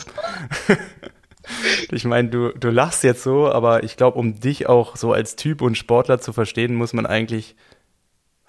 ich 1.91 2.05
meine, 2.05 2.29
du, 2.29 2.51
du 2.51 2.71
lachst 2.71 3.05
jetzt 3.05 3.23
so, 3.23 3.51
aber 3.51 3.85
ich 3.85 3.97
glaube, 3.97 4.19
um 4.19 4.41
dich 4.41 4.69
auch 4.69 4.97
so 4.97 5.12
als 5.12 5.37
Typ 5.37 5.61
und 5.61 5.77
Sportler 5.77 6.21
zu 6.21 6.33
verstehen, 6.33 6.75
muss 6.75 6.93
man 6.93 7.07
eigentlich 7.07 7.57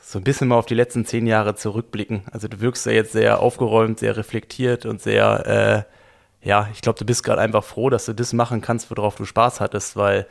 so 0.01 0.19
ein 0.19 0.23
bisschen 0.23 0.47
mal 0.47 0.57
auf 0.57 0.65
die 0.65 0.75
letzten 0.75 1.05
zehn 1.05 1.27
Jahre 1.27 1.55
zurückblicken. 1.55 2.23
Also 2.31 2.47
du 2.47 2.61
wirkst 2.61 2.85
ja 2.85 2.91
jetzt 2.93 3.11
sehr 3.11 3.39
aufgeräumt, 3.41 3.99
sehr 3.99 4.17
reflektiert 4.17 4.85
und 4.85 5.01
sehr, 5.01 5.85
äh, 5.87 5.98
ja, 6.41 6.69
ich 6.73 6.81
glaube, 6.81 6.97
du 6.99 7.05
bist 7.05 7.23
gerade 7.23 7.41
einfach 7.41 7.63
froh, 7.63 7.89
dass 7.89 8.05
du 8.05 8.13
das 8.13 8.33
machen 8.33 8.61
kannst, 8.61 8.89
worauf 8.89 9.15
du 9.15 9.25
Spaß 9.25 9.59
hattest, 9.59 9.95
weil 9.95 10.25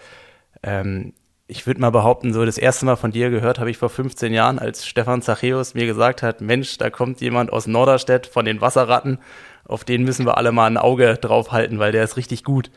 ähm, 0.63 1.13
ich 1.47 1.67
würde 1.67 1.81
mal 1.81 1.91
behaupten, 1.91 2.33
so 2.33 2.45
das 2.45 2.59
erste 2.59 2.85
Mal 2.85 2.97
von 2.97 3.11
dir 3.11 3.31
gehört 3.31 3.59
habe 3.59 3.71
ich 3.71 3.79
vor 3.79 3.89
15 3.89 4.33
Jahren, 4.35 4.59
als 4.59 4.87
Stefan 4.87 5.23
Zachäus 5.23 5.75
mir 5.75 5.87
gesagt 5.87 6.23
hat, 6.23 6.41
Mensch, 6.41 6.77
da 6.77 6.91
kommt 6.91 7.21
jemand 7.21 7.53
aus 7.53 7.67
Norderstedt 7.67 8.27
von 8.27 8.45
den 8.45 8.61
Wasserratten, 8.61 9.19
auf 9.65 9.85
den 9.85 10.05
müssen 10.05 10.27
wir 10.27 10.37
alle 10.37 10.53
mal 10.53 10.67
ein 10.67 10.77
Auge 10.77 11.15
drauf 11.15 11.53
halten, 11.53 11.79
weil 11.79 11.93
der 11.93 12.05
ist 12.05 12.17
richtig 12.17 12.45
gut. 12.45 12.71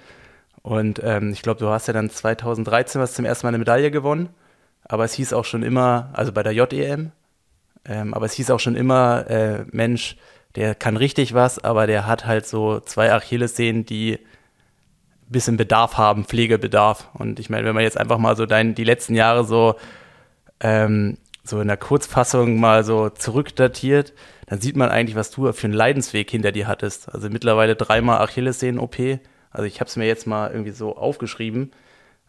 Und 0.62 1.02
ähm, 1.04 1.32
ich 1.32 1.42
glaube, 1.42 1.60
du 1.60 1.68
hast 1.68 1.88
ja 1.88 1.94
dann 1.94 2.10
2013 2.10 3.02
was 3.02 3.14
zum 3.14 3.26
ersten 3.26 3.46
Mal 3.46 3.50
eine 3.50 3.58
Medaille 3.58 3.92
gewonnen, 3.92 4.30
aber 4.84 5.04
es 5.06 5.14
hieß 5.14 5.34
auch 5.34 5.46
schon 5.46 5.64
immer, 5.64 6.10
also 6.14 6.32
bei 6.32 6.44
der 6.44 6.54
JEM, 6.54 7.12
ähm, 7.86 8.14
aber 8.14 8.26
es 8.26 8.34
hieß 8.34 8.52
auch 8.52 8.60
schon 8.60 8.76
immer, 8.76 9.30
äh, 9.30 9.66
Mensch, 9.72 10.18
der 10.56 10.76
kann 10.76 10.98
richtig 10.98 11.34
was, 11.34 11.60
aber 11.64 11.88
der 11.88 12.08
hat 12.08 12.26
halt 12.26 12.46
so 12.46 12.80
zwei 12.80 13.14
Achillessehnen, 13.14 13.86
die 13.86 14.20
bisschen 15.32 15.58
Bedarf 15.58 15.98
haben, 15.98 16.26
Pflegebedarf. 16.26 17.10
Und 17.14 17.40
ich 17.40 17.50
meine, 17.50 17.66
wenn 17.66 17.76
man 17.76 17.84
jetzt 17.84 17.98
einfach 17.98 18.18
mal 18.18 18.36
so 18.36 18.46
dein, 18.46 18.76
die 18.76 18.84
letzten 18.84 19.16
Jahre 19.16 19.46
so, 19.46 19.76
ähm, 20.60 21.18
so 21.44 21.62
in 21.62 21.68
der 21.68 21.78
Kurzfassung 21.78 22.60
mal 22.60 22.84
so 22.84 23.10
zurückdatiert, 23.10 24.14
dann 24.48 24.60
sieht 24.60 24.76
man 24.76 24.90
eigentlich, 24.90 25.16
was 25.16 25.32
du 25.32 25.52
für 25.54 25.68
einen 25.68 25.74
Leidensweg 25.74 26.30
hinter 26.30 26.52
dir 26.52 26.68
hattest. 26.68 27.14
Also 27.14 27.30
mittlerweile 27.30 27.76
dreimal 27.76 28.20
Achillessehnen-OP. 28.20 29.20
Also 29.50 29.66
ich 29.66 29.80
habe 29.80 29.88
es 29.88 29.96
mir 29.96 30.06
jetzt 30.06 30.28
mal 30.28 30.52
irgendwie 30.52 30.72
so 30.72 30.98
aufgeschrieben. 30.98 31.72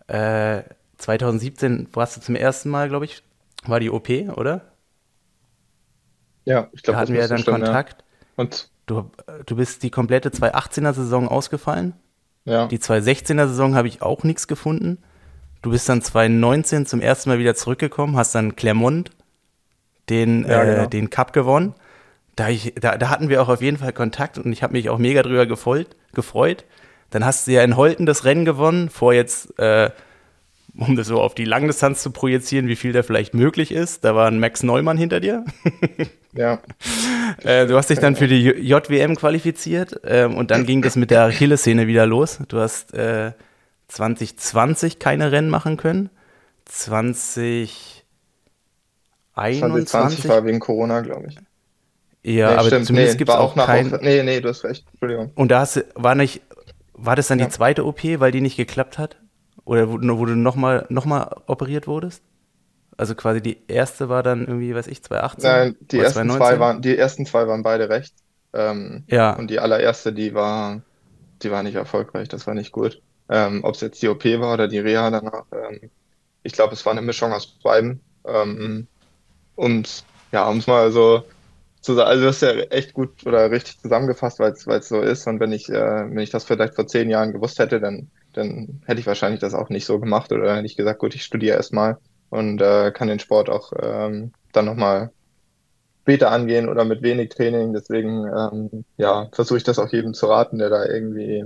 Äh, 0.06 0.62
2017 0.98 1.88
warst 1.92 2.16
du 2.16 2.20
zum 2.20 2.36
ersten 2.36 2.70
Mal, 2.70 2.88
glaube 2.88 3.04
ich, 3.04 3.22
war 3.64 3.80
die 3.80 3.90
OP, 3.90 4.08
oder? 4.36 4.72
Ja, 6.44 6.68
ich 6.72 6.82
glaube, 6.82 6.96
da 6.96 7.00
hatten 7.00 7.12
wir 7.12 7.20
ja 7.20 7.28
dann 7.28 7.38
stimmen, 7.38 7.62
Kontakt. 7.62 8.02
Ja. 8.02 8.11
Und 8.36 8.70
du, 8.86 9.10
du 9.46 9.56
bist 9.56 9.82
die 9.82 9.90
komplette 9.90 10.30
2018er 10.30 10.92
Saison 10.92 11.28
ausgefallen. 11.28 11.94
Ja. 12.44 12.66
Die 12.66 12.78
2016er 12.78 13.46
Saison 13.48 13.74
habe 13.74 13.88
ich 13.88 14.02
auch 14.02 14.24
nichts 14.24 14.48
gefunden. 14.48 14.98
Du 15.62 15.70
bist 15.70 15.88
dann 15.88 16.02
2019 16.02 16.86
zum 16.86 17.00
ersten 17.00 17.30
Mal 17.30 17.38
wieder 17.38 17.54
zurückgekommen, 17.54 18.16
hast 18.16 18.34
dann 18.34 18.56
Clermont 18.56 19.10
den, 20.08 20.44
ja, 20.44 20.62
äh, 20.62 20.74
genau. 20.74 20.86
den 20.86 21.10
Cup 21.10 21.32
gewonnen. 21.32 21.74
Da, 22.34 22.48
ich, 22.48 22.74
da, 22.80 22.96
da, 22.96 23.10
hatten 23.10 23.28
wir 23.28 23.42
auch 23.42 23.48
auf 23.48 23.62
jeden 23.62 23.76
Fall 23.76 23.92
Kontakt 23.92 24.38
und 24.38 24.52
ich 24.52 24.62
habe 24.62 24.72
mich 24.72 24.88
auch 24.88 24.98
mega 24.98 25.22
drüber 25.22 25.46
gefolgt, 25.46 25.96
gefreut. 26.12 26.64
Dann 27.10 27.24
hast 27.24 27.46
du 27.46 27.52
ja 27.52 27.62
in 27.62 27.76
Holten 27.76 28.06
das 28.06 28.24
Rennen 28.24 28.44
gewonnen, 28.44 28.88
vor 28.88 29.12
jetzt, 29.12 29.58
äh, 29.58 29.90
um 30.76 30.96
das 30.96 31.06
so 31.06 31.20
auf 31.20 31.34
die 31.34 31.44
Langdistanz 31.44 32.02
zu 32.02 32.10
projizieren, 32.10 32.66
wie 32.66 32.76
viel 32.76 32.92
da 32.92 33.02
vielleicht 33.02 33.34
möglich 33.34 33.72
ist. 33.72 34.04
Da 34.04 34.14
war 34.14 34.26
ein 34.26 34.38
Max 34.40 34.62
Neumann 34.62 34.96
hinter 34.96 35.20
dir. 35.20 35.44
ja. 36.32 36.60
Äh, 37.44 37.66
du 37.66 37.76
hast 37.76 37.90
dich 37.90 37.98
dann 37.98 38.16
für 38.16 38.26
die 38.26 38.42
JWM 38.42 39.16
qualifiziert 39.16 40.00
ähm, 40.04 40.36
und 40.36 40.50
dann 40.50 40.64
ging 40.64 40.82
das 40.82 40.96
mit 40.96 41.10
der 41.10 41.24
Achillessehne 41.24 41.86
wieder 41.86 42.06
los. 42.06 42.38
Du 42.48 42.58
hast 42.58 42.94
äh, 42.94 43.32
2020 43.88 44.98
keine 44.98 45.30
Rennen 45.30 45.50
machen 45.50 45.76
können. 45.76 46.08
2021 46.66 48.04
2020 49.34 50.28
war 50.28 50.44
wegen 50.44 50.60
Corona, 50.60 51.00
glaube 51.00 51.28
ich. 51.28 51.36
Ja, 52.24 52.50
nee, 52.50 52.56
aber 52.56 52.68
stimmt. 52.68 52.86
zumindest 52.86 53.14
nee, 53.14 53.18
gibt 53.18 53.30
es 53.30 53.36
auch, 53.36 53.56
auch 53.56 53.66
kein. 53.66 53.88
Nee, 54.00 54.22
nee, 54.22 54.40
du 54.40 54.48
hast 54.48 54.64
recht. 54.64 54.86
Entschuldigung. 54.92 55.32
Und 55.34 55.50
da 55.50 55.60
hast, 55.60 55.84
war 55.94 56.14
nicht, 56.14 56.40
war 56.92 57.16
das 57.16 57.26
dann 57.26 57.40
ja. 57.40 57.46
die 57.46 57.50
zweite 57.50 57.84
OP, 57.84 58.04
weil 58.04 58.30
die 58.30 58.40
nicht 58.40 58.56
geklappt 58.56 58.96
hat? 58.96 59.16
Oder 59.64 59.88
wo, 59.88 59.94
wo 59.94 60.26
du 60.26 60.36
nochmal 60.36 60.86
noch 60.88 61.04
mal 61.04 61.42
operiert 61.46 61.86
wurdest? 61.86 62.22
Also 62.96 63.14
quasi 63.14 63.40
die 63.40 63.58
erste 63.68 64.08
war 64.08 64.22
dann 64.22 64.46
irgendwie, 64.46 64.74
weiß 64.74 64.86
ich, 64.86 65.02
2018? 65.02 65.50
Nein, 65.50 65.76
die 65.80 65.98
ersten 65.98 66.28
2019? 66.28 66.38
zwei 66.38 66.60
waren, 66.60 66.82
die 66.82 66.96
ersten 66.96 67.26
zwei 67.26 67.46
waren 67.46 67.62
beide 67.62 67.88
recht. 67.88 68.14
Ähm, 68.52 69.04
ja. 69.06 69.34
Und 69.34 69.48
die 69.50 69.60
allererste, 69.60 70.12
die 70.12 70.34
war, 70.34 70.82
die 71.42 71.50
war 71.50 71.62
nicht 71.62 71.74
erfolgreich, 71.74 72.28
das 72.28 72.46
war 72.46 72.54
nicht 72.54 72.72
gut. 72.72 73.00
Ähm, 73.28 73.64
Ob 73.64 73.74
es 73.74 73.80
jetzt 73.80 74.02
die 74.02 74.08
OP 74.08 74.24
war 74.24 74.54
oder 74.54 74.68
die 74.68 74.78
Reha 74.78 75.10
danach, 75.10 75.46
ähm, 75.52 75.90
ich 76.42 76.52
glaube, 76.52 76.74
es 76.74 76.84
war 76.84 76.92
eine 76.92 77.02
Mischung 77.02 77.32
aus 77.32 77.46
beiden. 77.62 78.00
Ähm, 78.26 78.86
und 79.54 80.04
ja, 80.32 80.48
um 80.48 80.58
es 80.58 80.66
mal 80.66 80.90
so 80.92 81.24
zu 81.80 81.94
sagen, 81.94 82.08
also 82.08 82.24
das 82.24 82.36
ist 82.36 82.42
ja 82.42 82.50
echt 82.70 82.94
gut 82.94 83.26
oder 83.26 83.50
richtig 83.50 83.80
zusammengefasst, 83.80 84.38
weil 84.38 84.52
es 84.52 84.88
so 84.88 85.00
ist. 85.00 85.26
Und 85.26 85.40
wenn 85.40 85.52
ich, 85.52 85.68
äh, 85.68 85.74
wenn 86.10 86.18
ich 86.18 86.30
das 86.30 86.44
vielleicht 86.44 86.74
vor 86.74 86.86
zehn 86.86 87.10
Jahren 87.10 87.32
gewusst 87.32 87.58
hätte, 87.58 87.80
dann, 87.80 88.10
dann 88.32 88.82
hätte 88.86 89.00
ich 89.00 89.06
wahrscheinlich 89.06 89.40
das 89.40 89.54
auch 89.54 89.68
nicht 89.68 89.84
so 89.84 89.98
gemacht 90.00 90.32
oder 90.32 90.56
hätte 90.56 90.66
ich 90.66 90.76
gesagt, 90.76 90.98
gut, 90.98 91.14
ich 91.14 91.24
studiere 91.24 91.56
erstmal 91.56 91.98
und 92.30 92.60
äh, 92.60 92.92
kann 92.92 93.08
den 93.08 93.18
Sport 93.18 93.50
auch 93.50 93.72
ähm, 93.80 94.32
dann 94.52 94.64
nochmal 94.64 95.10
später 96.02 96.30
angehen 96.30 96.68
oder 96.68 96.84
mit 96.84 97.02
wenig 97.02 97.30
Training. 97.30 97.72
Deswegen 97.72 98.26
ähm, 98.26 98.84
ja, 98.96 99.28
versuche 99.32 99.58
ich 99.58 99.64
das 99.64 99.78
auch 99.78 99.88
jedem 99.88 100.14
zu 100.14 100.26
raten, 100.26 100.58
der 100.58 100.70
da 100.70 100.84
irgendwie 100.84 101.44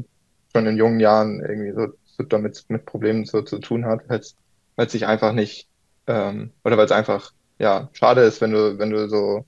schon 0.53 0.67
in 0.67 0.77
jungen 0.77 1.01
Jahren 1.01 1.41
irgendwie 1.41 1.73
so, 1.73 1.93
so 2.05 2.23
damit 2.25 2.65
mit 2.69 2.87
Problemen 2.87 3.25
so 3.27 3.43
zu 3.43 3.59
tun 3.59 3.85
hat, 3.85 4.09
weil 4.09 4.21
es 4.21 4.93
sich 4.93 5.07
einfach 5.07 5.33
nicht 5.33 5.69
ähm, 6.07 6.53
oder 6.65 6.77
weil 6.77 6.87
es 6.87 6.93
einfach 6.93 7.33
ja 7.59 7.89
schade 7.93 8.23
ist, 8.23 8.41
wenn 8.41 8.53
du 8.53 8.79
wenn 8.79 8.91
du 8.91 9.09
so 9.09 9.45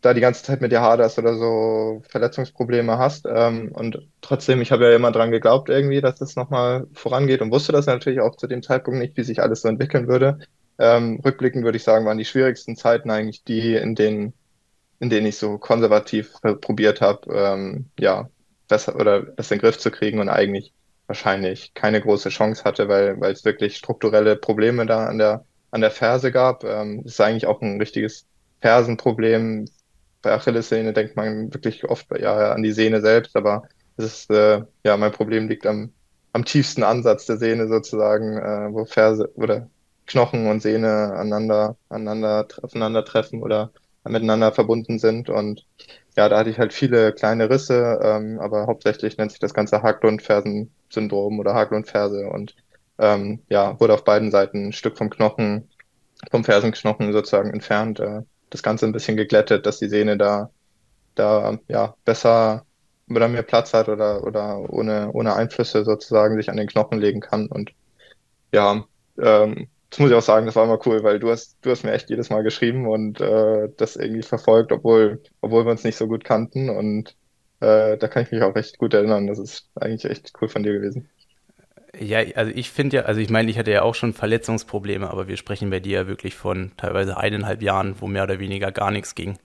da 0.00 0.14
die 0.14 0.20
ganze 0.20 0.42
Zeit 0.42 0.60
mit 0.60 0.72
dir 0.72 0.80
haderst 0.80 1.18
oder 1.18 1.34
so 1.34 2.02
Verletzungsprobleme 2.08 2.98
hast. 2.98 3.26
Ähm, 3.28 3.70
und 3.72 4.08
trotzdem, 4.20 4.62
ich 4.62 4.72
habe 4.72 4.84
ja 4.84 4.96
immer 4.96 5.12
dran 5.12 5.30
geglaubt 5.30 5.68
irgendwie, 5.68 6.00
dass 6.00 6.18
das 6.18 6.36
nochmal 6.36 6.86
vorangeht 6.94 7.42
und 7.42 7.50
wusste 7.50 7.72
das 7.72 7.86
natürlich 7.86 8.20
auch 8.20 8.36
zu 8.36 8.46
dem 8.46 8.62
Zeitpunkt 8.62 8.98
nicht, 8.98 9.16
wie 9.16 9.24
sich 9.24 9.42
alles 9.42 9.62
so 9.62 9.68
entwickeln 9.68 10.08
würde. 10.08 10.38
Ähm, 10.78 11.20
rückblickend 11.24 11.64
würde 11.64 11.76
ich 11.76 11.84
sagen, 11.84 12.06
waren 12.06 12.18
die 12.18 12.24
schwierigsten 12.24 12.76
Zeiten 12.76 13.10
eigentlich 13.10 13.44
die, 13.44 13.74
in 13.74 13.94
denen, 13.94 14.32
in 14.98 15.10
denen 15.10 15.26
ich 15.26 15.36
so 15.36 15.58
konservativ 15.58 16.32
probiert 16.60 17.02
habe, 17.02 17.32
ähm, 17.34 17.90
ja, 17.98 18.30
besser 18.68 18.96
oder 18.96 19.22
das 19.22 19.50
in 19.50 19.58
den 19.58 19.62
Griff 19.62 19.78
zu 19.78 19.90
kriegen 19.90 20.20
und 20.20 20.30
eigentlich 20.30 20.72
wahrscheinlich 21.06 21.74
keine 21.74 22.00
große 22.00 22.30
Chance 22.30 22.64
hatte, 22.64 22.88
weil, 22.88 23.20
weil 23.20 23.32
es 23.32 23.44
wirklich 23.44 23.76
strukturelle 23.76 24.36
Probleme 24.36 24.86
da 24.86 25.06
an 25.06 25.18
der, 25.18 25.44
an 25.72 25.80
der 25.80 25.90
Ferse 25.90 26.32
gab. 26.32 26.64
Ähm, 26.64 27.02
ist 27.04 27.20
eigentlich 27.20 27.46
auch 27.46 27.60
ein 27.60 27.78
richtiges 27.78 28.26
Fersenproblem, 28.60 29.66
bei 30.22 30.32
Achillessehne 30.32 30.92
denkt 30.92 31.16
man 31.16 31.52
wirklich 31.52 31.84
oft 31.84 32.06
ja, 32.18 32.52
an 32.52 32.62
die 32.62 32.72
Sehne 32.72 33.00
selbst, 33.00 33.36
aber 33.36 33.64
es 33.96 34.04
ist, 34.04 34.30
äh, 34.30 34.62
ja, 34.84 34.96
mein 34.96 35.12
Problem 35.12 35.48
liegt 35.48 35.66
am, 35.66 35.92
am 36.32 36.44
tiefsten 36.44 36.82
Ansatz 36.82 37.26
der 37.26 37.38
Sehne 37.38 37.68
sozusagen, 37.68 38.38
äh, 38.38 38.72
wo 38.72 38.84
Ferse 38.84 39.30
oder 39.34 39.68
Knochen 40.06 40.46
und 40.48 40.60
Sehne 40.60 41.12
aneinander, 41.14 41.76
aneinander, 41.88 42.48
aufeinandertreffen 42.62 43.42
oder 43.42 43.72
miteinander 44.04 44.52
verbunden 44.52 44.98
sind. 44.98 45.28
Und 45.28 45.66
ja, 46.16 46.28
da 46.28 46.38
hatte 46.38 46.50
ich 46.50 46.58
halt 46.58 46.72
viele 46.72 47.12
kleine 47.12 47.50
Risse, 47.50 48.00
ähm, 48.02 48.40
aber 48.40 48.66
hauptsächlich 48.66 49.16
nennt 49.18 49.30
sich 49.30 49.40
das 49.40 49.54
Ganze 49.54 49.82
Haglund-Fersen-Syndrom 49.82 51.38
oder 51.38 51.54
Haglund-Ferse 51.54 52.28
und 52.28 52.56
ähm, 52.98 53.40
ja, 53.48 53.78
wurde 53.80 53.94
auf 53.94 54.04
beiden 54.04 54.30
Seiten 54.30 54.68
ein 54.68 54.72
Stück 54.72 54.98
vom 54.98 55.10
Knochen, 55.10 55.68
vom 56.30 56.44
Fersenknochen 56.44 57.12
sozusagen 57.12 57.50
entfernt. 57.50 58.00
Äh, 58.00 58.22
das 58.50 58.62
Ganze 58.62 58.86
ein 58.86 58.92
bisschen 58.92 59.16
geglättet, 59.16 59.66
dass 59.66 59.78
die 59.78 59.88
Sehne 59.88 60.16
da, 60.18 60.50
da 61.14 61.58
ja, 61.68 61.94
besser 62.04 62.66
oder 63.08 63.28
mehr 63.28 63.42
Platz 63.42 63.74
hat 63.74 63.88
oder, 63.88 64.24
oder 64.24 64.70
ohne, 64.70 65.10
ohne 65.12 65.34
Einflüsse 65.34 65.84
sozusagen 65.84 66.36
sich 66.36 66.50
an 66.50 66.56
den 66.56 66.68
Knochen 66.68 67.00
legen 67.00 67.20
kann. 67.20 67.46
Und 67.48 67.72
ja, 68.52 68.84
ähm, 69.18 69.68
das 69.90 69.98
muss 69.98 70.10
ich 70.10 70.16
auch 70.16 70.22
sagen, 70.22 70.46
das 70.46 70.56
war 70.56 70.64
immer 70.64 70.78
cool, 70.86 71.02
weil 71.02 71.18
du 71.18 71.30
hast, 71.30 71.58
du 71.62 71.70
hast 71.70 71.82
mir 71.84 71.92
echt 71.92 72.10
jedes 72.10 72.30
Mal 72.30 72.42
geschrieben 72.44 72.86
und 72.86 73.20
äh, 73.20 73.68
das 73.76 73.96
irgendwie 73.96 74.22
verfolgt, 74.22 74.72
obwohl, 74.72 75.22
obwohl 75.40 75.64
wir 75.66 75.72
uns 75.72 75.84
nicht 75.84 75.96
so 75.96 76.06
gut 76.06 76.24
kannten. 76.24 76.70
Und 76.70 77.16
äh, 77.60 77.98
da 77.98 78.08
kann 78.08 78.22
ich 78.22 78.30
mich 78.30 78.42
auch 78.42 78.54
recht 78.54 78.78
gut 78.78 78.94
erinnern. 78.94 79.26
Das 79.26 79.38
ist 79.38 79.68
eigentlich 79.74 80.10
echt 80.10 80.32
cool 80.40 80.48
von 80.48 80.62
dir 80.62 80.72
gewesen. 80.74 81.08
Ja, 81.98 82.20
also 82.36 82.52
ich 82.54 82.70
finde 82.70 82.98
ja, 82.98 83.02
also 83.02 83.20
ich 83.20 83.30
meine, 83.30 83.50
ich 83.50 83.58
hatte 83.58 83.72
ja 83.72 83.82
auch 83.82 83.94
schon 83.94 84.12
Verletzungsprobleme, 84.12 85.10
aber 85.10 85.28
wir 85.28 85.36
sprechen 85.36 85.70
bei 85.70 85.80
dir 85.80 86.00
ja 86.00 86.06
wirklich 86.06 86.34
von 86.36 86.72
teilweise 86.76 87.16
eineinhalb 87.16 87.62
Jahren, 87.62 87.96
wo 87.98 88.06
mehr 88.06 88.24
oder 88.24 88.38
weniger 88.38 88.70
gar 88.70 88.90
nichts 88.90 89.14
ging. 89.14 89.38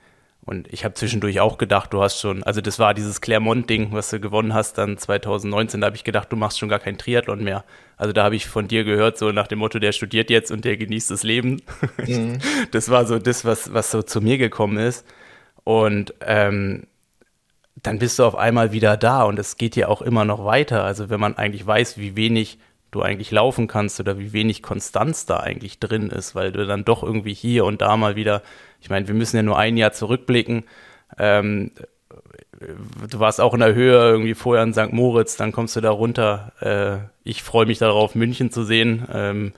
Und 0.45 0.71
ich 0.71 0.85
habe 0.85 0.93
zwischendurch 0.93 1.39
auch 1.39 1.57
gedacht, 1.57 1.91
du 1.91 2.03
hast 2.03 2.19
schon, 2.19 2.43
also 2.43 2.61
das 2.61 2.77
war 2.77 2.93
dieses 2.93 3.19
Clermont-Ding, 3.19 3.91
was 3.93 4.11
du 4.11 4.19
gewonnen 4.19 4.53
hast 4.53 4.77
dann 4.77 4.95
2019, 4.95 5.81
da 5.81 5.87
habe 5.87 5.95
ich 5.95 6.03
gedacht, 6.03 6.31
du 6.31 6.35
machst 6.35 6.59
schon 6.59 6.69
gar 6.69 6.77
kein 6.77 6.99
Triathlon 6.99 7.43
mehr. 7.43 7.63
Also 7.97 8.13
da 8.13 8.23
habe 8.23 8.35
ich 8.35 8.45
von 8.45 8.67
dir 8.67 8.83
gehört, 8.83 9.17
so 9.17 9.31
nach 9.31 9.47
dem 9.47 9.57
Motto, 9.57 9.79
der 9.79 9.91
studiert 9.91 10.29
jetzt 10.29 10.51
und 10.51 10.63
der 10.63 10.77
genießt 10.77 11.09
das 11.09 11.23
Leben. 11.23 11.61
Mhm. 12.05 12.37
Das 12.71 12.89
war 12.89 13.05
so 13.05 13.17
das, 13.17 13.43
was, 13.43 13.73
was 13.73 13.89
so 13.89 14.03
zu 14.03 14.21
mir 14.21 14.37
gekommen 14.37 14.77
ist. 14.77 15.05
Und 15.63 16.13
ähm, 16.21 16.83
dann 17.85 17.99
bist 17.99 18.19
du 18.19 18.23
auf 18.23 18.35
einmal 18.35 18.71
wieder 18.71 18.97
da 18.97 19.23
und 19.23 19.37
es 19.39 19.57
geht 19.57 19.75
ja 19.75 19.87
auch 19.87 20.01
immer 20.01 20.25
noch 20.25 20.45
weiter. 20.45 20.83
Also 20.83 21.09
wenn 21.09 21.19
man 21.19 21.37
eigentlich 21.37 21.65
weiß, 21.65 21.97
wie 21.97 22.15
wenig 22.15 22.57
du 22.91 23.01
eigentlich 23.01 23.31
laufen 23.31 23.67
kannst 23.67 23.99
oder 23.99 24.17
wie 24.17 24.33
wenig 24.33 24.63
Konstanz 24.63 25.25
da 25.25 25.37
eigentlich 25.37 25.79
drin 25.79 26.09
ist, 26.09 26.33
weil 26.33 26.51
du 26.51 26.65
dann 26.65 26.85
doch 26.85 27.03
irgendwie 27.03 27.33
hier 27.33 27.65
und 27.65 27.81
da 27.81 27.97
mal 27.97 28.15
wieder, 28.15 28.41
ich 28.81 28.89
meine, 28.89 29.07
wir 29.07 29.15
müssen 29.15 29.35
ja 29.35 29.43
nur 29.43 29.57
ein 29.57 29.77
Jahr 29.77 29.91
zurückblicken. 29.91 30.63
Ähm, 31.17 31.71
du 33.09 33.19
warst 33.19 33.41
auch 33.41 33.53
in 33.53 33.59
der 33.59 33.73
Höhe 33.73 33.97
irgendwie 33.97 34.33
vorher 34.33 34.63
in 34.63 34.73
St. 34.73 34.93
Moritz, 34.93 35.35
dann 35.35 35.51
kommst 35.51 35.75
du 35.75 35.81
da 35.81 35.91
runter. 35.91 36.53
Äh, 36.61 37.09
ich 37.23 37.43
freue 37.43 37.65
mich 37.65 37.79
darauf, 37.79 38.15
München 38.15 38.51
zu 38.51 38.63
sehen. 38.63 39.07
Ähm, 39.13 39.53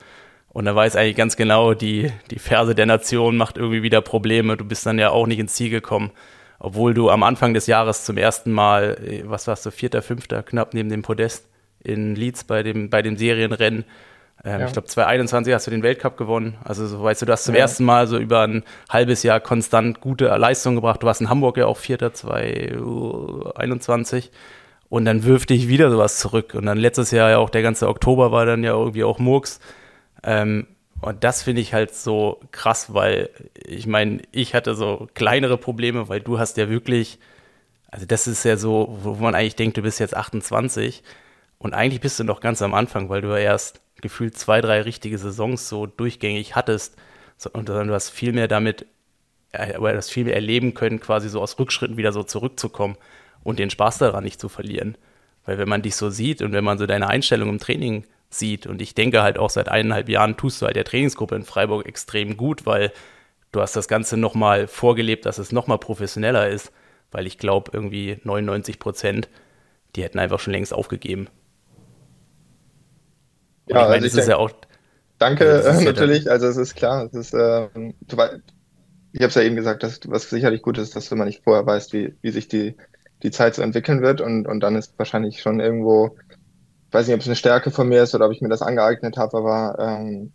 und 0.50 0.64
da 0.64 0.74
weiß 0.74 0.96
eigentlich 0.96 1.16
ganz 1.16 1.36
genau, 1.36 1.74
die, 1.74 2.10
die 2.30 2.38
Ferse 2.38 2.74
der 2.74 2.86
Nation 2.86 3.36
macht 3.36 3.56
irgendwie 3.56 3.82
wieder 3.82 4.00
Probleme. 4.00 4.56
Du 4.56 4.64
bist 4.64 4.84
dann 4.86 4.98
ja 4.98 5.10
auch 5.10 5.26
nicht 5.26 5.38
ins 5.38 5.54
Ziel 5.54 5.70
gekommen, 5.70 6.10
obwohl 6.58 6.94
du 6.94 7.10
am 7.10 7.22
Anfang 7.22 7.54
des 7.54 7.66
Jahres 7.66 8.04
zum 8.04 8.16
ersten 8.16 8.52
Mal, 8.52 8.98
äh, 9.04 9.22
was 9.24 9.46
warst 9.46 9.66
du, 9.66 9.70
vierter, 9.70 10.02
fünfter, 10.02 10.42
knapp 10.42 10.74
neben 10.74 10.88
dem 10.88 11.02
Podest 11.02 11.46
in 11.82 12.14
Leeds 12.14 12.44
bei 12.44 12.62
dem, 12.62 12.90
bei 12.90 13.02
dem 13.02 13.16
Serienrennen 13.16 13.84
ähm, 14.44 14.60
ja. 14.60 14.66
Ich 14.66 14.72
glaube, 14.72 14.86
2021 14.86 15.52
hast 15.52 15.66
du 15.66 15.72
den 15.72 15.82
Weltcup 15.82 16.16
gewonnen. 16.16 16.56
Also, 16.62 16.86
so, 16.86 17.02
weißt 17.02 17.22
du, 17.22 17.26
du 17.26 17.32
hast 17.32 17.44
zum 17.44 17.54
ja. 17.54 17.62
ersten 17.62 17.84
Mal 17.84 18.06
so 18.06 18.18
über 18.18 18.42
ein 18.42 18.62
halbes 18.88 19.22
Jahr 19.22 19.40
konstant 19.40 20.00
gute 20.00 20.26
Leistung 20.26 20.76
gebracht. 20.76 21.02
Du 21.02 21.06
warst 21.06 21.20
in 21.20 21.28
Hamburg 21.28 21.56
ja 21.56 21.66
auch 21.66 21.76
Vierter, 21.76 22.14
2021. 22.14 24.30
Und 24.88 25.04
dann 25.04 25.24
wirft 25.24 25.50
dich 25.50 25.68
wieder 25.68 25.90
sowas 25.90 26.18
zurück. 26.18 26.54
Und 26.54 26.66
dann 26.66 26.78
letztes 26.78 27.10
Jahr 27.10 27.30
ja 27.30 27.38
auch 27.38 27.50
der 27.50 27.62
ganze 27.62 27.88
Oktober 27.88 28.30
war 28.32 28.46
dann 28.46 28.62
ja 28.62 28.72
irgendwie 28.72 29.04
auch 29.04 29.18
Murks. 29.18 29.60
Ähm, 30.22 30.68
und 31.00 31.24
das 31.24 31.42
finde 31.42 31.60
ich 31.60 31.74
halt 31.74 31.94
so 31.94 32.40
krass, 32.50 32.92
weil 32.94 33.30
ich 33.54 33.86
meine, 33.86 34.22
ich 34.32 34.54
hatte 34.54 34.74
so 34.74 35.08
kleinere 35.14 35.58
Probleme, 35.58 36.08
weil 36.08 36.20
du 36.20 36.38
hast 36.38 36.56
ja 36.56 36.68
wirklich, 36.68 37.18
also 37.90 38.06
das 38.06 38.26
ist 38.26 38.44
ja 38.44 38.56
so, 38.56 38.98
wo 39.02 39.14
man 39.14 39.34
eigentlich 39.34 39.56
denkt, 39.56 39.76
du 39.76 39.82
bist 39.82 40.00
jetzt 40.00 40.16
28 40.16 41.02
und 41.58 41.74
eigentlich 41.74 42.00
bist 42.00 42.18
du 42.18 42.24
noch 42.24 42.40
ganz 42.40 42.62
am 42.62 42.74
Anfang, 42.74 43.08
weil 43.08 43.20
du 43.20 43.28
ja 43.28 43.38
erst 43.38 43.80
gefühlt 44.00 44.36
zwei, 44.38 44.60
drei 44.60 44.82
richtige 44.82 45.18
Saisons 45.18 45.68
so 45.68 45.86
durchgängig 45.86 46.54
hattest, 46.54 46.96
und 47.52 47.68
du 47.68 47.94
hast 47.94 48.10
viel 48.10 48.32
mehr 48.32 48.48
damit, 48.48 48.86
aber 49.52 49.92
das 49.92 50.10
viel 50.10 50.24
mehr 50.24 50.34
erleben 50.34 50.74
können, 50.74 50.98
quasi 50.98 51.28
so 51.28 51.40
aus 51.40 51.58
Rückschritten 51.58 51.96
wieder 51.96 52.12
so 52.12 52.24
zurückzukommen 52.24 52.96
und 53.44 53.60
den 53.60 53.70
Spaß 53.70 53.98
daran 53.98 54.24
nicht 54.24 54.40
zu 54.40 54.48
verlieren. 54.48 54.98
Weil 55.44 55.56
wenn 55.58 55.68
man 55.68 55.82
dich 55.82 55.94
so 55.94 56.10
sieht 56.10 56.42
und 56.42 56.52
wenn 56.52 56.64
man 56.64 56.78
so 56.78 56.86
deine 56.86 57.06
Einstellung 57.08 57.48
im 57.48 57.58
Training 57.58 58.04
sieht, 58.30 58.66
und 58.66 58.82
ich 58.82 58.94
denke 58.94 59.22
halt 59.22 59.38
auch 59.38 59.50
seit 59.50 59.68
eineinhalb 59.68 60.08
Jahren 60.08 60.36
tust 60.36 60.60
du 60.60 60.66
halt 60.66 60.76
der 60.76 60.84
Trainingsgruppe 60.84 61.34
in 61.34 61.44
Freiburg 61.44 61.86
extrem 61.86 62.36
gut, 62.36 62.66
weil 62.66 62.92
du 63.52 63.60
hast 63.60 63.76
das 63.76 63.88
Ganze 63.88 64.16
nochmal 64.16 64.66
vorgelebt, 64.66 65.26
dass 65.26 65.38
es 65.38 65.52
nochmal 65.52 65.78
professioneller 65.78 66.48
ist, 66.48 66.72
weil 67.10 67.26
ich 67.26 67.38
glaube, 67.38 67.70
irgendwie 67.72 68.18
99 68.24 68.78
Prozent, 68.78 69.28
die 69.96 70.02
hätten 70.02 70.18
einfach 70.18 70.40
schon 70.40 70.52
längst 70.52 70.74
aufgegeben. 70.74 71.28
Ja, 73.68 73.82
ich 73.82 73.88
meine, 73.88 73.94
also 73.94 74.04
das 74.06 74.14
ist 74.14 74.28
ja 74.28 74.36
auch. 74.36 74.50
Danke, 75.18 75.62
also 75.64 75.80
natürlich. 75.84 76.24
Ja 76.24 76.32
also 76.32 76.46
es 76.46 76.56
ist 76.56 76.74
klar, 76.76 77.06
es 77.06 77.14
ist, 77.14 77.34
äh, 77.34 77.68
du, 77.74 78.16
ich 79.12 79.20
habe 79.20 79.28
es 79.28 79.34
ja 79.34 79.42
eben 79.42 79.56
gesagt, 79.56 79.82
dass 79.82 80.00
was 80.06 80.28
sicherlich 80.28 80.62
gut 80.62 80.78
ist, 80.78 80.94
dass 80.94 81.08
du 81.08 81.16
man 81.16 81.26
nicht 81.26 81.42
vorher 81.44 81.66
weißt, 81.66 81.92
wie, 81.92 82.14
wie 82.20 82.30
sich 82.30 82.48
die, 82.48 82.76
die 83.22 83.30
Zeit 83.30 83.54
so 83.54 83.62
entwickeln 83.62 84.02
wird 84.02 84.20
und, 84.20 84.46
und 84.46 84.60
dann 84.60 84.76
ist 84.76 84.98
wahrscheinlich 84.98 85.40
schon 85.40 85.60
irgendwo, 85.60 86.16
weiß 86.90 87.06
nicht, 87.06 87.14
ob 87.14 87.20
es 87.20 87.26
eine 87.26 87.36
Stärke 87.36 87.70
von 87.70 87.88
mir 87.88 88.02
ist 88.02 88.14
oder 88.14 88.26
ob 88.26 88.32
ich 88.32 88.40
mir 88.40 88.48
das 88.48 88.62
angeeignet 88.62 89.16
habe, 89.16 89.36
aber 89.38 89.76
ähm, 89.78 90.32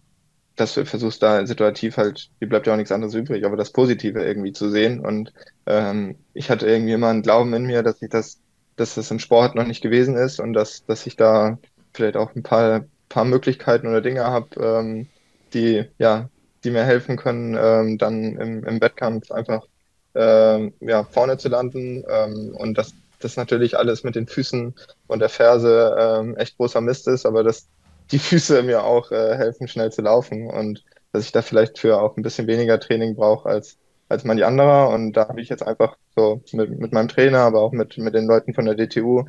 dass 0.55 0.75
du 0.75 0.85
versuchst 0.85 1.23
da 1.23 1.45
situativ 1.47 1.97
halt, 1.97 2.29
wie 2.39 2.45
bleibt 2.45 2.67
ja 2.67 2.73
auch 2.73 2.77
nichts 2.77 2.91
anderes 2.91 3.15
übrig, 3.15 3.45
aber 3.45 3.57
das 3.57 3.71
Positive 3.71 4.23
irgendwie 4.23 4.53
zu 4.53 4.69
sehen 4.69 4.99
und 4.99 5.33
ähm, 5.65 6.15
ich 6.33 6.49
hatte 6.49 6.67
irgendwie 6.67 6.93
immer 6.93 7.09
einen 7.09 7.23
Glauben 7.23 7.53
in 7.53 7.65
mir, 7.65 7.83
dass 7.83 8.01
ich 8.01 8.09
das, 8.09 8.39
dass 8.75 8.95
das 8.95 9.09
im 9.11 9.19
Sport 9.19 9.55
noch 9.55 9.65
nicht 9.65 9.81
gewesen 9.81 10.15
ist 10.15 10.39
und 10.39 10.53
dass, 10.53 10.85
dass 10.85 11.07
ich 11.07 11.15
da 11.15 11.57
vielleicht 11.93 12.17
auch 12.17 12.35
ein 12.35 12.43
paar 12.43 12.85
paar 13.13 13.25
Möglichkeiten 13.25 13.87
oder 13.87 14.01
Dinge 14.01 14.25
habe, 14.25 14.47
ähm, 14.59 15.07
die, 15.53 15.85
ja, 15.99 16.29
die 16.63 16.71
mir 16.71 16.83
helfen 16.83 17.15
können, 17.15 17.55
ähm, 17.59 17.97
dann 17.99 18.35
im, 18.37 18.63
im 18.63 18.81
Wettkampf 18.81 19.31
einfach 19.31 19.67
ähm, 20.15 20.73
ja, 20.79 21.03
vorne 21.03 21.37
zu 21.37 21.47
landen. 21.47 22.03
Ähm, 22.09 22.55
und 22.57 22.77
dass 22.77 22.93
das 23.23 23.37
natürlich 23.37 23.77
alles 23.77 24.03
mit 24.03 24.15
den 24.15 24.27
Füßen 24.27 24.75
und 25.07 25.19
der 25.19 25.29
Ferse 25.29 25.95
ähm, 25.99 26.37
echt 26.37 26.57
großer 26.57 26.81
Mist 26.81 27.07
ist, 27.07 27.25
aber 27.25 27.43
dass 27.43 27.67
die 28.11 28.19
Füße 28.19 28.63
mir 28.63 28.83
auch 28.83 29.11
äh, 29.11 29.35
helfen, 29.35 29.67
schnell 29.67 29.91
zu 29.91 30.01
laufen 30.01 30.49
und 30.49 30.83
dass 31.11 31.25
ich 31.25 31.31
da 31.31 31.41
vielleicht 31.41 31.79
für 31.79 32.01
auch 32.01 32.17
ein 32.17 32.23
bisschen 32.23 32.47
weniger 32.47 32.79
Training 32.79 33.15
brauche 33.15 33.47
als, 33.47 33.77
als 34.09 34.23
manche 34.23 34.47
anderer. 34.47 34.89
Und 34.89 35.13
da 35.13 35.27
habe 35.27 35.41
ich 35.41 35.49
jetzt 35.49 35.65
einfach 35.65 35.95
so 36.15 36.41
mit, 36.51 36.79
mit 36.79 36.91
meinem 36.91 37.07
Trainer, 37.07 37.39
aber 37.39 37.61
auch 37.61 37.71
mit, 37.71 37.97
mit 37.97 38.13
den 38.13 38.25
Leuten 38.25 38.53
von 38.53 38.65
der 38.65 38.75
DTU, 38.75 39.25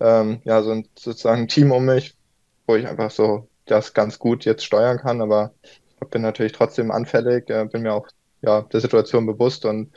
ähm, 0.00 0.40
ja, 0.44 0.62
so 0.62 0.70
ein 0.70 0.88
sozusagen 0.96 1.48
Team 1.48 1.72
um 1.72 1.84
mich, 1.84 2.14
wo 2.66 2.76
ich 2.76 2.86
einfach 2.86 3.10
so 3.10 3.48
das 3.66 3.94
ganz 3.94 4.18
gut 4.18 4.44
jetzt 4.44 4.64
steuern 4.64 4.98
kann, 4.98 5.20
aber 5.20 5.52
bin 6.10 6.22
natürlich 6.22 6.52
trotzdem 6.52 6.90
anfällig, 6.90 7.48
äh, 7.50 7.64
bin 7.64 7.82
mir 7.82 7.94
auch 7.94 8.08
ja, 8.42 8.62
der 8.62 8.80
Situation 8.80 9.26
bewusst 9.26 9.64
und 9.64 9.90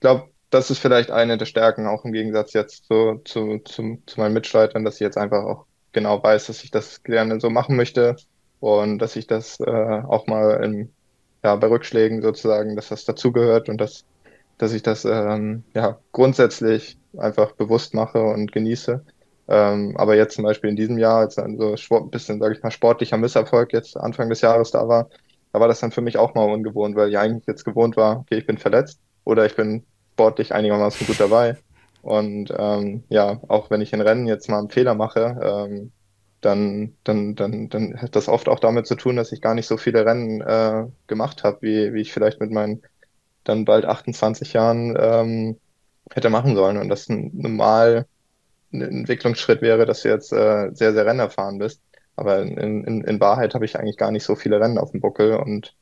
glaube, 0.00 0.28
das 0.54 0.70
ist 0.70 0.78
vielleicht 0.78 1.10
eine 1.10 1.36
der 1.36 1.46
Stärken, 1.46 1.86
auch 1.86 2.04
im 2.04 2.12
Gegensatz 2.12 2.52
jetzt 2.52 2.86
zu, 2.86 3.20
zu, 3.24 3.58
zu, 3.64 3.98
zu 4.06 4.20
meinen 4.20 4.34
Mitstreitern, 4.34 4.84
dass 4.84 4.94
ich 4.94 5.00
jetzt 5.00 5.18
einfach 5.18 5.44
auch 5.44 5.66
genau 5.92 6.22
weiß, 6.22 6.46
dass 6.46 6.62
ich 6.62 6.70
das 6.70 7.02
gerne 7.02 7.40
so 7.40 7.50
machen 7.50 7.76
möchte 7.76 8.16
und 8.60 8.98
dass 9.00 9.16
ich 9.16 9.26
das 9.26 9.58
äh, 9.60 9.70
auch 9.70 10.26
mal 10.28 10.62
in, 10.64 10.92
ja, 11.42 11.56
bei 11.56 11.66
Rückschlägen 11.66 12.22
sozusagen, 12.22 12.76
dass 12.76 12.88
das 12.88 13.04
dazugehört 13.04 13.68
und 13.68 13.80
dass, 13.80 14.04
dass 14.58 14.72
ich 14.72 14.82
das 14.82 15.04
ähm, 15.04 15.64
ja, 15.74 15.98
grundsätzlich 16.12 16.98
einfach 17.18 17.52
bewusst 17.52 17.92
mache 17.92 18.22
und 18.22 18.52
genieße. 18.52 19.04
Ähm, 19.48 19.96
aber 19.96 20.16
jetzt 20.16 20.36
zum 20.36 20.44
Beispiel 20.44 20.70
in 20.70 20.76
diesem 20.76 20.98
Jahr, 20.98 21.18
als 21.18 21.34
dann 21.34 21.58
so 21.58 21.74
ein 21.96 22.10
bisschen, 22.10 22.40
sage 22.40 22.54
ich 22.54 22.62
mal, 22.62 22.70
sportlicher 22.70 23.18
Misserfolg 23.18 23.72
jetzt 23.72 23.96
Anfang 23.96 24.28
des 24.28 24.40
Jahres 24.40 24.70
da 24.70 24.86
war, 24.86 25.08
da 25.52 25.60
war 25.60 25.68
das 25.68 25.80
dann 25.80 25.92
für 25.92 26.00
mich 26.00 26.16
auch 26.16 26.34
mal 26.34 26.44
ungewohnt, 26.44 26.96
weil 26.96 27.10
ich 27.10 27.18
eigentlich 27.18 27.46
jetzt 27.46 27.64
gewohnt 27.64 27.96
war, 27.96 28.20
okay, 28.20 28.38
ich 28.38 28.46
bin 28.46 28.58
verletzt 28.58 29.00
oder 29.24 29.46
ich 29.46 29.56
bin 29.56 29.84
sportlich 30.14 30.54
einigermaßen 30.54 31.06
gut 31.06 31.20
dabei. 31.20 31.56
Und 32.02 32.52
ähm, 32.56 33.04
ja, 33.08 33.40
auch 33.48 33.70
wenn 33.70 33.80
ich 33.80 33.92
in 33.92 34.00
Rennen 34.00 34.26
jetzt 34.26 34.48
mal 34.48 34.58
einen 34.58 34.70
Fehler 34.70 34.94
mache, 34.94 35.40
ähm, 35.42 35.92
dann, 36.40 36.94
dann, 37.04 37.34
dann, 37.34 37.68
dann 37.70 38.00
hat 38.00 38.14
das 38.16 38.28
oft 38.28 38.48
auch 38.48 38.60
damit 38.60 38.86
zu 38.86 38.94
tun, 38.94 39.16
dass 39.16 39.32
ich 39.32 39.40
gar 39.40 39.54
nicht 39.54 39.66
so 39.66 39.76
viele 39.76 40.04
Rennen 40.04 40.40
äh, 40.42 40.86
gemacht 41.06 41.42
habe, 41.44 41.58
wie, 41.62 41.94
wie 41.94 42.02
ich 42.02 42.12
vielleicht 42.12 42.40
mit 42.40 42.50
meinen 42.50 42.82
dann 43.44 43.64
bald 43.64 43.86
28 43.86 44.52
Jahren 44.52 44.96
ähm, 44.98 45.58
hätte 46.12 46.30
machen 46.30 46.54
sollen. 46.54 46.76
Und 46.76 46.88
das 46.90 47.08
normal 47.08 48.06
ein 48.72 48.82
Entwicklungsschritt 48.82 49.62
wäre, 49.62 49.86
dass 49.86 50.02
du 50.02 50.08
jetzt 50.08 50.32
äh, 50.32 50.70
sehr, 50.74 50.92
sehr 50.92 51.06
rennerfahren 51.06 51.58
bist. 51.58 51.80
Aber 52.16 52.40
in, 52.42 52.84
in, 52.84 53.02
in 53.02 53.20
Wahrheit 53.20 53.54
habe 53.54 53.64
ich 53.64 53.78
eigentlich 53.78 53.96
gar 53.96 54.10
nicht 54.10 54.24
so 54.24 54.36
viele 54.36 54.60
Rennen 54.60 54.78
auf 54.78 54.92
dem 54.92 55.00
Buckel 55.00 55.36
und 55.36 55.74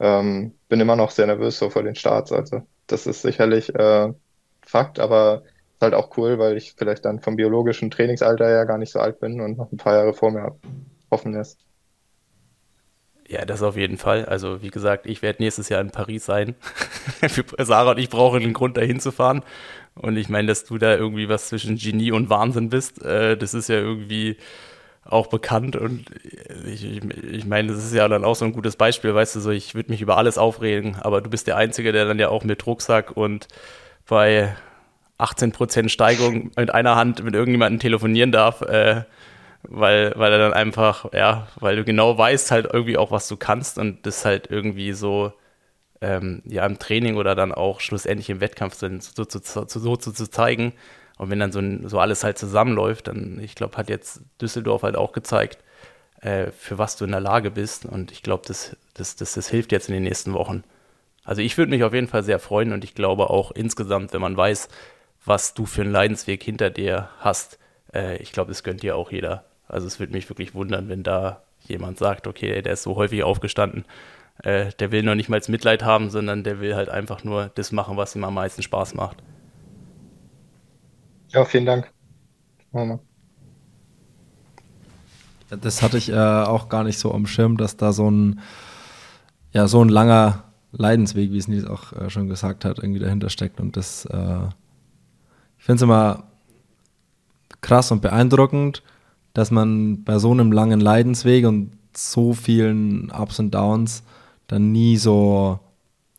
ähm, 0.00 0.54
bin 0.68 0.80
immer 0.80 0.96
noch 0.96 1.10
sehr 1.10 1.26
nervös 1.26 1.58
so 1.58 1.70
vor 1.70 1.82
den 1.82 1.94
Starts. 1.94 2.32
Also 2.32 2.62
das 2.86 3.06
ist 3.06 3.22
sicherlich 3.22 3.74
äh, 3.74 4.12
Fakt, 4.64 4.98
aber 5.00 5.42
ist 5.74 5.82
halt 5.82 5.94
auch 5.94 6.16
cool, 6.16 6.38
weil 6.38 6.56
ich 6.56 6.74
vielleicht 6.76 7.04
dann 7.04 7.20
vom 7.20 7.36
biologischen 7.36 7.90
Trainingsalter 7.90 8.46
her 8.46 8.66
gar 8.66 8.78
nicht 8.78 8.92
so 8.92 9.00
alt 9.00 9.20
bin 9.20 9.40
und 9.40 9.58
noch 9.58 9.72
ein 9.72 9.76
paar 9.76 9.94
Jahre 9.96 10.14
vor 10.14 10.30
mir 10.30 10.42
habe. 10.42 10.58
Hoffen 11.10 11.32
lässt. 11.32 11.58
Ja, 13.28 13.44
das 13.44 13.62
auf 13.62 13.76
jeden 13.76 13.96
Fall. 13.96 14.24
Also 14.26 14.62
wie 14.62 14.70
gesagt, 14.70 15.06
ich 15.06 15.22
werde 15.22 15.42
nächstes 15.42 15.68
Jahr 15.68 15.80
in 15.80 15.90
Paris 15.90 16.24
sein. 16.24 16.54
Sarah 17.58 17.92
und 17.92 17.98
ich 17.98 18.10
brauchen 18.10 18.42
einen 18.42 18.52
Grund, 18.52 18.76
dahin 18.76 19.00
zu 19.00 19.10
fahren. 19.10 19.42
Und 19.94 20.16
ich 20.16 20.28
meine, 20.28 20.48
dass 20.48 20.64
du 20.64 20.78
da 20.78 20.94
irgendwie 20.96 21.28
was 21.28 21.48
zwischen 21.48 21.76
Genie 21.76 22.12
und 22.12 22.30
Wahnsinn 22.30 22.68
bist, 22.68 23.02
äh, 23.02 23.36
das 23.36 23.54
ist 23.54 23.68
ja 23.68 23.76
irgendwie 23.76 24.36
auch 25.04 25.26
bekannt. 25.26 25.76
Und 25.76 26.06
ich, 26.66 26.84
ich, 26.84 27.04
ich 27.04 27.46
meine, 27.46 27.72
das 27.72 27.84
ist 27.84 27.94
ja 27.94 28.06
dann 28.08 28.24
auch 28.24 28.36
so 28.36 28.44
ein 28.44 28.52
gutes 28.52 28.76
Beispiel, 28.76 29.14
weißt 29.14 29.36
du, 29.36 29.40
so 29.40 29.50
ich 29.50 29.74
würde 29.74 29.90
mich 29.90 30.00
über 30.00 30.16
alles 30.16 30.38
aufregen, 30.38 30.96
aber 31.00 31.20
du 31.20 31.30
bist 31.30 31.46
der 31.46 31.56
Einzige, 31.56 31.92
der 31.92 32.04
dann 32.04 32.18
ja 32.18 32.28
auch 32.28 32.44
mit 32.44 32.66
Rucksack 32.66 33.16
und 33.16 33.48
bei 34.06 34.54
18% 35.18 35.88
Steigung 35.88 36.50
mit 36.56 36.74
einer 36.74 36.96
Hand 36.96 37.22
mit 37.22 37.34
irgendjemandem 37.34 37.80
telefonieren 37.80 38.32
darf, 38.32 38.62
äh, 38.62 39.04
weil, 39.62 40.12
weil 40.16 40.32
er 40.32 40.38
dann 40.38 40.52
einfach, 40.52 41.12
ja, 41.12 41.46
weil 41.56 41.76
du 41.76 41.84
genau 41.84 42.18
weißt 42.18 42.50
halt 42.50 42.68
irgendwie 42.72 42.98
auch, 42.98 43.12
was 43.12 43.28
du 43.28 43.36
kannst 43.36 43.78
und 43.78 44.04
das 44.06 44.24
halt 44.24 44.48
irgendwie 44.50 44.92
so 44.92 45.32
ähm, 46.00 46.42
ja 46.44 46.66
im 46.66 46.78
Training 46.78 47.16
oder 47.16 47.34
dann 47.34 47.52
auch 47.52 47.80
schlussendlich 47.80 48.28
im 48.28 48.40
Wettkampf 48.40 48.74
so, 48.74 48.88
so, 48.98 49.24
so, 49.28 49.66
so, 49.66 49.96
zu 49.96 50.30
zeigen. 50.30 50.72
Und 51.22 51.30
wenn 51.30 51.38
dann 51.38 51.52
so, 51.52 51.62
so 51.88 52.00
alles 52.00 52.24
halt 52.24 52.36
zusammenläuft, 52.36 53.06
dann, 53.06 53.38
ich 53.40 53.54
glaube, 53.54 53.76
hat 53.76 53.88
jetzt 53.88 54.22
Düsseldorf 54.40 54.82
halt 54.82 54.96
auch 54.96 55.12
gezeigt, 55.12 55.58
äh, 56.20 56.50
für 56.50 56.78
was 56.78 56.96
du 56.96 57.04
in 57.04 57.12
der 57.12 57.20
Lage 57.20 57.52
bist. 57.52 57.86
Und 57.86 58.10
ich 58.10 58.24
glaube, 58.24 58.42
das, 58.48 58.76
das, 58.94 59.14
das, 59.14 59.34
das 59.34 59.48
hilft 59.48 59.70
jetzt 59.70 59.88
in 59.88 59.94
den 59.94 60.02
nächsten 60.02 60.32
Wochen. 60.32 60.64
Also 61.22 61.40
ich 61.40 61.56
würde 61.56 61.70
mich 61.70 61.84
auf 61.84 61.94
jeden 61.94 62.08
Fall 62.08 62.24
sehr 62.24 62.40
freuen 62.40 62.72
und 62.72 62.82
ich 62.82 62.96
glaube 62.96 63.30
auch 63.30 63.52
insgesamt, 63.52 64.12
wenn 64.12 64.20
man 64.20 64.36
weiß, 64.36 64.66
was 65.24 65.54
du 65.54 65.64
für 65.64 65.82
einen 65.82 65.92
Leidensweg 65.92 66.42
hinter 66.42 66.70
dir 66.70 67.08
hast, 67.20 67.60
äh, 67.94 68.16
ich 68.16 68.32
glaube, 68.32 68.48
das 68.48 68.64
gönnt 68.64 68.82
dir 68.82 68.96
auch 68.96 69.12
jeder. 69.12 69.44
Also 69.68 69.86
es 69.86 70.00
würde 70.00 70.14
mich 70.14 70.28
wirklich 70.28 70.54
wundern, 70.54 70.88
wenn 70.88 71.04
da 71.04 71.44
jemand 71.60 71.98
sagt, 71.98 72.26
okay, 72.26 72.62
der 72.62 72.72
ist 72.72 72.82
so 72.82 72.96
häufig 72.96 73.22
aufgestanden 73.22 73.84
äh, 74.42 74.72
der 74.78 74.90
will 74.90 75.02
noch 75.02 75.14
nicht 75.14 75.28
mal 75.28 75.40
Mitleid 75.48 75.84
haben, 75.84 76.10
sondern 76.10 76.42
der 76.42 76.60
will 76.60 76.74
halt 76.74 76.88
einfach 76.88 77.24
nur 77.24 77.50
das 77.54 77.72
machen, 77.72 77.96
was 77.96 78.16
ihm 78.16 78.24
am 78.24 78.34
meisten 78.34 78.62
Spaß 78.62 78.94
macht. 78.94 79.18
Ja, 81.32 81.44
vielen 81.44 81.66
Dank. 81.66 81.90
Mama. 82.72 83.00
Das 85.48 85.82
hatte 85.82 85.98
ich 85.98 86.10
äh, 86.10 86.14
auch 86.14 86.68
gar 86.68 86.84
nicht 86.84 86.98
so 86.98 87.12
am 87.12 87.26
Schirm, 87.26 87.56
dass 87.56 87.76
da 87.76 87.92
so 87.92 88.10
ein, 88.10 88.40
ja, 89.52 89.68
so 89.68 89.82
ein 89.82 89.88
langer 89.88 90.44
Leidensweg, 90.72 91.30
wie 91.32 91.38
es 91.38 91.48
Nils 91.48 91.66
auch 91.66 91.92
äh, 91.92 92.08
schon 92.08 92.28
gesagt 92.28 92.64
hat, 92.64 92.78
irgendwie 92.78 93.00
dahinter 93.00 93.28
steckt. 93.28 93.60
Und 93.60 93.76
das 93.76 94.06
äh, 94.06 94.46
ich 95.58 95.64
finde 95.64 95.76
es 95.76 95.82
immer 95.82 96.24
krass 97.60 97.92
und 97.92 98.02
beeindruckend, 98.02 98.82
dass 99.32 99.50
man 99.50 100.02
bei 100.04 100.18
so 100.18 100.32
einem 100.32 100.50
langen 100.50 100.80
Leidensweg 100.80 101.46
und 101.46 101.72
so 101.96 102.32
vielen 102.34 103.10
Ups 103.10 103.38
und 103.38 103.52
Downs 103.52 104.02
dann 104.48 104.72
nie 104.72 104.96
so 104.96 105.60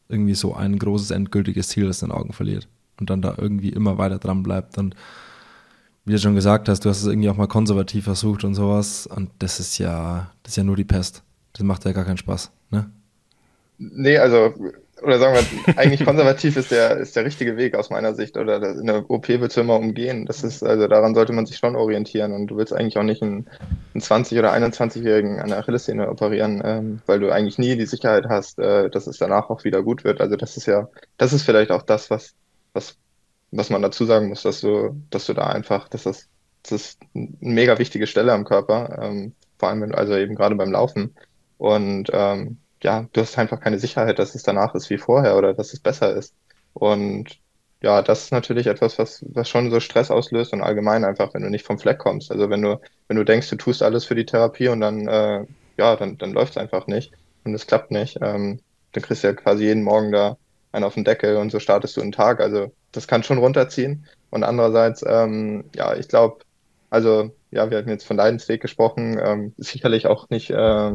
irgendwie 0.08 0.36
so 0.36 0.56
ein 0.56 0.80
großes 0.80 1.12
endgültiges 1.12 1.68
Ziel 1.68 1.90
aus 1.90 2.00
den 2.00 2.12
Augen 2.12 2.34
verliert 2.34 2.68
und 3.00 3.10
dann 3.10 3.22
da 3.22 3.36
irgendwie 3.38 3.70
immer 3.70 3.98
weiter 3.98 4.20
dran 4.20 4.44
bleibt 4.44 4.78
und 4.78 4.96
wie 6.06 6.12
du 6.12 6.20
schon 6.20 6.36
gesagt 6.36 6.68
hast, 6.68 6.84
du 6.84 6.90
hast 6.90 7.02
es 7.02 7.08
irgendwie 7.08 7.30
auch 7.30 7.38
mal 7.38 7.48
konservativ 7.48 8.04
versucht 8.04 8.44
und 8.44 8.56
sowas 8.56 9.08
und 9.08 9.30
das 9.40 9.60
ist 9.60 9.78
ja, 9.78 10.32
das 10.44 10.54
ist 10.54 10.58
ja 10.58 10.64
nur 10.64 10.76
die 10.76 10.84
Pest. 10.84 11.24
Das 11.54 11.64
macht 11.64 11.86
ja 11.86 11.92
gar 11.92 12.04
keinen 12.04 12.18
Spaß, 12.18 12.52
ne? 12.72 12.90
Nee, 13.78 14.18
also 14.18 14.54
oder 15.04 15.20
sagen 15.20 15.36
wir, 15.36 15.78
eigentlich 15.78 16.06
konservativ 16.06 16.56
ist 16.58 16.72
der, 16.72 16.98
ist 16.98 17.16
der 17.16 17.26
richtige 17.26 17.58
Weg 17.58 17.76
aus 17.76 17.90
meiner 17.90 18.14
Sicht. 18.14 18.38
Oder 18.38 18.62
in 18.76 18.88
der 18.88 19.10
OP 19.10 19.28
willst 19.28 19.58
du 19.58 19.62
immer 19.62 19.76
umgehen. 19.76 20.26
Das 20.26 20.44
ist, 20.44 20.64
also 20.64 20.88
daran 20.88 21.14
sollte 21.14 21.34
man 21.34 21.46
sich 21.46 21.58
schon 21.58 21.76
orientieren. 21.76 22.32
Und 22.32 22.48
du 22.48 22.58
willst 22.58 22.74
eigentlich 22.74 22.98
auch 22.98 23.04
nicht 23.04 23.22
einen, 23.22 23.48
einen 23.94 24.02
20- 24.02 24.40
oder 24.40 24.54
21-Jährigen 24.54 25.40
an 25.40 25.50
der 25.50 25.60
Achillessehne 25.60 26.10
operieren, 26.10 26.62
ähm, 26.64 27.02
weil 27.06 27.20
du 27.20 27.32
eigentlich 27.32 27.58
nie 27.58 27.76
die 27.76 27.86
Sicherheit 27.86 28.26
hast, 28.30 28.60
äh, 28.60 28.90
dass 28.90 29.08
es 29.08 29.18
danach 29.18 29.50
auch 29.50 29.64
wieder 29.64 29.84
gut 29.84 30.04
wird. 30.04 30.22
Also 30.22 30.36
das 30.36 30.58
ist 30.58 30.68
ja, 30.68 30.90
das 31.18 31.34
ist 31.34 31.44
vielleicht 31.44 31.72
auch 31.72 31.84
das, 31.84 32.10
was, 32.10 32.34
was, 32.74 32.98
was 33.52 33.70
man 33.70 33.82
dazu 33.82 34.06
sagen 34.06 34.30
muss, 34.30 34.44
dass 34.44 34.62
du, 34.62 34.96
dass 35.10 35.26
du 35.26 35.34
da 35.34 35.48
einfach, 35.48 35.88
dass 35.90 36.04
das, 36.04 36.28
das 36.64 36.72
ist 36.72 37.02
eine 37.16 37.30
mega 37.40 37.78
wichtige 37.80 38.08
Stelle 38.08 38.34
am 38.34 38.46
Körper, 38.46 39.00
ähm, 39.02 39.34
vor 39.58 39.70
allem, 39.70 39.94
also 39.94 40.16
eben 40.16 40.36
gerade 40.36 40.56
beim 40.56 40.72
Laufen. 40.72 41.16
Und 41.58 42.10
ähm, 42.14 42.58
ja, 42.82 43.08
du 43.14 43.22
hast 43.22 43.38
einfach 43.38 43.60
keine 43.60 43.80
Sicherheit, 43.80 44.20
dass 44.20 44.36
es 44.36 44.44
danach 44.44 44.76
ist 44.76 44.90
wie 44.90 44.98
vorher 44.98 45.38
oder 45.38 45.54
dass 45.54 45.74
es 45.74 45.80
besser 45.80 46.16
ist. 46.16 46.36
Und 46.74 47.40
ja, 47.82 48.02
das 48.02 48.24
ist 48.24 48.32
natürlich 48.32 48.68
etwas, 48.68 48.98
was, 48.98 49.26
was 49.30 49.50
schon 49.50 49.70
so 49.70 49.80
Stress 49.80 50.10
auslöst 50.12 50.54
und 50.54 50.62
allgemein 50.62 51.04
einfach, 51.04 51.34
wenn 51.34 51.44
du 51.44 51.50
nicht 51.50 51.66
vom 51.66 51.80
Fleck 51.80 52.00
kommst. 52.00 52.32
Also 52.32 52.50
wenn 52.50 52.62
du, 52.62 52.80
wenn 53.08 53.18
du 53.18 53.24
denkst, 53.26 53.50
du 53.50 53.58
tust 53.58 53.84
alles 53.84 54.06
für 54.06 54.16
die 54.16 54.26
Therapie 54.26 54.70
und 54.70 54.82
dann, 54.82 55.08
äh, 55.08 55.46
ja, 55.78 55.96
dann, 55.96 56.18
dann 56.18 56.34
läuft 56.34 56.52
es 56.52 56.58
einfach 56.58 56.88
nicht 56.88 57.12
und 57.44 57.54
es 57.54 57.68
klappt 57.68 57.92
nicht. 57.92 58.18
Ähm, 58.22 58.62
dann 58.94 59.04
kriegst 59.04 59.24
du 59.24 59.28
ja 59.28 59.34
quasi 59.34 59.66
jeden 59.66 59.84
Morgen 59.84 60.12
da 60.12 60.38
einen 60.74 60.84
auf 60.84 60.96
den 60.96 61.06
Deckel 61.06 61.38
und 61.38 61.52
so 61.52 61.60
startest 61.60 61.96
du 61.96 62.02
einen 62.02 62.12
Tag. 62.12 62.42
Also 62.42 62.74
das 62.92 63.08
kann 63.08 63.24
schon 63.24 63.38
runterziehen. 63.38 64.06
Und 64.30 64.44
andererseits, 64.44 65.04
ähm, 65.08 65.66
ja, 65.76 65.96
ich 65.96 66.10
glaube, 66.10 66.40
also 66.90 67.32
ja, 67.52 67.70
wir 67.70 67.78
hatten 67.78 67.90
jetzt 67.90 68.06
von 68.06 68.18
Leidensweg 68.18 68.62
gesprochen, 68.62 69.20
ähm, 69.24 69.54
sicherlich 69.58 70.08
auch 70.08 70.30
nicht 70.30 70.50
äh, 70.50 70.92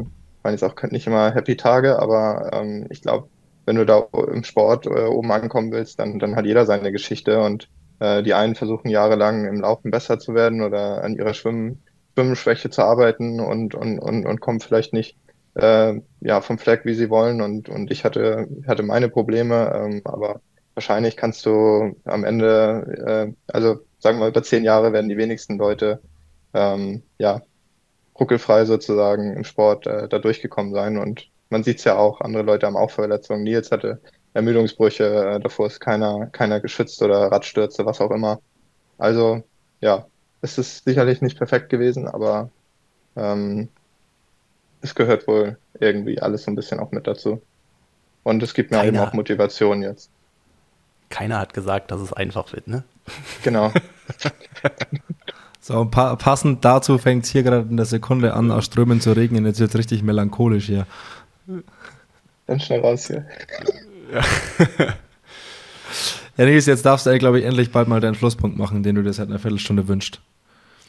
meine, 0.48 0.55
es 0.55 0.62
auch 0.62 0.74
nicht 0.90 1.06
immer 1.06 1.34
Happy 1.34 1.56
Tage, 1.56 1.98
aber 1.98 2.50
ähm, 2.52 2.86
ich 2.90 3.02
glaube, 3.02 3.28
wenn 3.66 3.76
du 3.76 3.84
da 3.84 4.06
im 4.32 4.44
Sport 4.44 4.86
äh, 4.86 5.05
oben 5.05 5.30
ankommen 5.30 5.72
willst, 5.72 5.98
dann, 5.98 6.18
dann 6.18 6.36
hat 6.36 6.46
jeder 6.46 6.64
seine 6.64 6.90
Geschichte 6.90 7.40
und 7.40 7.68
äh, 8.00 8.22
die 8.22 8.34
einen 8.34 8.55
versuchen 8.55 8.88
jahrelang 8.88 9.44
im 9.44 9.60
Laufen 9.60 9.90
besser 9.90 10.18
zu 10.18 10.34
werden 10.34 10.62
oder 10.62 11.05
an 11.05 11.14
ihrer 11.14 11.34
Schwimmen, 11.34 11.82
Schwimmschwäche 12.14 12.70
zu 12.70 12.82
arbeiten 12.82 13.40
und, 13.40 13.74
und, 13.74 13.98
und, 13.98 14.26
und 14.26 14.40
kommen 14.40 14.60
vielleicht 14.60 14.92
nicht 14.92 15.16
äh, 15.59 16.01
ja, 16.20 16.40
vom 16.40 16.59
Fleck, 16.59 16.85
wie 16.85 16.94
sie 16.94 17.10
wollen. 17.10 17.40
Und, 17.43 17.68
und 17.68 17.90
ich 17.90 18.05
hatte, 18.05 18.48
hatte 18.66 18.82
meine 18.82 19.09
Probleme, 19.09 19.72
ähm, 19.74 20.02
aber 20.05 20.40
wahrscheinlich 20.74 21.16
kannst 21.16 21.44
du 21.47 21.97
am 22.05 22.24
Ende, 22.24 23.35
äh, 23.36 23.52
also 23.52 23.80
sagen 23.98 24.20
wir 24.20 24.28
über 24.28 24.43
zehn 24.43 24.64
Jahre 24.64 24.93
werden 24.93 25.09
die 25.09 25.16
wenigsten 25.16 25.59
Leute 25.59 26.01
ähm, 26.55 27.02
ja, 27.18 27.43
ruckelfrei 28.18 28.64
sozusagen 28.64 29.36
im 29.36 29.44
Sport 29.44 29.86
äh, 29.86 30.09
da 30.09 30.18
durchgekommen 30.18 30.72
sein. 30.72 30.98
Und 30.98 31.28
man 31.51 31.64
sieht 31.64 31.78
es 31.78 31.85
ja 31.85 31.97
auch, 31.97 32.20
andere 32.20 32.44
Leute 32.44 32.66
haben 32.66 32.76
auch 32.76 32.90
Verletzungen. 32.90 33.43
Nils 33.43 33.70
hatte 33.72 34.01
Ermüdungsbrüche, 34.35 35.05
äh, 35.05 35.40
davor 35.40 35.66
ist 35.66 35.80
keiner, 35.80 36.26
keiner 36.26 36.60
geschützt 36.60 37.02
oder 37.02 37.32
Radstürze, 37.32 37.85
was 37.86 38.01
auch 38.01 38.10
immer. 38.10 38.40
Also 38.98 39.43
ja, 39.80 40.06
es 40.43 40.59
ist 40.59 40.85
sicherlich 40.85 41.22
nicht 41.22 41.39
perfekt 41.39 41.68
gewesen, 41.68 42.06
aber 42.09 42.51
ähm, 43.16 43.68
es 44.80 44.94
gehört 44.94 45.26
wohl 45.26 45.59
irgendwie 45.80 46.20
alles 46.20 46.44
so 46.44 46.50
ein 46.50 46.55
bisschen 46.55 46.80
auch 46.80 46.92
mit 46.92 47.06
dazu. 47.06 47.42
Und 48.22 48.42
es 48.42 48.55
gibt 48.55 48.70
mir 48.70 48.78
keiner, 48.78 48.88
eben 48.88 48.98
auch 48.98 49.12
Motivation 49.12 49.82
jetzt. 49.82 50.10
Keiner 51.09 51.38
hat 51.38 51.55
gesagt, 51.55 51.90
dass 51.90 52.00
es 52.00 52.12
einfach 52.12 52.52
wird, 52.52 52.68
ne? 52.68 52.84
Genau. 53.42 53.72
So, 55.68 55.84
pa 55.84 56.16
passend 56.16 56.64
dazu 56.64 56.96
fängt 56.96 57.26
es 57.26 57.30
hier 57.30 57.42
gerade 57.42 57.68
in 57.68 57.76
der 57.76 57.84
Sekunde 57.84 58.32
an, 58.32 58.50
aus 58.50 58.64
Strömen 58.64 59.02
zu 59.02 59.12
regnen. 59.12 59.44
Jetzt 59.44 59.60
wird 59.60 59.68
es 59.68 59.76
richtig 59.76 60.02
melancholisch 60.02 60.64
hier. 60.64 60.86
Dann 62.46 62.59
schnell 62.59 62.80
raus 62.80 63.06
hier. 63.06 63.26
Ja. 64.10 64.22
ja, 66.38 66.46
Nils, 66.46 66.64
jetzt 66.64 66.86
darfst 66.86 67.05
du, 67.05 67.18
glaube 67.18 67.40
ich, 67.40 67.44
endlich 67.44 67.70
bald 67.70 67.86
mal 67.86 68.00
deinen 68.00 68.14
Schlusspunkt 68.14 68.56
machen, 68.56 68.82
den 68.82 68.94
du 68.94 69.02
dir 69.02 69.12
seit 69.12 69.28
einer 69.28 69.38
Viertelstunde 69.38 69.88
wünschst. 69.88 70.22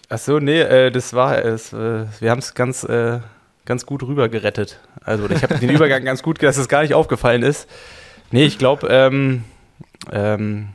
Ach 0.07 0.17
so, 0.17 0.39
nee, 0.39 0.61
äh, 0.61 0.91
das 0.91 1.13
war 1.13 1.43
es. 1.43 1.73
Äh, 1.73 2.05
wir 2.21 2.31
haben 2.31 2.39
es 2.39 2.53
ganz, 2.53 2.85
äh, 2.85 3.19
ganz 3.69 3.85
gut 3.85 4.03
rüber 4.03 4.27
gerettet. 4.27 4.81
Also, 5.01 5.29
ich 5.29 5.41
habe 5.43 5.57
den 5.59 5.69
Übergang 5.69 6.03
ganz 6.03 6.21
gut, 6.21 6.43
dass 6.43 6.57
es 6.57 6.67
gar 6.67 6.81
nicht 6.81 6.93
aufgefallen 6.93 7.43
ist. 7.43 7.69
Nee, 8.31 8.43
ich 8.43 8.57
glaube, 8.57 8.87
ähm, 8.89 9.45
ähm, 10.11 10.69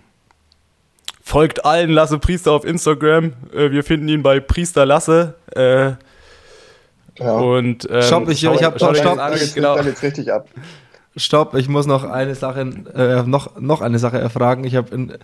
Folgt 1.27 1.65
allen 1.65 1.89
Lasse 1.89 2.19
Priester 2.19 2.53
auf 2.53 2.67
Instagram. 2.67 3.33
Äh, 3.55 3.71
wir 3.71 3.83
finden 3.83 4.09
ihn 4.09 4.23
bei 4.23 4.41
Priester 4.41 4.85
Lasse. 4.85 5.35
Äh, 5.57 5.93
ja. 7.19 7.33
Und 7.33 7.89
ähm, 7.91 8.03
stopp, 8.03 8.29
ich, 8.29 8.45
ich 8.45 8.63
habe 8.63 8.79
stopp, 8.79 8.95
stopp, 8.95 9.19
ich, 9.35 9.55
genau. 9.55 9.79
jetzt 9.79 10.03
richtig 10.03 10.31
ab. 10.31 10.49
Stopp, 11.17 11.55
ich 11.55 11.67
muss 11.67 11.87
noch 11.87 12.05
eine 12.05 12.35
Sache, 12.35 12.61
äh, 12.95 13.23
noch, 13.23 13.59
noch 13.59 13.81
eine 13.81 13.99
Sache 13.99 14.19
erfragen. 14.19 14.65
Ich 14.65 14.77
habe 14.77 14.95
in, 14.95 15.15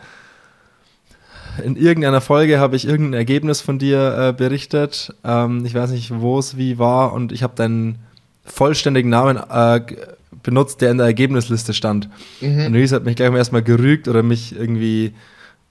in 1.65 1.77
irgendeiner 1.77 2.21
Folge 2.21 2.59
habe 2.59 2.77
ich 2.77 2.87
irgendein 2.87 3.15
Ergebnis 3.15 3.61
von 3.61 3.79
dir 3.79 4.29
äh, 4.29 4.33
berichtet. 4.33 5.15
Ähm, 5.25 5.65
ich 5.65 5.75
weiß 5.75 5.91
nicht, 5.91 6.13
wo 6.21 6.39
es 6.39 6.57
wie 6.57 6.79
war 6.79 7.13
und 7.13 7.33
ich 7.33 7.43
habe 7.43 7.55
deinen 7.57 7.99
vollständigen 8.45 9.11
Namen 9.11 9.37
äh, 9.37 9.81
benutzt, 10.43 10.81
der 10.81 10.91
in 10.91 10.99
der 10.99 11.07
Ergebnisliste 11.07 11.75
stand. 11.75 12.09
Mhm. 12.41 12.67
Und 12.67 12.73
Luis 12.73 12.93
hat 12.93 13.05
mich 13.05 13.17
gleich 13.17 13.31
mal 13.31 13.39
erstmal 13.39 13.63
gerügt 13.63 14.09
oder 14.09 14.23
mich 14.23 14.57
irgendwie 14.57 15.13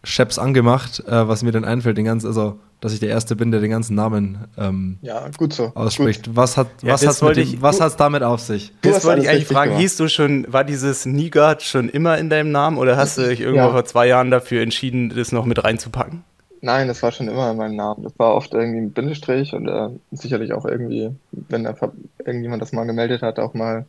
Scheps 0.04 0.40
angemacht, 0.40 1.04
äh, 1.08 1.28
was 1.28 1.44
mir 1.44 1.52
dann 1.52 1.66
einfällt, 1.66 1.98
den 1.98 2.06
ganzen, 2.06 2.28
also 2.28 2.60
dass 2.82 2.94
ich 2.94 3.00
der 3.00 3.10
Erste 3.10 3.36
bin, 3.36 3.52
der 3.52 3.60
den 3.60 3.72
ganzen 3.72 3.96
Namen 3.96 4.46
ähm, 4.58 4.98
ja, 5.02 5.28
gut 5.38 5.54
so. 5.54 5.72
ausspricht. 5.76 6.28
Gut. 6.28 6.36
Was 6.36 6.58
hat 6.58 6.68
ja, 6.82 6.94
was 6.94 7.06
hat's 7.06 7.38
ich, 7.38 7.62
was 7.62 7.82
hat's 7.82 7.98
damit 7.98 8.24
auf 8.24 8.40
sich? 8.40 8.74
Das 8.82 9.04
wollte 9.06 9.22
ich 9.22 9.30
eigentlich 9.30 9.48
fragen. 9.48 9.72
Gemacht. 9.72 9.82
Hieß 9.82 9.98
du 9.98 10.08
schon, 10.08 10.52
war 10.52 10.64
dieses 10.64 11.06
Nigard 11.06 11.62
schon 11.62 11.90
immer 11.90 12.18
in 12.18 12.30
deinem 12.30 12.52
Namen 12.52 12.78
oder 12.78 12.98
hast 12.98 13.18
du 13.18 13.28
dich 13.28 13.42
irgendwo 13.42 13.66
ja. 13.66 13.72
vor 13.72 13.86
zwei 13.86 14.08
Jahren 14.08 14.32
dafür 14.32 14.62
entschieden, 14.62 15.10
das 15.16 15.32
noch 15.32 15.46
mit 15.46 15.64
reinzupacken? 15.64 16.24
Nein, 16.62 16.88
das 16.88 17.02
war 17.04 17.12
schon 17.12 17.30
immer 17.30 17.52
in 17.52 17.58
meinem 17.58 17.76
Namen. 17.76 18.04
Das 18.04 18.14
war 18.18 18.34
oft 18.36 18.54
irgendwie 18.54 18.80
ein 18.80 18.92
Bindestrich 18.92 19.54
und 19.54 19.68
äh, 19.68 19.90
sicherlich 20.12 20.54
auch 20.54 20.66
irgendwie, 20.66 21.10
wenn 21.32 21.64
da 21.64 21.76
irgendjemand 22.20 22.62
das 22.62 22.74
mal 22.74 22.86
gemeldet 22.86 23.22
hat, 23.22 23.40
auch 23.40 23.54
mal 23.54 23.86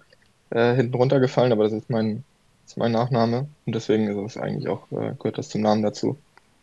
äh, 0.51 0.75
hinten 0.75 0.95
runtergefallen, 0.95 1.53
aber 1.53 1.65
das 1.65 1.73
ist 1.73 1.91
mein 1.91 2.25
ist 2.71 2.77
mein 2.77 2.93
Nachname 2.93 3.49
und 3.67 3.75
deswegen 3.75 4.07
ist 4.07 4.37
es 4.37 4.41
eigentlich 4.41 4.69
auch, 4.69 4.91
äh, 4.93 5.15
gehört 5.19 5.39
das 5.39 5.49
zum 5.49 5.63
Namen 5.63 5.83
dazu. 5.83 6.17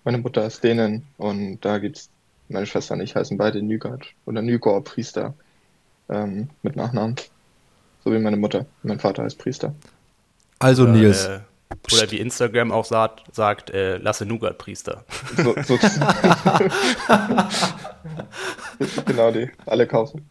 Meine 0.05 0.19
Mutter 0.19 0.45
ist 0.45 0.63
Dänen 0.63 1.05
und 1.17 1.59
da 1.61 1.79
gibt's, 1.79 2.09
meine 2.49 2.65
Schwester 2.65 2.93
und 2.93 3.01
ich 3.01 3.15
heißen 3.15 3.37
beide 3.37 3.61
Nygard 3.61 4.13
oder 4.25 4.41
Nygor 4.41 4.83
Priester 4.83 5.33
ähm, 6.09 6.49
mit 6.63 6.75
Nachnamen. 6.75 7.15
So 8.03 8.11
wie 8.13 8.19
meine 8.19 8.37
Mutter. 8.37 8.65
Mein 8.83 8.99
Vater 8.99 9.23
heißt 9.23 9.37
Priester. 9.37 9.73
Also 10.59 10.83
oder, 10.83 10.93
Nils. 10.93 11.25
Äh, 11.25 11.39
oder 11.93 12.09
wie 12.11 12.19
Instagram 12.19 12.71
auch 12.71 12.85
sagt, 12.85 13.23
sagt 13.35 13.71
äh, 13.71 13.97
lasse 13.97 14.25
Nugat 14.25 14.57
Priester. 14.57 15.03
So, 15.35 15.53
so 15.63 15.77
genau 19.05 19.31
die, 19.31 19.49
alle 19.65 19.87
kaufen. 19.87 20.25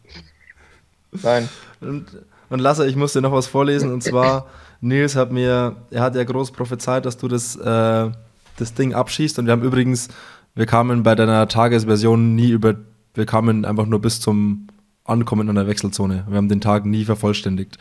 Nein. 1.11 1.47
Und, 1.79 2.07
und 2.49 2.59
Lasse, 2.59 2.87
ich 2.87 2.95
muss 2.95 3.13
dir 3.13 3.21
noch 3.21 3.31
was 3.31 3.47
vorlesen 3.47 3.93
und 3.93 4.01
zwar 4.01 4.47
Nils 4.81 5.15
hat 5.15 5.31
mir, 5.31 5.75
er 5.89 6.01
hat 6.01 6.15
ja 6.15 6.23
groß 6.23 6.51
prophezeit, 6.51 7.05
dass 7.05 7.17
du 7.17 7.27
das, 7.27 7.55
äh, 7.55 8.11
das 8.57 8.73
Ding 8.73 8.93
abschießt. 8.93 9.39
Und 9.39 9.45
wir 9.45 9.51
haben 9.51 9.63
übrigens, 9.63 10.09
wir 10.57 10.65
kamen 10.65 11.03
bei 11.03 11.13
deiner 11.13 11.47
Tagesversion 11.47 12.35
nie 12.35 12.49
über, 12.49 12.75
wir 13.13 13.25
kamen 13.27 13.63
einfach 13.63 13.85
nur 13.85 14.01
bis 14.01 14.19
zum 14.19 14.67
Ankommen 15.03 15.47
an 15.49 15.55
der 15.55 15.67
Wechselzone. 15.67 16.25
Wir 16.27 16.35
haben 16.35 16.49
den 16.49 16.61
Tag 16.61 16.85
nie 16.85 17.05
vervollständigt. 17.05 17.77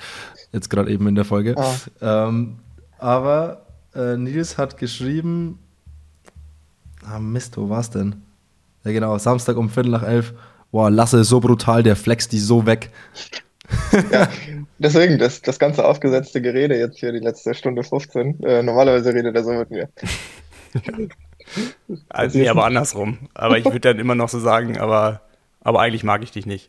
Jetzt 0.52 0.68
gerade 0.68 0.90
eben 0.90 1.08
in 1.08 1.14
der 1.14 1.24
Folge. 1.24 1.56
Ah. 1.56 2.28
Ähm, 2.28 2.58
aber 2.98 3.62
äh, 3.94 4.16
Nils 4.16 4.58
hat 4.58 4.76
geschrieben, 4.76 5.58
ah 7.04 7.18
Mist, 7.18 7.56
wo 7.56 7.70
war's 7.70 7.90
denn? 7.90 8.22
Ja 8.84 8.92
genau, 8.92 9.16
Samstag 9.18 9.56
um 9.56 9.70
Viertel 9.70 9.90
nach 9.90 10.04
elf. 10.04 10.34
Boah, 10.70 10.90
Lasse 10.90 11.24
so 11.24 11.40
brutal, 11.40 11.82
der 11.82 11.96
flext 11.96 12.32
die 12.32 12.38
so 12.38 12.66
weg. 12.66 12.90
ja, 14.12 14.28
deswegen, 14.78 15.18
das, 15.18 15.40
das 15.40 15.58
ganze 15.58 15.84
aufgesetzte 15.84 16.42
Gerede 16.42 16.76
jetzt 16.76 16.98
hier 16.98 17.12
die 17.12 17.20
letzte 17.20 17.54
Stunde 17.54 17.82
15. 17.82 18.42
Äh, 18.44 18.62
normalerweise 18.62 19.14
redet 19.14 19.34
er 19.34 19.44
so 19.44 19.52
mit 19.52 19.70
mir. 19.70 19.88
Also, 22.08 22.38
nee, 22.38 22.48
aber 22.48 22.64
andersrum. 22.64 23.28
Aber 23.34 23.58
ich 23.58 23.64
würde 23.64 23.80
dann 23.80 23.98
immer 23.98 24.14
noch 24.14 24.28
so 24.28 24.38
sagen, 24.38 24.78
aber, 24.78 25.22
aber 25.60 25.80
eigentlich 25.80 26.04
mag 26.04 26.22
ich 26.22 26.30
dich 26.30 26.46
nicht. 26.46 26.68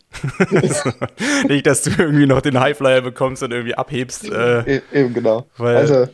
nicht, 1.47 1.67
dass 1.67 1.83
du 1.83 1.91
irgendwie 1.97 2.25
noch 2.25 2.41
den 2.41 2.59
Highflyer 2.59 3.01
bekommst 3.01 3.43
und 3.43 3.51
irgendwie 3.51 3.75
abhebst. 3.75 4.29
Äh, 4.29 4.77
e-, 4.77 4.81
Eben, 4.91 5.13
genau. 5.13 5.45
Weil, 5.57 5.77
also, 5.77 6.07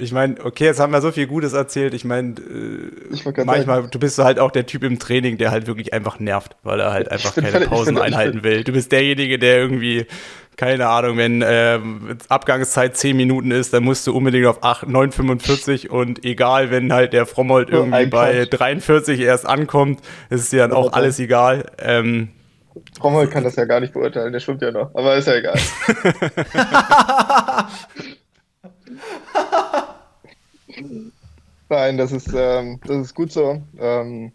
ich 0.00 0.12
meine, 0.12 0.42
okay, 0.44 0.64
jetzt 0.64 0.80
haben 0.80 0.92
wir 0.92 1.00
so 1.00 1.12
viel 1.12 1.26
Gutes 1.26 1.52
erzählt. 1.52 1.94
Ich 1.94 2.04
meine, 2.04 2.30
äh, 2.30 3.44
manchmal, 3.44 3.64
sagen. 3.64 3.88
du 3.90 3.98
bist 3.98 4.18
halt 4.18 4.38
auch 4.38 4.50
der 4.50 4.66
Typ 4.66 4.82
im 4.82 4.98
Training, 4.98 5.38
der 5.38 5.50
halt 5.50 5.66
wirklich 5.66 5.92
einfach 5.92 6.18
nervt, 6.18 6.56
weil 6.62 6.80
er 6.80 6.92
halt 6.92 7.10
einfach 7.10 7.34
keine 7.34 7.66
Pausen 7.66 7.98
einhalten 7.98 8.42
will. 8.42 8.64
Du 8.64 8.72
bist 8.72 8.92
derjenige, 8.92 9.38
der 9.38 9.58
irgendwie, 9.58 10.06
keine 10.56 10.88
Ahnung, 10.88 11.16
wenn 11.16 11.42
äh, 11.42 11.80
Abgangszeit 12.28 12.96
10 12.96 13.16
Minuten 13.16 13.50
ist, 13.50 13.72
dann 13.72 13.82
musst 13.82 14.06
du 14.06 14.14
unbedingt 14.14 14.46
auf 14.46 14.62
8, 14.62 14.88
9,45 14.88 15.88
und 15.88 16.24
egal, 16.24 16.70
wenn 16.70 16.92
halt 16.92 17.12
der 17.12 17.26
Frommold 17.26 17.70
irgendwie 17.70 18.06
oh, 18.06 18.10
bei 18.10 18.44
43 18.44 19.20
erst 19.20 19.46
ankommt, 19.46 20.00
ist 20.28 20.42
es 20.42 20.50
dir 20.50 20.58
dann 20.58 20.72
auch 20.72 20.92
alles 20.92 21.18
egal. 21.18 21.66
Ähm, 21.78 22.30
Frommold 22.98 23.30
kann 23.30 23.44
das 23.44 23.56
ja 23.56 23.64
gar 23.64 23.80
nicht 23.80 23.92
beurteilen, 23.92 24.32
der 24.32 24.40
schwimmt 24.40 24.62
ja 24.62 24.70
noch, 24.70 24.94
aber 24.94 25.16
ist 25.16 25.26
ja 25.26 25.34
egal. 25.34 25.56
Nein, 31.68 31.98
das 31.98 32.12
ist, 32.12 32.32
ähm, 32.34 32.80
das 32.84 32.96
ist 32.98 33.14
gut 33.14 33.32
so. 33.32 33.62
Ähm, 33.78 34.32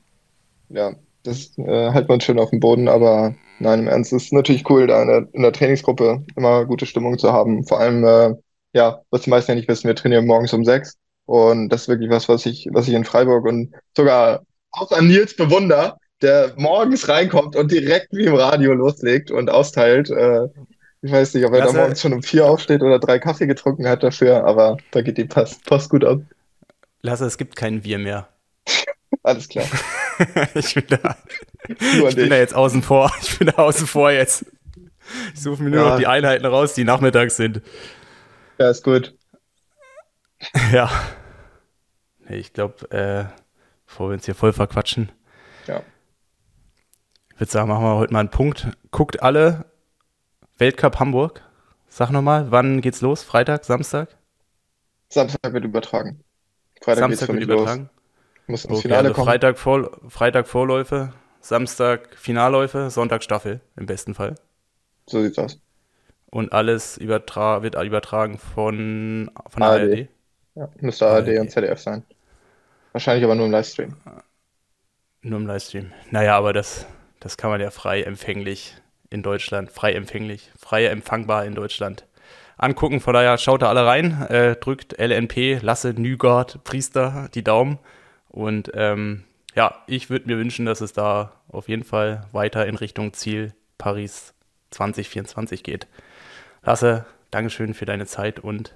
ja, 0.69 0.93
das 1.25 1.57
äh, 1.57 1.91
hält 1.91 2.07
man 2.07 2.21
schön 2.21 2.39
auf 2.39 2.49
dem 2.49 2.59
Boden, 2.59 2.87
aber 2.87 3.35
nein, 3.59 3.79
im 3.79 3.87
Ernst, 3.87 4.13
es 4.13 4.25
ist 4.25 4.33
natürlich 4.33 4.69
cool, 4.69 4.87
da 4.87 5.01
in 5.01 5.07
der, 5.07 5.27
in 5.33 5.41
der, 5.41 5.53
Trainingsgruppe 5.53 6.23
immer 6.35 6.65
gute 6.65 6.85
Stimmung 6.85 7.17
zu 7.17 7.31
haben. 7.33 7.65
Vor 7.65 7.79
allem, 7.79 8.03
äh, 8.05 8.35
ja, 8.73 9.01
was 9.09 9.21
die 9.21 9.29
meisten 9.29 9.51
ja 9.51 9.55
nicht 9.55 9.67
wissen, 9.67 9.87
wir 9.87 9.95
trainieren 9.95 10.27
morgens 10.27 10.53
um 10.53 10.65
sechs. 10.65 10.97
Und 11.25 11.69
das 11.69 11.83
ist 11.83 11.87
wirklich 11.87 12.09
was, 12.09 12.29
was 12.29 12.45
ich, 12.45 12.69
was 12.71 12.87
ich 12.87 12.93
in 12.93 13.05
Freiburg 13.05 13.45
und 13.45 13.73
sogar 13.95 14.43
auch 14.71 14.91
an 14.91 15.07
Nils 15.07 15.35
bewunder, 15.35 15.97
der 16.21 16.53
morgens 16.55 17.07
reinkommt 17.09 17.55
und 17.55 17.71
direkt 17.71 18.09
wie 18.11 18.25
im 18.25 18.35
Radio 18.35 18.73
loslegt 18.73 19.31
und 19.31 19.49
austeilt. 19.49 20.09
Äh, 20.09 20.47
ich 21.01 21.11
weiß 21.11 21.33
nicht, 21.33 21.45
ob 21.45 21.53
er 21.53 21.65
da 21.65 21.73
morgens 21.73 22.01
schon 22.01 22.13
um 22.13 22.23
vier 22.23 22.45
aufsteht 22.45 22.81
oder 22.81 22.99
drei 22.99 23.19
Kaffee 23.19 23.47
getrunken 23.47 23.87
hat 23.87 24.03
dafür, 24.03 24.43
aber 24.45 24.77
da 24.91 25.01
geht 25.01 25.17
die 25.17 25.25
Post, 25.25 25.65
Post 25.65 25.89
gut 25.89 26.03
ab. 26.03 26.19
Lasse, 27.01 27.25
es 27.25 27.37
gibt 27.37 27.55
kein 27.55 27.83
Wir 27.83 27.99
mehr. 27.99 28.27
Alles 29.25 29.49
klar. 29.49 29.65
ich 30.53 30.75
bin 30.75 30.85
da. 30.87 31.17
ich 31.67 32.15
bin 32.15 32.29
da 32.29 32.37
jetzt 32.37 32.53
außen 32.53 32.83
vor. 32.83 33.11
Ich 33.23 33.39
bin 33.39 33.47
da 33.47 33.53
außen 33.53 33.87
vor 33.87 34.11
jetzt. 34.11 34.45
Ich 35.33 35.41
suche 35.41 35.63
mir 35.63 35.71
nur 35.71 35.79
ja. 35.83 35.89
noch 35.89 35.97
die 35.97 36.05
Einheiten 36.05 36.45
raus, 36.45 36.75
die 36.75 36.83
nachmittags 36.83 37.35
sind. 37.35 37.63
Ja, 38.59 38.69
ist 38.69 38.83
gut. 38.83 39.17
ja. 40.71 40.91
Ich 42.29 42.53
glaube, 42.53 42.91
äh, 42.91 43.25
bevor 43.87 44.09
wir 44.09 44.13
uns 44.13 44.25
hier 44.25 44.35
voll 44.35 44.53
verquatschen. 44.53 45.11
Ja. 45.65 45.81
Ich 47.33 47.39
würde 47.39 47.51
sagen, 47.51 47.69
machen 47.69 47.83
wir 47.83 47.95
heute 47.95 48.13
mal 48.13 48.19
einen 48.19 48.29
Punkt. 48.29 48.67
Guckt 48.91 49.23
alle 49.23 49.65
Weltcup 50.59 50.99
Hamburg. 50.99 51.41
Sag 51.87 52.11
nochmal, 52.11 52.51
wann 52.51 52.79
geht's 52.79 53.01
los? 53.01 53.23
Freitag, 53.23 53.65
Samstag? 53.65 54.15
Samstag 55.09 55.51
wird 55.51 55.65
übertragen. 55.65 56.23
Freitag 56.79 56.99
Samstag 56.99 57.29
wird 57.29 57.43
übertragen. 57.43 57.89
Los. 57.91 58.04
Muss 58.47 58.65
ins 58.65 58.73
okay, 58.73 58.81
Finale 58.83 59.09
also 59.09 59.13
kommen. 59.13 59.27
Freitag, 59.27 59.57
Vor 59.57 59.91
Freitag 60.07 60.47
Vorläufe, 60.47 61.13
Samstag 61.41 62.15
Finalläufe, 62.15 62.89
Sonntag 62.89 63.23
Staffel 63.23 63.61
im 63.75 63.85
besten 63.85 64.13
Fall. 64.13 64.35
So 65.07 65.21
sieht's 65.21 65.37
aus. 65.37 65.59
Und 66.27 66.51
alles 66.51 66.97
übertra 66.97 67.63
wird 67.63 67.75
übertragen 67.81 68.37
von, 68.37 69.31
von 69.47 69.63
ARD. 69.63 69.81
ARD. 69.81 70.07
Ja, 70.55 70.69
müsste 70.79 71.07
ARD, 71.07 71.29
ARD 71.29 71.39
und 71.39 71.51
ZDF 71.51 71.79
sein. 71.79 72.03
Wahrscheinlich 72.91 73.23
aber 73.25 73.35
nur 73.35 73.45
im 73.45 73.51
Livestream. 73.51 73.95
Nur 75.21 75.39
im 75.39 75.47
Livestream. 75.47 75.91
Naja, 76.11 76.37
aber 76.37 76.53
das, 76.53 76.85
das 77.19 77.37
kann 77.37 77.49
man 77.49 77.61
ja 77.61 77.71
frei 77.71 78.03
empfänglich 78.03 78.75
in 79.09 79.23
Deutschland, 79.23 79.71
frei 79.71 79.93
empfänglich, 79.93 80.51
frei 80.57 80.85
empfangbar 80.87 81.45
in 81.45 81.55
Deutschland 81.55 82.05
angucken. 82.57 83.01
Von 83.01 83.13
daher 83.13 83.37
schaut 83.37 83.61
da 83.61 83.69
alle 83.69 83.85
rein, 83.85 84.21
äh, 84.29 84.55
drückt 84.55 84.97
LNP, 84.99 85.59
Lasse, 85.61 85.93
Nygard, 85.93 86.63
Priester 86.63 87.29
die 87.33 87.43
Daumen. 87.43 87.79
Und 88.35 88.71
ähm, 88.73 89.23
ja, 89.55 89.81
ich 89.87 90.09
würde 90.09 90.27
mir 90.27 90.37
wünschen, 90.37 90.65
dass 90.65 90.81
es 90.81 90.91
da 90.91 91.31
auf 91.47 91.69
jeden 91.69 91.85
Fall 91.85 92.27
weiter 92.33 92.65
in 92.67 92.75
Richtung 92.75 93.13
Ziel 93.13 93.53
Paris 93.77 94.33
2024 94.71 95.63
geht. 95.63 95.87
Lasse, 96.61 97.05
Dankeschön 97.31 97.73
für 97.73 97.85
deine 97.85 98.05
Zeit 98.05 98.39
und 98.39 98.75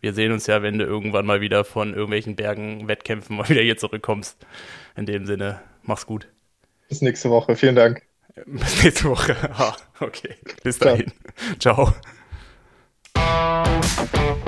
wir 0.00 0.12
sehen 0.12 0.30
uns 0.30 0.46
ja, 0.46 0.62
wenn 0.62 0.78
du 0.78 0.84
irgendwann 0.84 1.24
mal 1.24 1.40
wieder 1.40 1.64
von 1.64 1.94
irgendwelchen 1.94 2.36
Bergen, 2.36 2.86
Wettkämpfen 2.86 3.36
mal 3.36 3.48
wieder 3.48 3.62
hier 3.62 3.78
zurückkommst. 3.78 4.36
In 4.94 5.06
dem 5.06 5.24
Sinne, 5.24 5.60
mach's 5.82 6.04
gut. 6.04 6.28
Bis 6.90 7.00
nächste 7.00 7.30
Woche. 7.30 7.56
Vielen 7.56 7.76
Dank. 7.76 8.02
Bis 8.46 8.84
nächste 8.84 9.08
Woche. 9.08 9.36
Ah, 9.54 9.74
okay. 10.00 10.34
Bis 10.62 10.78
dahin. 10.78 11.12
Ciao. 11.58 11.94
Ciao. 13.14 14.38